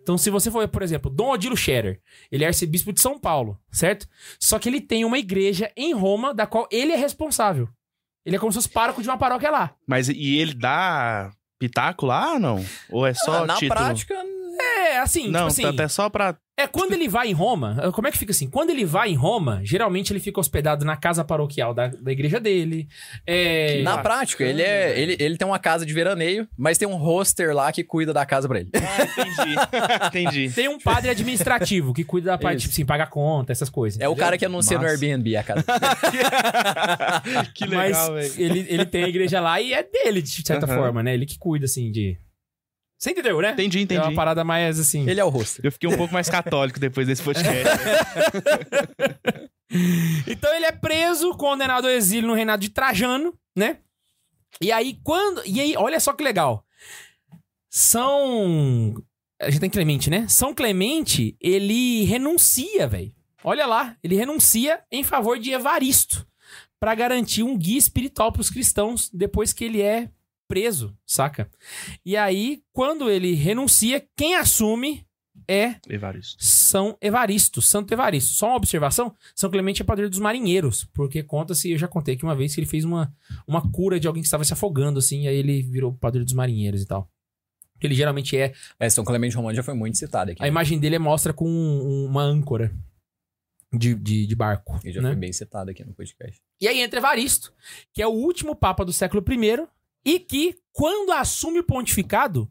Então, 0.03 0.17
se 0.17 0.31
você 0.31 0.51
for, 0.51 0.67
por 0.69 0.83
exemplo, 0.83 1.11
Dom 1.11 1.31
Odilo 1.31 1.57
Scherer, 1.57 2.01
ele 2.33 2.43
é 2.43 2.47
arcebispo 2.47 2.93
de 2.93 3.01
São 3.01 3.19
Paulo, 3.19 3.59
certo? 3.71 4.09
Só 4.41 4.59
que 4.59 4.69
ele 4.69 4.81
tem 4.81 5.05
uma 5.05 5.19
igreja 5.19 5.71
em 5.77 5.93
Roma 5.95 6.33
da 6.35 6.47
qual 6.47 6.67
ele 6.73 6.93
é 6.93 6.97
responsável. 6.97 7.69
Ele 8.25 8.37
é 8.37 8.39
como 8.39 8.51
se 8.51 8.57
fosse 8.57 8.69
pároco 8.71 9.03
de 9.03 9.09
uma 9.09 9.19
paróquia 9.19 9.51
lá. 9.51 9.75
Mas 9.87 10.09
e 10.09 10.37
ele 10.39 10.55
dá 10.55 11.31
pitaco 11.59 12.07
lá 12.07 12.35
ou 12.35 12.41
não? 12.41 12.65
Ou 12.91 13.07
é 13.07 13.15
só 13.15 13.43
Ah, 13.43 13.47
na 13.47 13.55
título? 13.55 13.81
prática, 13.81 14.15
É, 14.85 14.99
assim, 14.99 15.29
não, 15.29 15.41
tipo 15.41 15.47
assim, 15.47 15.63
tanto 15.63 15.83
é 15.83 15.89
só 15.89 16.11
pra. 16.11 16.37
é 16.59 16.67
quando 16.67 16.93
ele 16.93 17.09
vai 17.09 17.29
em 17.29 17.33
Roma, 17.33 17.91
como 17.93 18.07
é 18.07 18.11
que 18.13 18.19
fica 18.19 18.33
assim? 18.33 18.49
Quando 18.51 18.71
ele 18.71 18.85
vai 18.85 19.11
em 19.11 19.15
Roma, 19.15 19.61
geralmente 19.65 20.13
ele 20.13 20.21
fica 20.21 20.39
hospedado 20.39 20.85
na 20.85 20.97
casa 20.97 21.25
paroquial 21.25 21.73
da, 21.73 21.89
da 21.89 22.13
igreja 22.13 22.39
dele. 22.39 22.87
É, 23.27 23.81
na 23.83 23.99
prática, 23.99 24.45
ele, 24.45 24.61
é, 24.63 24.99
ele, 24.99 25.17
ele 25.19 25.37
tem 25.39 25.47
uma 25.47 25.59
casa 25.59 25.87
de 25.87 25.93
veraneio, 25.95 26.47
mas 26.57 26.77
tem 26.77 26.87
um 26.87 26.97
roster 26.97 27.55
lá 27.55 27.73
que 27.73 27.83
cuida 27.83 28.13
da 28.13 28.27
casa 28.27 28.47
pra 28.47 28.61
ele. 28.61 28.71
Ah, 28.75 29.05
entendi. 29.05 29.57
entendi. 30.29 30.55
tem 30.55 30.69
um 30.69 30.79
padre 30.79 31.11
administrativo 31.11 31.95
que 31.95 32.05
cuida 32.05 32.33
da 32.33 32.39
parte, 32.39 32.59
Isso. 32.59 32.63
tipo 32.69 32.75
assim, 32.75 32.85
paga 32.85 33.07
conta, 33.07 33.51
essas 33.53 33.71
coisas. 33.71 33.99
É 34.01 34.07
o 34.07 34.13
entendeu? 34.13 34.25
cara 34.25 34.39
que 34.39 34.45
anuncia 34.45 34.79
no. 34.79 34.85
Airbnb 34.85 35.37
a 35.37 35.43
casa. 35.43 35.65
que 37.55 37.65
legal, 37.67 38.13
Mas 38.13 38.35
velho. 38.37 38.51
ele, 38.53 38.67
ele 38.69 38.85
tem 38.85 39.05
a 39.05 39.09
igreja 39.09 39.41
lá 39.41 39.61
e 39.61 39.73
é 39.73 39.83
dele, 39.83 40.21
de 40.21 40.31
certa 40.47 40.67
Aham. 40.67 40.77
forma, 40.77 41.03
né? 41.03 41.15
Ele 41.15 41.27
que 41.27 41.39
cuida, 41.39 41.65
assim, 41.65 41.91
de. 41.91 42.19
Você 43.05 43.11
entendeu, 43.11 43.39
né? 43.43 43.53
Entendi, 43.53 43.81
É 43.81 43.83
entendi. 43.83 44.01
uma 44.01 44.15
parada 44.15 44.43
mais 44.45 44.81
assim. 44.81 45.07
Ele 45.07 45.21
é 45.21 45.25
o 45.25 45.29
roster. 45.29 45.63
Eu 45.63 45.71
fiquei 45.71 45.91
um 45.91 45.95
pouco 45.95 46.15
mais 46.15 46.31
católico 46.31 46.81
depois 46.81 47.07
desse 47.07 47.23
podcast. 47.23 47.63
Então 50.29 50.55
ele 50.55 50.67
é 50.67 50.71
preso, 50.73 51.33
condenado 51.33 51.87
ao 51.87 51.91
exílio 51.91 52.29
no 52.29 52.35
reinado 52.35 52.63
de 52.63 52.69
Trajano, 52.69 53.35
né? 53.57 53.79
E 54.61 54.71
aí, 54.71 55.01
quando. 55.03 55.43
E 55.45 55.61
aí, 55.61 55.75
olha 55.77 55.99
só 55.99 56.13
que 56.13 56.23
legal. 56.23 56.65
São. 57.69 58.95
A 59.43 59.51
gente 59.51 59.61
tem 59.61 59.71
Clemente, 59.71 60.09
né? 60.09 60.29
São 60.29 60.55
Clemente, 60.55 61.37
ele 61.41 62.05
renuncia, 62.05 62.87
velho. 62.87 63.13
Olha 63.43 63.67
lá, 63.67 63.97
ele 64.03 64.15
renuncia 64.15 64.81
em 64.93 65.03
favor 65.03 65.41
de 65.41 65.51
Evaristo 65.51 66.25
pra 66.79 66.95
garantir 66.95 67.43
um 67.43 67.59
guia 67.59 67.79
espiritual 67.79 68.31
pros 68.31 68.51
cristãos 68.51 69.11
depois 69.13 69.53
que 69.53 69.65
ele 69.65 69.83
é 69.83 70.09
preso, 70.49 70.97
saca? 71.07 71.51
E 72.05 72.17
aí, 72.17 72.63
quando 72.73 73.11
ele 73.11 73.35
renuncia, 73.35 74.05
quem 74.17 74.35
assume 74.37 75.07
é 75.49 75.77
Evaristo. 75.89 76.43
são 76.43 76.97
Evaristo, 77.01 77.61
Santo 77.61 77.93
Evaristo. 77.93 78.33
Só 78.33 78.47
uma 78.49 78.57
observação: 78.57 79.15
São 79.35 79.51
Clemente 79.51 79.83
é 79.83 79.85
padroeiro 79.85 80.11
dos 80.11 80.19
marinheiros, 80.21 80.85
porque 80.95 81.23
conta-se, 81.23 81.71
eu 81.71 81.77
já 81.79 81.87
contei 81.89 82.17
que 82.17 82.25
uma 82.25 82.35
vez 82.37 82.55
que 82.55 82.61
ele 82.61 82.67
fez 82.67 82.85
uma, 82.85 83.15
uma 83.47 83.61
cura 83.71 84.01
de 84.01 84.07
alguém 84.07 84.23
que 84.23 84.27
estava 84.27 84.45
se 84.45 84.53
afogando, 84.53 84.99
assim, 84.99 85.23
e 85.23 85.29
aí 85.29 85.37
ele 85.37 85.63
virou 85.63 85.93
padroeiro 85.93 86.25
dos 86.25 86.35
marinheiros 86.35 86.83
e 86.83 86.87
tal. 86.87 87.11
Ele 87.83 87.95
geralmente 87.95 88.37
é. 88.39 88.55
É, 88.81 88.89
São 88.89 89.05
Clemente 89.05 89.37
Romano 89.37 89.55
já 89.55 89.63
foi 89.63 89.75
muito 89.75 89.99
citado 89.99 90.31
aqui. 90.31 90.43
A 90.43 90.49
imagem 90.49 90.79
dele 90.79 90.99
mostra 90.99 91.33
com 91.35 91.47
um- 91.47 92.07
uma 92.07 92.23
âncora 92.23 92.75
de, 93.73 93.95
de, 93.95 94.27
de 94.27 94.35
barco. 94.37 94.81
Ele 94.83 94.93
já 94.95 95.03
né? 95.03 95.09
foi 95.11 95.17
bem 95.17 95.33
citado 95.33 95.71
aqui 95.71 95.85
no 95.85 95.93
podcast. 95.93 96.41
E 96.61 96.67
aí 96.69 96.81
entra 96.81 97.01
Evaristo, 97.01 97.53
que 97.93 98.01
é 98.01 98.07
o 98.07 98.13
último 98.13 98.55
papa 98.57 98.85
do 98.85 98.93
século 98.93 99.23
I, 99.29 99.67
e 100.05 100.19
que, 100.19 100.57
quando 100.73 101.13
assume 101.13 101.61
o 101.61 101.65
pontificado, 101.65 102.51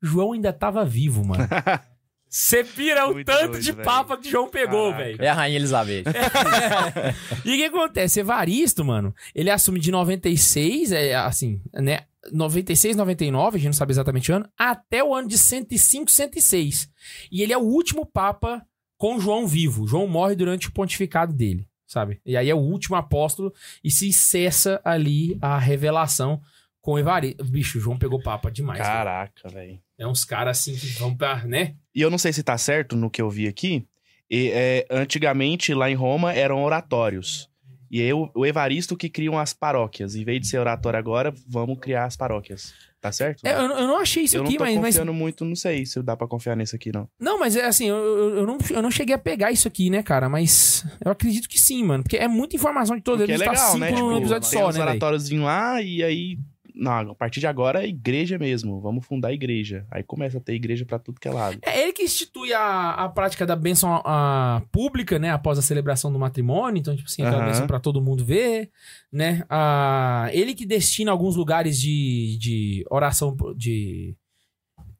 João 0.00 0.32
ainda 0.32 0.50
estava 0.50 0.84
vivo, 0.84 1.24
mano. 1.24 1.46
Você 2.28 2.64
pira 2.64 3.08
o 3.08 3.12
Muito 3.12 3.26
tanto 3.26 3.50
doido, 3.52 3.62
de 3.62 3.72
velho. 3.72 3.84
papa 3.84 4.16
que 4.16 4.30
João 4.30 4.48
pegou, 4.48 4.94
velho. 4.94 5.22
É 5.22 5.28
a 5.28 5.34
Rainha 5.34 5.58
Elizabeth. 5.58 6.04
E 7.44 7.52
o 7.52 7.56
que 7.56 7.64
acontece? 7.64 8.20
Evaristo, 8.20 8.82
mano, 8.82 9.14
ele 9.34 9.50
assume 9.50 9.78
de 9.78 9.90
96, 9.90 10.92
é, 10.92 11.14
assim, 11.14 11.60
né? 11.74 12.06
96, 12.32 12.96
99, 12.96 13.56
a 13.56 13.58
gente 13.58 13.66
não 13.66 13.72
sabe 13.74 13.92
exatamente 13.92 14.32
o 14.32 14.36
ano, 14.36 14.48
até 14.56 15.04
o 15.04 15.14
ano 15.14 15.28
de 15.28 15.36
105, 15.36 16.10
106. 16.10 16.88
E 17.30 17.42
ele 17.42 17.52
é 17.52 17.58
o 17.58 17.62
último 17.62 18.06
papa 18.06 18.64
com 18.96 19.20
João 19.20 19.46
vivo. 19.46 19.86
João 19.86 20.06
morre 20.06 20.34
durante 20.34 20.68
o 20.68 20.72
pontificado 20.72 21.34
dele, 21.34 21.68
sabe? 21.86 22.20
E 22.24 22.34
aí 22.34 22.48
é 22.48 22.54
o 22.54 22.58
último 22.58 22.96
apóstolo 22.96 23.52
e 23.84 23.90
se 23.90 24.10
cessa 24.10 24.80
ali 24.84 25.36
a 25.42 25.58
revelação 25.58 26.40
com 26.82 26.98
Evaristo. 26.98 27.42
Bicho, 27.44 27.80
João 27.80 27.96
pegou 27.96 28.20
papa 28.20 28.50
demais. 28.50 28.80
Caraca, 28.80 29.48
velho. 29.48 29.80
É 29.96 30.06
uns 30.06 30.24
caras 30.24 30.58
assim 30.58 30.74
que 30.74 30.86
vão 30.98 31.16
pra, 31.16 31.44
né? 31.46 31.76
E 31.94 32.02
eu 32.02 32.10
não 32.10 32.18
sei 32.18 32.32
se 32.32 32.42
tá 32.42 32.58
certo 32.58 32.96
no 32.96 33.08
que 33.08 33.22
eu 33.22 33.30
vi 33.30 33.46
aqui. 33.46 33.86
E, 34.28 34.50
é, 34.52 34.86
antigamente, 34.90 35.72
lá 35.72 35.88
em 35.88 35.94
Roma, 35.94 36.32
eram 36.34 36.62
oratórios. 36.62 37.48
E 37.90 38.00
aí, 38.00 38.12
o, 38.12 38.30
o 38.34 38.46
Evaristo 38.46 38.96
que 38.96 39.08
criam 39.08 39.38
as 39.38 39.52
paróquias. 39.52 40.16
Em 40.16 40.24
vez 40.24 40.40
de 40.40 40.48
ser 40.48 40.58
oratório 40.58 40.98
agora, 40.98 41.32
vamos 41.46 41.78
criar 41.78 42.06
as 42.06 42.16
paróquias. 42.16 42.74
Tá 43.00 43.12
certo? 43.12 43.44
É, 43.44 43.52
eu, 43.52 43.62
eu 43.62 43.86
não 43.86 43.98
achei 43.98 44.22
isso 44.22 44.36
eu 44.36 44.42
aqui, 44.42 44.52
não 44.52 44.58
tô 44.58 44.64
mas, 44.64 44.76
mas 44.76 44.94
confiando 44.94 45.12
muito, 45.12 45.44
não 45.44 45.56
sei 45.56 45.84
se 45.84 46.00
dá 46.02 46.16
pra 46.16 46.26
confiar 46.28 46.56
nisso 46.56 46.76
aqui, 46.76 46.92
não. 46.92 47.08
Não, 47.18 47.38
mas 47.38 47.56
é 47.56 47.64
assim, 47.64 47.88
eu, 47.88 47.96
eu, 47.96 48.36
eu 48.36 48.46
não, 48.46 48.58
eu 48.70 48.80
não 48.80 48.92
cheguei 48.92 49.12
a 49.12 49.18
pegar 49.18 49.50
isso 49.50 49.66
aqui, 49.66 49.90
né, 49.90 50.04
cara? 50.04 50.28
Mas 50.28 50.86
eu 51.04 51.10
acredito 51.10 51.48
que 51.48 51.60
sim, 51.60 51.82
mano. 51.84 52.04
Porque 52.04 52.16
é 52.16 52.28
muita 52.28 52.54
informação 52.56 52.96
de 52.96 53.02
todo 53.02 53.20
é 53.20 53.24
ele. 53.24 53.44
tá 53.44 53.50
legal, 53.50 53.66
cinco 53.72 53.78
né? 53.78 53.92
Tipo, 53.92 54.16
episódio 54.18 54.48
só, 54.48 54.68
os 54.68 54.74
né, 54.74 54.80
velho? 54.80 54.90
oratórios 54.90 55.30
lá 55.30 55.82
e 55.82 56.02
aí... 56.02 56.38
Não, 56.74 57.10
a 57.10 57.14
partir 57.14 57.40
de 57.40 57.46
agora 57.46 57.84
é 57.84 57.88
igreja 57.88 58.38
mesmo. 58.38 58.80
Vamos 58.80 59.04
fundar 59.06 59.28
a 59.28 59.32
igreja. 59.32 59.86
Aí 59.90 60.02
começa 60.02 60.38
a 60.38 60.40
ter 60.40 60.54
igreja 60.54 60.84
pra 60.84 60.98
tudo 60.98 61.20
que 61.20 61.28
é 61.28 61.30
lado. 61.30 61.58
É 61.62 61.82
ele 61.82 61.92
que 61.92 62.02
institui 62.02 62.52
a, 62.52 62.90
a 62.90 63.08
prática 63.08 63.44
da 63.44 63.54
bênção 63.54 64.00
a, 64.04 64.62
pública, 64.72 65.18
né? 65.18 65.30
Após 65.30 65.58
a 65.58 65.62
celebração 65.62 66.12
do 66.12 66.18
matrimônio. 66.18 66.80
Então, 66.80 66.96
tipo 66.96 67.08
assim, 67.08 67.22
aquela 67.22 67.42
Aham. 67.42 67.46
bênção 67.46 67.66
pra 67.66 67.78
todo 67.78 68.02
mundo 68.02 68.24
ver, 68.24 68.70
né? 69.12 69.44
Ah, 69.50 70.28
ele 70.32 70.54
que 70.54 70.64
destina 70.64 71.10
alguns 71.10 71.36
lugares 71.36 71.78
de, 71.78 72.38
de 72.40 72.84
oração 72.90 73.36
de, 73.56 74.16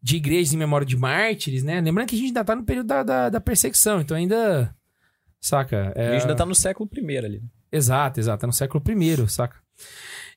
de 0.03 0.17
igrejas 0.17 0.53
em 0.53 0.59
memória 0.59 0.87
de 0.87 0.97
mártires, 0.97 1.63
né? 1.63 1.81
Lembrando 1.81 2.09
que 2.09 2.15
a 2.15 2.19
gente 2.19 2.29
ainda 2.29 2.45
tá 2.45 2.55
no 2.55 2.65
período 2.65 2.87
da, 2.87 3.03
da, 3.03 3.29
da 3.31 3.41
perseguição. 3.41 4.01
Então 4.01 4.17
ainda... 4.17 4.75
Saca? 5.41 5.93
É, 5.97 6.09
A 6.09 6.13
gente 6.13 6.23
ainda 6.23 6.37
tá 6.37 6.47
no 6.47 6.55
século 6.55 6.89
I 6.95 7.19
ali. 7.19 7.43
Exato, 7.73 8.21
exato. 8.21 8.45
É 8.45 8.47
no 8.47 8.53
século 8.53 8.83
I, 8.87 9.29
saca? 9.29 9.57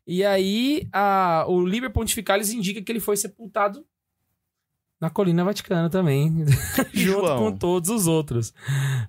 E 0.08 0.24
aí, 0.24 0.88
a, 0.94 1.46
o 1.48 1.66
Liber 1.66 1.92
Pontificalis 1.92 2.52
indica 2.52 2.82
que 2.82 2.92
ele 2.92 3.00
foi 3.00 3.18
sepultado 3.18 3.86
na 5.02 5.10
Colina 5.10 5.44
Vaticana 5.44 5.90
também, 5.90 6.46
junto 6.94 7.26
João? 7.28 7.38
com 7.52 7.58
todos 7.58 7.90
os 7.90 8.08
outros, 8.08 8.54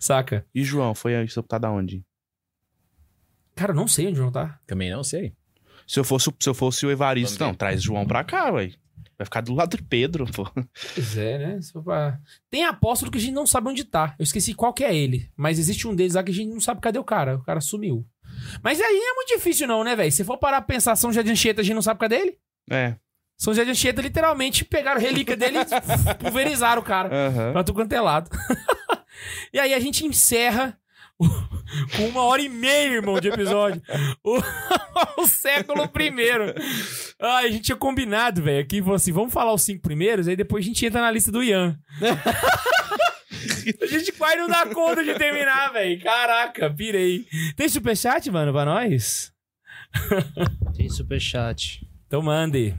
saca? 0.01 0.44
E 0.55 0.64
João, 0.64 0.94
foi 0.94 1.12
sepultado 1.28 1.66
aonde? 1.66 2.02
Cara, 3.55 3.73
eu 3.73 3.77
não 3.77 3.89
sei 3.89 4.06
onde 4.09 4.16
João 4.16 4.32
tá. 4.32 4.59
Também 4.66 4.90
não 4.90 5.05
sei. 5.05 5.32
Se 5.86 5.98
eu 6.01 6.05
fosse, 6.05 6.31
se 6.40 6.48
eu 6.48 6.55
fosse 6.55 6.85
o 6.85 6.90
Evaristo, 6.90 7.43
não, 7.43 7.55
traz 7.55 7.82
João 7.82 8.06
pra 8.06 8.24
cá, 8.24 8.51
ué. 8.52 8.73
Vai 9.18 9.24
ficar 9.24 9.40
do 9.40 9.55
lado 9.55 9.77
do 9.78 9.85
Pedro, 9.85 10.27
pô. 10.31 10.44
Pois 10.94 11.16
é, 11.16 11.39
né? 11.39 11.60
Pra- 11.82 12.18
Tem 12.51 12.64
apóstolo 12.64 13.10
que 13.10 13.16
a 13.16 13.20
gente 13.20 13.32
não 13.32 13.47
sabe 13.47 13.68
onde 13.68 13.82
tá. 13.85 14.14
Eu 14.18 14.24
esqueci 14.24 14.52
qual 14.52 14.74
que 14.74 14.85
é 14.85 14.94
ele. 14.94 15.31
Mas 15.35 15.59
existe 15.59 15.89
um 15.89 15.94
deles 15.94 16.14
lá 16.14 16.23
que 16.23 16.31
a 16.32 16.35
gente 16.35 16.52
não 16.52 16.60
sabe 16.60 16.82
cadê 16.82 16.98
o 16.98 17.05
cara. 17.05 17.36
O 17.36 17.43
cara 17.43 17.60
sumiu. 17.62 18.06
Mas 18.62 18.81
aí 18.81 18.97
é 18.97 19.14
muito 19.14 19.35
difícil, 19.35 19.66
não, 19.66 19.82
né, 19.85 19.94
velho? 19.97 20.12
Se 20.12 20.24
for 20.24 20.39
parar 20.39 20.60
pra 20.62 20.74
pensar 20.74 20.97
São 20.97 21.10
José 21.10 21.23
de 21.23 21.31
Anchieta, 21.31 21.60
a 21.60 21.64
gente 21.64 21.74
não 21.74 21.82
sabe 21.82 22.01
cadê 22.01 22.16
ele. 22.16 22.39
É. 22.70 22.97
São 23.39 23.52
José 23.52 23.64
de 23.64 23.70
Anchieta, 23.70 24.01
literalmente, 24.01 24.64
pegaram 24.64 24.98
a 24.98 25.02
relíquia 25.02 25.36
dele 25.36 25.59
e 25.59 26.14
pulverizaram 26.16 26.81
o 26.81 26.85
cara. 26.85 27.09
Aham. 27.14 27.52
Pra 27.52 27.64
tudo 27.64 27.77
quanto 27.77 27.93
é 27.93 28.01
lado. 28.01 28.31
e 29.52 29.60
aí 29.60 29.74
a 29.74 29.81
gente 29.81 30.06
encerra 30.06 30.78
com 31.18 32.09
uma 32.09 32.23
hora 32.23 32.43
e 32.43 32.48
meia, 32.48 32.94
irmão, 32.94 33.18
de 33.18 33.28
episódio. 33.28 33.82
O, 34.23 34.39
o 35.23 35.27
século 35.27 35.89
primeiro. 35.89 36.55
A 37.20 37.48
gente 37.48 37.64
tinha 37.64 37.77
combinado, 37.77 38.43
velho, 38.43 38.66
falou 38.82 38.94
assim, 38.94 39.12
vamos 39.12 39.32
falar 39.32 39.52
os 39.52 39.62
cinco 39.62 39.82
primeiros, 39.82 40.28
aí 40.28 40.36
depois 40.36 40.64
a 40.64 40.68
gente 40.68 40.85
entra 40.85 41.01
na 41.01 41.10
lista 41.10 41.32
do 41.32 41.43
Ian. 41.43 41.78
a 43.82 43.86
gente 43.86 44.12
quase 44.12 44.36
não 44.36 44.48
dá 44.48 44.66
conta 44.66 45.05
de 45.05 45.14
terminar, 45.14 45.73
velho. 45.73 46.01
Caraca, 46.02 46.70
pirei. 46.70 47.27
Tem 47.56 47.68
superchat, 47.68 48.31
mano, 48.31 48.52
pra 48.52 48.64
nós? 48.64 49.32
Tem 50.77 50.89
superchat. 50.89 51.86
Então 52.06 52.23
mande. 52.23 52.74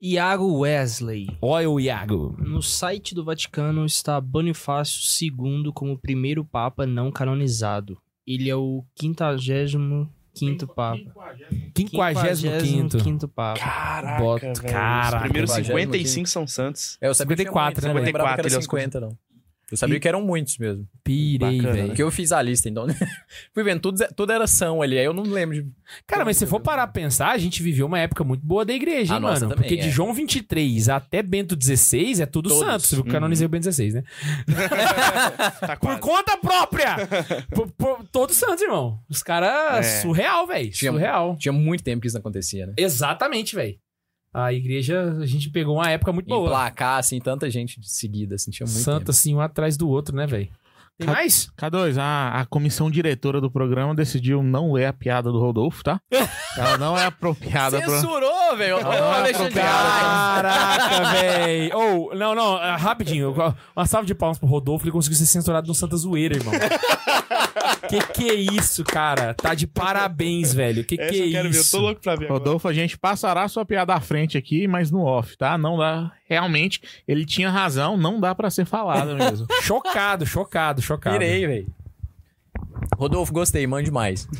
Iago 0.00 0.58
Wesley. 0.58 1.26
Olha 1.40 1.70
o 1.70 1.80
Iago. 1.80 2.36
No 2.38 2.62
site 2.62 3.14
do 3.14 3.24
Vaticano 3.24 3.84
está 3.86 4.20
Bonifácio 4.20 5.00
II 5.22 5.72
como 5.74 5.98
primeiro 5.98 6.44
papa 6.44 6.86
não 6.86 7.10
canonizado. 7.10 8.00
Ele 8.26 8.50
é 8.50 8.56
o 8.56 8.84
55 9.00 10.12
quinto 10.36 10.66
papa. 10.66 10.98
55 11.76 12.98
quinto 13.02 13.28
papa. 13.28 13.58
Caraca, 13.60 14.22
Bota- 14.22 14.46
velho. 14.46 14.62
caraca, 14.62 15.16
Os 15.16 15.22
primeiros 15.22 15.50
velho. 15.52 15.64
55 15.66 16.28
são 16.28 16.46
santos. 16.46 16.98
É, 17.00 17.08
eu 17.08 17.14
sabia 17.14 17.36
que 17.36 17.42
tinha 17.42 17.52
54, 17.52 17.64
muitos, 17.64 17.84
eu 17.84 17.88
né, 17.88 17.94
não 18.00 18.04
lembrava 18.06 18.42
que 18.42 18.42
54, 18.42 18.46
ele 18.48 18.52
é 18.52 18.56
era 18.56 18.60
os 18.60 18.64
50, 18.64 19.00
não. 19.00 19.18
Eu 19.70 19.76
sabia 19.76 19.98
que 19.98 20.06
eram 20.06 20.22
muitos 20.22 20.58
mesmo. 20.58 20.86
Pirei, 21.02 21.56
Bacana, 21.58 21.72
velho. 21.74 21.86
Porque 21.88 22.02
eu 22.02 22.10
fiz 22.10 22.30
a 22.30 22.40
lista, 22.40 22.68
então. 22.68 22.86
Fui 23.52 23.64
vendo, 23.64 23.80
tudo, 23.80 23.98
tudo 24.14 24.30
era 24.32 24.46
são 24.46 24.80
ali. 24.80 24.96
Aí 24.96 25.04
eu 25.04 25.12
não 25.12 25.24
lembro 25.24 25.56
de. 25.60 25.68
Cara, 26.06 26.24
mas 26.24 26.36
se 26.36 26.46
for 26.46 26.60
parar 26.60 26.84
a 26.84 26.86
pensar, 26.86 27.30
a 27.32 27.38
gente 27.38 27.62
viveu 27.64 27.86
uma 27.86 27.98
época 27.98 28.22
muito 28.22 28.46
boa 28.46 28.64
da 28.64 28.72
igreja, 28.72 29.12
hein, 29.12 29.16
A 29.16 29.20
nossa 29.20 29.40
mano? 29.40 29.54
também, 29.56 29.68
Porque 29.68 29.82
de 29.82 29.88
é. 29.88 29.90
João 29.90 30.14
23 30.14 30.88
até 30.88 31.20
Bento 31.20 31.56
16 31.56 32.20
é 32.20 32.26
tudo 32.26 32.48
Todos. 32.48 32.84
santo. 32.84 33.00
Eu 33.00 33.04
Uhum. 33.06 33.10
canonizei 33.12 33.44
o 33.44 33.48
Bento 33.48 33.64
16, 33.64 33.94
né? 33.94 34.04
Tá 35.60 35.76
Por 35.76 35.98
conta 35.98 36.36
própria! 36.36 36.96
por, 37.52 37.70
por- 37.72 38.04
todos 38.12 38.36
santos, 38.36 38.62
irmão. 38.62 39.00
Os 39.08 39.22
caras, 39.22 39.84
É. 39.86 40.00
surreal, 40.00 40.46
velho. 40.46 40.72
Surreal. 40.74 41.36
Tinha 41.36 41.52
muito 41.52 41.82
tempo 41.82 42.00
que 42.00 42.06
isso 42.06 42.14
não 42.16 42.20
acontecia, 42.20 42.66
né? 42.66 42.74
Exatamente, 42.76 43.54
velho. 43.54 43.76
A 44.38 44.52
igreja, 44.52 45.16
a 45.20 45.24
gente 45.26 45.48
pegou 45.48 45.76
uma 45.76 45.90
época 45.90 46.12
muito 46.12 46.26
boa. 46.28 46.44
Emplacar, 46.46 46.98
assim, 46.98 47.18
tanta 47.18 47.48
gente 47.50 47.80
de 47.80 47.90
seguida, 47.90 48.34
assim, 48.34 48.50
tinha 48.50 48.66
muito 48.66 48.78
Santo, 48.82 48.98
tempo. 48.98 49.10
assim, 49.10 49.34
um 49.34 49.40
atrás 49.40 49.76
do 49.78 49.88
outro, 49.88 50.14
né, 50.14 50.26
velho? 50.26 50.48
Tem 50.98 51.06
Ca- 51.06 51.12
mais? 51.12 51.50
K2, 51.58 51.98
a, 51.98 52.40
a 52.40 52.46
comissão 52.46 52.90
diretora 52.90 53.40
do 53.40 53.50
programa 53.50 53.94
decidiu 53.94 54.42
não 54.42 54.72
ler 54.72 54.86
a 54.86 54.92
piada 54.92 55.30
do 55.32 55.38
Rodolfo, 55.38 55.82
tá? 55.82 56.00
Ela 56.56 56.76
não 56.78 56.96
é 56.98 57.04
apropriada 57.06 57.78
pra... 57.80 58.00
Velho! 58.56 58.76
Não, 58.80 58.84
não 58.84 58.92
é 58.92 59.18
Alexandre. 59.18 59.54
Caraca, 59.54 61.04
velho. 61.20 61.76
Ou, 61.76 62.14
não, 62.14 62.34
não, 62.34 62.62
é, 62.62 62.76
rapidinho. 62.76 63.34
Uma 63.74 63.86
salva 63.86 64.06
de 64.06 64.14
palmas 64.14 64.38
pro 64.38 64.48
Rodolfo, 64.48 64.84
ele 64.84 64.92
conseguiu 64.92 65.18
ser 65.18 65.26
censurado 65.26 65.66
no 65.68 65.74
Santa 65.74 65.96
Zoeira, 65.96 66.36
irmão. 66.36 66.52
que 67.88 68.00
que 68.12 68.30
é 68.30 68.34
isso, 68.34 68.84
cara? 68.84 69.34
Tá 69.34 69.54
de 69.54 69.66
parabéns, 69.66 70.52
velho. 70.52 70.84
Que 70.84 70.96
que 70.96 71.02
Essa 71.02 71.14
é 71.14 71.26
eu 71.26 71.30
quero 71.30 71.50
ver, 71.50 71.56
eu 71.56 71.60
isso? 71.60 71.76
tô 71.76 71.82
louco 71.82 72.00
pra 72.00 72.14
ver. 72.16 72.24
agora. 72.26 72.38
Rodolfo, 72.40 72.68
a 72.68 72.72
gente 72.72 72.98
passará 72.98 73.42
a 73.44 73.48
sua 73.48 73.64
piada 73.64 73.94
à 73.94 74.00
frente 74.00 74.36
aqui, 74.36 74.66
mas 74.66 74.90
no 74.90 75.02
off, 75.04 75.36
tá? 75.36 75.56
Não 75.56 75.78
dá. 75.78 76.10
Realmente, 76.28 76.80
ele 77.06 77.24
tinha 77.24 77.48
razão, 77.50 77.96
não 77.96 78.18
dá 78.18 78.34
pra 78.34 78.50
ser 78.50 78.66
falado 78.66 79.14
mesmo. 79.16 79.46
Chocado, 79.62 80.26
chocado, 80.26 80.82
chocado. 80.82 81.18
Pirei, 81.18 81.46
velho. 81.46 81.66
Rodolfo, 82.94 83.32
gostei, 83.32 83.66
mande 83.66 83.90
mais. 83.90 84.26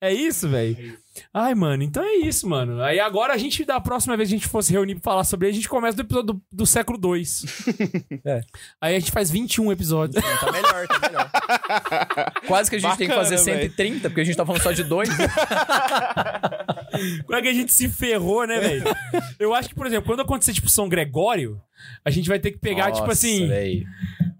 É 0.00 0.12
isso, 0.12 0.48
velho? 0.48 0.96
Ai, 1.34 1.54
mano, 1.54 1.82
então 1.82 2.02
é 2.02 2.14
isso, 2.16 2.48
mano. 2.48 2.80
Aí 2.82 3.00
agora 3.00 3.34
a 3.34 3.36
gente, 3.36 3.64
da 3.64 3.80
próxima 3.80 4.16
vez 4.16 4.28
que 4.28 4.34
a 4.34 4.38
gente 4.38 4.48
fosse 4.48 4.72
reunir 4.72 4.94
pra 4.94 5.02
falar 5.12 5.24
sobre 5.24 5.46
ele, 5.48 5.52
a 5.52 5.56
gente 5.56 5.68
começa 5.68 5.96
do 5.96 6.02
episódio 6.02 6.34
do, 6.34 6.42
do 6.50 6.66
século 6.66 6.98
II. 7.16 7.22
É. 8.24 8.40
Aí 8.80 8.96
a 8.96 8.98
gente 8.98 9.10
faz 9.12 9.30
21 9.30 9.72
episódios. 9.72 10.22
Tá 10.22 10.52
melhor, 10.52 10.86
tá 10.86 10.98
melhor. 11.00 11.30
Quase 12.46 12.70
que 12.70 12.76
a 12.76 12.78
gente 12.78 12.96
tem 12.96 13.08
que 13.08 13.14
Bacana, 13.14 13.36
fazer 13.36 13.44
velho. 13.52 13.62
130, 13.70 14.08
porque 14.08 14.20
a 14.20 14.24
gente 14.24 14.36
tá 14.36 14.46
falando 14.46 14.62
só 14.62 14.72
de 14.72 14.84
dois. 14.84 15.08
Como 17.24 17.38
é 17.38 17.42
que 17.42 17.48
a 17.48 17.52
gente 17.52 17.72
se 17.72 17.88
ferrou, 17.88 18.46
né, 18.46 18.58
velho? 18.60 18.84
Eu 19.38 19.54
acho 19.54 19.68
que, 19.68 19.74
por 19.74 19.86
exemplo, 19.86 20.06
quando 20.06 20.20
acontecer, 20.20 20.52
tipo, 20.52 20.68
São 20.68 20.88
Gregório, 20.88 21.60
a 22.04 22.10
gente 22.10 22.28
vai 22.28 22.38
ter 22.38 22.50
que 22.52 22.58
pegar, 22.58 22.86
tipo 22.86 23.00
Nossa, 23.00 23.12
assim. 23.12 23.46
véi. 23.48 23.84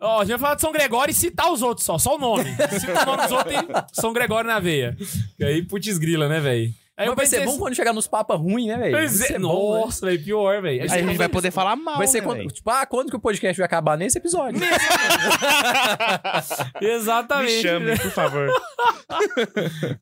Ó, 0.01 0.19
a 0.19 0.25
gente 0.25 0.31
vai 0.31 0.39
falar 0.39 0.55
de 0.55 0.61
São 0.61 0.73
Gregório 0.73 1.11
e 1.11 1.15
citar 1.15 1.53
os 1.53 1.61
outros 1.62 1.85
só, 1.85 1.99
só 1.99 2.16
o 2.16 2.19
nome. 2.19 2.45
Cita 2.79 3.03
o 3.03 3.07
nome 3.07 3.23
dos 3.23 3.33
outros 3.33 3.55
e 3.55 4.01
São 4.01 4.12
Gregório 4.12 4.49
na 4.49 4.61
veia. 4.61 4.97
E 5.39 5.45
aí, 5.45 5.62
putz 5.62 5.99
grila, 5.99 6.29
né, 6.29 6.41
velho? 6.41 6.73
Aí 6.99 7.07
Mas 7.07 7.15
vai 7.15 7.27
ser 7.27 7.45
bom 7.45 7.57
quando 7.59 7.77
chegar 7.77 7.93
nos 7.93 8.09
papas 8.09 8.41
ruins, 8.41 8.66
né, 8.66 8.77
velho? 8.77 8.97
É, 8.97 9.07
ser 9.07 9.39
bom, 9.39 9.79
nossa, 9.79 10.05
velho, 10.05 10.20
pior, 10.20 10.61
velho. 10.61 10.83
Aí 10.83 10.91
a 10.91 10.99
gente 11.03 11.16
vai 11.16 11.29
poder 11.29 11.53
falar 11.53 11.77
mal, 11.77 11.97
Vai 11.97 12.09
ser 12.09 12.19
né, 12.20 12.27
quando, 12.27 12.39
velho? 12.39 12.51
tipo, 12.51 12.69
ah, 12.70 12.85
quando 12.87 13.09
que 13.11 13.15
o 13.16 13.20
podcast 13.20 13.57
vai 13.57 13.65
acabar? 13.66 13.97
Nesse 13.97 14.19
episódio. 14.19 14.61
Exatamente. 16.81 17.55
Me 17.57 17.62
chame, 17.62 17.99
por 17.99 18.11
favor. 18.11 18.49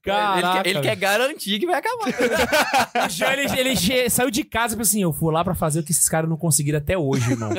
Caraca, 0.02 0.60
ele, 0.60 0.62
quer, 0.62 0.70
ele 0.70 0.80
quer 0.80 0.96
garantir 0.96 1.58
que 1.58 1.66
vai 1.66 1.76
acabar. 1.78 2.06
O 3.06 3.08
Jean, 3.10 3.32
ele, 3.34 3.60
ele 3.60 3.76
che- 3.76 4.08
saiu 4.08 4.30
de 4.30 4.42
casa 4.42 4.68
e 4.74 4.76
falou 4.76 4.82
assim: 4.88 5.02
Eu 5.02 5.12
fui 5.12 5.32
lá 5.32 5.44
pra 5.44 5.54
fazer 5.54 5.80
o 5.80 5.82
que 5.82 5.92
esses 5.92 6.08
caras 6.08 6.28
não 6.30 6.36
conseguiram 6.38 6.78
até 6.78 6.96
hoje, 6.96 7.30
irmão. 7.32 7.50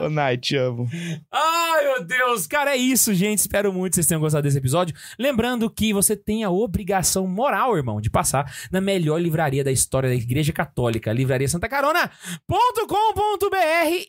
Ô, 0.00 0.08
Nai, 0.08 0.38
te 0.38 0.56
amo. 0.56 0.88
Ai, 1.30 1.84
meu 1.84 2.04
Deus. 2.04 2.46
Cara, 2.46 2.74
é 2.74 2.76
isso, 2.76 3.12
gente. 3.12 3.40
Espero 3.40 3.72
muito 3.72 3.92
que 3.92 3.96
vocês 3.96 4.06
tenham 4.06 4.20
gostado 4.20 4.42
desse 4.42 4.56
episódio. 4.56 4.96
Lembrando 5.18 5.68
que 5.68 5.92
você 5.92 6.16
tem 6.16 6.44
a 6.44 6.50
obrigação 6.50 7.26
moral, 7.26 7.76
irmão, 7.76 8.00
de 8.00 8.08
passar 8.08 8.50
na 8.70 8.80
melhor 8.80 9.20
livraria 9.20 9.62
da 9.62 9.70
história 9.70 10.08
da 10.08 10.14
Igreja 10.14 10.52
Católica, 10.52 11.12
Livraria 11.12 11.48
Santa 11.48 11.68
Carona.com.br 11.68 12.52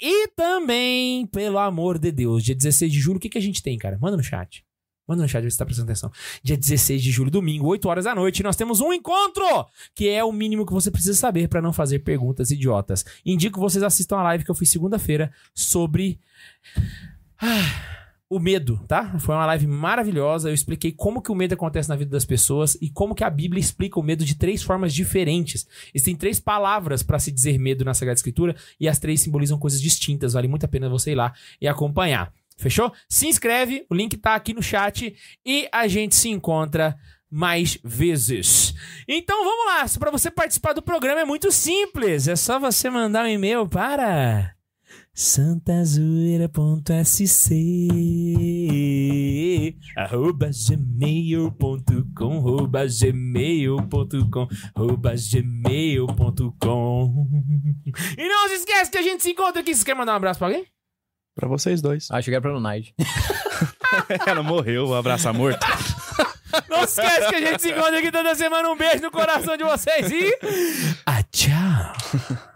e 0.02 0.28
também, 0.30 1.28
pelo 1.28 1.60
amor 1.60 2.00
de 2.00 2.12
Deus, 2.12 2.44
dia 2.44 2.56
16 2.56 2.92
de 2.92 3.00
julho, 3.00 3.18
o 3.18 3.20
que, 3.20 3.30
que 3.30 3.38
a 3.38 3.42
gente 3.42 3.62
tem, 3.62 3.78
cara? 3.78 3.98
Manda 4.00 4.16
no 4.16 4.24
chat. 4.24 4.64
Manda 5.08 5.22
no 5.22 5.28
chat, 5.28 5.50
se 5.50 5.58
tá 5.58 5.66
prestando 5.66 5.92
atenção. 5.92 6.12
Dia 6.42 6.56
16 6.56 7.02
de 7.02 7.12
julho, 7.12 7.30
domingo, 7.30 7.68
8 7.68 7.88
horas 7.90 8.06
da 8.06 8.16
noite, 8.16 8.42
nós 8.42 8.56
temos 8.56 8.80
um 8.80 8.94
encontro, 8.94 9.44
que 9.94 10.08
é 10.08 10.24
o 10.24 10.32
mínimo 10.32 10.66
que 10.66 10.72
você 10.72 10.90
precisa 10.90 11.18
saber 11.18 11.50
para 11.50 11.62
não 11.62 11.74
fazer 11.74 12.00
perguntas 12.00 12.52
idiotas. 12.52 13.06
Indico 13.26 13.56
que 13.56 13.60
vocês 13.60 13.84
assistam 13.84 14.18
a 14.18 14.24
live 14.24 14.46
que 14.46 14.52
eu 14.52 14.56
fiz 14.56 14.70
segunda-feira 14.70 15.32
sobre 15.54 16.20
ah, 17.38 17.94
o 18.30 18.40
medo, 18.40 18.80
tá? 18.88 19.20
Foi 19.20 19.36
uma 19.36 19.46
live 19.46 19.68
maravilhosa. 19.68 20.50
Eu 20.50 20.54
expliquei 20.54 20.92
como 20.92 21.22
que 21.22 21.32
o 21.32 21.36
medo 21.36 21.54
acontece 21.54 21.90
na 21.90 21.96
vida 21.96 22.10
das 22.10 22.26
pessoas 22.26 22.76
e 22.82 22.90
como 22.90 23.14
que 23.14 23.24
a 23.24 23.30
Bíblia 23.30 23.60
explica 23.60 24.00
o 24.00 24.04
medo 24.04 24.24
de 24.24 24.36
três 24.36 24.64
formas 24.64 24.94
diferentes. 24.94 25.68
Existem 25.94 26.16
três 26.16 26.40
palavras 26.40 27.04
para 27.04 27.20
se 27.20 27.32
dizer 27.32 27.60
medo 27.60 27.84
na 27.84 27.94
Sagrada 27.94 28.18
Escritura 28.18 28.56
e 28.80 28.88
as 28.88 28.98
três 28.98 29.22
simbolizam 29.22 29.60
coisas 29.60 29.82
distintas. 29.82 30.34
Vale 30.34 30.48
muito 30.48 30.66
a 30.66 30.70
pena 30.70 30.90
você 30.90 31.12
ir 31.12 31.16
lá 31.16 31.34
e 31.62 31.68
acompanhar. 31.68 32.34
Fechou? 32.58 32.92
Se 33.10 33.28
inscreve, 33.28 33.86
o 33.90 33.96
link 33.96 34.18
tá 34.18 34.36
aqui 34.36 34.54
no 34.54 34.62
chat 34.62 35.16
e 35.46 35.68
a 35.72 35.88
gente 35.88 36.16
se 36.16 36.30
encontra 36.30 36.96
mais 37.30 37.78
vezes. 37.84 38.74
Então 39.08 39.44
vamos 39.44 39.66
lá, 39.66 39.86
para 40.00 40.12
você 40.12 40.30
participar 40.30 40.74
do 40.74 40.84
programa 40.84 41.22
é 41.22 41.26
muito 41.26 41.52
simples, 41.52 42.28
é 42.28 42.36
só 42.36 42.60
você 42.60 42.90
mandar 42.90 43.26
um 43.26 43.30
e-mail 43.30 43.68
para 43.68 44.54
santazoeira.sc 45.16 47.54
arroba 49.96 50.50
gmail.com 50.50 52.38
arroba 52.38 52.86
gmail.com 52.88 54.48
arroba 54.76 55.14
gmail.com 55.16 57.28
E 58.18 58.28
não 58.28 58.48
se 58.48 58.56
esquece 58.56 58.90
que 58.92 58.98
a 58.98 59.04
gente 59.04 59.24
se 59.24 59.32
encontra 59.32 59.62
aqui. 59.62 59.76
Você 59.76 59.86
quer 59.86 59.96
mandar 59.96 60.14
um 60.14 60.18
abraço 60.18 60.40
pra 60.40 60.48
alguém? 60.48 60.66
Pra 61.36 61.48
vocês 61.48 61.82
dois. 61.82 62.10
Acho 62.12 62.30
que 62.30 62.36
era 62.36 62.42
pra 62.42 62.52
Lunaide. 62.52 62.94
Ela 64.26 64.44
morreu, 64.44 64.88
um 64.88 64.94
abraço 64.94 65.32
morto. 65.34 65.66
Não 66.70 66.84
esquece 66.84 67.30
que 67.30 67.36
a 67.36 67.42
gente 67.42 67.62
se 67.62 67.72
encontra 67.72 67.98
aqui 67.98 68.12
toda 68.12 68.36
semana. 68.36 68.70
Um 68.70 68.78
beijo 68.78 69.02
no 69.02 69.12
coração 69.12 69.58
de 69.58 69.64
vocês 69.64 70.12
e. 70.12 70.32
Ah, 71.06 71.24
tchau! 71.32 72.44